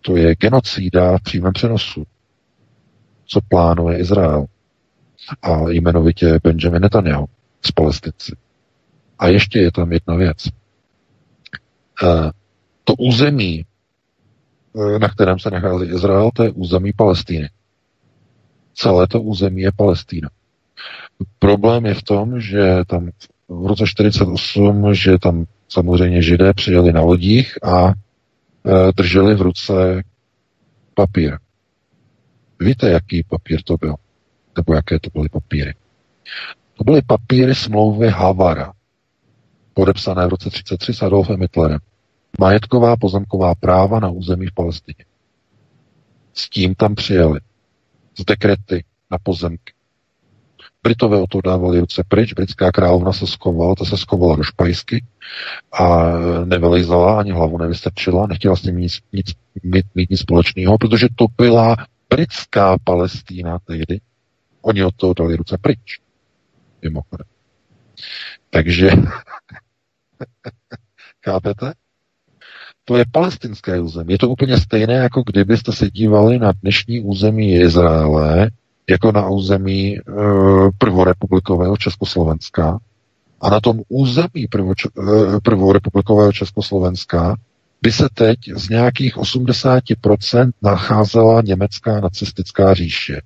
To 0.00 0.16
je 0.16 0.34
genocída 0.34 1.18
v 1.18 1.22
přímém 1.22 1.52
přenosu, 1.52 2.04
co 3.26 3.40
plánuje 3.48 3.98
Izrael. 3.98 4.46
A 5.42 5.70
jmenovitě 5.70 6.38
Benjamin 6.42 6.82
Netanyahu 6.82 7.26
z 7.66 7.72
Palestinci. 7.72 8.36
A 9.18 9.28
ještě 9.28 9.58
je 9.58 9.72
tam 9.72 9.92
jedna 9.92 10.14
věc. 10.14 10.48
Eh, 12.02 12.30
to 12.84 12.94
území, 12.94 13.64
eh, 14.76 14.98
na 14.98 15.08
kterém 15.08 15.38
se 15.38 15.50
nachází 15.50 15.86
Izrael, 15.86 16.30
to 16.34 16.42
je 16.42 16.50
území 16.50 16.92
Palestíny. 16.92 17.50
Celé 18.74 19.06
to 19.06 19.22
území 19.22 19.62
je 19.62 19.72
Palestína. 19.76 20.30
Problém 21.38 21.86
je 21.86 21.94
v 21.94 22.02
tom, 22.02 22.40
že 22.40 22.84
tam 22.86 23.10
v 23.48 23.66
roce 23.66 23.86
48, 23.86 24.94
že 24.94 25.18
tam 25.18 25.44
samozřejmě 25.68 26.22
židé 26.22 26.52
přijeli 26.52 26.92
na 26.92 27.00
lodích 27.00 27.64
a 27.64 27.88
e, 27.88 27.92
drželi 28.92 29.34
v 29.34 29.40
ruce 29.40 30.02
papír. 30.94 31.38
Víte, 32.60 32.90
jaký 32.90 33.22
papír 33.22 33.62
to 33.62 33.76
byl? 33.76 33.94
Nebo 34.56 34.74
jaké 34.74 34.98
to 34.98 35.10
byly 35.10 35.28
papíry? 35.28 35.74
To 36.74 36.84
byly 36.84 37.02
papíry 37.02 37.54
smlouvy 37.54 38.08
Havara 38.08 38.72
podepsané 39.78 40.26
v 40.26 40.28
roce 40.28 40.50
33 40.50 40.94
s 40.94 41.02
Adolfem 41.02 41.40
Hitlerem. 41.40 41.78
Majetková 42.40 42.96
pozemková 42.96 43.54
práva 43.54 44.00
na 44.00 44.10
území 44.10 44.46
v 44.46 44.54
Palestině. 44.54 45.04
S 46.34 46.48
tím 46.48 46.74
tam 46.74 46.94
přijeli. 46.94 47.40
Z 48.18 48.24
dekrety 48.24 48.84
na 49.10 49.18
pozemky. 49.22 49.72
Britové 50.82 51.18
o 51.18 51.26
to 51.26 51.40
dávali 51.40 51.80
ruce 51.80 52.04
pryč, 52.08 52.32
britská 52.32 52.72
královna 52.72 53.12
se 53.12 53.26
skovala, 53.26 53.74
ta 53.74 53.84
se 53.84 53.96
skovala 53.96 54.36
do 54.36 54.42
špajsky 54.42 55.04
a 55.72 56.12
nevylejzala, 56.44 57.20
ani 57.20 57.32
hlavu 57.32 57.58
nevystrčila, 57.58 58.26
nechtěla 58.26 58.56
s 58.56 58.62
tím 58.62 58.76
nic, 58.76 58.98
nic, 59.12 59.26
mít, 59.62 59.86
mít 59.94 60.10
nic 60.10 60.20
společného, 60.20 60.78
protože 60.78 61.06
to 61.16 61.26
byla 61.36 61.76
britská 62.10 62.76
Palestína 62.84 63.58
tehdy. 63.58 64.00
Oni 64.62 64.84
od 64.84 64.96
toho 64.96 65.14
dali 65.14 65.36
ruce 65.36 65.58
pryč. 65.60 66.00
Mimochodem. 66.82 67.26
Takže, 68.50 68.90
chápete? 71.24 71.72
To 72.88 72.96
je 72.96 73.04
palestinské 73.12 73.80
území. 73.80 74.12
Je 74.12 74.18
to 74.18 74.28
úplně 74.28 74.56
stejné, 74.60 74.94
jako 74.94 75.22
kdybyste 75.26 75.72
se 75.72 75.90
dívali 75.90 76.38
na 76.38 76.52
dnešní 76.62 77.00
území 77.00 77.54
Izraele, 77.54 78.50
jako 78.90 79.12
na 79.12 79.28
území 79.28 79.96
e, 79.96 80.02
prvorepublikového 80.78 81.76
Československa. 81.76 82.78
A 83.40 83.50
na 83.50 83.60
tom 83.60 83.80
území 83.88 84.46
prvo, 84.50 84.72
e, 84.72 85.40
prvorepublikového 85.40 86.32
Československa 86.32 87.36
by 87.82 87.92
se 87.92 88.08
teď 88.14 88.38
z 88.56 88.68
nějakých 88.68 89.16
80% 89.16 90.50
nacházela 90.62 91.42
německá 91.44 92.00
nacistická 92.00 92.74
říše. 92.74 93.20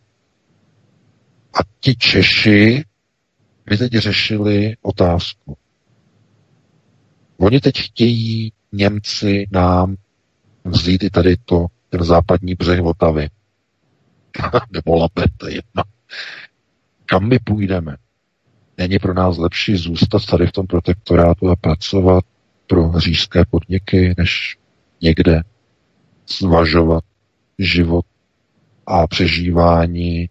A 1.55 1.59
ti 1.81 1.95
Češi 1.95 2.85
by 3.67 3.77
teď 3.79 3.93
řešili 3.93 4.77
otázku. 4.83 5.57
Oni 7.39 7.61
teď 7.61 7.75
chtějí 7.79 8.53
Němci 8.73 9.49
nám 9.53 9.97
vzít 10.65 11.03
i 11.03 11.11
tady 11.11 11.37
to, 11.45 11.67
ten 11.91 12.05
západní 12.05 12.55
břeh 12.55 12.81
Vltavy. 12.81 13.29
Nebo 14.73 14.97
Labe, 14.97 15.25
to 15.37 15.49
je 15.49 15.55
jedno. 15.55 15.83
Kam 17.07 17.29
my 17.29 17.39
půjdeme? 17.39 17.97
Není 18.79 18.99
pro 18.99 19.15
nás 19.15 19.39
lepší 19.39 19.77
zůstat 19.77 20.27
tady 20.27 20.47
v 20.47 20.53
tom 20.53 20.67
protektorátu 20.67 21.49
a 21.51 21.57
pracovat 21.57 22.25
pro 22.67 23.01
říšské 23.01 23.45
podniky, 23.51 24.15
než 24.19 24.59
někde 25.01 25.43
zvažovat 26.39 27.05
život 27.59 28.07
a 28.87 29.07
přežívání 29.07 30.29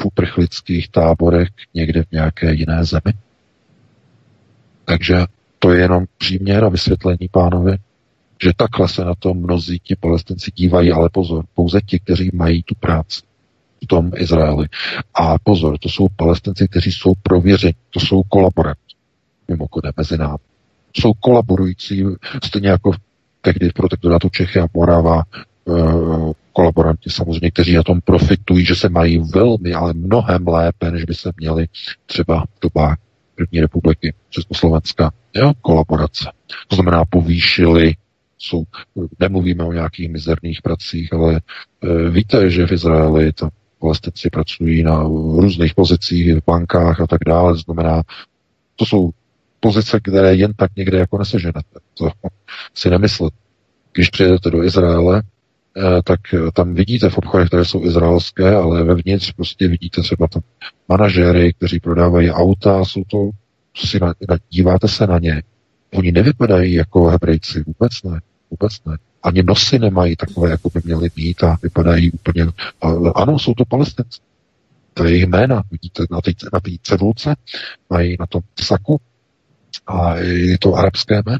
v 0.00 0.04
uprchlických 0.04 0.88
táborech 0.88 1.48
někde 1.74 2.02
v 2.02 2.12
nějaké 2.12 2.54
jiné 2.54 2.84
zemi? 2.84 3.14
Takže 4.84 5.16
to 5.58 5.72
je 5.72 5.80
jenom 5.80 6.04
příměr 6.18 6.64
a 6.64 6.68
vysvětlení 6.68 7.28
pánovi, 7.30 7.76
že 8.42 8.52
takhle 8.56 8.88
se 8.88 9.04
na 9.04 9.14
to 9.18 9.34
mnozí 9.34 9.78
ti 9.78 9.96
palestinci 9.96 10.50
dívají, 10.54 10.92
ale 10.92 11.08
pozor, 11.12 11.44
pouze 11.54 11.80
ti, 11.86 11.98
kteří 11.98 12.30
mají 12.32 12.62
tu 12.62 12.74
práci 12.74 13.20
v 13.84 13.86
tom 13.86 14.10
Izraeli. 14.16 14.66
A 15.14 15.38
pozor, 15.38 15.78
to 15.78 15.88
jsou 15.88 16.06
palestinci, 16.16 16.68
kteří 16.68 16.92
jsou 16.92 17.12
prověřeni, 17.22 17.74
to 17.90 18.00
jsou 18.00 18.22
kolaboranti, 18.22 18.94
mimochodem 19.48 19.92
mezi 19.96 20.18
námi. 20.18 20.38
Jsou 20.96 21.12
kolaborující, 21.12 22.04
stejně 22.44 22.68
jako 22.68 22.92
tehdy 23.40 23.68
v 23.68 23.72
protektorátu 23.72 24.28
Čechy 24.28 24.60
a 24.60 24.66
Morava, 24.74 25.22
eh, 25.68 26.32
kolaboranti 26.52 27.10
samozřejmě, 27.10 27.50
kteří 27.50 27.74
na 27.74 27.82
tom 27.82 28.00
profitují, 28.00 28.64
že 28.64 28.74
se 28.74 28.88
mají 28.88 29.18
velmi, 29.18 29.72
ale 29.74 29.92
mnohem 29.92 30.48
lépe, 30.48 30.90
než 30.90 31.04
by 31.04 31.14
se 31.14 31.32
měli 31.36 31.66
třeba 32.06 32.44
v 32.44 32.60
dobách 32.60 32.96
první 33.36 33.60
republiky 33.60 34.14
Československa. 34.30 35.12
Jo, 35.34 35.52
kolaborace. 35.60 36.32
To 36.68 36.76
znamená, 36.76 37.04
povýšili 37.04 37.94
jsou, 38.38 38.64
nemluvíme 39.20 39.64
o 39.64 39.72
nějakých 39.72 40.08
mizerných 40.08 40.62
pracích, 40.62 41.12
ale 41.12 41.34
e, 41.36 42.10
víte, 42.10 42.50
že 42.50 42.66
v 42.66 42.72
Izraeli 42.72 43.32
tam 43.32 43.50
palestinci 43.80 44.30
pracují 44.30 44.82
na 44.82 45.02
různých 45.42 45.74
pozicích, 45.74 46.34
v 46.34 46.44
bankách 46.46 47.00
a 47.00 47.06
tak 47.06 47.20
dále. 47.26 47.52
To 47.52 47.58
znamená, 47.58 48.02
to 48.76 48.86
jsou 48.86 49.10
pozice, 49.60 50.00
které 50.00 50.34
jen 50.34 50.52
tak 50.52 50.70
někde 50.76 50.98
jako 50.98 51.18
neseženete. 51.18 51.80
To 51.94 52.10
si 52.74 52.90
nemyslet. 52.90 53.34
Když 53.92 54.10
přijedete 54.10 54.50
do 54.50 54.64
Izraele, 54.64 55.22
tak 56.04 56.20
tam 56.54 56.74
vidíte 56.74 57.10
v 57.10 57.18
obchodech, 57.18 57.48
které 57.48 57.64
jsou 57.64 57.84
izraelské, 57.84 58.54
ale 58.54 58.84
vevnitř 58.84 59.32
prostě 59.32 59.68
vidíte 59.68 60.02
třeba 60.02 60.28
tam 60.28 60.42
manažéry, 60.88 61.52
kteří 61.52 61.80
prodávají 61.80 62.30
auta, 62.30 62.84
jsou 62.84 63.04
to, 63.04 63.30
si 63.76 63.98
na, 64.00 64.14
díváte 64.50 64.88
se 64.88 65.06
na 65.06 65.18
ně, 65.18 65.42
oni 65.94 66.12
nevypadají 66.12 66.72
jako 66.74 67.06
hebrejci, 67.06 67.64
vůbec 67.66 68.02
ne. 68.02 68.20
Vůbec 68.50 68.84
ne. 68.86 68.96
Ani 69.22 69.42
nosy 69.42 69.78
nemají 69.78 70.16
takové, 70.16 70.50
jako 70.50 70.70
by 70.74 70.80
měly 70.84 71.10
být 71.16 71.42
a 71.42 71.56
vypadají 71.62 72.10
úplně... 72.10 72.46
Ano, 73.14 73.38
jsou 73.38 73.54
to 73.54 73.64
palestinci. 73.64 74.20
To 74.94 75.04
je 75.04 75.10
jejich 75.10 75.26
jména. 75.26 75.62
Vidíte 75.70 76.04
na 76.10 76.20
té 76.20 76.30
na 76.52 76.60
cedulce, 76.82 77.34
mají 77.90 78.16
na 78.20 78.26
tom 78.26 78.40
saku 78.60 79.00
a 79.86 80.16
je 80.16 80.58
to 80.58 80.74
arabské 80.74 81.22
jméno. 81.26 81.38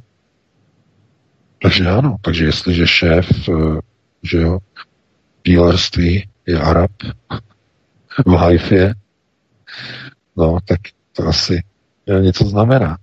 Takže 1.62 1.86
ano, 1.88 2.16
takže 2.22 2.44
jestliže 2.44 2.86
šéf, 2.86 3.48
eh, 3.48 3.52
že 4.26 4.38
jo, 4.38 4.58
dílerství 5.46 6.28
je 6.46 6.60
Arab 6.60 6.90
v 8.26 8.30
Haifě, 8.30 8.94
no, 10.36 10.58
tak 10.64 10.80
to 11.12 11.26
asi 11.26 11.62
něco 12.20 12.44
znamená. 12.44 12.98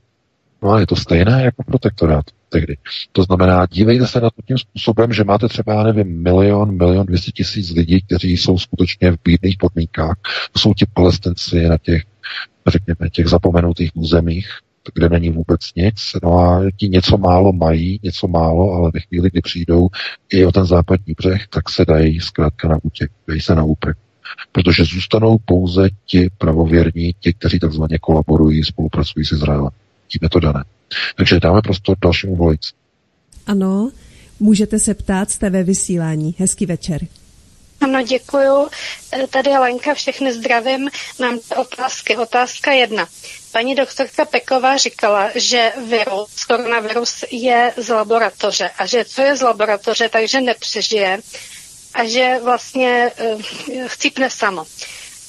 No 0.63 0.71
a 0.71 0.79
je 0.79 0.87
to 0.87 0.95
stejné 0.95 1.43
jako 1.43 1.63
protektorát 1.63 2.25
tehdy. 2.49 2.77
To 3.11 3.23
znamená, 3.23 3.65
dívejte 3.71 4.07
se 4.07 4.21
na 4.21 4.29
to 4.29 4.41
tím 4.47 4.57
způsobem, 4.57 5.13
že 5.13 5.23
máte 5.23 5.47
třeba, 5.47 5.73
já 5.73 5.83
nevím, 5.83 6.23
milion, 6.23 6.77
milion, 6.77 7.05
dvěstě 7.05 7.31
tisíc 7.31 7.71
lidí, 7.71 8.01
kteří 8.01 8.37
jsou 8.37 8.59
skutečně 8.59 9.11
v 9.11 9.17
bídných 9.23 9.57
podmínkách. 9.57 10.15
To 10.51 10.59
jsou 10.59 10.73
ti 10.73 10.85
palestinci 10.93 11.69
na 11.69 11.77
těch, 11.77 12.03
řekněme, 12.67 13.09
těch 13.09 13.27
zapomenutých 13.27 13.91
územích, 13.95 14.47
kde 14.93 15.09
není 15.09 15.29
vůbec 15.29 15.61
nic. 15.75 15.95
No 16.23 16.37
a 16.37 16.61
ti 16.77 16.89
něco 16.89 17.17
málo 17.17 17.53
mají, 17.53 17.99
něco 18.03 18.27
málo, 18.27 18.71
ale 18.73 18.91
ve 18.93 18.99
chvíli, 18.99 19.29
kdy 19.29 19.41
přijdou 19.41 19.87
i 20.29 20.45
o 20.45 20.51
ten 20.51 20.65
západní 20.65 21.13
břeh, 21.17 21.47
tak 21.47 21.69
se 21.69 21.85
dají 21.85 22.19
zkrátka 22.19 22.67
na 22.67 22.77
útěk, 22.83 23.11
dají 23.27 23.41
se 23.41 23.55
na 23.55 23.63
úprek. 23.63 23.97
Protože 24.51 24.85
zůstanou 24.85 25.37
pouze 25.45 25.89
ti 26.05 26.29
pravověrní, 26.37 27.15
ti, 27.19 27.33
kteří 27.33 27.59
takzvaně 27.59 27.99
kolaborují, 27.99 28.63
spolupracují 28.63 29.25
s 29.25 29.31
Izraelem. 29.31 29.71
Tím 30.07 30.19
je 30.21 30.29
to 30.29 30.39
dané. 30.39 30.63
Takže 31.17 31.39
dáme 31.39 31.61
prostor 31.61 31.97
dalšímu 32.01 32.35
volici. 32.35 32.73
Ano, 33.47 33.91
můžete 34.39 34.79
se 34.79 34.93
ptát, 34.93 35.31
jste 35.31 35.49
ve 35.49 35.63
vysílání. 35.63 36.35
Hezký 36.37 36.65
večer. 36.65 37.01
Ano, 37.83 38.01
děkuju. 38.01 38.69
E, 39.13 39.27
tady 39.27 39.49
Lenka, 39.49 39.93
všechny 39.93 40.33
zdravím. 40.33 40.89
Mám 41.19 41.39
otázky. 41.55 42.17
Otázka 42.17 42.71
jedna. 42.71 43.07
Paní 43.51 43.75
doktorka 43.75 44.25
Peková 44.25 44.77
říkala, 44.77 45.29
že 45.35 45.73
virus, 45.87 46.43
koronavirus 46.43 47.23
je 47.31 47.73
z 47.77 47.89
laboratoře 47.89 48.69
a 48.77 48.85
že 48.85 49.05
co 49.05 49.21
je 49.21 49.35
z 49.35 49.41
laboratoře, 49.41 50.09
takže 50.09 50.41
nepřežije 50.41 51.19
a 51.93 52.05
že 52.05 52.39
vlastně 52.43 53.11
uh, 53.33 53.41
chcípne 53.87 54.29
samo. 54.29 54.65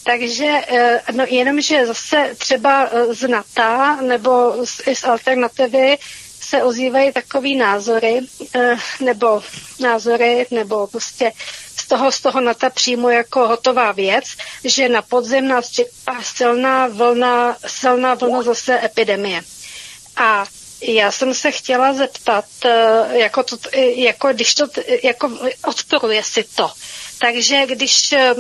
Takže 0.05 0.61
eh, 0.69 1.01
no, 1.13 1.25
jenom, 1.29 1.61
že 1.61 1.87
zase 1.87 2.35
třeba 2.39 2.91
z 3.11 3.29
NATO 3.29 3.97
nebo 4.03 4.55
z, 4.67 4.81
z 4.95 5.05
alternativy 5.05 5.99
se 6.41 6.63
ozývají 6.63 7.13
takové 7.13 7.49
názory, 7.49 8.21
nebo 9.01 9.43
názory, 9.81 10.47
nebo 10.51 10.87
prostě 10.87 11.33
z 11.85 11.89
toho, 11.89 12.13
z 12.13 12.21
toho 12.21 12.41
NATO 12.41 12.71
přímo 12.71 13.11
jako 13.11 13.49
hotová 13.49 13.93
věc, 13.93 14.25
že 14.65 14.89
na 14.89 15.03
podzim 15.03 15.49
nás 15.49 15.71
čeká 15.71 16.23
silná 16.23 16.87
vlna, 16.87 17.57
silná 17.67 18.15
vlna 18.15 18.43
zase 18.43 18.81
epidemie. 18.85 19.43
A 20.17 20.45
já 20.83 21.13
jsem 21.13 21.35
se 21.35 21.51
chtěla 21.51 21.93
zeptat, 21.93 22.45
jako, 23.13 23.43
to, 23.43 23.57
jako 23.95 24.29
když 24.33 24.55
to, 24.55 24.67
jako 25.03 25.31
odporuje 25.65 26.23
si 26.25 26.45
to, 26.55 26.71
takže 27.19 27.67
když 27.67 28.13
eh, 28.13 28.35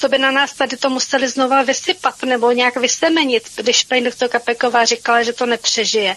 to 0.00 0.08
by 0.08 0.18
na 0.18 0.30
nás 0.30 0.52
tady 0.52 0.76
to 0.76 0.90
museli 0.90 1.28
znova 1.28 1.62
vysypat 1.62 2.22
nebo 2.22 2.52
nějak 2.52 2.76
vysemenit, 2.76 3.42
když 3.56 3.84
paní 3.84 4.04
doktorka 4.04 4.38
Peková 4.38 4.84
říkala, 4.84 5.22
že 5.22 5.32
to 5.32 5.46
nepřežije. 5.46 6.16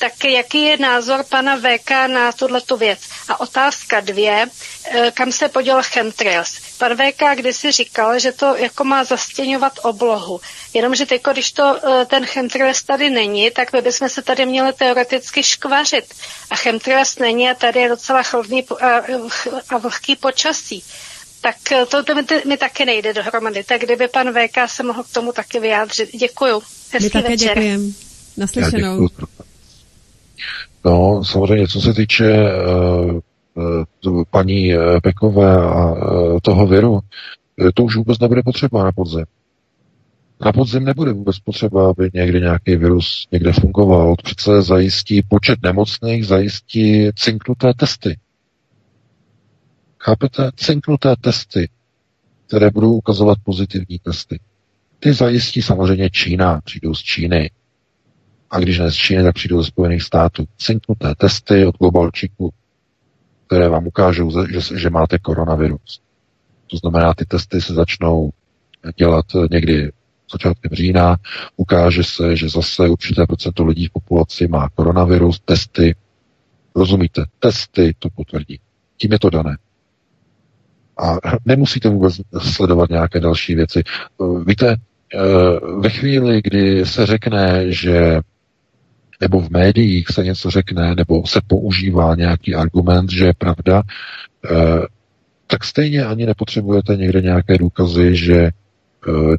Tak 0.00 0.24
jaký 0.24 0.62
je 0.62 0.76
názor 0.76 1.24
pana 1.28 1.56
VK 1.56 1.90
na 2.06 2.32
tuto 2.32 2.76
věc? 2.76 2.98
A 3.28 3.40
otázka 3.40 4.00
dvě, 4.00 4.46
eh, 4.90 5.10
kam 5.14 5.32
se 5.32 5.48
poděl 5.48 5.82
chemtrails? 5.82 6.58
Pan 6.78 6.96
VK 6.96 7.34
kdysi 7.34 7.72
říkal, 7.72 8.18
že 8.18 8.32
to 8.32 8.56
jako 8.56 8.84
má 8.84 9.04
zastěňovat 9.04 9.72
oblohu. 9.82 10.40
Jenomže 10.74 11.06
teď, 11.06 11.22
když 11.32 11.52
to, 11.52 11.80
eh, 11.84 12.04
ten 12.06 12.26
chemtrails 12.26 12.82
tady 12.82 13.10
není, 13.10 13.50
tak 13.50 13.72
my 13.72 13.82
bychom 13.82 14.08
se 14.08 14.22
tady 14.22 14.46
měli 14.46 14.72
teoreticky 14.72 15.42
škvařit. 15.42 16.14
A 16.50 16.56
chemtrails 16.56 17.18
není 17.18 17.50
a 17.50 17.54
tady 17.54 17.80
je 17.80 17.88
docela 17.88 18.22
chladný 18.22 18.64
a, 19.70 19.78
vlhký 19.78 20.16
počasí 20.16 20.84
tak 21.40 21.72
eh, 21.72 21.86
to, 21.86 22.04
to 22.04 22.14
mi, 22.14 22.22
mi 22.46 22.56
taky 22.56 22.84
nejde 22.84 23.12
dohromady. 23.12 23.64
Tak 23.64 23.80
kdyby 23.80 24.08
pan 24.08 24.32
VK 24.32 24.56
se 24.66 24.82
mohl 24.82 25.02
k 25.02 25.12
tomu 25.12 25.32
taky 25.32 25.60
vyjádřit. 25.60 26.10
Děkuju. 26.16 26.62
Hezký 26.90 27.04
My 27.04 27.10
také 27.10 27.28
večer. 27.28 27.48
děkujeme. 27.48 27.84
Naslyšenou. 28.36 29.08
No, 30.84 31.24
samozřejmě, 31.24 31.68
co 31.68 31.80
se 31.80 31.94
týče 31.94 32.44
uh, 33.56 34.24
paní 34.30 34.72
Pekové 35.02 35.56
a 35.56 35.92
uh, 35.92 36.38
toho 36.42 36.66
viru, 36.66 37.00
to 37.74 37.82
už 37.82 37.96
vůbec 37.96 38.18
nebude 38.18 38.42
potřeba 38.42 38.84
na 38.84 38.92
podzim. 38.92 39.24
Na 40.44 40.52
podzim 40.52 40.84
nebude 40.84 41.12
vůbec 41.12 41.38
potřeba, 41.38 41.90
aby 41.90 42.10
někdy 42.14 42.40
nějaký 42.40 42.76
virus 42.76 43.28
někde 43.32 43.52
fungoval. 43.52 44.14
Přece 44.22 44.62
zajistí 44.62 45.22
počet 45.22 45.58
nemocných, 45.62 46.26
zajistí 46.26 47.10
cinknuté 47.14 47.74
testy. 47.74 48.18
Chápete? 49.98 50.50
Cinknuté 50.56 51.16
testy, 51.20 51.68
které 52.46 52.70
budou 52.70 52.92
ukazovat 52.92 53.38
pozitivní 53.44 53.98
testy. 53.98 54.40
Ty 54.98 55.12
zajistí 55.12 55.62
samozřejmě 55.62 56.10
Čína, 56.10 56.60
přijdou 56.64 56.94
z 56.94 57.00
Číny. 57.02 57.50
A 58.50 58.58
když 58.58 58.78
ne 58.78 58.90
z 58.90 58.94
Číny, 58.94 59.22
tak 59.22 59.34
přijdou 59.34 59.62
ze 59.62 59.68
Spojených 59.68 60.02
států. 60.02 60.44
Cinknuté 60.58 61.14
testy 61.14 61.66
od 61.66 61.78
globalčiku, 61.78 62.52
které 63.46 63.68
vám 63.68 63.86
ukážou, 63.86 64.46
že, 64.46 64.78
že 64.78 64.90
máte 64.90 65.18
koronavirus. 65.18 66.00
To 66.70 66.76
znamená, 66.76 67.14
ty 67.14 67.24
testy 67.24 67.60
se 67.60 67.74
začnou 67.74 68.30
dělat 68.96 69.26
někdy 69.50 69.92
začátkem 70.32 70.70
října. 70.72 71.16
Ukáže 71.56 72.04
se, 72.04 72.36
že 72.36 72.48
zase 72.48 72.88
určité 72.88 73.26
procento 73.26 73.64
lidí 73.64 73.86
v 73.86 73.92
populaci 73.92 74.48
má 74.48 74.68
koronavirus. 74.68 75.40
Testy, 75.40 75.94
rozumíte, 76.74 77.24
testy 77.38 77.94
to 77.98 78.08
potvrdí. 78.10 78.60
Tím 78.96 79.12
je 79.12 79.18
to 79.18 79.30
dané. 79.30 79.58
A 80.98 81.16
nemusíte 81.44 81.88
vůbec 81.88 82.20
sledovat 82.38 82.90
nějaké 82.90 83.20
další 83.20 83.54
věci. 83.54 83.82
Víte, 84.46 84.76
ve 85.78 85.88
chvíli, 85.90 86.40
kdy 86.44 86.86
se 86.86 87.06
řekne, 87.06 87.72
že 87.72 88.20
nebo 89.20 89.40
v 89.40 89.50
médiích 89.50 90.08
se 90.08 90.24
něco 90.24 90.50
řekne, 90.50 90.94
nebo 90.94 91.26
se 91.26 91.40
používá 91.46 92.14
nějaký 92.14 92.54
argument, 92.54 93.10
že 93.10 93.24
je 93.24 93.32
pravda, 93.38 93.82
tak 95.46 95.64
stejně 95.64 96.04
ani 96.04 96.26
nepotřebujete 96.26 96.96
někde 96.96 97.20
nějaké 97.22 97.58
důkazy, 97.58 98.16
že 98.16 98.36
eh, 98.36 98.50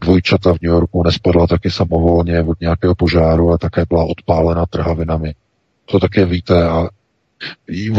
dvojčata 0.01 0.53
v 0.53 0.61
New 0.61 0.71
Yorku 0.71 1.03
nespadla 1.03 1.47
taky 1.47 1.71
samovolně 1.71 2.43
od 2.43 2.61
nějakého 2.61 2.95
požáru 2.95 3.51
a 3.51 3.57
také 3.57 3.85
byla 3.89 4.03
odpálena 4.03 4.65
trhavinami. 4.65 5.33
To 5.85 5.99
také 5.99 6.25
víte 6.25 6.63
a 6.63 6.87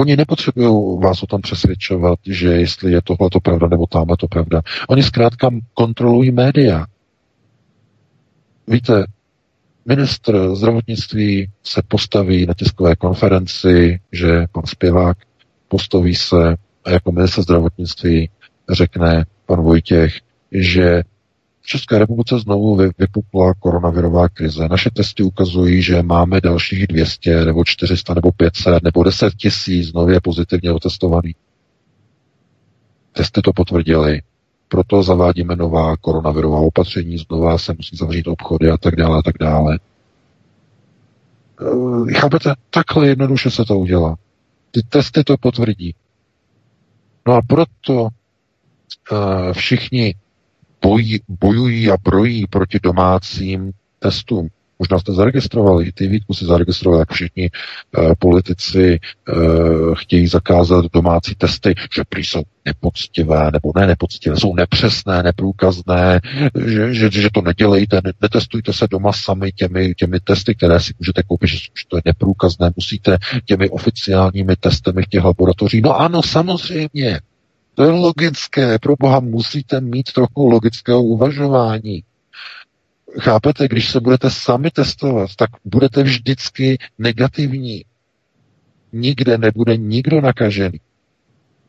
Oni 0.01 0.17
nepotřebují 0.17 1.01
vás 1.01 1.23
o 1.23 1.27
tom 1.27 1.41
přesvědčovat, 1.41 2.19
že 2.27 2.49
jestli 2.49 2.93
je 2.93 3.01
tohle 3.05 3.31
to 3.31 3.41
pravda 3.41 3.69
nebo 3.69 3.87
tamhle 3.87 4.17
to 4.17 4.29
pravda. 4.29 4.63
Oni 4.89 5.03
zkrátka 5.03 5.51
kontrolují 5.75 6.31
média. 6.31 6.87
Víte, 8.67 9.05
ministr 9.87 10.55
zdravotnictví 10.55 11.51
se 11.63 11.83
postaví 11.89 12.47
na 12.47 12.55
tiskové 12.55 12.97
konferenci, 12.97 14.01
že 14.13 14.47
pan 14.53 14.67
zpěvák 14.67 15.19
postaví 15.69 16.15
se 16.15 16.57
a 16.85 16.91
jako 16.91 17.13
minister 17.13 17.43
zdravotnictví 17.45 18.31
řekne 18.71 19.25
pan 19.47 19.61
Vojtěch, 19.61 20.15
že 20.53 21.03
v 21.61 21.67
České 21.67 21.99
republice 21.99 22.39
znovu 22.39 22.77
vypukla 22.99 23.55
koronavirová 23.55 24.29
krize. 24.29 24.69
Naše 24.69 24.91
testy 24.91 25.23
ukazují, 25.23 25.83
že 25.83 26.03
máme 26.03 26.41
dalších 26.41 26.87
200 26.87 27.45
nebo 27.45 27.65
400 27.65 28.15
nebo 28.15 28.33
500 28.33 28.83
nebo 28.83 29.03
10 29.05 29.35
tisíc 29.35 29.93
nově 29.93 30.21
pozitivně 30.21 30.73
otestovaných. 30.73 31.37
Testy 33.13 33.43
to 33.43 33.53
potvrdili. 33.53 34.23
Proto 34.73 35.03
zavádíme 35.03 35.57
nová 35.57 35.97
koronavirová 35.97 36.61
opatření, 36.61 37.19
znova 37.19 37.59
se 37.59 37.75
musí 37.77 37.97
zavřít 37.97 38.29
obchody 38.29 38.71
a 38.71 38.77
tak 38.77 38.97
dále 38.97 39.19
a 39.19 39.23
tak 39.23 39.35
dále. 39.41 39.79
Eh, 41.61 42.13
chápete? 42.13 42.55
Takhle 42.71 43.09
jednoduše 43.09 43.51
se 43.51 43.65
to 43.65 43.79
udělá. 43.79 44.17
Ty 44.71 44.83
testy 44.83 45.25
to 45.25 45.37
potvrdí. 45.37 45.95
No 47.27 47.35
a 47.35 47.41
proto 47.43 48.03
uh, 48.03 48.09
všichni 49.53 50.15
bojí, 50.83 51.21
bojují 51.29 51.91
a 51.91 51.97
brojí 52.03 52.47
proti 52.47 52.79
domácím 52.83 53.73
testům. 53.99 54.49
Možná 54.83 54.99
jste 54.99 55.13
zaregistrovali, 55.13 55.93
ty 55.93 56.07
Vítku 56.07 56.35
si 56.35 56.45
zaregistrovali, 56.45 57.01
jak 57.01 57.13
všichni 57.13 57.51
uh, 57.51 58.13
politici 58.19 58.99
uh, 58.99 59.95
chtějí 59.95 60.27
zakázat 60.27 60.85
domácí 60.93 61.35
testy, 61.35 61.75
že 61.95 62.03
prý 62.09 62.25
jsou 62.25 62.43
nepoctivé, 62.65 63.51
nebo 63.53 63.73
ne 63.77 63.87
nepoctivé, 63.87 64.37
jsou 64.37 64.55
nepřesné, 64.55 65.23
neprůkazné, 65.23 66.21
že, 66.67 66.95
že, 66.95 67.11
že 67.11 67.29
to 67.35 67.43
nedělejte, 67.43 68.01
netestujte 68.23 68.73
se 68.73 68.87
doma 68.91 69.13
sami 69.13 69.53
těmi, 69.53 69.95
těmi 69.95 70.21
testy, 70.21 70.55
které 70.55 70.81
si 70.81 70.93
můžete 70.99 71.23
koupit, 71.23 71.47
že, 71.47 71.57
že 71.57 71.85
to 71.89 71.97
je 71.97 72.03
neprůkazné, 72.05 72.71
musíte 72.77 73.19
těmi 73.45 73.71
oficiálními 73.71 74.57
testami 74.57 75.03
těch 75.09 75.25
laboratoří. 75.25 75.81
No 75.81 76.01
ano, 76.01 76.23
samozřejmě, 76.23 77.21
to 77.75 77.83
je 77.83 77.91
logické, 77.91 78.79
pro 78.79 78.95
boha 78.99 79.21
musíte 79.21 79.81
mít 79.81 80.13
trochu 80.13 80.49
logického 80.49 81.03
uvažování. 81.03 82.03
Chápete, 83.21 83.69
když 83.69 83.91
se 83.91 84.01
budete 84.01 84.31
sami 84.31 84.71
testovat, 84.71 85.37
tak 85.37 85.51
budete 85.65 86.03
vždycky 86.03 86.79
negativní. 86.99 87.85
Nikde 88.93 89.39
nebude 89.39 89.77
nikdo 89.77 90.21
nakažený. 90.21 90.81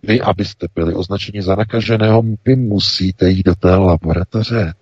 Vy, 0.03 0.21
abyste 0.21 0.67
byli 0.75 0.93
označeni 0.93 1.41
za 1.41 1.55
nakaženého, 1.55 2.23
vy 2.45 2.55
musíte 2.55 3.29
jít 3.29 3.45
do 3.45 3.55
té 3.55 3.75
laboratoře, 3.75 4.73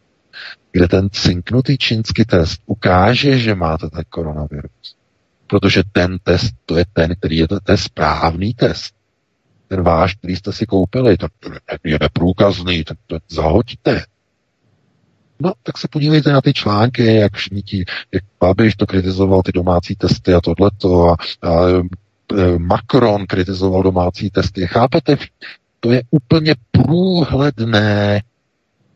kde 0.71 0.87
ten 0.87 1.09
cinknutý 1.09 1.77
čínský 1.77 2.25
test 2.25 2.61
ukáže, 2.65 3.37
že 3.37 3.55
máte 3.55 3.89
ten 3.89 4.03
koronavirus. 4.09 4.95
Protože 5.47 5.83
ten 5.91 6.17
test, 6.23 6.51
to 6.65 6.77
je 6.77 6.85
ten, 6.93 7.15
který 7.15 7.37
je 7.37 7.47
to, 7.47 7.59
to 7.59 7.71
je 7.71 7.77
správný 7.77 8.53
test. 8.53 8.93
Ten 9.67 9.81
váš, 9.81 10.15
který 10.15 10.35
jste 10.35 10.53
si 10.53 10.65
koupili, 10.65 11.17
tak 11.17 11.31
je 11.83 11.97
neprůkazný, 12.01 12.83
tak 12.83 12.97
to 13.07 13.17
zahoďte. 13.29 14.03
No, 15.43 15.53
tak 15.63 15.77
se 15.77 15.87
podívejte 15.87 16.31
na 16.31 16.41
ty 16.41 16.53
články, 16.53 17.15
jak 17.15 17.31
ti, 17.65 17.85
jak 18.11 18.23
Babiš 18.39 18.75
to 18.75 18.87
kritizoval, 18.87 19.41
ty 19.41 19.51
domácí 19.51 19.95
testy 19.95 20.33
a 20.33 20.41
tohleto 20.41 21.09
a, 21.09 21.15
a 21.41 21.69
e, 21.69 22.59
Macron 22.59 23.25
kritizoval 23.25 23.83
domácí 23.83 24.29
testy. 24.29 24.67
Chápete? 24.67 25.17
To 25.79 25.91
je 25.91 26.03
úplně 26.11 26.55
průhledné. 26.71 28.21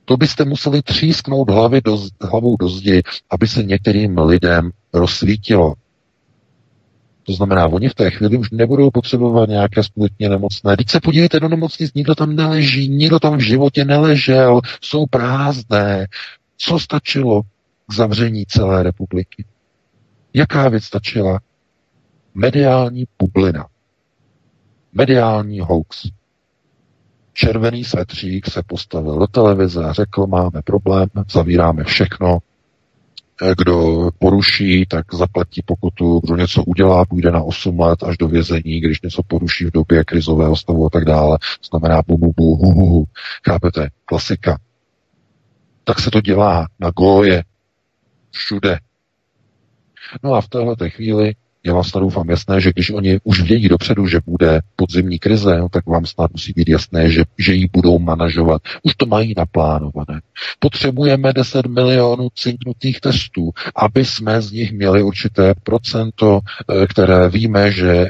To 0.05 0.17
byste 0.17 0.45
museli 0.45 0.81
třísknout 0.81 1.49
hlavy 1.49 1.81
do, 1.81 1.97
hlavou 2.21 2.57
do 2.57 2.69
zdi, 2.69 3.01
aby 3.29 3.47
se 3.47 3.63
některým 3.63 4.17
lidem 4.17 4.71
rozsvítilo. 4.93 5.73
To 7.25 7.33
znamená, 7.33 7.67
oni 7.67 7.89
v 7.89 7.93
té 7.93 8.11
chvíli 8.11 8.37
už 8.37 8.51
nebudou 8.51 8.91
potřebovat 8.91 9.49
nějaké 9.49 9.83
skutečně 9.83 10.29
nemocné. 10.29 10.77
Teď 10.77 10.89
se 10.89 10.99
podívejte 10.99 11.39
do 11.39 11.49
nemocnic, 11.49 11.93
nikdo 11.93 12.15
tam 12.15 12.35
neleží, 12.35 12.89
nikdo 12.89 13.19
tam 13.19 13.37
v 13.37 13.41
životě 13.41 13.85
neležel, 13.85 14.61
jsou 14.81 15.05
prázdné. 15.05 16.07
Co 16.57 16.79
stačilo 16.79 17.41
k 17.87 17.93
zavření 17.93 18.45
celé 18.45 18.83
republiky? 18.83 19.45
Jaká 20.33 20.69
věc 20.69 20.83
stačila? 20.83 21.39
Mediální 22.35 23.05
bublina. 23.19 23.67
Mediální 24.93 25.59
hoax. 25.59 26.07
Červený 27.33 27.83
svetřík 27.83 28.45
se 28.51 28.61
postavil 28.67 29.19
do 29.19 29.27
televize 29.27 29.85
a 29.85 29.93
řekl, 29.93 30.27
máme 30.27 30.61
problém, 30.65 31.09
zavíráme 31.31 31.83
všechno, 31.83 32.39
kdo 33.57 34.09
poruší, 34.19 34.85
tak 34.85 35.13
zaplatí 35.13 35.61
pokutu, 35.65 36.19
kdo 36.23 36.35
něco 36.35 36.63
udělá, 36.63 37.05
půjde 37.05 37.31
na 37.31 37.43
8 37.43 37.79
let 37.79 38.03
až 38.03 38.17
do 38.17 38.27
vězení, 38.27 38.81
když 38.81 39.01
něco 39.01 39.23
poruší 39.23 39.65
v 39.65 39.71
době 39.71 40.03
krizového 40.03 40.55
stavu 40.55 40.85
a 40.85 40.89
tak 40.89 41.05
dále. 41.05 41.37
Znamená 41.69 42.01
bu, 42.07 42.17
bu, 42.17 42.33
bu, 42.37 42.55
hu, 42.55 42.71
hu, 42.71 42.85
hu. 42.85 43.05
Chápete? 43.47 43.89
Klasika. 44.05 44.59
Tak 45.83 45.99
se 45.99 46.11
to 46.11 46.21
dělá 46.21 46.67
na 46.79 46.91
Goje, 46.91 47.43
všude. 48.31 48.79
No 50.23 50.33
a 50.33 50.41
v 50.41 50.47
téhle 50.47 50.75
chvíli 50.89 51.35
je 51.65 51.73
vám 51.73 51.83
snad 51.83 51.99
doufám 52.01 52.29
jasné, 52.29 52.61
že 52.61 52.71
když 52.71 52.89
oni 52.91 53.19
už 53.23 53.41
vědí 53.41 53.67
dopředu, 53.69 54.07
že 54.07 54.19
bude 54.25 54.61
podzimní 54.75 55.19
krize, 55.19 55.57
no, 55.57 55.69
tak 55.69 55.85
vám 55.85 56.05
snad 56.05 56.31
musí 56.31 56.53
být 56.55 56.69
jasné, 56.69 57.11
že, 57.11 57.23
že 57.37 57.53
ji 57.53 57.69
budou 57.73 57.99
manažovat. 57.99 58.61
Už 58.83 58.95
to 58.95 59.05
mají 59.05 59.33
naplánované. 59.37 60.21
Potřebujeme 60.59 61.33
10 61.33 61.65
milionů 61.65 62.27
cinknutých 62.35 62.99
testů, 62.99 63.51
aby 63.75 64.05
jsme 64.05 64.41
z 64.41 64.51
nich 64.51 64.71
měli 64.71 65.03
určité 65.03 65.53
procento, 65.63 66.39
eh, 66.69 66.87
které 66.87 67.29
víme, 67.29 67.71
že 67.71 68.09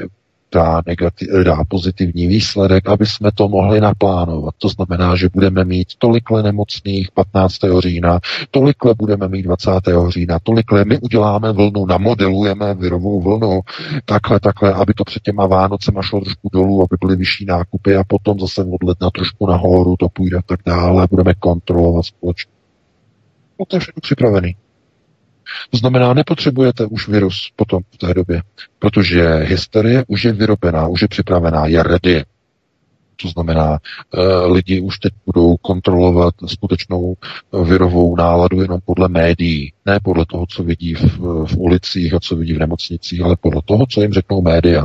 dá, 0.52 0.82
negativ, 0.86 1.28
dá 1.44 1.64
pozitivní 1.68 2.26
výsledek, 2.26 2.88
aby 2.88 3.06
jsme 3.06 3.32
to 3.32 3.48
mohli 3.48 3.80
naplánovat. 3.80 4.54
To 4.58 4.68
znamená, 4.68 5.16
že 5.16 5.28
budeme 5.32 5.64
mít 5.64 5.88
tolikle 5.98 6.42
nemocných 6.42 7.10
15. 7.10 7.56
října, 7.78 8.20
tolikle 8.50 8.94
budeme 8.94 9.28
mít 9.28 9.42
20. 9.42 9.70
října, 10.08 10.38
tolikle 10.42 10.84
my 10.84 10.98
uděláme 10.98 11.52
vlnu, 11.52 11.86
namodelujeme 11.86 12.74
virovou 12.74 13.20
vlnu, 13.20 13.60
takhle, 14.04 14.40
takhle, 14.40 14.74
aby 14.74 14.94
to 14.94 15.04
před 15.04 15.22
těma 15.22 15.46
Vánocema 15.46 16.02
šlo 16.02 16.20
trošku 16.20 16.48
dolů, 16.52 16.82
aby 16.82 16.96
byly 17.00 17.16
vyšší 17.16 17.44
nákupy 17.44 17.96
a 17.96 18.04
potom 18.04 18.40
zase 18.40 18.64
od 18.64 18.82
ledna 18.82 19.10
trošku 19.10 19.46
nahoru 19.46 19.96
to 19.96 20.08
půjde 20.08 20.36
a 20.36 20.42
tak 20.42 20.60
dále, 20.66 21.06
budeme 21.10 21.34
kontrolovat 21.34 22.04
společně. 22.04 22.52
No 23.58 23.78
všechno 23.78 24.00
připravený. 24.00 24.56
To 25.70 25.76
znamená, 25.76 26.14
nepotřebujete 26.14 26.86
už 26.86 27.08
virus 27.08 27.52
potom 27.56 27.82
v 27.94 27.98
té 27.98 28.14
době, 28.14 28.42
protože 28.78 29.34
hysterie 29.34 30.04
už 30.08 30.24
je 30.24 30.32
vyrobená, 30.32 30.86
už 30.86 31.02
je 31.02 31.08
připravená, 31.08 31.66
je 31.66 31.82
ready. 31.82 32.24
To 33.22 33.28
znamená, 33.28 33.78
eh, 34.14 34.46
lidi 34.46 34.80
už 34.80 34.98
teď 34.98 35.12
budou 35.26 35.56
kontrolovat 35.56 36.34
skutečnou 36.46 37.14
virovou 37.64 38.16
náladu 38.16 38.62
jenom 38.62 38.80
podle 38.84 39.08
médií, 39.08 39.72
ne 39.86 39.98
podle 40.02 40.24
toho, 40.26 40.46
co 40.48 40.62
vidí 40.62 40.94
v, 40.94 41.18
v 41.46 41.56
ulicích 41.56 42.14
a 42.14 42.20
co 42.20 42.36
vidí 42.36 42.52
v 42.52 42.58
nemocnicích, 42.58 43.20
ale 43.20 43.36
podle 43.40 43.62
toho, 43.64 43.86
co 43.90 44.02
jim 44.02 44.12
řeknou 44.12 44.42
média. 44.42 44.84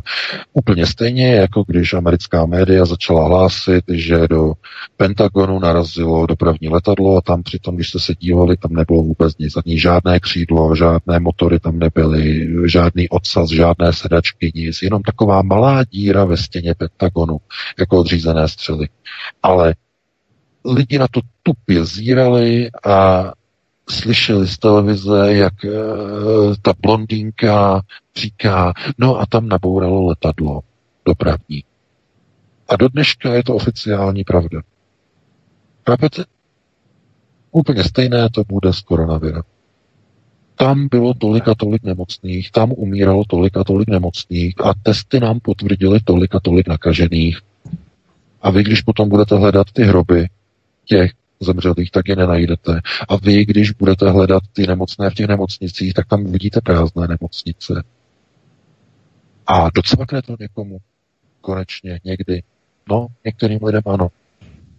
Úplně 0.53 0.86
stejně, 0.86 1.36
jako 1.36 1.64
když 1.68 1.94
americká 1.94 2.45
média 2.45 2.86
začala 2.86 3.28
hlásit, 3.28 3.84
že 3.88 4.28
do 4.28 4.53
Pentagonu 4.98 5.60
narazilo 5.60 6.26
dopravní 6.26 6.70
letadlo 6.70 7.18
a 7.18 7.22
tam 7.22 7.44
přitom, 7.44 7.76
když 7.76 7.90
jste 7.90 7.99
se 7.99 8.14
dívali, 8.20 8.58
tam 8.58 8.74
nebylo 8.74 9.03
vůbec 9.03 9.38
nic, 9.38 9.53
ani 9.66 9.80
žádné 9.80 10.20
křídlo, 10.20 10.76
žádné 10.76 11.20
motory 11.20 11.60
tam 11.60 11.80
nebyly, 11.80 12.48
žádný 12.66 13.10
odsaz, 13.10 13.49
žádné 13.49 13.94
sedačky, 13.94 14.52
nic, 14.56 14.82
jenom 14.82 15.02
taková 15.02 15.41
malá 15.41 15.84
díra 15.84 16.26
ve 16.26 16.38
stěně 16.38 16.74
Pentagonu, 16.78 17.38
jako 17.80 18.03
odřízené 18.22 18.48
střely. 18.48 18.89
Ale 19.43 19.76
lidi 20.65 20.99
na 20.99 21.07
to 21.11 21.22
tupě 21.43 21.85
zírali 21.85 22.69
a 22.85 23.31
slyšeli 23.89 24.48
z 24.48 24.57
televize, 24.57 25.34
jak 25.34 25.65
e, 25.65 25.69
ta 26.61 26.73
blondýnka 26.80 27.81
říká, 28.15 28.73
no 28.98 29.19
a 29.19 29.26
tam 29.26 29.48
nabouralo 29.48 30.06
letadlo 30.06 30.61
dopravní. 31.06 31.64
A 32.68 32.76
do 32.76 32.88
dneška 32.88 33.34
je 33.34 33.43
to 33.43 33.56
oficiální 33.56 34.23
pravda. 34.23 34.61
Chápete? 35.89 36.23
Úplně 37.52 37.84
stejné 37.84 38.30
to 38.30 38.43
bude 38.48 38.73
s 38.73 38.81
koronavirem. 38.81 39.43
Tam 40.56 40.88
bylo 40.88 41.14
tolik 41.14 41.48
a 41.48 41.56
tolik 41.56 41.84
nemocných, 41.84 42.52
tam 42.52 42.72
umíralo 42.72 43.23
tolik 43.27 43.57
a 43.57 43.64
tolik 43.64 43.89
nemocných 43.89 44.56
a 44.64 44.73
testy 44.84 45.19
nám 45.19 45.39
potvrdili 45.39 45.99
tolik 45.99 46.35
a 46.35 46.39
tolik 46.39 46.68
nakažených. 46.68 47.51
A 48.42 48.52
vy, 48.52 48.64
když 48.64 48.82
potom 48.82 49.10
budete 49.10 49.36
hledat 49.36 49.72
ty 49.74 49.84
hroby 49.84 50.28
těch 50.86 51.12
zemřelých, 51.40 51.92
tak 51.92 52.08
je 52.08 52.16
nenajdete. 52.16 52.82
A 53.10 53.16
vy, 53.16 53.46
když 53.46 53.72
budete 53.72 54.10
hledat 54.10 54.44
ty 54.54 54.68
nemocné 54.68 55.10
v 55.10 55.14
těch 55.14 55.28
nemocnicích, 55.28 55.94
tak 55.94 56.08
tam 56.08 56.24
vidíte 56.24 56.62
prázdné 56.62 57.08
nemocnice. 57.08 57.84
A 59.48 59.70
docvakne 59.76 60.22
to 60.22 60.36
někomu 60.40 60.78
konečně 61.42 62.00
někdy. 62.04 62.44
No, 62.90 63.08
některým 63.26 63.60
lidem 63.64 63.82
ano. 63.86 64.08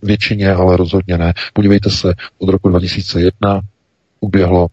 Většině, 0.02 0.52
ale 0.52 0.76
rozhodně 0.76 1.18
ne. 1.18 1.34
Podívejte 1.52 1.90
se, 1.90 2.14
od 2.38 2.48
roku 2.48 2.68
2001 2.68 3.60
uběhlo 4.20 4.68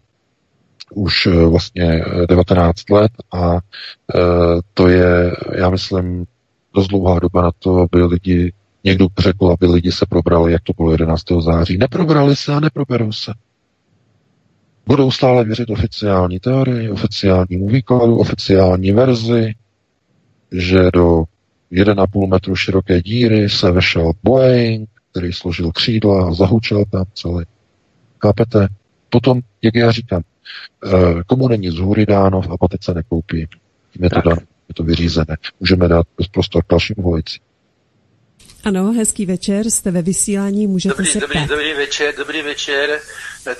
už 0.94 1.26
eh, 1.26 1.46
vlastně 1.46 2.04
19 2.28 2.90
let 2.90 3.12
a 3.32 3.54
e, 3.54 3.58
to 4.74 4.88
je, 4.88 5.36
já 5.54 5.70
myslím, 5.70 6.26
dost 6.74 6.88
dlouhá 6.88 7.18
doba 7.18 7.42
na 7.42 7.50
to, 7.58 7.76
aby 7.76 8.04
lidi 8.04 8.52
Někdo 8.84 9.06
řekl, 9.18 9.46
aby 9.46 9.66
lidi 9.66 9.92
se 9.92 10.06
probrali, 10.06 10.52
jak 10.52 10.62
to 10.62 10.72
bylo 10.76 10.92
11. 10.92 11.22
září. 11.40 11.78
Neprobrali 11.78 12.36
se 12.36 12.54
a 12.54 12.60
neproberou 12.60 13.12
se. 13.12 13.32
Budou 14.86 15.10
stále 15.10 15.44
věřit 15.44 15.70
oficiální 15.70 16.40
teorii, 16.40 16.90
oficiálnímu 16.90 17.68
výkladu, 17.68 18.18
oficiální 18.18 18.92
verzi, 18.92 19.54
že 20.52 20.90
do 20.92 21.24
1,5 21.72 22.28
metru 22.28 22.56
široké 22.56 23.02
díry 23.02 23.50
se 23.50 23.70
vešel 23.70 24.12
Boeing, 24.22 24.88
který 25.10 25.32
složil 25.32 25.72
křídla 25.72 26.28
a 26.28 26.32
zahučel 26.32 26.84
tam 26.90 27.04
celý. 27.14 27.44
Chápete? 28.22 28.68
Potom, 29.10 29.40
jak 29.62 29.74
já 29.74 29.90
říkám, 29.90 30.22
eh, 30.86 30.90
komu 31.26 31.48
není 31.48 31.70
z 31.70 31.78
hůry 31.78 32.06
dáno, 32.06 32.42
v 32.42 32.50
apatice 32.50 32.94
nekoupí. 32.94 33.46
Je 34.00 34.10
to, 34.10 34.20
dáno, 34.20 34.40
je 34.68 34.74
to 34.74 34.82
vyřízené. 34.82 35.36
Můžeme 35.60 35.88
dát 35.88 36.06
prostor 36.32 36.64
k 36.64 36.70
dalšímu 36.70 37.02
volici. 37.02 37.38
Ano, 38.64 38.92
hezký 38.92 39.26
večer, 39.26 39.70
jste 39.70 39.90
ve 39.90 40.02
vysílání, 40.02 40.66
můžete 40.66 40.94
dobrý, 40.94 41.12
se 41.12 41.20
dobrý, 41.20 41.38
ptát. 41.38 41.48
Dobrý 41.48 41.74
večer, 41.74 42.14
dobrý 42.16 42.42
večer, 42.42 43.00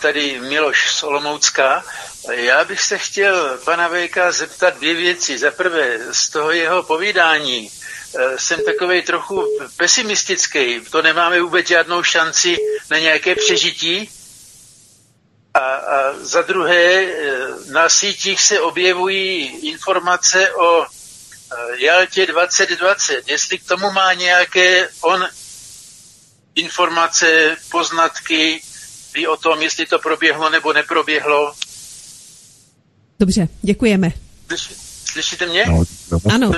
tady 0.00 0.40
Miloš 0.40 0.92
Solomoucká. 0.94 1.84
Já 2.30 2.64
bych 2.64 2.80
se 2.80 2.98
chtěl 2.98 3.58
pana 3.64 3.88
Vejka 3.88 4.32
zeptat 4.32 4.76
dvě 4.76 4.94
věci. 4.94 5.38
Za 5.38 5.50
prvé, 5.50 5.98
z 6.12 6.28
toho 6.28 6.50
jeho 6.50 6.82
povídání 6.82 7.70
eh, 7.70 8.38
jsem 8.38 8.64
takový 8.64 9.02
trochu 9.02 9.44
pesimistický. 9.76 10.80
To 10.90 11.02
nemáme 11.02 11.40
vůbec 11.40 11.68
žádnou 11.68 12.02
šanci 12.02 12.56
na 12.90 12.98
nějaké 12.98 13.34
přežití. 13.34 14.10
A, 15.54 15.58
a 15.58 16.12
za 16.20 16.42
druhé, 16.42 17.04
eh, 17.04 17.12
na 17.72 17.88
sítích 17.88 18.40
se 18.42 18.60
objevují 18.60 19.46
informace 19.70 20.52
o 20.52 20.86
Jaltě 21.76 22.26
2020, 22.26 23.28
jestli 23.28 23.58
k 23.58 23.68
tomu 23.68 23.90
má 23.90 24.12
nějaké 24.12 24.88
on 25.00 25.28
informace, 26.54 27.56
poznatky, 27.70 28.62
ví 29.14 29.26
o 29.26 29.36
tom, 29.36 29.62
jestli 29.62 29.86
to 29.86 29.98
proběhlo 29.98 30.50
nebo 30.50 30.72
neproběhlo. 30.72 31.54
Dobře, 33.20 33.48
děkujeme. 33.62 34.12
Slyši, 34.46 34.74
slyšíte 35.04 35.46
mě? 35.46 35.64
No, 35.66 35.84
no, 36.10 36.20
Ano. 36.34 36.52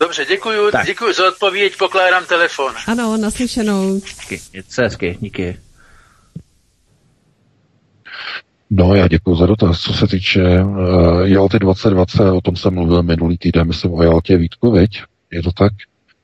Dobře, 0.00 0.24
děkuji, 0.24 0.72
děkuji 0.84 1.14
za 1.14 1.28
odpověď, 1.28 1.76
pokládám 1.76 2.26
telefon. 2.26 2.74
Ano, 2.86 3.16
naslyšenou. 3.16 4.00
Díky, 4.20 4.42
hezky, 4.78 5.18
díky. 5.20 5.60
No, 8.70 8.94
já 8.94 9.08
děkuji 9.08 9.34
za 9.36 9.46
dotaz. 9.46 9.80
Co 9.80 9.92
se 9.92 10.06
týče 10.06 10.62
uh, 10.62 11.20
Jalty 11.22 11.58
2020, 11.58 12.30
o 12.30 12.40
tom 12.40 12.56
jsem 12.56 12.74
mluvil 12.74 13.02
minulý 13.02 13.38
týden, 13.38 13.66
myslím 13.66 13.92
o 13.94 14.02
Jaltě 14.02 14.36
Vítku, 14.36 14.70
viď? 14.72 15.02
Je 15.32 15.42
to 15.42 15.52
tak? 15.52 15.72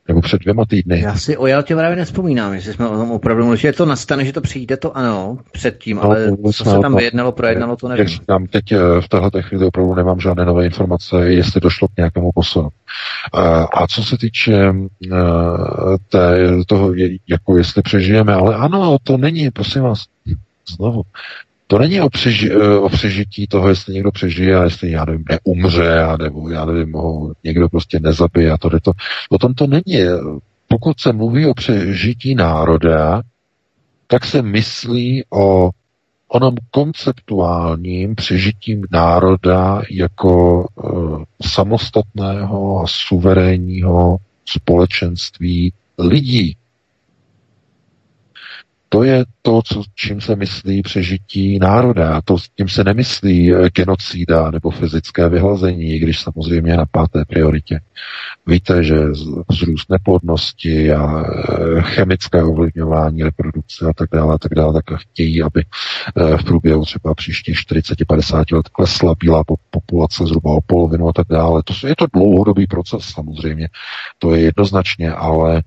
Nebo 0.08 0.20
před 0.20 0.40
dvěma 0.40 0.64
týdny. 0.64 1.00
Já 1.00 1.14
si 1.16 1.36
o 1.36 1.46
Jaltě 1.46 1.76
právě 1.76 1.96
nespomínám, 1.96 2.54
jestli 2.54 2.72
jsme 2.72 2.88
o 2.88 2.96
tom 2.96 3.10
opravdu 3.10 3.42
mluvili, 3.44 3.60
že 3.60 3.72
to 3.72 3.86
nastane, 3.86 4.24
že 4.24 4.32
to 4.32 4.40
přijde, 4.40 4.76
to 4.76 4.96
ano, 4.96 5.38
předtím, 5.52 5.96
No, 5.96 6.02
ale 6.02 6.28
co 6.52 6.64
se 6.64 6.70
tam 6.70 6.82
tom. 6.82 6.96
vyjednalo, 6.96 7.32
projednalo, 7.32 7.76
to 7.76 7.86
Jak 7.88 7.98
nevím. 7.98 8.08
říkám, 8.08 8.46
teď 8.46 8.72
eh, 8.72 8.78
v 9.00 9.08
téhle 9.08 9.30
chvíli 9.40 9.66
opravdu 9.66 9.94
nemám 9.94 10.20
žádné 10.20 10.44
nové 10.44 10.64
informace, 10.66 11.16
jestli 11.28 11.60
došlo 11.60 11.88
k 11.88 11.96
nějakému 11.96 12.30
posunu. 12.34 12.68
Eh, 13.38 13.40
A 13.74 13.86
co 13.86 14.02
se 14.04 14.18
týče 14.18 14.54
eh, 15.12 15.16
té, 16.08 16.36
toho, 16.66 16.92
jako 17.28 17.56
jestli 17.58 17.82
přežijeme, 17.82 18.34
ale 18.34 18.54
ano, 18.56 18.96
to 19.02 19.16
není, 19.16 19.50
prosím 19.50 19.82
vás, 19.82 20.04
znovu, 20.76 21.02
to 21.66 21.78
není 21.78 22.00
o, 22.00 22.10
přeži, 22.10 22.52
eh, 22.52 22.78
o 22.78 22.88
přežití 22.88 23.46
toho, 23.46 23.68
jestli 23.68 23.94
někdo 23.94 24.12
přežije 24.12 24.56
a 24.56 24.64
jestli, 24.64 24.90
já 24.90 25.04
nevím, 25.04 25.24
neumře, 25.28 26.02
a 26.02 26.16
nebo 26.16 26.48
já 26.48 26.64
nevím, 26.64 26.92
ho 26.92 27.32
někdo 27.44 27.68
prostě 27.68 28.00
nezabije 28.00 28.50
a 28.50 28.56
to, 28.56 28.80
to. 28.80 28.92
O 29.30 29.38
tom 29.38 29.54
to 29.54 29.66
není. 29.66 29.98
Pokud 30.68 31.00
se 31.00 31.12
mluví 31.12 31.46
o 31.46 31.54
přežití 31.54 32.34
národa, 32.34 33.22
tak 34.06 34.24
se 34.24 34.42
myslí 34.42 35.24
o 35.30 35.70
onom 36.28 36.54
konceptuálním 36.70 38.14
přežitím 38.14 38.84
národa 38.90 39.82
jako 39.90 40.64
e, 40.64 41.48
samostatného 41.48 42.80
a 42.80 42.86
suverénního 42.86 44.16
společenství 44.44 45.72
lidí. 45.98 46.56
To 48.88 49.02
je 49.02 49.24
to, 49.42 49.62
co, 49.62 49.82
čím 49.94 50.20
se 50.20 50.36
myslí 50.36 50.82
přežití 50.82 51.58
národa. 51.58 52.20
To 52.24 52.38
s 52.38 52.48
tím 52.48 52.68
se 52.68 52.84
nemyslí 52.84 53.54
eh, 53.54 53.70
genocída 53.70 54.50
nebo 54.50 54.70
fyzické 54.70 55.28
vyhlazení, 55.28 55.98
když 55.98 56.20
samozřejmě 56.20 56.76
na 56.76 56.86
páté 56.86 57.24
prioritě. 57.24 57.80
Víte, 58.46 58.84
že 58.84 58.94
vzrůst 59.48 59.90
neplodnosti 59.90 60.92
a 60.92 61.24
eh, 61.24 61.82
chemické 61.82 62.42
ovlivňování 62.42 63.22
reprodukce 63.22 63.86
a 63.86 63.92
tak 63.92 64.08
dále, 64.12 64.34
a 64.34 64.38
tak 64.38 64.54
dále, 64.54 64.72
tak 64.72 65.00
chtějí, 65.00 65.42
aby 65.42 65.64
eh, 65.64 66.36
v 66.36 66.44
průběhu 66.44 66.84
třeba 66.84 67.14
příštích 67.14 67.56
40-50 67.56 68.56
let 68.56 68.68
klesla 68.68 69.14
bílá 69.20 69.44
po- 69.44 69.56
populace 69.70 70.26
zhruba 70.26 70.50
o 70.50 70.60
polovinu 70.66 71.08
a 71.08 71.12
tak 71.12 71.26
dále. 71.30 71.62
To 71.62 71.86
je 71.86 71.96
to 71.96 72.06
dlouhodobý 72.14 72.66
proces 72.66 73.04
samozřejmě, 73.04 73.68
to 74.18 74.34
je 74.34 74.40
jednoznačně, 74.42 75.10
ale 75.12 75.62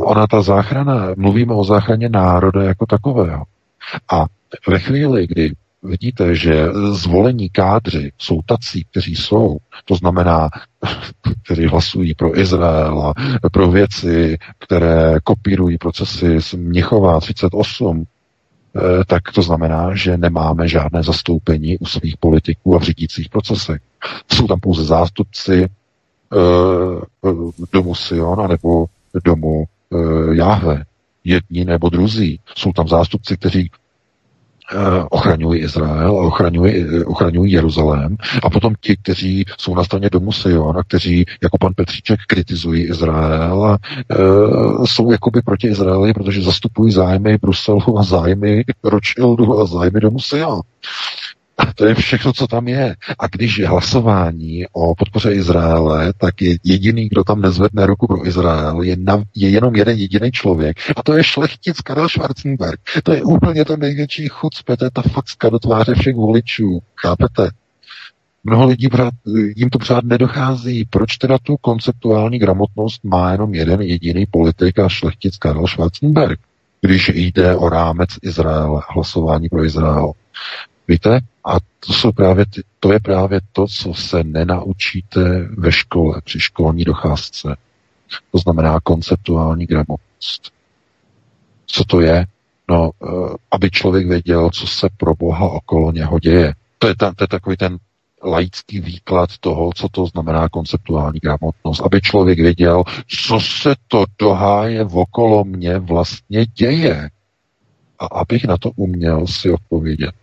ona 0.00 0.26
ta 0.26 0.42
záchrana, 0.42 1.14
mluvíme 1.16 1.54
o 1.54 1.64
záchraně 1.64 2.08
národa 2.08 2.62
jako 2.62 2.86
takového. 2.86 3.44
A 4.12 4.26
ve 4.68 4.78
chvíli, 4.78 5.26
kdy 5.26 5.52
vidíte, 5.82 6.34
že 6.34 6.68
zvolení 6.92 7.48
kádři 7.50 8.12
jsou 8.18 8.40
tací, 8.46 8.84
kteří 8.84 9.16
jsou, 9.16 9.56
to 9.84 9.94
znamená, 9.94 10.50
kteří 11.44 11.66
hlasují 11.66 12.14
pro 12.14 12.38
Izrael 12.38 13.12
a 13.42 13.48
pro 13.52 13.70
věci, 13.70 14.38
které 14.58 15.18
kopírují 15.24 15.78
procesy 15.78 16.40
z 16.40 16.54
Mnichova 16.54 17.20
38, 17.20 18.04
eh, 18.76 19.04
tak 19.06 19.22
to 19.34 19.42
znamená, 19.42 19.94
že 19.94 20.16
nemáme 20.16 20.68
žádné 20.68 21.02
zastoupení 21.02 21.78
u 21.78 21.86
svých 21.86 22.16
politiků 22.16 22.76
a 22.76 22.78
v 22.78 22.82
řídících 22.82 23.28
procesech. 23.28 23.80
Jsou 24.32 24.46
tam 24.46 24.60
pouze 24.60 24.84
zástupci 24.84 25.64
eh, 25.64 25.68
domu 27.72 27.94
Sion 27.94 28.48
nebo 28.48 28.86
domu 29.24 29.64
eh, 29.92 30.36
Jahve. 30.36 30.84
Jedni 31.24 31.64
nebo 31.64 31.88
druzí. 31.88 32.40
Jsou 32.56 32.72
tam 32.72 32.88
zástupci, 32.88 33.36
kteří 33.36 33.70
ochraňují 35.10 35.60
Izrael 35.60 36.10
a 36.18 36.22
ochraňují, 36.22 37.04
ochraňují 37.04 37.52
Jeruzalém. 37.52 38.16
A 38.42 38.50
potom 38.50 38.74
ti, 38.80 38.96
kteří 38.96 39.44
jsou 39.58 39.74
na 39.74 39.84
straně 39.84 40.10
domu 40.12 40.32
Sion 40.32 40.78
a 40.78 40.82
kteří, 40.82 41.24
jako 41.42 41.58
pan 41.58 41.72
Petříček, 41.76 42.20
kritizují 42.26 42.82
Izrael 42.82 43.64
a 43.64 43.78
e, 44.10 44.16
jsou 44.86 45.10
jakoby 45.10 45.42
proti 45.42 45.68
Izraeli, 45.68 46.12
protože 46.12 46.42
zastupují 46.42 46.92
zájmy 46.92 47.38
Bruselu 47.42 47.98
a 47.98 48.02
zájmy 48.02 48.64
Rothschildu 48.84 49.60
a 49.60 49.66
zájmy 49.66 50.00
domu 50.00 50.18
Sion. 50.18 50.60
To 51.74 51.86
je 51.86 51.94
všechno, 51.94 52.32
co 52.32 52.46
tam 52.46 52.68
je. 52.68 52.96
A 53.18 53.26
když 53.26 53.58
je 53.58 53.68
hlasování 53.68 54.64
o 54.72 54.94
podpoře 54.94 55.32
Izraele, 55.32 56.12
tak 56.18 56.42
je 56.42 56.56
jediný, 56.64 57.08
kdo 57.08 57.24
tam 57.24 57.40
nezvedne 57.40 57.86
ruku 57.86 58.06
pro 58.06 58.26
Izrael, 58.26 58.82
je, 58.82 58.96
na, 58.98 59.22
je 59.34 59.48
jenom 59.48 59.76
jeden 59.76 59.98
jediný 59.98 60.32
člověk. 60.32 60.76
A 60.96 61.02
to 61.02 61.16
je 61.16 61.24
šlechtic 61.24 61.80
Karel 61.80 62.08
Schwarzenberg. 62.08 62.80
To 63.02 63.12
je 63.12 63.22
úplně 63.22 63.64
to 63.64 63.76
největší 63.76 64.28
chucpe, 64.28 64.76
to 64.76 64.84
je 64.84 64.90
ta 64.90 65.02
facka 65.02 65.48
do 65.48 65.58
tváře 65.58 65.94
všech 65.94 66.14
voličů. 66.14 66.78
Chápete? 67.00 67.50
Mnoho 68.44 68.66
lidí 68.66 68.88
pořád, 68.88 69.14
jim 69.56 69.70
to 69.70 69.78
pořád 69.78 70.04
nedochází. 70.04 70.84
Proč 70.84 71.16
teda 71.16 71.38
tu 71.38 71.56
konceptuální 71.56 72.38
gramotnost 72.38 73.04
má 73.04 73.32
jenom 73.32 73.54
jeden 73.54 73.80
jediný 73.80 74.26
politik 74.26 74.78
a 74.78 74.88
šlechtic 74.88 75.36
Karel 75.36 75.66
Schwarzenberg, 75.66 76.40
když 76.80 77.08
jde 77.14 77.56
o 77.56 77.68
rámec 77.68 78.10
Izraele, 78.22 78.82
hlasování 78.88 79.48
pro 79.48 79.64
Izrael? 79.64 80.12
Víte? 80.88 81.20
A 81.44 81.56
to, 81.86 81.92
jsou 81.92 82.12
právě 82.12 82.46
ty, 82.46 82.62
to 82.80 82.92
je 82.92 83.00
právě 83.00 83.40
to, 83.52 83.66
co 83.66 83.94
se 83.94 84.24
nenaučíte 84.24 85.48
ve 85.58 85.72
škole, 85.72 86.20
při 86.24 86.40
školní 86.40 86.84
docházce. 86.84 87.56
To 88.32 88.38
znamená 88.38 88.80
konceptuální 88.80 89.66
gramotnost. 89.66 90.52
Co 91.66 91.84
to 91.84 92.00
je? 92.00 92.26
No, 92.70 92.90
eh, 93.02 93.06
aby 93.50 93.70
člověk 93.70 94.06
věděl, 94.06 94.50
co 94.50 94.66
se 94.66 94.88
pro 94.96 95.14
Boha 95.14 95.48
okolo 95.48 95.92
něho 95.92 96.18
děje. 96.18 96.54
To 96.78 96.88
je, 96.88 96.96
ta, 96.96 97.14
to 97.14 97.24
je 97.24 97.28
takový 97.28 97.56
ten 97.56 97.78
laický 98.24 98.80
výklad 98.80 99.30
toho, 99.40 99.70
co 99.74 99.88
to 99.88 100.06
znamená 100.06 100.48
konceptuální 100.48 101.20
gramotnost. 101.20 101.80
Aby 101.80 102.00
člověk 102.00 102.38
věděl, 102.38 102.82
co 103.26 103.40
se 103.40 103.74
to 103.88 104.04
doháje 104.18 104.84
okolo 104.84 105.44
mě 105.44 105.78
vlastně 105.78 106.46
děje. 106.46 107.10
A 107.98 108.06
abych 108.06 108.44
na 108.44 108.56
to 108.58 108.70
uměl 108.76 109.26
si 109.26 109.50
odpovědět. 109.50 110.14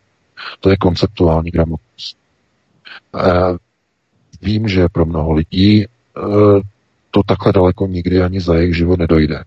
To 0.60 0.70
je 0.70 0.78
konceptuální 0.78 1.52
gramotnost. 1.52 2.18
Vím, 4.42 4.68
že 4.68 4.90
pro 4.90 5.06
mnoho 5.06 5.34
lidí 5.34 5.84
e, 5.84 5.88
to 7.12 7.24
takhle 7.26 7.54
daleko 7.54 7.88
nikdy 7.88 8.22
ani 8.22 8.42
za 8.42 8.56
jejich 8.56 8.78
život 8.78 9.00
nedojde. 9.00 9.44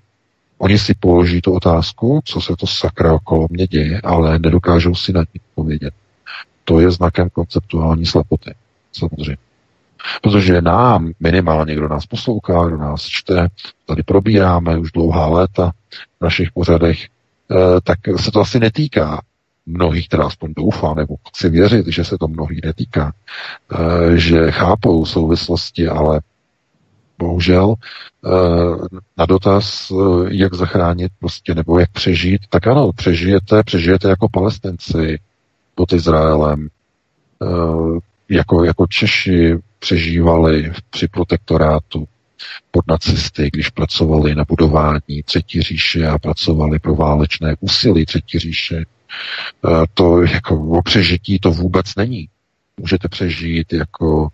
Oni 0.59 0.79
si 0.79 0.95
položí 0.95 1.41
tu 1.41 1.53
otázku, 1.53 2.21
co 2.25 2.41
se 2.41 2.57
to 2.59 2.67
sakra 2.67 3.15
okolo 3.15 3.47
mě 3.51 3.67
děje, 3.67 4.01
ale 4.01 4.39
nedokážou 4.39 4.95
si 4.95 5.13
na 5.13 5.21
ní 5.21 5.41
odpovědět. 5.51 5.95
To 6.65 6.81
je 6.81 6.91
znakem 6.91 7.31
konceptuální 7.31 8.07
slepoty, 8.07 8.55
samozřejmě. 8.93 9.37
Protože 10.23 10.63
nám, 10.63 11.13
minimálně 11.21 11.75
kdo 11.75 11.89
nás 11.89 12.07
poslouchá, 12.07 12.67
kdo 12.67 12.77
nás 12.77 13.03
čte, 13.03 13.49
tady 13.87 14.03
probíráme 14.03 14.79
už 14.79 14.93
dlouhá 14.93 15.27
léta 15.27 15.73
v 16.21 16.25
našich 16.25 16.53
pořadech, 16.53 17.05
e, 17.05 17.09
tak 17.85 17.99
se 18.17 18.31
to 18.31 18.41
asi 18.41 18.61
netýká 18.61 19.21
mnohých, 19.67 20.09
teda 20.09 20.25
aspoň 20.25 20.55
doufám, 20.57 20.97
nebo 20.97 21.15
chci 21.29 21.49
věřit, 21.49 21.87
že 21.87 22.05
se 22.05 22.19
to 22.19 22.29
mnohých 22.29 22.61
netýká, 22.65 23.13
eh, 23.73 24.19
že 24.19 24.51
chápou 24.51 25.07
souvislosti, 25.07 25.89
ale 25.89 26.21
bohužel 27.19 27.75
eh, 27.75 28.29
na 29.17 29.27
dotaz, 29.27 29.91
eh, 29.91 29.95
jak 30.29 30.55
zachránit 30.55 31.13
prostě, 31.19 31.55
nebo 31.55 31.79
jak 31.79 31.91
přežít, 31.91 32.41
tak 32.51 32.67
ano, 32.67 32.93
přežijete, 32.93 33.63
přežijete 33.63 34.09
jako 34.09 34.29
palestinci 34.29 35.19
pod 35.75 35.93
Izraelem, 35.93 36.69
jako, 38.29 38.65
jako 38.65 38.87
Češi 38.87 39.59
přežívali 39.79 40.73
při 40.91 41.09
protektorátu 41.09 42.09
pod 42.71 42.87
nacisty, 42.89 43.51
když 43.53 43.71
pracovali 43.71 44.35
na 44.35 44.45
budování 44.49 45.23
Třetí 45.25 45.63
říše 45.63 46.07
a 46.07 46.19
pracovali 46.19 46.79
pro 46.79 46.95
válečné 46.95 47.57
úsilí 47.61 48.07
Třetí 48.07 48.39
říše. 48.39 48.85
Eh, 49.65 49.85
to 49.95 50.23
jako 50.23 50.61
o 50.61 50.83
přežití 50.83 51.39
to 51.39 51.51
vůbec 51.51 51.87
není. 51.97 52.29
Můžete 52.81 53.09
přežít 53.09 53.73
jako 53.73 54.29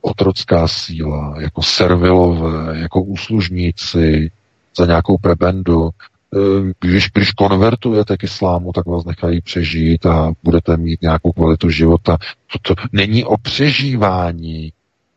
otrocká 0.00 0.68
síla, 0.68 1.34
jako 1.40 1.62
servilové, 1.62 2.78
jako 2.78 3.02
úslužníci 3.02 4.30
za 4.76 4.86
nějakou 4.86 5.18
prebendu. 5.18 5.90
Eh, 6.34 6.72
když, 6.80 7.10
když 7.14 7.30
konvertujete 7.30 8.16
k 8.16 8.24
islámu, 8.24 8.72
tak 8.72 8.86
vás 8.86 9.04
nechají 9.04 9.40
přežít 9.40 10.06
a 10.06 10.32
budete 10.42 10.76
mít 10.76 11.02
nějakou 11.02 11.32
kvalitu 11.32 11.70
života. 11.70 12.18
To, 12.52 12.74
to 12.74 12.82
není 12.92 13.24
o 13.24 13.36
přežívání. 13.36 14.72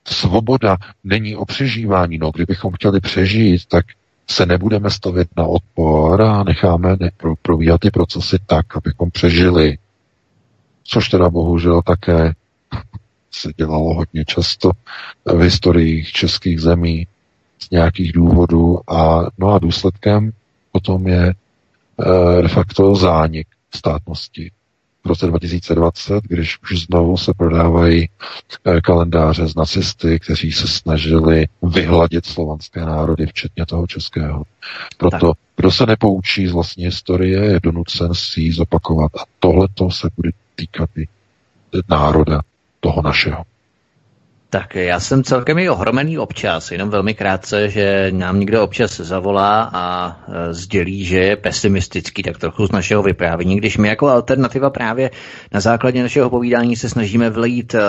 Svoboda 0.07 0.77
není 1.03 1.35
o 1.35 1.45
přežívání. 1.45 2.17
No, 2.17 2.31
kdybychom 2.31 2.73
chtěli 2.73 2.99
přežít, 2.99 3.65
tak 3.65 3.85
se 4.29 4.45
nebudeme 4.45 4.89
stavit 4.89 5.27
na 5.37 5.45
odpor 5.45 6.21
a 6.21 6.43
necháme 6.43 6.97
pro, 7.17 7.35
probíhat 7.41 7.81
ty 7.81 7.91
procesy 7.91 8.37
tak, 8.45 8.77
abychom 8.77 9.11
přežili. 9.11 9.77
Což 10.83 11.09
teda 11.09 11.29
bohužel 11.29 11.81
také 11.81 12.33
se 13.31 13.53
dělalo 13.57 13.93
hodně 13.93 14.25
často 14.25 14.71
v 15.25 15.39
historii 15.41 16.05
českých 16.05 16.61
zemí 16.61 17.07
z 17.59 17.69
nějakých 17.69 18.13
důvodů 18.13 18.79
a 18.91 19.25
no 19.37 19.53
a 19.53 19.59
důsledkem 19.59 20.31
potom 20.71 21.07
je 21.07 21.27
e, 21.27 22.41
de 22.41 22.47
facto 22.47 22.95
zánik 22.95 23.47
státnosti 23.75 24.51
v 25.07 25.09
roce 25.09 25.27
2020, 25.27 26.23
když 26.23 26.61
už 26.61 26.85
znovu 26.85 27.17
se 27.17 27.33
prodávají 27.33 28.09
eh, 28.65 28.81
kalendáře 28.81 29.47
z 29.47 29.55
nacisty, 29.55 30.19
kteří 30.19 30.51
se 30.51 30.67
snažili 30.67 31.45
vyhladit 31.61 32.25
slovanské 32.25 32.85
národy, 32.85 33.25
včetně 33.25 33.65
toho 33.65 33.87
českého. 33.87 34.43
Proto, 34.97 35.27
tak. 35.27 35.37
kdo 35.55 35.71
se 35.71 35.85
nepoučí 35.85 36.47
z 36.47 36.51
vlastní 36.51 36.85
historie, 36.85 37.45
je 37.45 37.59
donucen 37.63 38.13
si 38.13 38.41
ji 38.41 38.53
zopakovat. 38.53 39.11
A 39.15 39.23
tohle 39.39 39.67
to 39.73 39.89
se 39.89 40.09
bude 40.15 40.31
týkat 40.55 40.89
i 40.97 41.07
národa 41.89 42.41
toho 42.79 43.01
našeho. 43.01 43.43
Tak 44.49 44.75
já 44.75 44.99
jsem 44.99 45.23
celkem 45.23 45.59
i 45.59 45.69
ohromený 45.69 46.17
občas, 46.17 46.71
jenom 46.71 46.89
velmi 46.89 47.13
krátce, 47.13 47.69
že 47.69 48.11
nám 48.11 48.39
někdo 48.39 48.63
občas 48.63 48.97
zavolá 48.97 49.69
a 49.73 50.17
e, 50.27 50.53
sdělí, 50.53 51.05
že 51.05 51.19
je 51.19 51.35
pesimistický, 51.35 52.23
tak 52.23 52.37
trochu 52.37 52.67
z 52.67 52.71
našeho 52.71 53.03
vyprávění, 53.03 53.57
když 53.57 53.77
my 53.77 53.87
jako 53.87 54.07
alternativa 54.07 54.69
právě 54.69 55.11
na 55.51 55.59
základě 55.59 56.03
našeho 56.03 56.29
povídání 56.29 56.75
se 56.75 56.89
snažíme 56.89 57.29
vlejít 57.29 57.75
e, 57.75 57.79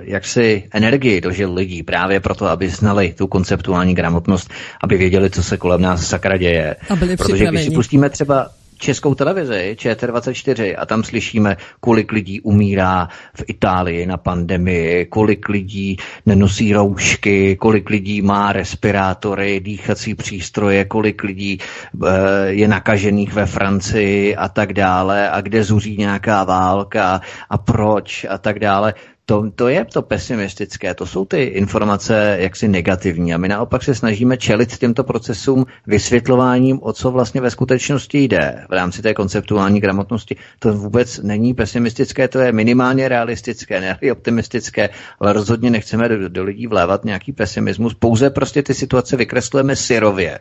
jaksi 0.00 0.68
energii 0.72 1.20
do 1.20 1.30
žil 1.30 1.54
lidí 1.54 1.82
právě 1.82 2.20
proto, 2.20 2.46
aby 2.46 2.68
znali 2.68 3.14
tu 3.18 3.26
konceptuální 3.26 3.94
gramotnost, 3.94 4.50
aby 4.82 4.96
věděli, 4.96 5.30
co 5.30 5.42
se 5.42 5.56
kolem 5.56 5.80
nás 5.80 6.06
sakra 6.06 6.36
děje. 6.36 6.76
A 6.90 6.96
byli 6.96 7.16
Protože 7.16 7.46
když 7.46 7.64
si 7.64 7.70
pustíme 7.70 8.10
třeba 8.10 8.48
českou 8.78 9.14
televizi, 9.14 9.76
ČT24, 9.78 10.74
a 10.78 10.86
tam 10.86 11.04
slyšíme, 11.04 11.56
kolik 11.80 12.12
lidí 12.12 12.40
umírá 12.40 13.08
v 13.34 13.44
Itálii 13.46 14.06
na 14.06 14.16
pandemii, 14.16 15.06
kolik 15.06 15.48
lidí 15.48 15.96
nenosí 16.26 16.72
roušky, 16.72 17.56
kolik 17.56 17.90
lidí 17.90 18.22
má 18.22 18.52
respirátory, 18.52 19.60
dýchací 19.60 20.14
přístroje, 20.14 20.84
kolik 20.84 21.22
lidí 21.22 21.58
e, 21.58 22.08
je 22.48 22.68
nakažených 22.68 23.32
ve 23.32 23.46
Francii 23.46 24.36
a 24.36 24.48
tak 24.48 24.72
dále, 24.72 25.30
a 25.30 25.40
kde 25.40 25.64
zuří 25.64 25.96
nějaká 25.96 26.44
válka 26.44 27.20
a 27.50 27.58
proč 27.58 28.26
a 28.28 28.38
tak 28.38 28.58
dále 28.58 28.94
to, 29.26 29.50
to 29.54 29.68
je 29.68 29.84
to 29.84 30.02
pesimistické, 30.02 30.94
to 30.94 31.06
jsou 31.06 31.24
ty 31.24 31.42
informace 31.42 32.36
jaksi 32.40 32.68
negativní. 32.68 33.34
A 33.34 33.38
my 33.38 33.48
naopak 33.48 33.82
se 33.82 33.94
snažíme 33.94 34.36
čelit 34.36 34.78
těmto 34.78 35.04
procesům 35.04 35.66
vysvětlováním, 35.86 36.78
o 36.82 36.92
co 36.92 37.10
vlastně 37.10 37.40
ve 37.40 37.50
skutečnosti 37.50 38.18
jde 38.18 38.64
v 38.68 38.72
rámci 38.72 39.02
té 39.02 39.14
konceptuální 39.14 39.80
gramotnosti. 39.80 40.36
To 40.58 40.72
vůbec 40.72 41.18
není 41.18 41.54
pesimistické, 41.54 42.28
to 42.28 42.38
je 42.38 42.52
minimálně 42.52 43.08
realistické, 43.08 43.80
ne 43.80 43.98
optimistické, 44.12 44.88
ale 45.20 45.32
rozhodně 45.32 45.70
nechceme 45.70 46.08
do, 46.08 46.28
do 46.28 46.44
lidí 46.44 46.66
vlévat 46.66 47.04
nějaký 47.04 47.32
pesimismus, 47.32 47.94
pouze 47.94 48.30
prostě 48.30 48.62
ty 48.62 48.74
situace 48.74 49.16
vykreslujeme 49.16 49.76
syrově, 49.76 50.38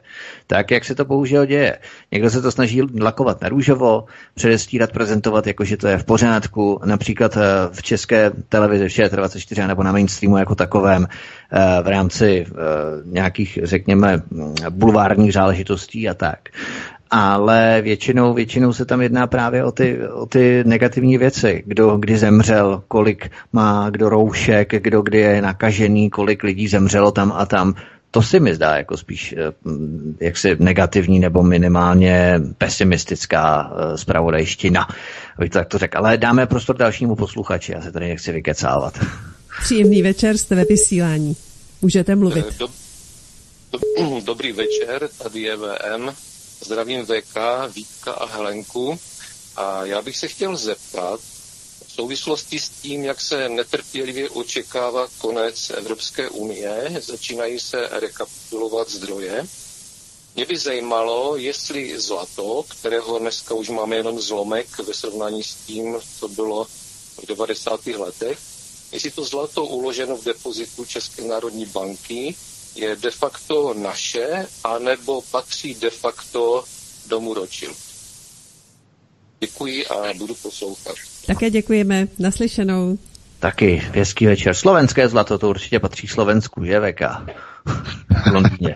tak 0.47 0.71
jak 0.71 0.85
se 0.85 0.95
to 0.95 1.05
bohužel 1.05 1.45
děje. 1.45 1.77
Někdo 2.11 2.29
se 2.29 2.41
to 2.41 2.51
snaží 2.51 2.81
lakovat 3.01 3.41
na 3.41 3.49
růžovo, 3.49 4.05
předestírat, 4.33 4.91
prezentovat, 4.91 5.47
jako 5.47 5.63
že 5.63 5.77
to 5.77 5.87
je 5.87 5.97
v 5.97 6.03
pořádku, 6.03 6.79
například 6.85 7.37
eh, 7.37 7.41
v 7.71 7.83
české 7.83 8.31
televizi 8.49 8.74
televizi 8.77 9.09
v 9.09 9.15
24 9.15 9.67
nebo 9.67 9.83
na 9.83 9.91
mainstreamu 9.91 10.37
jako 10.37 10.55
takovém 10.55 11.07
eh, 11.07 11.81
v 11.81 11.87
rámci 11.87 12.45
eh, 12.47 12.53
nějakých, 13.05 13.59
řekněme, 13.63 14.21
bulvárních 14.69 15.33
záležitostí 15.33 16.09
a 16.09 16.13
tak. 16.13 16.39
Ale 17.11 17.81
většinou, 17.81 18.33
většinou 18.33 18.73
se 18.73 18.85
tam 18.85 19.01
jedná 19.01 19.27
právě 19.27 19.63
o 19.63 19.71
ty, 19.71 20.07
o 20.07 20.25
ty 20.25 20.63
negativní 20.65 21.17
věci. 21.17 21.63
Kdo 21.65 21.97
kdy 21.97 22.17
zemřel, 22.17 22.83
kolik 22.87 23.31
má 23.53 23.89
kdo 23.89 24.09
roušek, 24.09 24.83
kdo 24.83 25.01
kdy 25.01 25.17
je 25.17 25.41
nakažený, 25.41 26.09
kolik 26.09 26.43
lidí 26.43 26.67
zemřelo 26.67 27.11
tam 27.11 27.33
a 27.35 27.45
tam 27.45 27.73
to 28.15 28.21
si 28.21 28.39
mi 28.39 28.55
zdá 28.55 28.77
jako 28.77 28.97
spíš 28.97 29.35
eh, 29.37 29.53
jaksi 30.19 30.55
negativní 30.59 31.19
nebo 31.19 31.43
minimálně 31.43 32.39
pesimistická 32.57 33.73
zpravodajština. 33.95 34.87
Abych 35.37 35.49
to 35.49 35.59
tak 35.59 35.67
to 35.67 35.77
řekl. 35.77 35.97
Ale 35.97 36.17
dáme 36.17 36.47
prostor 36.47 36.77
dalšímu 36.77 37.15
posluchači, 37.15 37.71
já 37.71 37.81
se 37.81 37.91
tady 37.91 38.07
nechci 38.07 38.31
vykecávat. 38.31 38.99
Příjemný 39.63 40.01
večer, 40.01 40.37
jste 40.37 40.55
ve 40.55 40.63
vysílání. 40.65 41.35
Můžete 41.81 42.15
mluvit. 42.15 42.45
Dob, 42.59 42.71
dob, 43.71 44.23
dobrý 44.23 44.51
večer, 44.51 45.09
tady 45.23 45.41
je 45.41 45.57
VM. 45.57 46.09
Zdravím 46.65 47.05
VK, 47.05 47.35
Vítka 47.75 48.11
a 48.11 48.25
Helenku. 48.25 48.99
A 49.55 49.85
já 49.85 50.01
bych 50.01 50.17
se 50.17 50.27
chtěl 50.27 50.55
zeptat, 50.57 51.19
souvislosti 51.95 52.59
s 52.59 52.69
tím, 52.69 53.03
jak 53.03 53.21
se 53.21 53.49
netrpělivě 53.49 54.29
očekává 54.29 55.07
konec 55.17 55.69
Evropské 55.69 56.29
unie, 56.29 56.95
začínají 56.99 57.59
se 57.59 57.89
rekapitulovat 57.91 58.89
zdroje. 58.89 59.47
Mě 60.35 60.45
by 60.45 60.57
zajímalo, 60.57 61.35
jestli 61.37 61.99
zlato, 61.99 62.65
kterého 62.67 63.19
dneska 63.19 63.53
už 63.53 63.69
máme 63.69 63.95
jenom 63.95 64.19
zlomek 64.19 64.79
ve 64.79 64.93
srovnání 64.93 65.43
s 65.43 65.55
tím, 65.55 65.97
co 66.19 66.27
bylo 66.27 66.65
v 67.23 67.25
90. 67.27 67.87
letech, 67.87 68.39
jestli 68.91 69.11
to 69.11 69.23
zlato 69.23 69.65
uloženo 69.65 70.17
v 70.17 70.23
depozitu 70.23 70.85
České 70.85 71.21
národní 71.21 71.65
banky 71.65 72.35
je 72.75 72.95
de 72.95 73.11
facto 73.11 73.73
naše, 73.73 74.47
anebo 74.63 75.21
patří 75.21 75.75
de 75.75 75.89
facto 75.89 76.63
domu 77.07 77.33
Rothschild. 77.33 77.77
Děkuji 79.39 79.87
a 79.87 80.13
budu 80.13 80.35
poslouchat. 80.35 80.95
Také 81.27 81.49
děkujeme. 81.49 82.07
Naslyšenou. 82.19 82.97
Taky 83.39 83.81
hezký 83.93 84.25
večer. 84.25 84.53
Slovenské 84.53 85.09
zlato, 85.09 85.37
to 85.37 85.49
určitě 85.49 85.79
patří 85.79 86.07
Slovensku, 86.07 86.65
že 86.65 86.79
VK? 86.79 87.01
v 87.65 88.33
Londýně. 88.33 88.75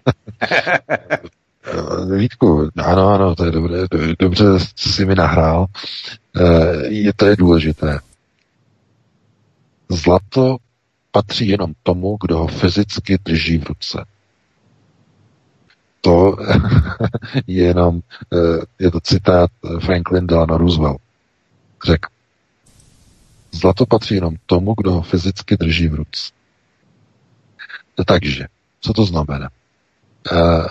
Vítku, 2.17 2.69
ano, 2.77 3.07
ano, 3.07 3.35
to 3.35 3.45
je 3.45 3.51
dobré, 3.51 3.77
dobře 4.19 4.45
si 4.75 5.05
mi 5.05 5.15
nahrál. 5.15 5.65
Eh, 6.35 6.87
je 6.87 7.13
to 7.13 7.25
je 7.25 7.35
důležité. 7.35 7.99
Zlato 9.89 10.57
patří 11.11 11.47
jenom 11.47 11.73
tomu, 11.83 12.17
kdo 12.21 12.37
ho 12.37 12.47
fyzicky 12.47 13.17
drží 13.25 13.57
v 13.57 13.67
ruce. 13.67 14.05
To 16.01 16.37
je 17.47 17.63
jenom, 17.63 17.99
eh, 18.33 18.65
je 18.79 18.91
to 18.91 18.99
citát 18.99 19.49
Franklin 19.85 20.27
Delano 20.27 20.57
Roosevelt. 20.57 21.01
Řekl, 21.85 22.09
zlato 23.51 23.85
patří 23.85 24.15
jenom 24.15 24.35
tomu, 24.45 24.73
kdo 24.77 24.91
ho 24.91 25.01
fyzicky 25.01 25.57
drží 25.57 25.87
v 25.87 25.95
ruce. 25.95 26.31
Takže, 28.05 28.45
co 28.81 28.93
to 28.93 29.05
znamená? 29.05 29.49
Eh, 30.31 30.67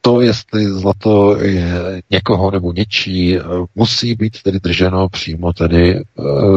to, 0.00 0.20
jestli 0.20 0.66
zlato 0.66 1.36
je 1.42 2.02
někoho 2.10 2.50
nebo 2.50 2.72
něčí, 2.72 3.38
musí 3.74 4.14
být 4.14 4.42
tedy 4.42 4.60
drženo 4.60 5.08
přímo 5.08 5.52
tedy 5.52 5.96
eh, 5.98 6.02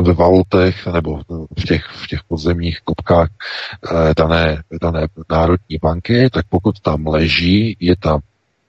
ve 0.01 0.13
valutech 0.13 0.87
nebo 0.87 1.21
v 1.59 1.63
těch, 1.65 1.85
v 1.85 2.07
těch 2.07 2.19
podzemních 2.27 2.79
kopkách 2.81 3.29
eh, 3.29 4.13
dané, 4.17 4.63
dané 4.81 5.07
národní 5.31 5.77
banky, 5.81 6.29
tak 6.29 6.45
pokud 6.49 6.79
tam 6.79 7.07
leží, 7.07 7.77
je 7.79 7.95
tam, 7.95 8.19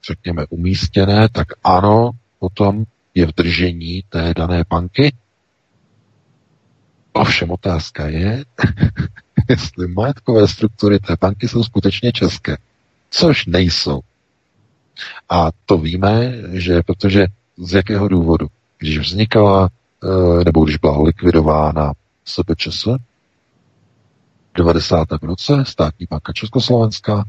řekněme, 0.07 0.47
umístěné, 0.51 1.29
tak 1.29 1.47
ano, 1.65 2.11
potom 2.39 2.85
je 3.15 3.27
v 3.27 3.33
držení 3.37 4.03
té 4.09 4.33
dané 4.37 4.65
banky. 4.71 5.13
Ovšem 7.13 7.51
otázka 7.51 8.07
je, 8.07 8.45
jestli 9.49 9.89
majetkové 9.89 10.49
struktury 10.49 10.99
té 10.99 11.17
banky 11.21 11.49
jsou 11.49 11.65
skutečně 11.65 12.13
české, 12.13 12.57
což 13.11 13.47
nejsou. 13.47 14.01
A 15.29 15.51
to 15.67 15.79
víme, 15.79 16.33
že 16.53 16.83
protože 16.83 17.27
z 17.57 17.75
jakého 17.75 18.09
důvodu? 18.09 18.47
Když 18.79 18.99
vznikala, 18.99 19.71
eh, 20.05 20.45
nebo 20.45 20.65
když 20.65 20.77
byla 20.77 21.03
likvidována 21.03 21.93
SBČS 22.25 22.85
v 22.85 22.99
90. 24.57 25.23
roce, 25.23 25.65
státní 25.67 26.07
banka 26.11 26.33
Československá, 26.33 27.25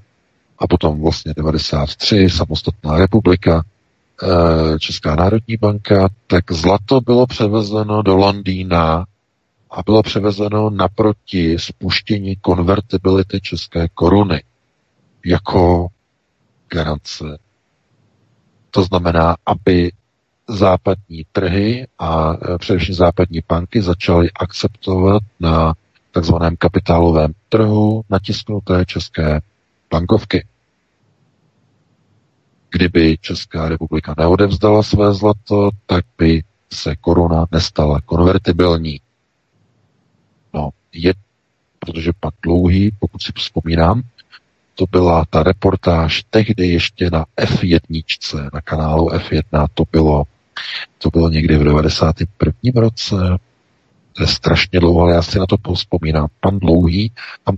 a 0.61 0.67
potom 0.67 1.01
vlastně 1.01 1.33
93, 1.37 2.29
samostatná 2.29 2.97
republika, 2.97 3.63
eh, 4.23 4.79
Česká 4.79 5.15
národní 5.15 5.57
banka, 5.57 6.09
tak 6.27 6.51
zlato 6.51 7.01
bylo 7.01 7.27
převezeno 7.27 8.01
do 8.01 8.15
Londýna 8.15 9.05
a 9.71 9.83
bylo 9.83 10.03
převezeno 10.03 10.69
naproti 10.69 11.59
spuštění 11.59 12.35
konvertibility 12.35 13.41
české 13.41 13.87
koruny 13.87 14.43
jako 15.25 15.87
garance 16.67 17.37
to 18.71 18.83
znamená, 18.83 19.35
aby 19.45 19.91
západní 20.47 21.25
trhy 21.31 21.87
a 21.99 22.33
e, 22.33 22.57
především 22.57 22.95
západní 22.95 23.39
banky 23.49 23.81
začaly 23.81 24.31
akceptovat 24.31 25.23
na 25.39 25.73
takzvaném 26.11 26.55
kapitálovém 26.57 27.33
trhu 27.49 28.01
natisknuté 28.09 28.85
české 28.85 29.41
bankovky. 29.91 30.47
Kdyby 32.71 33.17
Česká 33.21 33.69
republika 33.69 34.15
neodevzdala 34.17 34.83
své 34.83 35.13
zlato, 35.13 35.69
tak 35.85 36.05
by 36.17 36.43
se 36.73 36.95
koruna 36.95 37.45
nestala 37.51 38.01
konvertibilní. 38.01 39.01
No, 40.53 40.69
je, 40.93 41.13
protože 41.79 42.11
pak 42.19 42.33
dlouhý, 42.43 42.91
pokud 42.99 43.21
si 43.21 43.31
vzpomínám, 43.35 44.01
to 44.75 44.85
byla 44.91 45.25
ta 45.29 45.43
reportáž 45.43 46.23
tehdy 46.29 46.67
ještě 46.67 47.09
na 47.09 47.25
F1, 47.37 48.49
na 48.53 48.61
kanálu 48.61 49.09
F1, 49.09 49.67
to 49.73 49.83
bylo, 49.91 50.23
to 50.97 51.09
bylo 51.09 51.29
někdy 51.29 51.57
v 51.57 51.63
91. 51.63 52.81
roce, 52.81 53.15
to 54.13 54.23
je 54.23 54.27
strašně 54.27 54.79
dlouho, 54.79 55.01
ale 55.01 55.13
já 55.13 55.21
si 55.21 55.39
na 55.39 55.45
to 55.45 55.73
vzpomínám. 55.73 56.27
Pan 56.39 56.59
Dlouhý 56.59 57.11
tam 57.43 57.55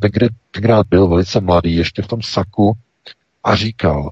tenkrát 0.52 0.88
byl 0.88 1.08
velice 1.08 1.42
mladý, 1.42 1.76
ještě 1.76 2.02
v 2.02 2.08
tom 2.08 2.22
saku 2.22 2.74
a 3.44 3.56
říkal, 3.56 4.10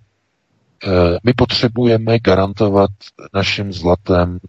e, 0.83 0.89
my 1.23 1.33
potřebujeme 1.33 2.19
garantovat 2.19 2.89
našim 3.33 3.73
zlatem 3.73 4.39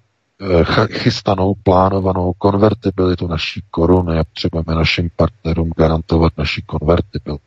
chystanou, 0.92 1.54
plánovanou 1.62 2.32
konvertibilitu 2.38 3.26
naší 3.26 3.62
koruny 3.70 4.18
a 4.18 4.24
potřebujeme 4.24 4.74
našim 4.74 5.10
partnerům 5.16 5.72
garantovat 5.76 6.32
naši 6.38 6.62
konvertibilitu. 6.62 7.42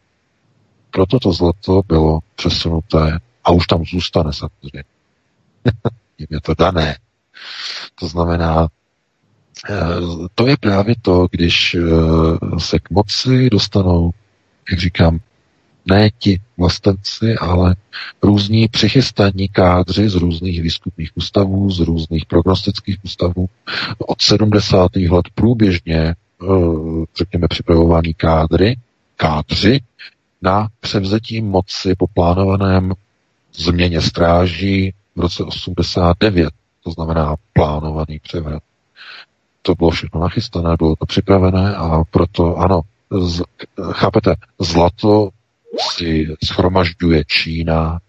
Proto 0.92 1.20
to 1.20 1.34
zlato 1.34 1.82
bylo 1.88 2.20
přesunuté 2.36 3.20
a 3.44 3.52
už 3.52 3.68
tam 3.68 3.84
zůstane 3.86 4.34
samozřejmě. 4.34 4.84
je 6.30 6.42
to 6.42 6.54
dané. 6.54 6.98
To 8.00 8.08
znamená, 8.08 8.68
eh, 9.70 9.76
to 10.36 10.48
je 10.48 10.58
právě 10.58 10.96
to, 11.02 11.28
když 11.32 11.76
eh, 11.76 12.60
se 12.60 12.80
k 12.80 12.90
moci 12.90 13.50
dostanou, 13.50 14.12
jak 14.72 14.80
říkám, 14.80 15.20
ne 15.86 16.10
ti 16.20 16.42
vlastenci, 16.58 17.36
ale 17.36 17.76
různí 18.24 18.68
přichystaní 18.68 19.48
kádři 19.48 20.10
z 20.10 20.16
různých 20.16 20.62
výzkumných 20.62 21.12
ústavů, 21.16 21.72
z 21.72 21.80
různých 21.80 22.26
prognostických 22.26 22.98
ústavů. 23.04 23.50
Od 23.98 24.22
70. 24.22 24.96
let 24.96 25.26
průběžně, 25.36 25.98
eh, 25.98 26.16
řekněme, 27.18 27.48
připravování 27.48 28.14
kádry, 28.14 28.76
kádři 29.16 29.80
na 30.42 30.68
převzetí 30.80 31.42
moci 31.42 31.96
po 31.96 32.08
plánovaném 32.08 32.94
změně 33.54 34.02
stráží 34.02 34.94
v 35.16 35.20
roce 35.20 35.44
89, 35.44 36.50
to 36.84 36.92
znamená 36.92 37.36
plánovaný 37.54 38.20
převrat. 38.20 38.64
To 39.62 39.76
bylo 39.76 39.90
všechno 39.90 40.22
nachystané, 40.22 40.76
bylo 40.78 40.96
to 40.96 41.06
připravené 41.06 41.76
a 41.76 42.04
proto 42.12 42.58
ano, 42.58 42.82
z, 43.22 43.42
chápete, 43.92 44.36
zlato 44.60 45.30
si 45.80 46.36
schromažďuje 46.46 47.24
Čína, 47.28 48.00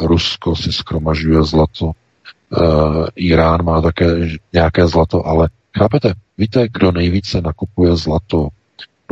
Rusko 0.00 0.56
si 0.56 0.72
schromažďuje 0.72 1.44
zlato, 1.44 1.86
uh, 1.86 3.06
Irán 3.14 3.64
má 3.64 3.80
také 3.80 4.06
nějaké 4.52 4.86
zlato, 4.86 5.26
ale 5.26 5.48
chápete, 5.78 6.14
víte, 6.38 6.68
kdo 6.72 6.92
nejvíce 6.92 7.40
nakupuje 7.40 7.96
zlato 7.96 8.48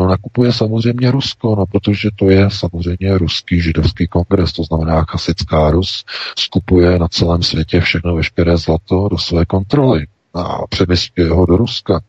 No 0.00 0.06
nakupuje 0.06 0.52
samozřejmě 0.52 1.10
Rusko, 1.10 1.56
no 1.56 1.66
protože 1.66 2.08
to 2.16 2.30
je 2.30 2.50
samozřejmě 2.50 3.18
ruský 3.18 3.60
židovský 3.60 4.06
kongres, 4.06 4.52
to 4.52 4.64
znamená 4.64 5.04
chasická 5.04 5.70
Rus 5.70 6.04
skupuje 6.38 6.98
na 6.98 7.08
celém 7.08 7.42
světě 7.42 7.80
všechno 7.80 8.14
veškeré 8.14 8.56
zlato 8.56 9.08
do 9.08 9.18
své 9.18 9.44
kontroly 9.44 10.06
a 10.34 10.66
přemysťuje 10.66 11.30
ho 11.30 11.46
do 11.46 11.56
Ruska. 11.56 12.00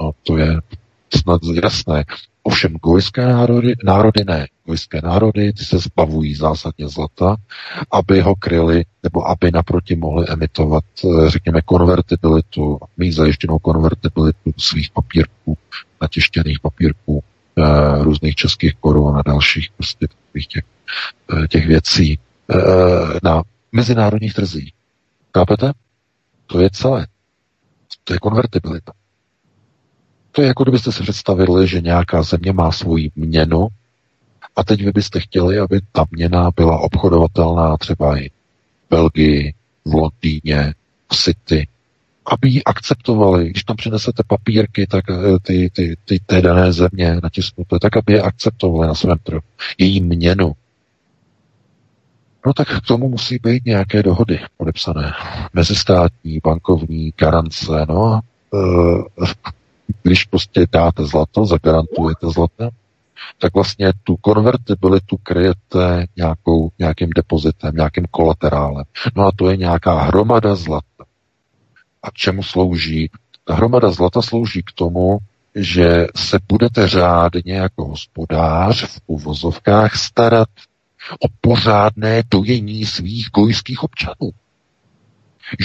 No 0.00 0.10
to 0.22 0.36
je 0.36 0.60
snad 1.16 1.40
jasné. 1.62 2.04
Ovšem 2.42 2.72
gojské 2.82 3.26
národy, 3.26 3.74
národy 3.84 4.24
ne. 4.24 4.46
Gojské 4.66 5.00
národy 5.02 5.52
ty 5.52 5.64
se 5.64 5.78
zbavují 5.78 6.34
zásadně 6.34 6.88
zlata, 6.88 7.36
aby 7.90 8.20
ho 8.20 8.34
kryli, 8.34 8.84
nebo 9.02 9.28
aby 9.28 9.50
naproti 9.50 9.96
mohli 9.96 10.28
emitovat, 10.28 10.84
eh, 11.04 11.30
řekněme, 11.30 11.62
konvertibilitu, 11.62 12.78
mít 12.96 13.12
zajištěnou 13.12 13.58
konvertibilitu 13.58 14.52
svých 14.56 14.90
papírků, 14.90 15.58
natěštěných 16.02 16.60
papírků, 16.60 17.22
e, 17.56 18.04
různých 18.04 18.34
českých 18.34 18.74
korun 18.74 19.18
a 19.18 19.22
dalších 19.22 19.68
prostě 19.76 20.06
těch 20.48 20.64
eh, 21.44 21.48
těch 21.48 21.66
věcí 21.66 22.18
eh, 22.50 22.56
na 23.22 23.42
mezinárodních 23.72 24.34
trzích. 24.34 24.72
Chápete? 25.36 25.72
To 26.46 26.60
je 26.60 26.70
celé. 26.72 27.06
To 28.04 28.12
je 28.12 28.18
konvertibilita. 28.18 28.92
To 30.32 30.42
je 30.42 30.48
jako 30.48 30.62
kdybyste 30.62 30.92
si 30.92 31.02
představili, 31.02 31.68
že 31.68 31.80
nějaká 31.80 32.22
země 32.22 32.52
má 32.52 32.72
svoji 32.72 33.10
měnu 33.16 33.68
a 34.56 34.64
teď 34.64 34.84
vy 34.84 34.92
byste 34.92 35.20
chtěli, 35.20 35.58
aby 35.58 35.80
ta 35.92 36.04
měna 36.10 36.50
byla 36.56 36.78
obchodovatelná 36.78 37.76
třeba 37.76 38.18
i 38.18 38.28
v 38.28 38.32
Belgii, 38.90 39.54
v 39.84 39.94
Londýně, 39.94 40.74
v 41.12 41.16
City, 41.16 41.68
aby 42.26 42.48
ji 42.48 42.64
akceptovali. 42.64 43.50
Když 43.50 43.64
tam 43.64 43.76
přinesete 43.76 44.22
papírky, 44.26 44.86
tak 44.86 45.04
eh, 45.10 45.38
ty, 45.42 45.70
ty, 45.72 45.96
ty 46.04 46.18
té 46.26 46.42
dané 46.42 46.72
země 46.72 47.16
natisknuté, 47.22 47.78
tak 47.78 47.96
aby 47.96 48.12
je 48.12 48.22
akceptovali 48.22 48.86
na 48.86 48.94
svém 48.94 49.18
trhu. 49.18 49.40
Její 49.78 50.00
měnu. 50.00 50.52
No 52.46 52.52
tak 52.52 52.68
k 52.68 52.86
tomu 52.86 53.08
musí 53.08 53.38
být 53.42 53.64
nějaké 53.64 54.02
dohody 54.02 54.40
podepsané. 54.56 55.12
Mezistátní, 55.52 56.40
bankovní, 56.44 57.12
garance, 57.18 57.86
no. 57.88 58.20
E, 58.54 58.58
když 60.02 60.24
prostě 60.24 60.66
dáte 60.72 61.06
zlato, 61.06 61.46
zagarantujete 61.46 62.26
zlato, 62.26 62.68
tak 63.38 63.54
vlastně 63.54 63.92
tu 64.04 64.16
konvertibilitu 64.16 65.16
kryjete 65.16 66.06
nějakou, 66.16 66.70
nějakým 66.78 67.10
depozitem, 67.16 67.74
nějakým 67.74 68.04
kolaterálem. 68.10 68.84
No 69.16 69.26
a 69.26 69.30
to 69.36 69.50
je 69.50 69.56
nějaká 69.56 70.00
hromada 70.00 70.54
zlata. 70.54 71.04
A 72.02 72.10
čemu 72.10 72.42
slouží? 72.42 73.10
Ta 73.44 73.54
hromada 73.54 73.90
zlata 73.90 74.22
slouží 74.22 74.62
k 74.62 74.72
tomu, 74.74 75.18
že 75.54 76.06
se 76.16 76.38
budete 76.48 76.88
řádně 76.88 77.54
jako 77.54 77.84
hospodář 77.84 78.84
v 78.84 79.00
uvozovkách 79.06 79.96
starat 79.96 80.48
o 81.20 81.26
pořádné 81.40 82.22
dojení 82.30 82.86
svých 82.86 83.28
gojských 83.34 83.82
občanů. 83.82 84.30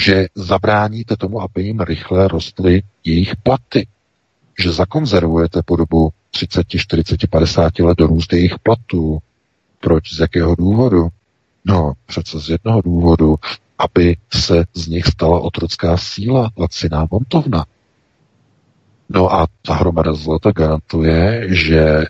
Že 0.04 0.26
zabráníte 0.34 1.16
tomu, 1.16 1.40
aby 1.40 1.62
jim 1.62 1.80
rychle 1.80 2.28
rostly 2.28 2.82
jejich 3.04 3.36
platy. 3.36 3.86
Že 4.58 4.72
zakonzervujete 4.72 5.62
po 5.62 5.76
dobu 5.76 6.10
30, 6.30 6.66
40, 6.68 7.26
50 7.30 7.78
let 7.78 8.00
růst 8.00 8.32
jejich 8.32 8.58
platů. 8.58 9.18
Proč? 9.80 10.14
Z 10.14 10.20
jakého 10.20 10.54
důvodu? 10.54 11.08
No, 11.64 11.92
přece 12.06 12.40
z 12.40 12.48
jednoho 12.48 12.82
důvodu, 12.82 13.36
aby 13.78 14.16
se 14.32 14.64
z 14.74 14.86
nich 14.88 15.06
stala 15.06 15.40
otrocká 15.40 15.96
síla, 15.96 16.50
laciná 16.58 17.06
montovna. 17.10 17.64
No 19.08 19.32
a 19.32 19.46
ta 19.62 19.74
hromada 19.74 20.12
zlata 20.12 20.52
garantuje, 20.52 21.54
že 21.54 22.04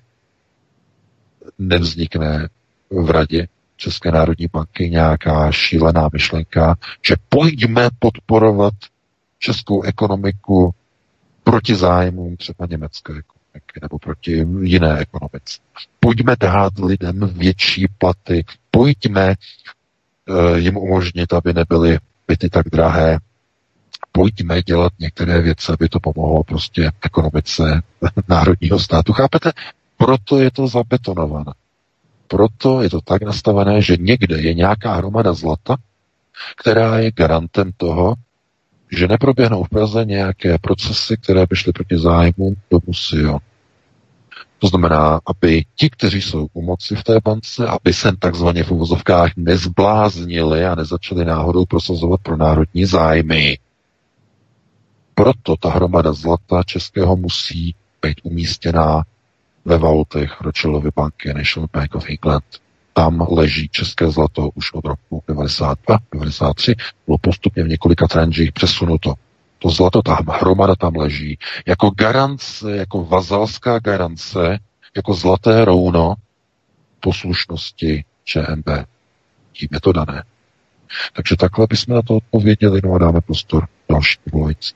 nevznikne 1.58 2.48
v 2.90 3.10
radě 3.10 3.48
České 3.76 4.10
národní 4.12 4.46
banky 4.52 4.90
nějaká 4.90 5.52
šílená 5.52 6.08
myšlenka, 6.12 6.76
že 7.06 7.14
pojďme 7.28 7.88
podporovat 7.98 8.74
českou 9.38 9.82
ekonomiku 9.82 10.74
proti 11.56 11.74
zájmům 11.74 12.36
třeba 12.36 12.66
německé 12.70 13.12
ekonomiky 13.12 13.78
nebo 13.82 13.98
proti 13.98 14.46
jiné 14.62 14.98
ekonomice. 14.98 15.58
Pojďme 16.00 16.36
dát 16.40 16.78
lidem 16.78 17.30
větší 17.32 17.86
platy, 17.98 18.44
pojďme 18.70 19.34
uh, 20.28 20.56
jim 20.58 20.76
umožnit, 20.76 21.32
aby 21.32 21.52
nebyly 21.54 21.98
byty 22.28 22.50
tak 22.50 22.66
drahé, 22.72 23.18
pojďme 24.12 24.62
dělat 24.62 24.92
některé 24.98 25.42
věci, 25.42 25.72
aby 25.72 25.88
to 25.88 26.00
pomohlo 26.00 26.44
prostě 26.44 26.90
ekonomice 27.02 27.82
národního 28.28 28.78
státu. 28.78 29.12
Chápete? 29.12 29.52
Proto 29.96 30.40
je 30.40 30.50
to 30.50 30.68
zabetonované. 30.68 31.52
Proto 32.28 32.82
je 32.82 32.90
to 32.90 33.00
tak 33.00 33.22
nastavené, 33.22 33.82
že 33.82 33.96
někde 33.96 34.40
je 34.40 34.54
nějaká 34.54 34.94
hromada 34.94 35.32
zlata, 35.32 35.76
která 36.56 36.98
je 36.98 37.10
garantem 37.12 37.70
toho, 37.76 38.14
že 38.92 39.08
neproběhnou 39.08 39.64
v 39.64 39.68
Praze 39.68 40.04
nějaké 40.04 40.58
procesy, 40.58 41.16
které 41.16 41.46
by 41.46 41.56
šly 41.56 41.72
proti 41.72 41.98
zájmům 41.98 42.54
domu 42.70 42.92
Sion. 42.92 43.38
To 44.58 44.66
znamená, 44.66 45.20
aby 45.26 45.64
ti, 45.74 45.90
kteří 45.90 46.22
jsou 46.22 46.46
u 46.52 46.62
moci 46.62 46.96
v 46.96 47.04
té 47.04 47.18
bance, 47.24 47.66
aby 47.66 47.92
se 47.92 48.12
takzvaně 48.18 48.64
v 48.64 48.70
uvozovkách 48.70 49.30
nezbláznili 49.36 50.64
a 50.64 50.74
nezačali 50.74 51.24
náhodou 51.24 51.64
prosazovat 51.64 52.20
pro 52.20 52.36
národní 52.36 52.84
zájmy. 52.84 53.58
Proto 55.14 55.56
ta 55.56 55.70
hromada 55.70 56.12
zlata 56.12 56.62
českého 56.62 57.16
musí 57.16 57.74
být 58.02 58.20
umístěná 58.22 59.02
ve 59.64 59.78
vaultech 59.78 60.40
Rothschildovy 60.40 60.90
banky 60.96 61.34
National 61.34 61.68
Bank 61.72 61.94
of 61.94 62.04
England. 62.08 62.44
Tam 62.96 63.26
leží 63.30 63.68
české 63.68 64.10
zlato 64.10 64.50
už 64.54 64.72
od 64.72 64.84
roku 64.84 65.22
92, 65.28 65.98
93, 66.12 66.74
bylo 67.06 67.18
postupně 67.18 67.62
v 67.62 67.68
několika 67.68 68.06
tranžích 68.06 68.52
přesunuto. 68.52 69.14
To 69.58 69.70
zlato, 69.70 70.02
ta 70.02 70.18
hromada 70.28 70.74
tam 70.76 70.96
leží 70.96 71.38
jako 71.66 71.90
garance, 71.90 72.76
jako 72.76 73.04
vazalská 73.04 73.78
garance, 73.78 74.58
jako 74.96 75.14
zlaté 75.14 75.64
rouno 75.64 76.14
poslušnosti 77.00 78.04
ČMB. 78.24 78.68
Tím 79.52 79.68
je 79.72 79.80
to 79.80 79.92
dané. 79.92 80.24
Takže 81.12 81.36
takhle 81.36 81.66
bychom 81.70 81.94
na 81.94 82.02
to 82.02 82.16
odpověděli, 82.16 82.80
no 82.84 82.94
a 82.94 82.98
dáme 82.98 83.20
prostor 83.20 83.68
další 83.88 84.18
volající. 84.32 84.74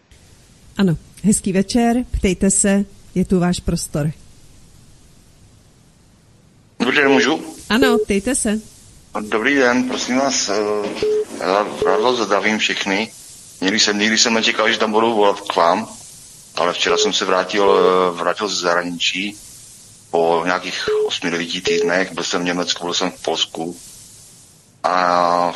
Ano, 0.79 0.97
hezký 1.25 1.53
večer, 1.53 1.97
ptejte 2.11 2.51
se, 2.51 2.85
je 3.15 3.25
tu 3.25 3.41
váš 3.41 3.61
prostor. 3.61 4.11
Dobrý 6.81 6.97
den, 6.97 7.09
můžu? 7.09 7.50
Ano, 7.71 7.99
ptejte 7.99 8.35
se. 8.35 8.61
Dobrý 9.21 9.55
den, 9.55 9.89
prosím 9.89 10.19
vás, 10.19 10.49
eh, 10.49 10.55
rád 11.41 12.01
vás 12.03 12.17
zdravím 12.17 12.59
všechny. 12.59 13.13
Nikdy 13.61 13.81
jsem, 13.81 13.99
nikdy 13.99 14.19
jsem 14.19 14.35
nečekal, 14.35 14.73
že 14.73 14.79
tam 14.79 14.93
budu 14.93 15.15
volat 15.15 15.41
k 15.41 15.57
vám, 15.57 15.89
ale 16.55 16.73
včera 16.73 16.97
jsem 16.97 17.13
se 17.13 17.25
vrátil, 17.25 17.79
eh, 17.79 18.17
vrátil 18.17 18.49
z 18.49 18.61
zahraničí 18.61 19.37
po 20.11 20.43
nějakých 20.45 20.89
8-9 21.07 21.61
týdnech, 21.61 22.13
byl 22.13 22.25
jsem 22.25 22.43
v 22.43 22.45
Německu, 22.45 22.85
byl 22.85 22.95
jsem 22.95 23.11
v 23.11 23.23
Polsku 23.23 23.77
a 24.83 25.55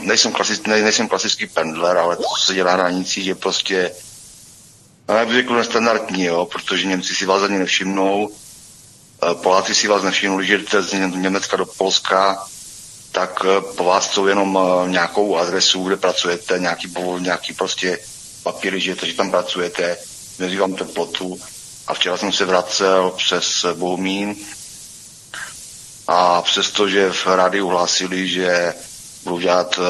nejsem, 0.00 0.32
klasic, 0.32 0.62
ne, 0.66 0.82
nejsem 0.82 1.08
klasický 1.08 1.46
pendler, 1.46 1.96
ale 1.96 2.16
to, 2.16 2.22
co 2.22 2.44
se 2.46 2.54
dělá 2.54 2.76
na 2.76 2.82
hranicích, 2.82 3.26
je 3.26 3.34
prostě 3.34 3.92
no, 5.08 5.14
já 5.14 5.24
bych 5.24 5.34
řekl 5.34 5.54
nestandardní, 5.54 6.24
jo, 6.24 6.46
protože 6.46 6.86
Němci 6.86 7.14
si 7.14 7.26
vás 7.26 7.42
ani 7.42 7.58
nevšimnou, 7.58 8.30
Eh, 8.30 8.49
Poláci 9.42 9.74
si 9.74 9.88
vás 9.88 10.02
nevšimli, 10.02 10.46
že 10.46 10.58
jdete 10.58 10.82
z 10.82 10.92
Německa 10.92 11.56
do 11.56 11.66
Polska, 11.66 12.46
tak 13.12 13.44
eh, 13.44 13.60
po 13.76 13.84
vás 13.84 14.08
chcou 14.08 14.26
jenom 14.26 14.58
eh, 14.58 14.90
nějakou 14.90 15.36
adresu, 15.36 15.84
kde 15.84 15.96
pracujete, 15.96 16.58
nějaký, 16.58 16.94
nějaký 17.18 17.52
prostě 17.52 17.98
papíry, 18.42 18.80
že, 18.80 18.96
to, 18.96 19.06
že 19.06 19.14
tam 19.14 19.30
pracujete, 19.30 19.96
měří 20.38 20.56
vám 20.56 20.74
teplotu. 20.74 21.40
A 21.86 21.94
včera 21.94 22.16
jsem 22.16 22.32
se 22.32 22.44
vracel 22.44 23.12
přes 23.16 23.66
Bohumín. 23.74 24.36
A 26.08 26.42
přestože 26.42 27.12
v 27.12 27.26
rádiu 27.26 27.68
hlásili, 27.68 28.28
že 28.28 28.74
budou 29.24 29.38
dělat 29.38 29.78
uh, 29.78 29.84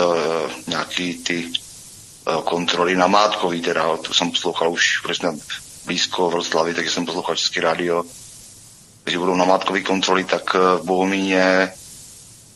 nějaký 0.67 1.15
ty 1.15 1.47
uh, 1.47 2.43
kontroly 2.43 2.97
na 2.97 3.07
Mátkový, 3.07 3.61
teda. 3.61 3.97
To 3.97 4.15
jsem 4.15 4.31
poslouchal 4.31 4.73
už, 4.73 4.99
protože 4.99 5.15
jsme 5.15 5.33
blízko 5.87 6.29
v 6.29 6.33
Vroclavi, 6.33 6.75
takže 6.75 6.91
jsem 6.91 7.07
poslouchal 7.07 7.37
Český 7.37 7.61
rádio, 7.61 8.05
že 9.07 9.19
budou 9.19 9.37
namátkové 9.37 9.81
kontroly, 9.81 10.25
tak 10.25 10.55
v 10.55 10.79
eh, 10.81 10.85
Bohumíně 10.85 11.73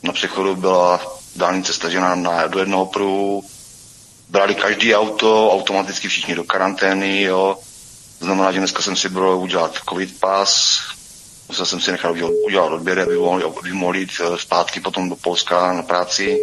na 0.02 0.12
přechodu 0.12 0.56
byla 0.56 1.00
dálnice 1.36 1.72
stažena 1.72 2.14
na, 2.14 2.46
do 2.46 2.58
jednoho 2.58 2.86
pruhu, 2.86 3.44
brali 4.28 4.54
každý 4.54 4.94
auto, 4.94 5.52
automaticky 5.52 6.08
všichni 6.08 6.34
do 6.34 6.44
karantény, 6.44 7.22
jo. 7.22 7.58
Znamená, 8.20 8.52
že 8.52 8.58
dneska 8.58 8.82
jsem 8.82 8.96
si 8.96 9.08
byl 9.08 9.28
udělat 9.28 9.78
covid 9.88 10.20
pas, 10.20 10.80
musel 11.48 11.66
jsem 11.66 11.80
si 11.80 11.92
nechat 11.92 12.10
udělat, 12.10 12.32
udělat 12.46 12.72
odběr, 12.72 13.00
aby 13.00 13.16
mohli, 13.16 13.44
aby 13.44 13.72
mohli 13.72 13.98
jít 13.98 14.10
eh, 14.20 14.38
zpátky 14.38 14.80
potom 14.80 15.08
do 15.08 15.16
Polska 15.16 15.72
na 15.72 15.82
práci. 15.82 16.40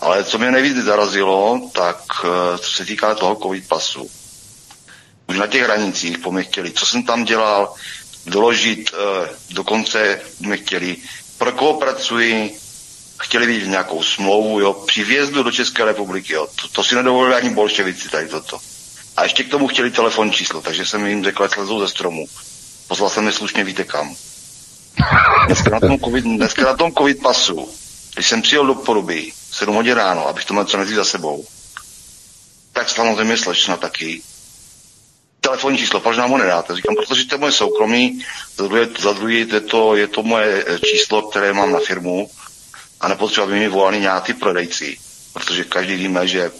Ale 0.00 0.24
co 0.24 0.38
mě 0.38 0.50
nejvíc 0.50 0.76
zarazilo, 0.76 1.70
tak 1.72 2.02
eh, 2.24 2.58
co 2.58 2.70
se 2.70 2.84
týká 2.84 3.14
toho 3.14 3.36
covid 3.42 3.68
pasu. 3.68 4.10
Už 5.28 5.38
na 5.38 5.46
těch 5.46 5.62
hranicích 5.62 6.18
po 6.18 6.32
mě 6.32 6.42
chtěli, 6.42 6.72
co 6.72 6.86
jsem 6.86 7.02
tam 7.02 7.24
dělal, 7.24 7.74
doložit, 8.26 8.90
uh, 8.92 9.28
dokonce 9.50 10.20
jsme 10.36 10.56
chtěli, 10.56 10.96
pro 11.38 11.52
koho 11.52 11.74
pracuji, 11.74 12.56
chtěli 13.20 13.46
vidět 13.46 13.68
nějakou 13.68 14.02
smlouvu, 14.02 14.60
jo, 14.60 14.72
při 14.72 15.04
vjezdu 15.04 15.42
do 15.42 15.50
České 15.50 15.84
republiky, 15.84 16.32
jo, 16.32 16.48
to, 16.62 16.68
to 16.68 16.84
si 16.84 16.94
nedovolili 16.94 17.34
ani 17.34 17.50
bolševici 17.50 18.08
tady 18.08 18.28
toto. 18.28 18.58
A 19.16 19.22
ještě 19.22 19.44
k 19.44 19.50
tomu 19.50 19.68
chtěli 19.68 19.90
telefon 19.90 20.32
číslo, 20.32 20.62
takže 20.62 20.86
jsem 20.86 21.06
jim 21.06 21.24
řekl, 21.24 21.48
slezou 21.48 21.80
ze 21.80 21.88
stromu. 21.88 22.26
Poslal 22.88 23.10
jsem 23.10 23.26
je 23.26 23.32
slušně, 23.32 23.64
víte 23.64 23.84
kam. 23.84 24.16
Dneska 25.46 25.70
na 25.70 25.80
tom 25.80 25.98
COVID, 26.00 26.24
dneska 26.24 26.62
na 26.62 26.76
tom 26.76 26.92
COVID 26.92 27.22
pasu, 27.22 27.68
když 28.14 28.26
jsem 28.26 28.42
přijel 28.42 28.66
do 28.66 28.74
Poruby, 28.74 29.32
7 29.50 29.74
hodin 29.74 29.94
ráno, 29.94 30.28
abych 30.28 30.44
to 30.44 30.54
měl 30.54 30.64
co 30.64 30.78
za 30.84 31.04
sebou, 31.04 31.46
tak 32.72 32.88
samozřejmě 32.88 33.36
slečna 33.36 33.76
taky 33.76 34.22
telefonní 35.42 35.78
číslo, 35.78 36.00
proč 36.00 36.16
nám 36.16 36.30
ho 36.30 36.38
nedáte? 36.38 36.76
Říkám, 36.76 36.94
protože 36.96 37.26
to 37.26 37.34
je 37.34 37.38
moje 37.38 37.52
soukromí, 37.52 38.24
za 38.56 38.64
druhé, 38.66 38.88
za 38.98 39.12
druhé 39.12 39.34
je, 39.34 39.60
to, 39.60 39.96
je 39.96 40.06
to 40.06 40.22
moje 40.22 40.64
eh, 40.66 40.78
číslo, 40.78 41.22
které 41.22 41.52
mám 41.52 41.72
na 41.72 41.78
firmu 41.78 42.30
a 43.00 43.08
nepotřeba 43.08 43.46
by 43.46 43.52
mi 43.52 43.68
volali 43.68 44.00
nějaký 44.00 44.32
prodejci, 44.34 44.96
protože 45.32 45.64
každý 45.64 45.94
víme, 45.96 46.28
že 46.28 46.50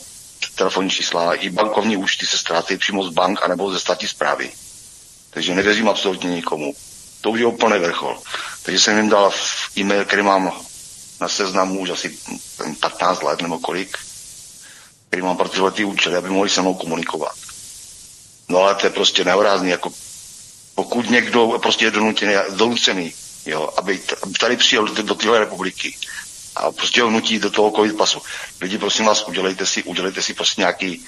telefonní 0.55 0.91
čísla 0.91 1.35
i 1.35 1.51
bankovní 1.51 1.97
účty 1.97 2.27
se 2.27 2.39
ztrácí 2.39 2.77
přímo 2.77 3.05
z 3.05 3.11
bank 3.11 3.43
anebo 3.43 3.73
ze 3.73 3.81
státní 3.81 4.09
zprávy. 4.09 4.53
Takže 5.31 5.55
nevěřím 5.55 5.89
absolutně 5.89 6.31
nikomu. 6.31 6.75
To 7.21 7.31
už 7.31 7.41
je 7.41 7.47
úplný 7.47 7.79
vrchol. 7.79 8.19
Takže 8.63 8.81
jsem 8.81 8.97
jim 8.97 9.09
dal 9.09 9.33
e-mail, 9.79 10.05
který 10.05 10.23
mám 10.23 10.53
na 11.21 11.29
seznamu 11.29 11.81
už 11.81 11.91
asi 11.91 12.19
15 12.81 13.23
let 13.23 13.43
nebo 13.43 13.59
kolik, 13.59 13.99
který 15.09 15.23
mám 15.23 15.37
pro 15.37 15.49
tyhle 15.49 15.71
ty 15.71 15.85
účely, 15.85 16.17
aby 16.17 16.31
mohli 16.31 16.51
se 16.51 16.61
mnou 16.61 16.75
komunikovat. 16.75 17.42
No 18.53 18.59
ale 18.59 18.75
to 18.75 18.87
je 18.87 18.91
prostě 18.91 19.25
nehorázný, 19.25 19.71
jako 19.71 19.93
pokud 20.75 21.11
někdo 21.11 21.59
prostě 21.63 21.85
je 21.85 21.91
donutěný, 21.91 22.35
donucený, 22.51 23.15
jo, 23.47 23.71
aby, 23.77 24.01
tady 24.41 24.57
přijel 24.57 24.85
do, 24.85 25.15
téhle 25.15 25.39
republiky 25.39 25.97
a 26.57 26.73
prostě 26.73 27.03
ho 27.03 27.11
nutí 27.11 27.39
do 27.39 27.51
toho 27.51 27.71
covid 27.71 27.97
pasu. 27.97 28.23
Lidi, 28.61 28.79
prosím 28.79 29.05
vás, 29.05 29.25
udělejte 29.29 29.67
si, 29.67 29.83
udělejte 29.83 30.23
si 30.23 30.35
prostě 30.35 30.61
nějaký 30.61 31.07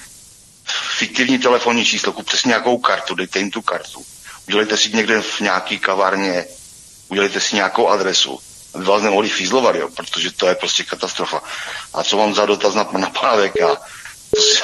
fiktivní 0.97 1.39
telefonní 1.39 1.85
číslo, 1.85 2.13
kupte 2.13 2.37
si 2.37 2.47
nějakou 2.47 2.77
kartu, 2.77 3.15
dejte 3.15 3.39
jim 3.39 3.51
tu 3.51 3.61
kartu. 3.61 4.05
Udělejte 4.47 4.77
si 4.77 4.89
někde 4.89 5.21
v 5.21 5.39
nějaký 5.39 5.79
kavárně, 5.79 6.45
udělejte 7.09 7.39
si 7.39 7.55
nějakou 7.55 7.87
adresu, 7.87 8.39
aby 8.73 8.83
vás 8.83 9.01
nemohli 9.01 9.29
fízlovat, 9.29 9.75
jo, 9.75 9.89
protože 9.95 10.31
to 10.31 10.47
je 10.47 10.55
prostě 10.55 10.83
katastrofa. 10.83 11.41
A 11.93 12.03
co 12.03 12.17
mám 12.17 12.33
za 12.33 12.45
dotaz 12.45 12.75
na, 12.75 12.89
na 12.97 13.09
pana 13.09 13.37
VK, 13.37 13.81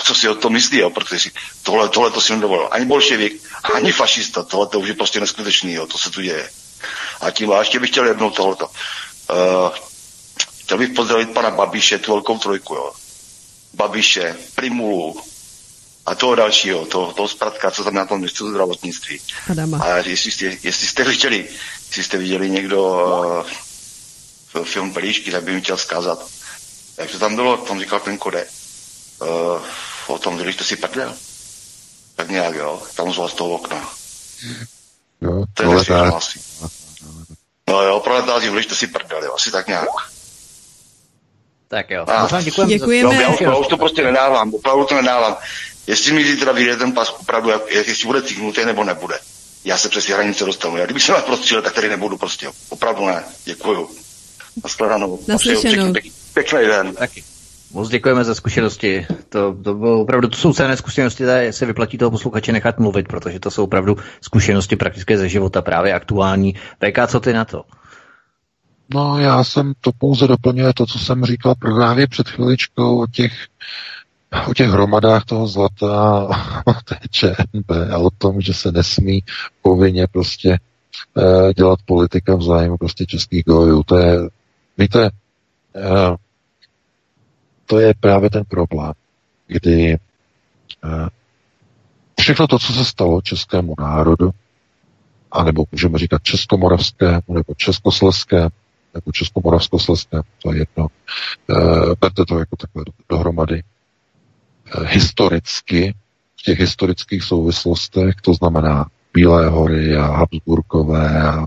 co 0.03 0.15
si, 0.15 0.29
o 0.29 0.35
to 0.35 0.49
myslí, 0.49 0.77
jo, 0.77 0.89
protože 0.89 1.19
si, 1.19 1.31
tohle, 1.63 1.89
tohle 1.89 2.11
to 2.11 2.21
si 2.21 2.33
nedovolil. 2.33 2.67
Ani 2.71 2.85
bolševik, 2.85 3.43
ani 3.75 3.91
fašista, 3.91 4.43
tohle 4.43 4.67
to 4.67 4.79
už 4.79 4.87
je 4.87 4.93
prostě 4.93 5.19
neskutečný, 5.19 5.73
jo, 5.73 5.87
to 5.87 5.97
se 5.97 6.09
tu 6.09 6.21
děje. 6.21 6.49
A 7.21 7.31
tím 7.31 7.51
a 7.51 7.59
ještě 7.59 7.79
bych 7.79 7.89
chtěl 7.89 8.07
jednou 8.07 8.31
tohleto. 8.31 8.65
Uh, 8.65 9.69
chtěl 10.63 10.77
bych 10.77 10.89
pozdravit 10.89 11.33
pana 11.33 11.51
Babiše, 11.51 11.99
tu 11.99 12.11
velkou 12.11 12.37
trojku, 12.37 12.75
jo. 12.75 12.91
Babiše, 13.73 14.35
Primulu, 14.55 15.21
a 16.05 16.15
toho 16.15 16.35
dalšího, 16.35 16.85
toho, 16.85 17.13
toho 17.13 17.27
zpratka, 17.27 17.71
co 17.71 17.83
tam 17.83 17.93
na 17.93 18.05
tom 18.05 18.19
městu 18.19 18.49
zdravotnictví. 18.49 19.21
Adama. 19.49 19.77
A 19.77 19.97
jestli 19.97 20.31
jste, 20.31 20.45
jestli 20.45 20.87
jste 20.87 21.03
viděli, 21.03 21.49
jestli 21.87 22.03
jste 22.03 22.17
viděli 22.17 22.49
někdo 22.49 22.83
uh, 24.55 24.63
film 24.63 24.93
Pelíšky, 24.93 25.31
tak 25.31 25.43
by 25.43 25.51
mi 25.51 25.61
chtěl 25.61 25.77
zkázat. 25.77 26.29
Jak 26.97 27.11
to 27.11 27.19
tam 27.19 27.35
bylo, 27.35 27.57
tam 27.57 27.79
říkal 27.79 27.99
ten 27.99 28.17
kode. 28.17 28.47
Uh, 29.21 29.61
o 30.07 30.17
tom, 30.17 30.43
že 30.43 30.53
jste 30.53 30.63
si 30.63 30.75
prdel. 30.75 31.13
Tak 32.15 32.29
nějak, 32.29 32.55
jo, 32.55 32.81
tam 32.95 33.13
zval 33.13 33.29
z 33.29 33.33
toho 33.33 33.49
okna. 33.49 33.89
Jo, 35.21 35.43
to 35.53 35.63
je 35.63 35.95
asi. 36.15 36.39
No 37.69 37.81
jo, 37.81 37.99
proletáři, 37.99 38.49
vlište 38.49 38.75
si 38.75 38.87
prdel, 38.87 39.23
jo, 39.23 39.33
asi 39.35 39.51
tak 39.51 39.67
nějak. 39.67 39.89
Tak 41.67 41.89
jo, 41.89 42.05
a, 42.07 42.41
děkujeme. 42.41 42.73
děkujeme. 42.73 43.15
No, 43.15 43.21
já, 43.21 43.29
už, 43.29 43.41
já 43.41 43.55
už 43.55 43.67
to 43.67 43.77
prostě 43.77 44.03
nedávám, 44.03 44.53
opravdu 44.53 44.85
to 44.85 44.95
nedávám. 44.95 45.37
Jestli 45.87 46.11
mi 46.11 46.25
zítra 46.25 46.51
vyjde 46.51 46.75
ten 46.75 46.91
pas, 46.91 47.15
opravdu, 47.19 47.51
jestli 47.69 48.05
bude 48.05 48.21
cíknutý 48.21 48.65
nebo 48.65 48.83
nebude. 48.83 49.19
Já 49.63 49.77
se 49.77 49.89
přes 49.89 50.05
ty 50.05 50.13
hranice 50.13 50.45
dostanu. 50.45 50.77
Já 50.77 50.85
kdybych 50.85 51.03
se 51.03 51.11
vás 51.11 51.23
prostřílel, 51.23 51.63
tak 51.63 51.73
tady 51.73 51.89
nebudu 51.89 52.17
prostě. 52.17 52.49
Opravdu 52.69 53.05
ne. 53.05 53.23
Děkuju. 53.45 53.89
Naschledanou. 54.63 55.19
Naslyšenou. 55.27 55.93
Pěk, 55.93 56.05
pěkný 56.33 56.59
den. 56.67 56.95
Taky. 56.95 57.23
Moc 57.73 57.89
děkujeme 57.89 58.23
za 58.23 58.35
zkušenosti. 58.35 59.05
To, 59.29 59.55
to 59.63 59.73
bylo 59.73 60.01
opravdu, 60.01 60.27
to 60.27 60.37
jsou 60.37 60.53
cené 60.53 60.77
zkušenosti, 60.77 61.23
které 61.23 61.53
se 61.53 61.65
vyplatí 61.65 61.97
toho 61.97 62.11
posluchače 62.11 62.51
nechat 62.51 62.79
mluvit, 62.79 63.07
protože 63.07 63.39
to 63.39 63.51
jsou 63.51 63.63
opravdu 63.63 63.97
zkušenosti 64.21 64.75
praktické 64.75 65.17
ze 65.17 65.29
života, 65.29 65.61
právě 65.61 65.93
aktuální. 65.93 66.53
VK, 66.53 67.07
co 67.07 67.19
ty 67.19 67.33
na 67.33 67.45
to? 67.45 67.63
No, 68.93 69.19
já 69.19 69.43
jsem 69.43 69.73
to 69.81 69.91
pouze 69.97 70.27
doplňuje 70.27 70.73
to, 70.73 70.85
co 70.85 70.99
jsem 70.99 71.25
říkal 71.25 71.55
právě 71.55 72.07
před 72.07 72.29
chviličkou 72.29 73.01
o 73.01 73.07
těch 73.07 73.31
o 74.47 74.53
těch 74.53 74.69
hromadách 74.69 75.25
toho 75.25 75.47
zlata, 75.47 76.27
o 76.65 76.73
té 76.73 76.97
ČNB 77.11 77.71
a 77.93 77.97
o 77.97 78.09
tom, 78.09 78.41
že 78.41 78.53
se 78.53 78.71
nesmí 78.71 79.23
povinně 79.61 80.07
prostě 80.07 80.57
eh, 81.17 81.53
dělat 81.53 81.79
politika 81.85 82.35
v 82.35 82.41
zájmu 82.41 82.77
prostě 82.77 83.05
českých 83.05 83.43
gojů. 83.45 83.83
To 83.83 83.97
je, 83.97 84.19
víte, 84.77 85.09
eh, 85.75 86.15
to 87.71 87.79
je 87.79 87.93
právě 87.99 88.29
ten 88.29 88.43
problém, 88.45 88.93
kdy 89.47 89.93
eh, 89.93 91.07
všechno 92.21 92.47
to, 92.47 92.59
co 92.59 92.73
se 92.73 92.85
stalo 92.85 93.21
českému 93.21 93.75
národu, 93.79 94.31
anebo 95.31 95.63
můžeme 95.71 95.97
říkat 95.97 96.23
českomoravskému, 96.23 97.21
nebo 97.29 97.53
československé, 97.57 98.41
nebo 98.93 99.11
českomoravskoslezské, 99.11 100.21
to 100.43 100.53
je 100.53 100.59
jedno, 100.59 100.87
berte 102.01 102.25
to 102.25 102.39
jako 102.39 102.55
takhle 102.55 102.83
dohromady, 103.09 103.63
historicky, 104.85 105.95
v 106.39 106.43
těch 106.43 106.59
historických 106.59 107.23
souvislostech, 107.23 108.15
to 108.21 108.33
znamená 108.33 108.85
Bílé 109.13 109.49
hory 109.49 109.95
a 109.95 110.05
Habsburkové 110.05 111.21
a 111.23 111.45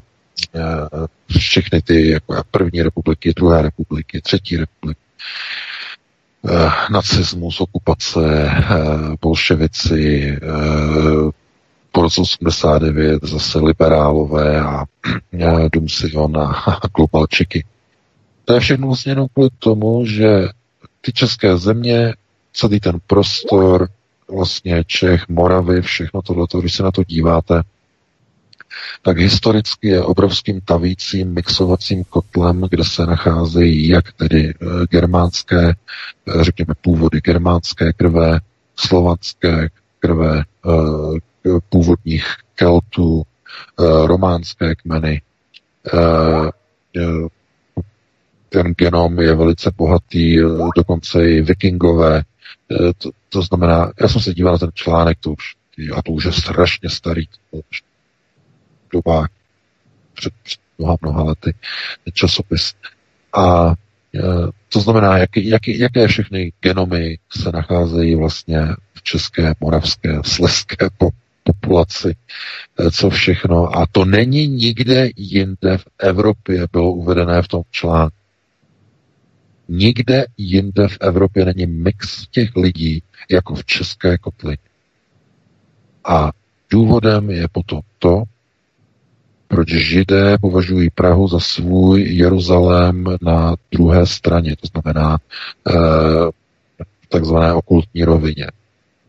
všechny 1.38 1.82
ty 1.82 2.10
jako 2.10 2.42
první 2.50 2.82
republiky, 2.82 3.32
druhé 3.36 3.62
republiky, 3.62 4.20
třetí 4.20 4.56
republiky, 4.56 5.00
nacismus, 6.90 7.60
okupace, 7.60 8.50
bolševici, 9.20 10.38
po 11.92 12.02
roce 12.02 12.20
89 12.20 13.24
zase 13.24 13.58
liberálové 13.58 14.60
a 14.60 14.84
Dům 15.72 15.88
Sion 15.88 16.38
a 16.38 16.80
globalčiky. 16.96 17.64
To 18.44 18.54
je 18.54 18.60
všechno 18.60 18.86
vlastně 18.86 19.12
jenom 19.12 19.26
kvůli 19.32 19.48
tomu, 19.58 20.06
že 20.06 20.48
ty 21.00 21.12
české 21.12 21.56
země 21.56 22.14
celý 22.52 22.80
ten 22.80 22.98
prostor, 23.06 23.88
vlastně 24.30 24.84
Čech, 24.86 25.28
Moravy, 25.28 25.82
všechno 25.82 26.22
tohle, 26.22 26.46
když 26.60 26.74
se 26.74 26.82
na 26.82 26.90
to 26.90 27.04
díváte, 27.04 27.62
tak 29.02 29.18
historicky 29.18 29.88
je 29.88 30.02
obrovským 30.02 30.60
tavícím 30.60 31.34
mixovacím 31.34 32.04
kotlem, 32.04 32.66
kde 32.70 32.84
se 32.84 33.06
nacházejí 33.06 33.88
jak 33.88 34.12
tedy 34.12 34.54
eh, 34.54 34.66
germánské, 34.90 35.68
eh, 35.68 36.44
řekněme 36.44 36.74
původy 36.80 37.20
germánské 37.20 37.92
krve, 37.92 38.40
slovanské 38.76 39.68
krve, 39.98 40.42
eh, 40.66 41.60
původních 41.68 42.26
Keltů, 42.54 43.22
románské 44.06 44.74
kmeny, 44.74 45.22
ten 48.48 48.74
genom 48.78 49.20
je 49.20 49.34
velice 49.34 49.70
bohatý, 49.76 50.38
dokonce 50.76 51.30
i 51.30 51.42
vikingové, 51.42 52.22
to, 52.98 53.10
to 53.28 53.42
znamená, 53.42 53.92
já 54.00 54.08
jsem 54.08 54.20
se 54.20 54.34
díval 54.34 54.52
na 54.52 54.58
ten 54.58 54.70
článek, 54.74 55.18
to 55.20 55.30
už, 55.30 55.54
a 55.96 56.02
to 56.02 56.12
už 56.12 56.24
je 56.24 56.32
strašně 56.32 56.90
starý, 56.90 57.26
to 57.26 57.56
už 57.70 57.82
doba 58.94 59.26
před, 60.14 60.32
před 60.42 60.60
mnoha, 60.78 60.96
mnoha 61.02 61.22
lety, 61.22 61.54
časopis. 62.12 62.74
A 63.36 63.74
eh, 64.14 64.20
to 64.68 64.80
znamená, 64.80 65.18
jak, 65.18 65.36
jak, 65.36 65.68
jaké 65.68 66.08
všechny 66.08 66.52
genomy 66.60 67.18
se 67.36 67.50
nacházejí 67.52 68.14
vlastně 68.14 68.60
v 68.94 69.02
české, 69.02 69.54
moravské, 69.60 70.18
sleské 70.24 70.88
populaci, 71.44 72.16
eh, 72.78 72.90
co 72.90 73.10
všechno. 73.10 73.76
A 73.78 73.86
to 73.92 74.04
není 74.04 74.48
nikde 74.48 75.08
jinde 75.16 75.78
v 75.78 75.84
Evropě 75.98 76.66
bylo 76.72 76.92
uvedené 76.92 77.42
v 77.42 77.48
tom 77.48 77.62
článku. 77.70 78.16
Nikde 79.68 80.26
jinde 80.36 80.88
v 80.88 80.98
Evropě 81.00 81.44
není 81.44 81.66
mix 81.66 82.28
těch 82.30 82.56
lidí 82.56 83.02
jako 83.30 83.54
v 83.54 83.64
české 83.64 84.18
kotlině. 84.18 84.58
A 86.04 86.32
důvodem 86.70 87.30
je 87.30 87.48
potom 87.48 87.80
to, 87.98 88.22
proč 89.54 89.68
židé 89.68 90.38
považují 90.40 90.90
Prahu 90.90 91.28
za 91.28 91.40
svůj 91.40 92.02
Jeruzalém 92.02 93.04
na 93.22 93.54
druhé 93.72 94.06
straně, 94.06 94.56
to 94.56 94.66
znamená 94.66 95.18
eh, 95.68 95.74
takzvané 97.08 97.52
okultní 97.52 98.04
rovině. 98.04 98.46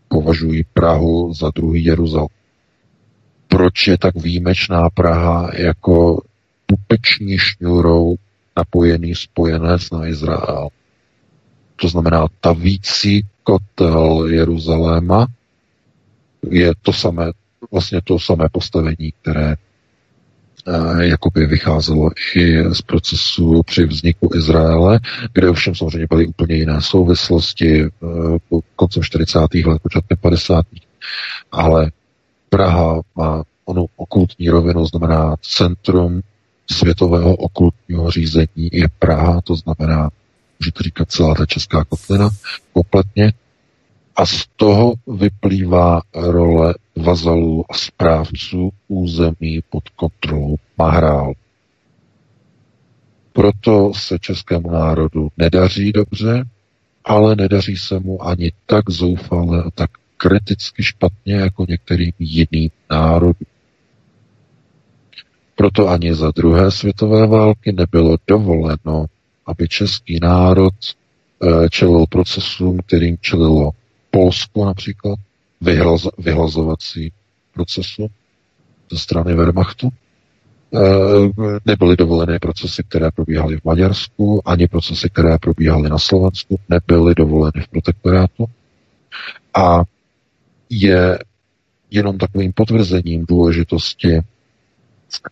Považují 0.08 0.64
Prahu 0.74 1.34
za 1.34 1.52
druhý 1.56 1.86
Jeruzalém. 1.86 2.28
Proč 3.48 3.88
je 3.88 3.98
tak 3.98 4.16
výjimečná 4.16 4.90
Praha 4.90 5.52
jako 5.54 6.22
pupeční 6.66 7.38
šňůrou 7.38 8.16
napojený 8.58 9.16
spojenec 9.16 9.92
na 9.92 10.08
Izrael. 10.08 10.68
To 11.76 11.88
znamená, 11.88 12.28
ta 12.42 12.54
vící 12.54 13.26
kotel 13.44 14.26
Jeruzaléma 14.30 15.28
je 16.50 16.74
to 16.82 16.94
samé, 16.94 17.32
vlastně 17.72 18.02
to 18.04 18.20
samé 18.20 18.50
postavení, 18.52 19.14
které 19.22 19.56
jakoby 21.00 21.46
vycházelo 21.46 22.10
i 22.36 22.64
z 22.74 22.82
procesu 22.82 23.64
při 23.64 23.86
vzniku 23.86 24.30
Izraele, 24.36 25.00
kde 25.34 25.50
ovšem 25.50 25.76
samozřejmě 25.76 26.08
byly 26.10 26.28
úplně 26.28 26.56
jiné 26.56 26.82
souvislosti 26.82 27.84
eh, 27.84 27.90
po 28.50 28.62
koncem 28.76 29.04
40. 29.04 29.40
let, 29.66 29.82
počátkem 29.82 30.18
50. 30.22 30.66
Ale 31.52 31.92
Praha 32.50 33.02
má 33.16 33.44
onu 33.66 33.86
okultní 33.96 34.50
rovinu, 34.50 34.86
znamená 34.86 35.36
centrum 35.42 36.22
světového 36.72 37.36
okultního 37.36 38.12
řízení 38.12 38.70
je 38.72 38.88
Praha, 39.00 39.42
to 39.42 39.56
znamená, 39.56 40.10
můžete 40.60 40.84
říkat 40.84 41.12
celá 41.12 41.36
ta 41.36 41.46
česká 41.46 41.84
kotlina 41.84 42.30
kompletně. 42.74 43.34
A 44.16 44.26
z 44.26 44.46
toho 44.56 44.94
vyplývá 45.08 46.02
role 46.16 46.74
vazalů 46.96 47.66
a 47.70 47.74
správců 47.74 48.70
území 48.88 49.60
pod 49.70 49.90
kontrolou 49.90 50.56
Mahrál. 50.78 51.34
Proto 53.34 53.92
se 53.94 54.20
českému 54.20 54.72
národu 54.72 55.28
nedaří 55.38 55.92
dobře, 55.92 56.46
ale 57.06 57.36
nedaří 57.36 57.78
se 57.78 58.00
mu 58.00 58.28
ani 58.28 58.52
tak 58.66 58.90
zoufale 58.90 59.64
a 59.64 59.72
tak 59.72 59.90
kriticky 60.18 60.84
špatně 60.84 61.34
jako 61.36 61.66
některým 61.70 62.12
jiným 62.20 62.70
národům. 62.90 63.48
Proto 65.56 65.90
ani 65.90 66.16
za 66.16 66.32
druhé 66.36 66.72
světové 66.72 67.28
války 67.28 67.72
nebylo 67.74 68.18
dovoleno, 68.28 69.06
aby 69.46 69.68
český 69.68 70.20
národ 70.22 70.74
eh, 70.84 71.70
čelil 71.70 72.06
procesům, 72.10 72.80
kterým 72.86 73.18
čelilo 73.22 73.72
Polsko 74.16 74.66
například, 74.66 75.20
vyhlaz, 75.62 76.08
vyhlazovací 76.18 77.12
procesu 77.54 78.08
ze 78.92 78.98
strany 78.98 79.36
Wehrmachtu. 79.36 79.90
Eh, 80.76 80.80
nebyly 81.66 81.98
dovoleny 81.98 82.40
procesy, 82.40 82.84
které 82.84 83.12
probíhaly 83.12 83.58
v 83.58 83.66
Maďarsku, 83.66 84.42
ani 84.46 84.68
procesy, 84.68 85.10
které 85.10 85.38
probíhaly 85.38 85.90
na 85.90 85.98
Slovensku, 85.98 86.60
nebyly 86.70 87.16
dovoleny 87.16 87.62
v 87.62 87.68
protektorátu. 87.68 88.46
A 89.54 89.84
je 90.70 91.20
jenom 91.92 92.18
takovým 92.18 92.54
potvrzením 92.54 93.26
důležitosti 93.28 94.20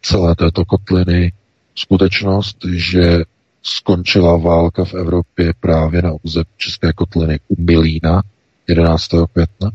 celé 0.01 0.35
této 0.35 0.65
kotliny 0.65 1.31
skutečnost, 1.75 2.57
že 2.75 3.23
skončila 3.61 4.37
válka 4.37 4.85
v 4.85 4.93
Evropě 4.93 5.53
právě 5.59 6.01
na 6.01 6.11
území 6.23 6.45
České 6.57 6.93
kotliny 6.93 7.39
u 7.47 7.61
Milína 7.61 8.23
11. 8.67 9.09
května 9.33 9.71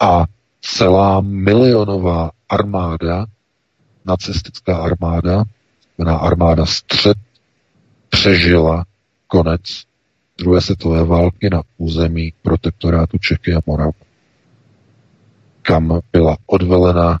a 0.00 0.24
celá 0.60 1.20
milionová 1.20 2.30
armáda, 2.48 3.26
nacistická 4.04 4.76
armáda, 4.76 5.44
znamená 5.96 6.16
armáda 6.16 6.66
střed, 6.66 7.16
přežila 8.08 8.84
konec 9.26 9.60
druhé 10.38 10.60
světové 10.60 11.04
války 11.04 11.50
na 11.50 11.62
území 11.76 12.32
protektorátu 12.42 13.18
Čechy 13.18 13.54
a 13.54 13.60
Moravy, 13.66 13.92
kam 15.62 16.00
byla 16.12 16.36
odvelena 16.46 17.20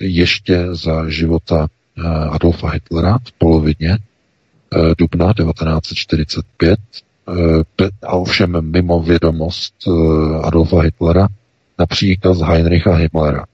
ještě 0.00 0.74
za 0.74 1.08
života 1.08 1.66
eh, 1.98 2.02
Adolfa 2.08 2.70
Hitlera 2.70 3.18
v 3.18 3.32
polovině 3.32 3.98
eh, 3.98 4.94
dubna 4.98 5.32
1945 5.34 6.80
eh, 6.80 7.07
a 8.02 8.12
ovšem 8.12 8.70
mimo 8.70 9.00
vědomost 9.00 9.74
Adolfa 10.42 10.80
Hitlera 10.80 11.28
na 11.78 11.86
příkaz 11.86 12.38
Heinricha 12.38 12.94
Himmlera, 12.94 13.44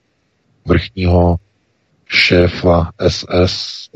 vrchního 0.66 1.36
šéfa 2.06 2.90
SS, 3.08 3.90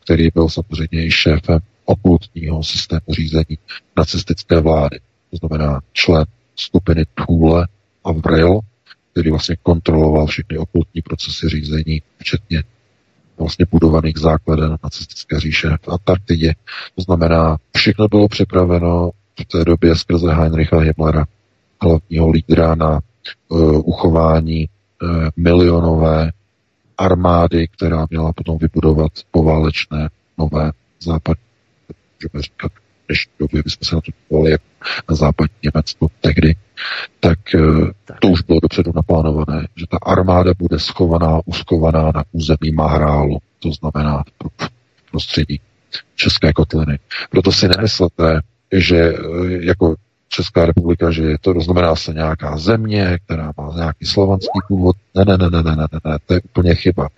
který 0.00 0.28
byl 0.34 0.48
samozřejmě 0.48 1.06
i 1.06 1.10
šéfem 1.10 1.58
okultního 1.84 2.62
systému 2.62 3.00
řízení 3.08 3.58
nacistické 3.96 4.60
vlády. 4.60 4.98
To 5.30 5.36
znamená 5.36 5.80
člen 5.92 6.24
skupiny 6.56 7.04
Thule 7.14 7.68
a 8.04 8.12
Vril, 8.12 8.60
který 9.12 9.30
vlastně 9.30 9.56
kontroloval 9.62 10.26
všechny 10.26 10.58
okultní 10.58 11.02
procesy 11.02 11.48
řízení, 11.48 12.02
včetně 12.18 12.62
vlastně 13.38 13.66
budovaných 13.70 14.18
základen 14.18 14.76
nacistické 14.84 15.40
říše 15.40 15.68
v 15.82 15.88
Antarktidě. 15.88 16.54
To 16.96 17.02
znamená, 17.02 17.56
všechno 17.76 18.08
bylo 18.08 18.28
připraveno 18.28 19.10
v 19.40 19.44
té 19.44 19.64
době 19.64 19.96
skrze 19.96 20.32
Heinricha 20.32 20.78
Himmlera, 20.78 21.24
hlavního 21.82 22.30
lídra 22.30 22.74
na 22.74 23.00
uh, 23.48 23.82
uchování 23.84 24.66
uh, 25.02 25.28
milionové 25.36 26.30
armády, 26.98 27.68
která 27.68 28.06
měla 28.10 28.32
potom 28.32 28.58
vybudovat 28.58 29.12
poválečné 29.30 30.08
nové 30.38 30.70
západní, 31.00 31.42
můžeme 32.22 32.42
říkat, 32.42 32.72
dnešní 33.08 33.32
době 33.38 33.62
bychom 33.62 33.84
se 33.84 33.94
na 33.94 34.00
to 34.00 34.12
dívali 34.30 34.50
jako 34.50 34.64
na 35.10 35.16
západní 35.16 35.54
Německo 35.62 36.08
tehdy, 36.20 36.54
tak, 37.20 37.38
eh, 37.54 37.92
tak 38.04 38.20
to 38.20 38.28
už 38.28 38.42
bylo 38.42 38.60
dopředu 38.60 38.92
naplánované, 38.94 39.66
že 39.76 39.86
ta 39.90 39.98
armáda 40.02 40.52
bude 40.58 40.78
schovaná, 40.78 41.40
uskovaná 41.44 42.12
na 42.14 42.24
území 42.32 42.72
Mahrálu, 42.72 43.38
to 43.58 43.70
znamená 43.72 44.22
v 44.60 44.70
prostředí 45.10 45.60
České 46.14 46.52
kotliny. 46.52 46.98
Proto 47.30 47.52
si 47.52 47.68
nemyslete, 47.68 48.40
že 48.72 48.96
eh, 48.96 49.16
jako 49.60 49.96
Česká 50.32 50.66
republika, 50.66 51.10
že 51.10 51.22
je 51.22 51.38
to, 51.40 51.60
znamená 51.60 51.96
se 51.96 52.12
nějaká 52.12 52.56
země, 52.56 53.18
která 53.24 53.52
má 53.56 53.72
nějaký 53.76 54.06
slovanský 54.06 54.58
původ. 54.68 54.96
Ne, 55.14 55.24
ne, 55.24 55.36
ne, 55.38 55.50
ne, 55.50 55.62
ne, 55.62 55.76
ne, 55.76 56.00
ne, 56.04 56.18
to 56.26 56.34
je 56.34 56.40
úplně 56.44 56.74
chyba. 56.74 57.08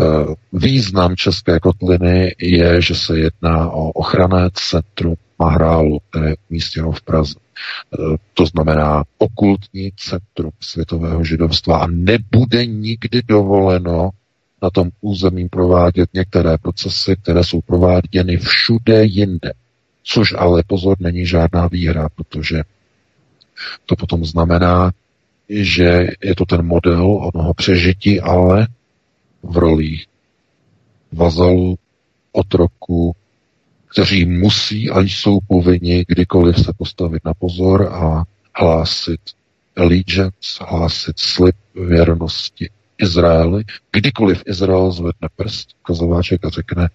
Eh, 0.00 0.04
význam 0.52 1.16
České 1.16 1.60
kotliny 1.60 2.34
je, 2.38 2.82
že 2.82 2.94
se 2.94 3.18
jedná 3.18 3.70
o 3.70 3.90
ochranné 3.90 4.48
centrum 4.52 5.14
Mahrálu, 5.42 5.98
které 6.10 6.28
je 6.28 6.36
umístěno 6.50 6.92
v 6.92 7.02
Praze. 7.02 7.34
Eh, 7.38 8.16
to 8.34 8.46
znamená 8.46 9.04
okultní 9.18 9.92
centrum 9.96 10.52
světového 10.60 11.24
židovstva 11.24 11.78
a 11.78 11.86
nebude 11.86 12.66
nikdy 12.66 13.22
dovoleno 13.28 14.10
na 14.62 14.70
tom 14.70 14.90
území 15.00 15.48
provádět 15.48 16.08
některé 16.14 16.58
procesy, 16.58 17.16
které 17.22 17.44
jsou 17.44 17.60
prováděny 17.60 18.36
všude 18.36 19.04
jinde. 19.04 19.52
Což 20.02 20.34
ale 20.38 20.62
pozor 20.66 20.96
není 21.00 21.26
žádná 21.26 21.68
výhra, 21.68 22.08
protože 22.08 22.62
to 23.86 23.96
potom 23.96 24.24
znamená, 24.24 24.92
že 25.48 26.06
je 26.22 26.34
to 26.34 26.44
ten 26.44 26.66
model 26.66 27.30
onoho 27.34 27.54
přežití, 27.54 28.20
ale 28.20 28.66
v 29.42 29.56
rolích 29.56 30.06
vazalů, 31.12 31.78
otroku, 32.32 33.14
kteří 33.92 34.24
musí 34.24 34.90
a 34.90 35.00
jsou 35.00 35.38
povinni 35.48 36.04
kdykoliv 36.08 36.58
se 36.58 36.72
postavit 36.78 37.24
na 37.24 37.34
pozor 37.34 37.88
a 37.92 38.24
hlásit 38.54 39.20
allegiance, 39.76 40.64
hlásit 40.68 41.18
slib 41.18 41.56
věrnosti 41.74 42.70
Izraeli. 42.98 43.64
Kdykoliv 43.92 44.42
Izrael 44.46 44.92
zvedne 44.92 45.28
prst, 45.36 45.68
kazováček 45.82 46.44
a 46.44 46.48
řekne, 46.48 46.88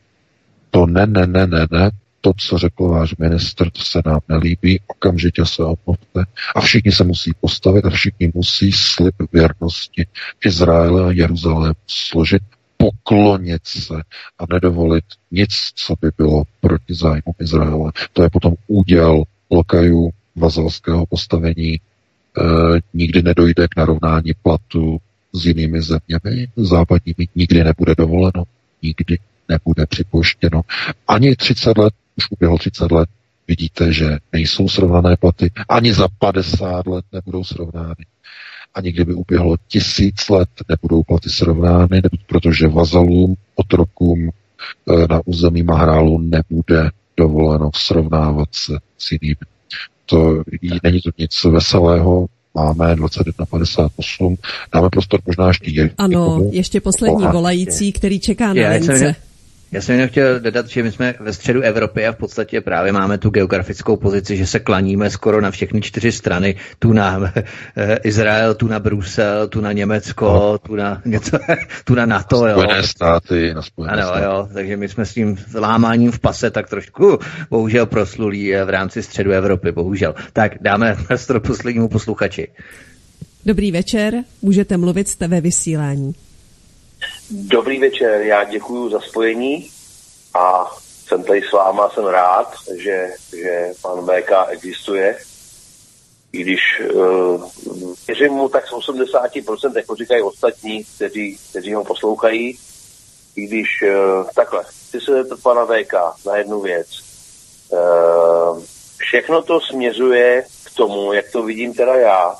to 0.69 0.85
ne, 0.85 1.08
ne, 1.08 1.27
ne, 1.27 1.48
ne, 1.48 1.67
ne, 1.72 1.92
to, 2.22 2.34
co 2.38 2.58
řekl 2.58 2.88
váš 2.88 3.16
ministr, 3.17 3.69
to 3.69 3.82
se 3.82 4.01
nám 4.06 4.19
nelíbí, 4.30 4.80
okamžitě 4.88 5.45
se 5.45 5.64
omluvte 5.64 6.26
a 6.56 6.61
všichni 6.61 6.92
se 6.92 7.03
musí 7.03 7.32
postavit 7.42 7.85
a 7.85 7.90
všichni 7.90 8.32
musí 8.34 8.72
slib 8.72 9.16
věrnosti 9.34 10.08
Izraele 10.45 11.08
a 11.08 11.11
Jeruzalému 11.11 11.76
složit, 11.88 12.43
poklonit 12.77 13.61
se 13.67 13.95
a 14.39 14.43
nedovolit 14.53 15.06
nic, 15.31 15.49
co 15.75 15.93
by 16.01 16.09
bylo 16.17 16.43
proti 16.61 16.93
zájmu 16.93 17.33
Izraele. 17.39 17.91
To 18.14 18.23
je 18.23 18.30
potom 18.30 18.53
úděl 18.67 19.23
lokajů 19.49 20.09
vazalského 20.35 21.06
postavení. 21.06 21.73
E, 21.73 21.80
nikdy 22.93 23.22
nedojde 23.22 23.67
k 23.67 23.75
narovnání 23.77 24.31
platu 24.43 24.97
s 25.33 25.45
jinými 25.45 25.81
zeměmi 25.81 26.47
západními, 26.56 27.27
nikdy 27.35 27.64
nebude 27.64 27.95
dovoleno, 27.97 28.43
nikdy 28.81 29.17
nebude 29.49 29.85
připoštěno. 29.85 30.61
Ani 31.07 31.35
30 31.35 31.77
let 31.77 31.93
už 32.17 32.31
uběhlo 32.31 32.57
30 32.57 32.91
let, 32.91 33.09
vidíte, 33.47 33.93
že 33.93 34.17
nejsou 34.33 34.69
srovnané 34.69 35.15
platy, 35.17 35.51
ani 35.69 35.93
za 35.93 36.07
50 36.19 36.88
let 36.88 37.06
nebudou 37.11 37.43
srovnány. 37.43 38.06
Ani 38.77 38.91
kdyby 38.91 39.14
uběhlo 39.14 39.56
tisíc 39.67 40.30
let, 40.30 40.49
nebudou 40.69 41.03
platy 41.03 41.30
srovnány, 41.30 42.01
protože 42.27 42.67
vazalům, 42.67 43.35
otrokům 43.56 44.30
e, 44.30 45.07
na 45.09 45.22
území 45.25 45.64
Mahrálu 45.64 46.19
nebude 46.19 46.89
dovoleno 47.17 47.69
srovnávat 47.75 48.49
se 48.51 48.73
s 48.97 49.11
jinými. 49.11 49.35
To 50.06 50.43
není 50.83 51.01
to 51.01 51.09
nic 51.17 51.43
veselého, 51.43 52.27
máme 52.53 52.95
21.58, 52.95 54.38
dáme 54.73 54.89
prostor 54.89 55.19
možná 55.25 55.47
ještě 55.47 55.91
Ano, 55.97 56.41
ještě 56.51 56.81
poslední 56.81 57.25
volající, 57.31 57.91
který 57.91 58.19
čeká 58.19 58.53
na 58.53 58.69
lince. 58.69 59.15
Já 59.71 59.81
jsem 59.81 59.95
jenom 59.95 60.09
chtěl 60.09 60.39
dodat, 60.39 60.67
že 60.67 60.83
my 60.83 60.91
jsme 60.91 61.15
ve 61.19 61.33
středu 61.33 61.61
Evropy 61.61 62.07
a 62.07 62.11
v 62.11 62.15
podstatě 62.15 62.61
právě 62.61 62.91
máme 62.91 63.17
tu 63.17 63.29
geografickou 63.29 63.97
pozici, 63.97 64.37
že 64.37 64.47
se 64.47 64.59
klaníme 64.59 65.09
skoro 65.09 65.41
na 65.41 65.51
všechny 65.51 65.81
čtyři 65.81 66.11
strany. 66.11 66.55
Tu 66.79 66.93
na 66.93 67.33
eh, 67.77 67.99
Izrael, 68.03 68.55
tu 68.55 68.67
na 68.67 68.79
Brusel, 68.79 69.47
tu 69.47 69.61
na 69.61 69.71
Německo, 69.71 70.25
no. 70.25 70.57
tu 70.57 70.75
na 70.75 71.01
něco, 71.05 71.39
tu 71.85 71.95
na 71.95 72.05
NATO. 72.05 72.45
Na 72.45 72.53
Spojené 72.53 72.77
jo. 72.77 72.83
státy, 72.83 73.53
na 73.53 73.61
Spojené 73.61 73.93
ano, 73.93 74.03
státy. 74.03 74.23
Jo, 74.23 74.49
takže 74.53 74.77
my 74.77 74.89
jsme 74.89 75.05
s 75.05 75.13
tím 75.13 75.37
lámáním 75.55 76.11
v 76.11 76.19
pase 76.19 76.51
tak 76.51 76.69
trošku 76.69 77.19
bohužel 77.49 77.85
proslulí 77.85 78.55
eh, 78.55 78.65
v 78.65 78.69
rámci 78.69 79.03
středu 79.03 79.31
Evropy, 79.31 79.71
bohužel. 79.71 80.15
Tak 80.33 80.51
dáme 80.61 80.97
prostor 81.07 81.39
poslednímu 81.39 81.87
posluchači. 81.87 82.47
Dobrý 83.45 83.71
večer, 83.71 84.13
můžete 84.41 84.77
mluvit, 84.77 85.07
jste 85.07 85.27
ve 85.27 85.41
vysílání. 85.41 86.15
Dobrý 87.30 87.80
večer, 87.80 88.22
já 88.22 88.43
děkuji 88.43 88.89
za 88.89 88.99
spojení 88.99 89.69
a 90.33 90.72
jsem 91.07 91.23
tady 91.23 91.41
s 91.41 91.51
váma, 91.51 91.89
jsem 91.89 92.06
rád, 92.06 92.53
že, 92.75 93.09
že 93.38 93.72
pan 93.81 94.06
VK 94.06 94.31
existuje. 94.49 95.17
I 96.31 96.41
když 96.41 96.59
uh, 96.93 97.49
věřím 98.07 98.33
mu 98.33 98.49
tak 98.49 98.67
z 98.67 98.72
80%, 98.72 99.77
jako 99.77 99.95
říkají 99.95 100.22
ostatní, 100.22 100.83
kteří, 100.95 101.38
kteří 101.49 101.73
ho 101.73 101.83
poslouchají, 101.83 102.59
i 103.35 103.47
když 103.47 103.67
uh, 103.83 104.30
takhle, 104.35 104.64
chci 104.64 105.01
se 105.01 105.11
zeptat 105.11 105.39
pana 105.43 105.65
VK 105.65 105.93
na 106.25 106.38
jednu 106.38 106.61
věc. 106.61 106.88
Uh, 107.69 108.64
všechno 108.97 109.41
to 109.41 109.61
směřuje 109.61 110.45
k 110.65 110.75
tomu, 110.75 111.14
jak 111.14 111.31
to 111.31 111.43
vidím 111.43 111.73
teda 111.73 111.95
já, 111.95 112.35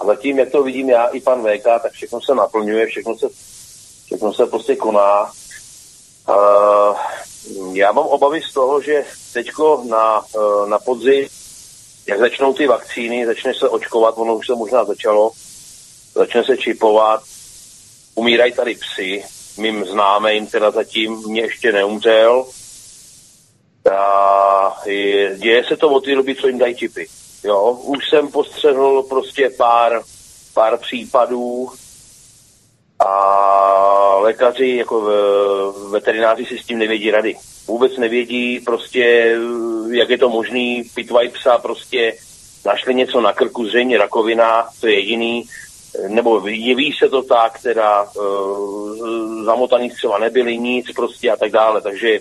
a 0.00 0.06
zatím, 0.06 0.38
jak 0.38 0.50
to 0.50 0.62
vidím 0.62 0.90
já 0.90 1.06
i 1.06 1.20
pan 1.20 1.42
VK, 1.42 1.64
tak 1.82 1.92
všechno 1.92 2.20
se 2.20 2.34
naplňuje, 2.34 2.86
všechno 2.86 3.18
se, 3.18 3.26
všechno 4.10 4.34
se 4.34 4.46
prostě 4.46 4.76
koná. 4.76 5.30
Uh, 6.28 6.96
já 7.72 7.92
mám 7.92 8.06
obavy 8.06 8.42
z 8.42 8.52
toho, 8.52 8.80
že 8.80 9.04
teďko 9.32 9.84
na, 9.88 10.24
uh, 10.34 10.68
na 10.68 10.78
podzim, 10.78 11.28
jak 12.06 12.18
začnou 12.18 12.54
ty 12.54 12.66
vakcíny, 12.66 13.26
začne 13.26 13.54
se 13.54 13.68
očkovat, 13.68 14.14
ono 14.18 14.36
už 14.36 14.46
se 14.46 14.54
možná 14.54 14.84
začalo, 14.84 15.30
začne 16.14 16.44
se 16.44 16.56
čipovat, 16.56 17.22
umírají 18.14 18.52
tady 18.52 18.74
psy, 18.74 19.24
mým 19.58 19.84
známým 19.84 20.46
teda 20.46 20.70
zatím 20.70 21.28
mě 21.28 21.40
ještě 21.40 21.72
neumřel. 21.72 22.46
A 23.92 24.82
děje 25.36 25.64
se 25.68 25.76
to 25.76 25.88
od 25.88 26.04
té 26.04 26.14
doby, 26.14 26.34
co 26.34 26.46
jim 26.46 26.58
dají 26.58 26.76
čipy. 26.76 27.08
Jo, 27.44 27.70
už 27.70 28.08
jsem 28.08 28.28
postřehl 28.28 29.02
prostě 29.02 29.50
pár, 29.50 30.02
pár 30.54 30.78
případů 30.78 31.70
a 33.06 34.16
lékaři 34.18 34.76
jako 34.76 35.00
veterináři 35.90 36.44
si 36.44 36.58
s 36.58 36.66
tím 36.66 36.78
nevědí 36.78 37.10
rady. 37.10 37.36
Vůbec 37.66 37.96
nevědí 37.96 38.60
prostě, 38.60 39.36
jak 39.90 40.10
je 40.10 40.18
to 40.18 40.28
možný, 40.28 40.84
pitvaj 40.94 41.28
psa 41.28 41.58
prostě 41.58 42.14
našli 42.66 42.94
něco 42.94 43.20
na 43.20 43.32
krku, 43.32 43.66
zřejmě 43.66 43.98
rakovina, 43.98 44.68
to 44.80 44.86
je 44.86 44.94
jediný, 44.94 45.44
nebo 46.08 46.42
jeví 46.46 46.92
se 46.92 47.08
to 47.08 47.22
tak, 47.22 47.62
teda 47.62 48.02
uh, 48.02 49.44
zamotaný 49.44 49.90
třeba 49.90 50.18
nebyli 50.18 50.58
nic 50.58 50.92
prostě 50.92 51.30
a 51.30 51.36
tak 51.36 51.50
dále, 51.50 51.80
takže 51.80 52.18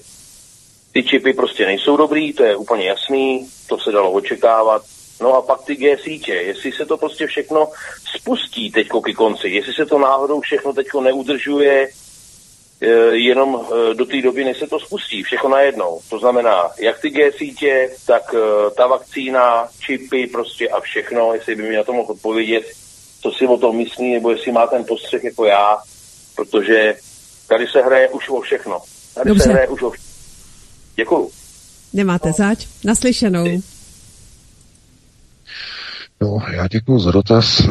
ty 0.94 1.04
čipy 1.04 1.34
prostě 1.34 1.66
nejsou 1.66 1.98
dobrý, 1.98 2.34
to 2.34 2.44
je 2.44 2.56
úplně 2.56 2.88
jasný, 2.88 3.48
to 3.70 3.78
se 3.78 3.92
dalo 3.92 4.12
očekávat. 4.12 4.82
No 5.22 5.36
a 5.36 5.42
pak 5.42 5.62
ty 5.62 5.76
G 5.76 5.98
sítě, 5.98 6.34
jestli 6.34 6.72
se 6.72 6.86
to 6.86 6.98
prostě 6.98 7.28
všechno 7.28 7.70
spustí 8.18 8.72
teďko 8.72 9.02
ke 9.02 9.14
konci, 9.14 9.48
jestli 9.48 9.74
se 9.74 9.86
to 9.86 10.00
náhodou 10.00 10.42
všechno 10.42 10.74
teďko 10.74 11.02
neudržuje 11.02 11.90
e, 12.82 12.88
jenom 13.16 13.60
e, 13.92 13.94
do 13.94 14.06
té 14.06 14.22
doby, 14.22 14.46
než 14.46 14.58
se 14.58 14.68
to 14.68 14.80
spustí, 14.80 15.24
všechno 15.24 15.50
najednou. 15.50 16.00
To 16.10 16.20
znamená, 16.20 16.70
jak 16.80 17.02
ty 17.02 17.10
G 17.10 17.32
sítě, 17.32 17.90
tak 18.08 18.34
e, 18.34 18.72
ta 18.76 18.88
vakcína, 18.88 19.68
čipy 19.80 20.28
prostě 20.28 20.70
a 20.70 20.80
všechno, 20.80 21.34
jestli 21.34 21.56
by 21.56 21.64
mi 21.64 21.76
na 21.76 21.84
to 21.84 21.94
mohl 21.94 22.12
odpovědět, 22.12 22.66
co 23.22 23.32
si 23.32 23.48
o 23.48 23.58
tom 23.58 23.78
myslí, 23.78 24.14
nebo 24.14 24.32
jestli 24.32 24.52
má 24.52 24.68
ten 24.68 24.86
postřeh 24.86 25.24
jako 25.24 25.46
já, 25.46 25.78
protože 26.36 26.96
tady 27.48 27.68
se 27.68 27.82
hraje 27.82 28.10
už 28.10 28.30
o 28.30 28.42
všechno. 28.42 28.82
Tady 29.16 29.28
Dobře. 29.28 29.44
se 29.44 29.50
hraje 29.50 29.68
už 29.68 29.82
o 29.82 29.90
všechno. 29.90 30.10
Děkuju. 30.96 31.32
Nemáte 31.94 32.32
zač? 32.32 32.68
Naslyšenou. 32.86 33.46
No, 36.22 36.38
já 36.54 36.68
děkuji 36.68 37.00
za 37.00 37.12
dotaz. 37.12 37.70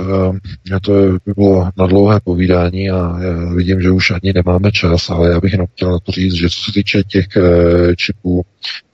Eh, 0.73 0.81
to 0.81 0.93
by 1.27 1.33
bylo 1.36 1.70
na 1.77 1.86
dlouhé 1.86 2.20
povídání 2.20 2.91
a 2.91 3.18
já 3.23 3.55
vidím, 3.55 3.81
že 3.81 3.91
už 3.91 4.10
ani 4.10 4.33
nemáme 4.33 4.73
čas, 4.73 5.10
ale 5.10 5.31
já 5.31 5.41
bych 5.41 5.52
jenom 5.52 5.67
chtěl 5.67 5.91
na 5.91 5.99
to 5.99 6.12
říct, 6.12 6.35
že 6.35 6.49
co 6.49 6.60
se 6.60 6.73
týče 6.73 7.02
těch 7.02 7.27
eh, 7.36 7.97
čipů 7.97 8.43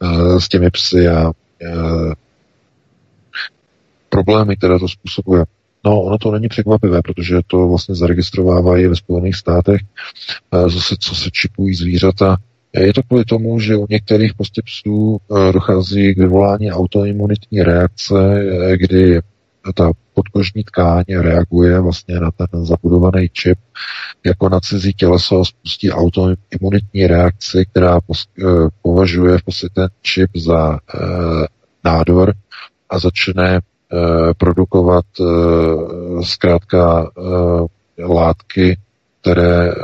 eh, 0.02 0.40
s 0.40 0.48
těmi 0.48 0.70
psy 0.70 1.08
a 1.08 1.32
problémy, 4.08 4.56
které 4.56 4.78
to 4.78 4.88
způsobuje, 4.88 5.44
No, 5.86 6.02
ono 6.02 6.18
to 6.18 6.30
není 6.32 6.48
překvapivé, 6.48 7.02
protože 7.02 7.36
to 7.46 7.68
vlastně 7.68 7.94
zaregistrovávají 7.94 8.86
ve 8.86 8.96
Spojených 8.96 9.36
státech, 9.36 9.80
zase 10.66 10.94
co 11.00 11.14
se 11.14 11.30
čipují 11.32 11.74
zvířata. 11.74 12.36
Je 12.72 12.92
to 12.92 13.02
kvůli 13.02 13.24
tomu, 13.24 13.60
že 13.60 13.76
u 13.76 13.86
některých 13.90 14.34
prostě 14.34 14.62
psů 14.64 15.18
dochází 15.52 16.14
k 16.14 16.18
vyvolání 16.18 16.72
autoimunitní 16.72 17.62
reakce, 17.62 18.14
kdy 18.76 19.20
ta 19.72 19.90
podkožní 20.14 20.64
tkáň 20.64 21.04
reaguje 21.08 21.80
vlastně 21.80 22.20
na 22.20 22.30
ten 22.30 22.64
zabudovaný 22.64 23.28
čip 23.32 23.58
jako 24.24 24.48
na 24.48 24.60
cizí 24.60 24.92
těleso 24.92 25.44
spustí 25.44 25.90
autoimunitní 25.90 27.06
reakci, 27.06 27.66
která 27.70 28.00
považuje 28.82 29.38
v 29.38 29.42
ten 29.74 29.88
čip 30.02 30.30
za 30.36 30.74
e, 30.74 30.78
nádor 31.84 32.34
a 32.90 32.98
začne 32.98 33.56
e, 33.56 33.60
produkovat 34.34 35.04
e, 35.20 35.24
zkrátka 36.24 37.10
e, 37.98 38.04
látky, 38.04 38.78
které 39.20 39.68
e, 39.68 39.74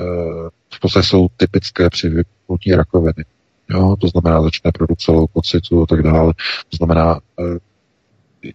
v 0.74 0.80
podstatě 0.80 1.06
jsou 1.06 1.28
typické 1.36 1.90
při 1.90 2.08
vypnutí 2.08 2.74
rakoviny. 2.74 3.24
Jo, 3.70 3.96
to 4.00 4.08
znamená, 4.08 4.42
začne 4.42 4.72
produkce 4.72 5.12
leukocitu 5.12 5.82
a 5.82 5.86
tak 5.86 6.02
dále. 6.02 6.32
To 6.68 6.76
znamená, 6.76 7.20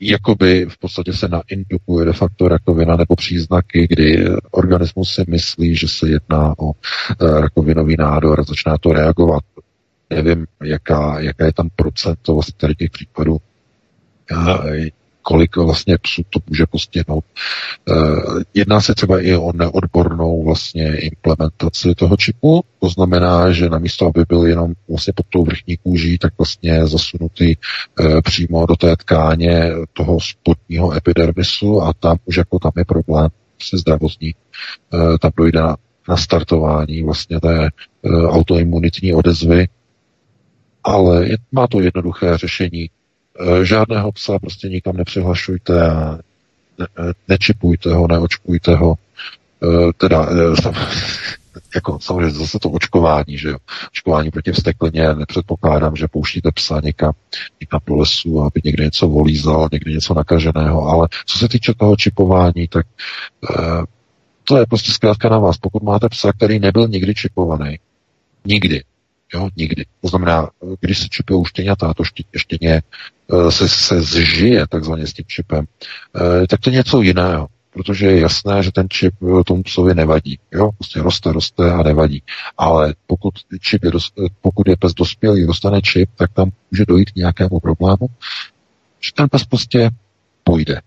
jakoby 0.01 0.65
v 0.69 0.77
podstatě 0.77 1.13
se 1.13 1.27
naindukuje 1.27 2.05
de 2.05 2.13
facto 2.13 2.47
rakovina 2.47 2.95
nebo 2.95 3.15
příznaky, 3.15 3.87
kdy 3.89 4.25
organismus 4.51 5.13
si 5.13 5.23
myslí, 5.27 5.75
že 5.75 5.87
se 5.87 6.09
jedná 6.09 6.53
o 6.59 6.71
eh, 6.71 7.41
rakovinový 7.41 7.95
nádor 7.99 8.39
a 8.39 8.43
začíná 8.43 8.77
to 8.77 8.93
reagovat. 8.93 9.43
Nevím, 10.09 10.45
jaká, 10.63 11.19
jaká 11.19 11.45
je 11.45 11.53
tam 11.53 11.69
procento 11.75 12.33
vlastně 12.33 12.53
tady 12.57 12.75
těch 12.75 12.89
případů 12.89 13.37
kolik 15.21 15.57
vlastně 15.57 15.97
psů 15.97 16.21
to 16.29 16.39
může 16.49 16.65
postihnout. 16.65 17.25
Eh, 17.89 17.93
jedná 18.53 18.81
se 18.81 18.95
třeba 18.95 19.21
i 19.21 19.35
o 19.35 19.51
neodbornou 19.53 20.43
vlastně 20.43 20.97
implementaci 20.99 21.95
toho 21.95 22.17
čipu, 22.17 22.63
to 22.85 22.89
znamená, 22.89 23.51
že 23.51 23.69
namísto, 23.69 24.05
aby 24.05 24.25
byl 24.29 24.45
jenom 24.45 24.73
vlastně 24.89 25.13
pod 25.15 25.25
tou 25.29 25.43
vrchní 25.43 25.77
kůží, 25.77 26.17
tak 26.17 26.33
vlastně 26.37 26.87
zasunutý 26.87 27.55
eh, 27.55 28.21
přímo 28.21 28.65
do 28.65 28.75
té 28.75 28.95
tkáně 28.95 29.71
toho 29.93 30.19
spodního 30.19 30.93
epidermisu 30.97 31.81
a 31.81 31.93
tam 31.93 32.17
už 32.25 32.37
jako 32.37 32.59
tam 32.59 32.71
je 32.77 32.85
problém 32.85 33.29
si 33.61 33.77
zdravotní, 33.77 34.35
eh, 34.93 35.17
tam 35.21 35.31
dojde 35.37 35.61
na, 35.61 35.77
na 36.09 36.17
startování 36.17 37.03
vlastně 37.03 37.39
té 37.39 37.69
autoimunitní 38.27 39.13
odezvy, 39.13 39.67
ale 40.83 41.27
je, 41.27 41.37
má 41.51 41.67
to 41.67 41.81
jednoduché 41.81 42.37
řešení. 42.37 42.89
Eh, 43.39 43.65
žádného 43.65 44.11
psa 44.11 44.39
prostě 44.39 44.69
nikam 44.69 44.97
nepřihlašujte 44.97 45.89
a 45.89 46.19
ne, 46.79 46.87
nečipujte 47.27 47.93
ho, 47.93 48.07
neočkujte 48.07 48.75
ho. 48.75 48.95
Eh, 49.63 49.93
teda, 49.97 50.29
jako 51.75 51.99
samozřejmě 52.01 52.29
zase 52.29 52.59
to 52.59 52.69
očkování, 52.69 53.37
že 53.37 53.49
jo. 53.49 53.57
Očkování 53.91 54.31
proti 54.31 54.51
vsteklině, 54.51 55.15
nepředpokládám, 55.15 55.95
že 55.95 56.07
pouštíte 56.07 56.51
psa 56.51 56.81
někam, 56.83 57.13
někam 57.61 57.79
do 57.87 57.95
lesu, 57.95 58.41
aby 58.41 58.61
někde 58.63 58.83
něco 58.83 59.07
volízal, 59.07 59.69
někde 59.71 59.91
něco 59.91 60.13
nakaženého, 60.13 60.87
ale 60.87 61.07
co 61.25 61.37
se 61.37 61.47
týče 61.47 61.73
toho 61.77 61.95
čipování, 61.95 62.67
tak 62.67 62.85
to 64.43 64.57
je 64.57 64.65
prostě 64.65 64.91
zkrátka 64.91 65.29
na 65.29 65.39
vás. 65.39 65.57
Pokud 65.57 65.83
máte 65.83 66.09
psa, 66.09 66.33
který 66.33 66.59
nebyl 66.59 66.87
nikdy 66.87 67.15
čipovaný, 67.15 67.79
nikdy, 68.45 68.83
Jo, 69.33 69.49
nikdy. 69.55 69.85
To 70.01 70.07
znamená, 70.07 70.49
když 70.79 70.99
se 70.99 71.07
čipují 71.09 71.45
štěňata, 71.45 71.93
to 71.93 72.03
ště, 72.03 72.23
štěně 72.37 72.81
eh, 73.33 73.51
se, 73.51 73.69
se 73.69 74.01
zžije 74.01 74.67
takzvaně 74.67 75.07
s 75.07 75.13
tím 75.13 75.25
čipem, 75.27 75.65
eh, 76.15 76.47
tak 76.47 76.59
to 76.59 76.69
je 76.69 76.75
něco 76.75 77.01
jiného, 77.01 77.47
protože 77.75 78.05
je 78.05 78.19
jasné, 78.19 78.63
že 78.63 78.71
ten 78.71 78.89
čip 78.89 79.13
eh, 79.23 79.43
tomu 79.43 79.63
psovi 79.63 79.95
nevadí. 79.95 80.39
Jo? 80.51 80.71
Prostě 80.71 81.01
roste, 81.01 81.31
roste 81.31 81.71
a 81.71 81.83
nevadí. 81.83 82.23
Ale 82.57 82.95
pokud, 83.07 83.33
čip 83.59 83.83
je, 83.83 83.91
pokud 84.41 84.67
je 84.67 84.77
pes 84.77 84.93
dospělý, 84.93 85.47
dostane 85.47 85.81
čip, 85.81 86.09
tak 86.15 86.33
tam 86.33 86.51
může 86.71 86.85
dojít 86.85 87.11
k 87.11 87.15
nějakému 87.15 87.59
problému, 87.59 88.07
že 89.05 89.11
ten 89.15 89.29
pes 89.29 89.45
prostě 89.45 89.89
půjde. 90.43 90.81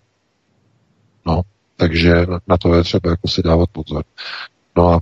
No, 1.27 1.43
takže 1.77 2.27
na 2.47 2.57
to 2.57 2.75
je 2.75 2.85
třeba 2.85 3.11
jako 3.11 3.29
si 3.29 3.43
dávat 3.43 3.71
pozor. 3.73 4.05
No 4.77 4.89
a 4.89 5.01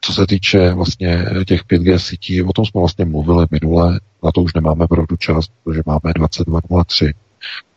co 0.00 0.12
se 0.12 0.26
týče 0.26 0.74
vlastně 0.74 1.26
těch 1.46 1.64
5G 1.64 1.96
sítí, 1.96 2.42
o 2.42 2.52
tom 2.52 2.64
jsme 2.64 2.80
vlastně 2.80 3.04
mluvili 3.04 3.46
minule, 3.50 4.00
na 4.22 4.32
to 4.32 4.42
už 4.42 4.54
nemáme 4.54 4.86
pravdu 4.86 5.16
čas, 5.16 5.46
protože 5.64 5.82
máme 5.86 6.12
22.03. 6.16 7.12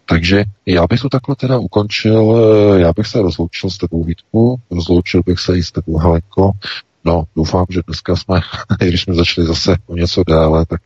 Takže 0.10 0.44
já 0.66 0.88
bych 0.88 1.02
to 1.02 1.10
takhle 1.10 1.36
teda 1.36 1.58
ukončil, 1.58 2.36
já 2.78 2.94
bych 2.94 3.08
se 3.08 3.22
rozloučil 3.22 3.70
s 3.70 3.78
tebou 3.78 4.04
Vítku, 4.04 4.62
rozloučil 4.72 5.22
bych 5.26 5.40
se 5.40 5.58
i 5.58 5.64
s 5.64 5.72
tebou 5.72 5.98
Helenko, 5.98 6.52
No, 7.08 7.24
doufám, 7.36 7.66
že 7.70 7.82
dneska 7.88 8.16
jsme, 8.16 8.42
když 8.80 9.02
jsme 9.02 9.14
začali 9.14 9.48
zase 9.48 9.76
o 9.86 9.96
něco 9.96 10.24
dále, 10.28 10.66
tak 10.66 10.82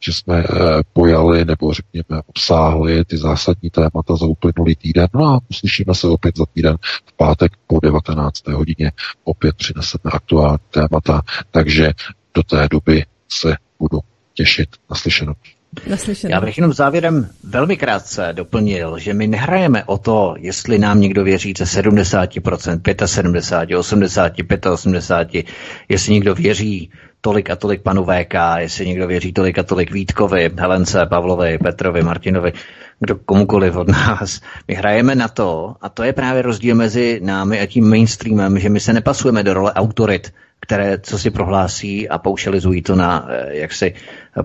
že 0.00 0.12
jsme 0.12 0.38
e, 0.38 0.46
pojali 0.92 1.44
nebo 1.44 1.72
řekněme 1.74 2.22
obsáhli 2.26 3.04
ty 3.04 3.18
zásadní 3.18 3.70
témata 3.70 4.16
za 4.16 4.26
uplynulý 4.26 4.76
týden. 4.76 5.08
No 5.14 5.24
a 5.24 5.40
uslyšíme 5.50 5.94
se 5.94 6.08
opět 6.08 6.36
za 6.36 6.46
týden 6.46 6.76
v 7.06 7.12
pátek 7.16 7.52
po 7.66 7.80
19. 7.80 8.48
hodině. 8.48 8.92
Opět 9.24 9.56
přineseme 9.56 10.12
aktuální 10.12 10.58
témata, 10.70 11.22
takže 11.50 11.92
do 12.34 12.42
té 12.42 12.68
doby 12.70 13.04
se 13.28 13.56
budu 13.78 13.98
těšit 14.34 14.68
na 14.90 14.96
slyšenou. 14.96 15.34
Já 16.28 16.40
bych 16.40 16.58
jenom 16.58 16.72
závěrem 16.72 17.28
velmi 17.44 17.76
krátce 17.76 18.28
doplnil, 18.32 18.98
že 18.98 19.14
my 19.14 19.26
nehrajeme 19.26 19.84
o 19.84 19.98
to, 19.98 20.34
jestli 20.38 20.78
nám 20.78 21.00
někdo 21.00 21.24
věří 21.24 21.54
ze 21.58 21.64
70%, 21.64 23.04
75, 23.06 23.76
80, 23.76 24.32
85, 24.72 25.46
jestli 25.88 26.12
někdo 26.12 26.34
věří 26.34 26.90
tolik 27.20 27.50
a 27.50 27.56
tolik 27.56 27.82
panu 27.82 28.04
VK, 28.04 28.34
jestli 28.58 28.86
někdo 28.86 29.06
věří 29.06 29.32
tolik 29.32 29.58
a 29.58 29.62
tolik 29.62 29.90
Vítkovi, 29.90 30.50
Helence, 30.58 31.06
Pavlovi, 31.06 31.58
Petrovi, 31.58 32.02
Martinovi, 32.02 32.52
kdo 33.00 33.16
komukoliv 33.16 33.76
od 33.76 33.88
nás. 33.88 34.40
My 34.68 34.74
hrajeme 34.74 35.14
na 35.14 35.28
to, 35.28 35.76
a 35.80 35.88
to 35.88 36.02
je 36.02 36.12
právě 36.12 36.42
rozdíl 36.42 36.74
mezi 36.74 37.20
námi 37.22 37.60
a 37.60 37.66
tím 37.66 37.90
mainstreamem, 37.90 38.58
že 38.58 38.68
my 38.68 38.80
se 38.80 38.92
nepasujeme 38.92 39.42
do 39.42 39.54
role 39.54 39.72
autorit, 39.72 40.32
které 40.62 40.98
co 40.98 41.18
si 41.18 41.30
prohlásí 41.30 42.08
a 42.08 42.18
paušalizují 42.18 42.82
to 42.82 42.96
na 42.96 43.26
eh, 43.28 43.56
jaksi 43.56 43.94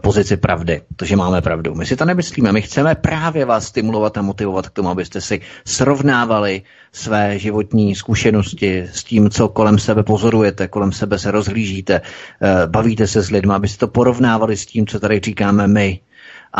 pozici 0.02 0.38
pravdy, 0.38 0.82
to, 0.96 1.06
že 1.06 1.16
máme 1.16 1.42
pravdu. 1.42 1.76
My 1.76 1.86
si 1.86 1.96
to 1.96 2.06
nemyslíme, 2.06 2.52
my 2.52 2.62
chceme 2.62 2.96
právě 2.96 3.46
vás 3.46 3.68
stimulovat 3.68 4.18
a 4.18 4.22
motivovat 4.22 4.70
k 4.70 4.74
tomu, 4.74 4.90
abyste 4.90 5.22
si 5.22 5.42
srovnávali 5.66 6.62
své 6.92 7.40
životní 7.40 7.96
zkušenosti 7.96 8.90
s 8.92 9.04
tím, 9.04 9.30
co 9.30 9.48
kolem 9.48 9.80
sebe 9.80 10.04
pozorujete, 10.04 10.68
kolem 10.68 10.92
sebe 10.92 11.20
se 11.20 11.32
rozhlížíte, 11.32 12.02
eh, 12.02 12.68
bavíte 12.68 13.08
se 13.08 13.22
s 13.22 13.30
lidmi, 13.30 13.54
abyste 13.54 13.80
to 13.80 13.88
porovnávali 13.88 14.58
s 14.58 14.66
tím, 14.66 14.88
co 14.88 15.00
tady 15.00 15.20
říkáme 15.24 15.68
my, 15.68 16.00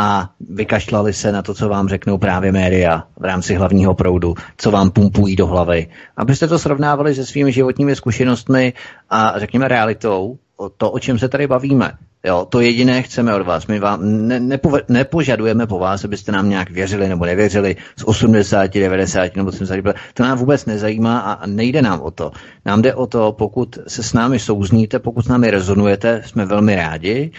a 0.00 0.30
vykašlali 0.50 1.12
se 1.12 1.32
na 1.32 1.42
to, 1.42 1.54
co 1.54 1.68
vám 1.68 1.88
řeknou 1.88 2.18
právě 2.18 2.52
média 2.52 3.04
v 3.16 3.24
rámci 3.24 3.54
hlavního 3.54 3.94
proudu, 3.94 4.34
co 4.56 4.70
vám 4.70 4.90
pumpují 4.90 5.36
do 5.36 5.46
hlavy. 5.46 5.86
Abyste 6.16 6.48
to 6.48 6.58
srovnávali 6.58 7.14
se 7.14 7.26
svými 7.26 7.52
životními 7.52 7.96
zkušenostmi 7.96 8.72
a 9.10 9.34
řekněme 9.38 9.68
realitou, 9.68 10.38
to, 10.76 10.90
o 10.90 10.98
čem 10.98 11.18
se 11.18 11.28
tady 11.28 11.46
bavíme. 11.46 11.92
Jo, 12.24 12.46
to 12.48 12.60
jediné 12.60 13.02
chceme 13.02 13.34
od 13.34 13.42
vás. 13.46 13.66
My 13.66 13.78
vám 13.78 14.00
ne, 14.28 14.40
nepo, 14.40 14.78
nepožadujeme 14.88 15.66
po 15.66 15.78
vás, 15.78 16.04
abyste 16.04 16.32
nám 16.32 16.48
nějak 16.48 16.70
věřili 16.70 17.08
nebo 17.08 17.24
nevěřili 17.26 17.76
z 17.96 18.02
80, 18.04 18.74
90 18.74 19.36
nebo 19.36 19.52
70. 19.52 19.94
To 20.14 20.22
nám 20.22 20.38
vůbec 20.38 20.66
nezajímá 20.66 21.18
a 21.20 21.46
nejde 21.46 21.82
nám 21.82 22.00
o 22.00 22.10
to. 22.10 22.30
Nám 22.64 22.82
jde 22.82 22.94
o 22.94 23.06
to, 23.06 23.32
pokud 23.32 23.78
se 23.86 24.02
s 24.02 24.12
námi 24.12 24.38
souzníte, 24.38 24.98
pokud 24.98 25.24
s 25.24 25.28
námi 25.28 25.50
rezonujete, 25.50 26.22
jsme 26.26 26.44
velmi 26.44 26.76
rádi 26.76 27.30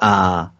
a 0.00 0.50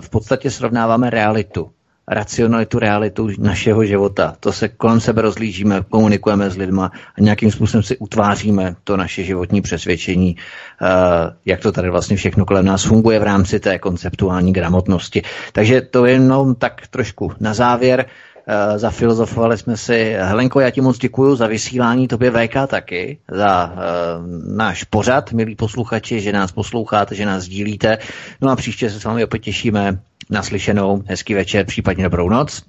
v 0.00 0.10
podstatě 0.10 0.50
srovnáváme 0.50 1.10
realitu, 1.10 1.70
racionalitu, 2.08 2.78
realitu 2.78 3.28
našeho 3.38 3.84
života. 3.84 4.36
To 4.40 4.52
se 4.52 4.68
kolem 4.68 5.00
sebe 5.00 5.22
rozlížíme, 5.22 5.84
komunikujeme 5.90 6.50
s 6.50 6.56
lidma 6.56 6.90
a 7.18 7.20
nějakým 7.20 7.52
způsobem 7.52 7.82
si 7.82 7.96
utváříme 7.98 8.74
to 8.84 8.96
naše 8.96 9.24
životní 9.24 9.62
přesvědčení, 9.62 10.36
eh, 10.82 10.86
jak 11.46 11.60
to 11.60 11.72
tady 11.72 11.90
vlastně 11.90 12.16
všechno 12.16 12.44
kolem 12.44 12.64
nás 12.64 12.84
funguje 12.84 13.18
v 13.18 13.22
rámci 13.22 13.60
té 13.60 13.78
konceptuální 13.78 14.52
gramotnosti. 14.52 15.22
Takže 15.52 15.80
to 15.80 16.06
je 16.06 16.12
jenom 16.12 16.54
tak 16.54 16.86
trošku 16.90 17.32
na 17.40 17.54
závěr. 17.54 18.06
Uh, 18.48 18.78
zafilozofovali 18.78 19.58
jsme 19.58 19.76
si. 19.76 20.16
Helenko, 20.18 20.60
já 20.60 20.70
ti 20.70 20.80
moc 20.80 20.98
děkuji 20.98 21.36
za 21.36 21.46
vysílání, 21.46 22.08
tobě 22.08 22.30
VK 22.30 22.54
taky, 22.66 23.18
za 23.30 23.72
uh, 23.72 24.56
náš 24.56 24.84
pořad, 24.84 25.32
milí 25.32 25.56
posluchači, 25.56 26.20
že 26.20 26.32
nás 26.32 26.52
posloucháte, 26.52 27.14
že 27.14 27.26
nás 27.26 27.44
sdílíte. 27.44 27.98
No 28.40 28.50
a 28.50 28.56
příště 28.56 28.90
se 28.90 29.00
s 29.00 29.04
vámi 29.04 29.24
opět 29.24 29.38
těšíme 29.38 30.00
naslyšenou. 30.32 31.02
Hezký 31.06 31.34
večer, 31.34 31.66
případně 31.66 32.04
dobrou 32.04 32.28
noc. 32.28 32.62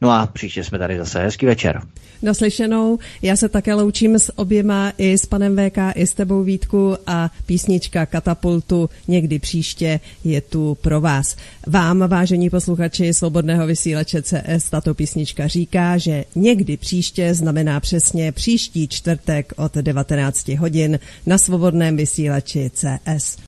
No 0.00 0.10
a 0.10 0.26
příště 0.26 0.64
jsme 0.64 0.78
tady 0.78 0.98
zase. 0.98 1.22
Hezký 1.22 1.46
večer. 1.46 1.82
Naslyšenou. 2.22 2.98
Já 3.22 3.36
se 3.36 3.48
také 3.48 3.74
loučím 3.74 4.14
s 4.14 4.38
oběma, 4.38 4.92
i 4.98 5.18
s 5.18 5.26
panem 5.26 5.56
VK, 5.56 5.78
i 5.94 6.06
s 6.06 6.12
tebou 6.12 6.42
Vítku 6.42 6.96
a 7.06 7.30
písnička 7.46 8.06
Katapultu 8.06 8.90
někdy 9.08 9.38
příště 9.38 10.00
je 10.24 10.40
tu 10.40 10.76
pro 10.80 11.00
vás. 11.00 11.36
Vám, 11.66 12.08
vážení 12.08 12.50
posluchači 12.50 13.14
Svobodného 13.14 13.66
vysílače 13.66 14.22
CS, 14.22 14.70
tato 14.70 14.94
písnička 14.94 15.46
říká, 15.46 15.98
že 15.98 16.24
někdy 16.34 16.76
příště 16.76 17.34
znamená 17.34 17.80
přesně 17.80 18.32
příští 18.32 18.88
čtvrtek 18.88 19.52
od 19.56 19.74
19 19.74 20.48
hodin 20.48 20.98
na 21.26 21.38
Svobodném 21.38 21.96
vysílači 21.96 22.70
CS. 22.74 23.47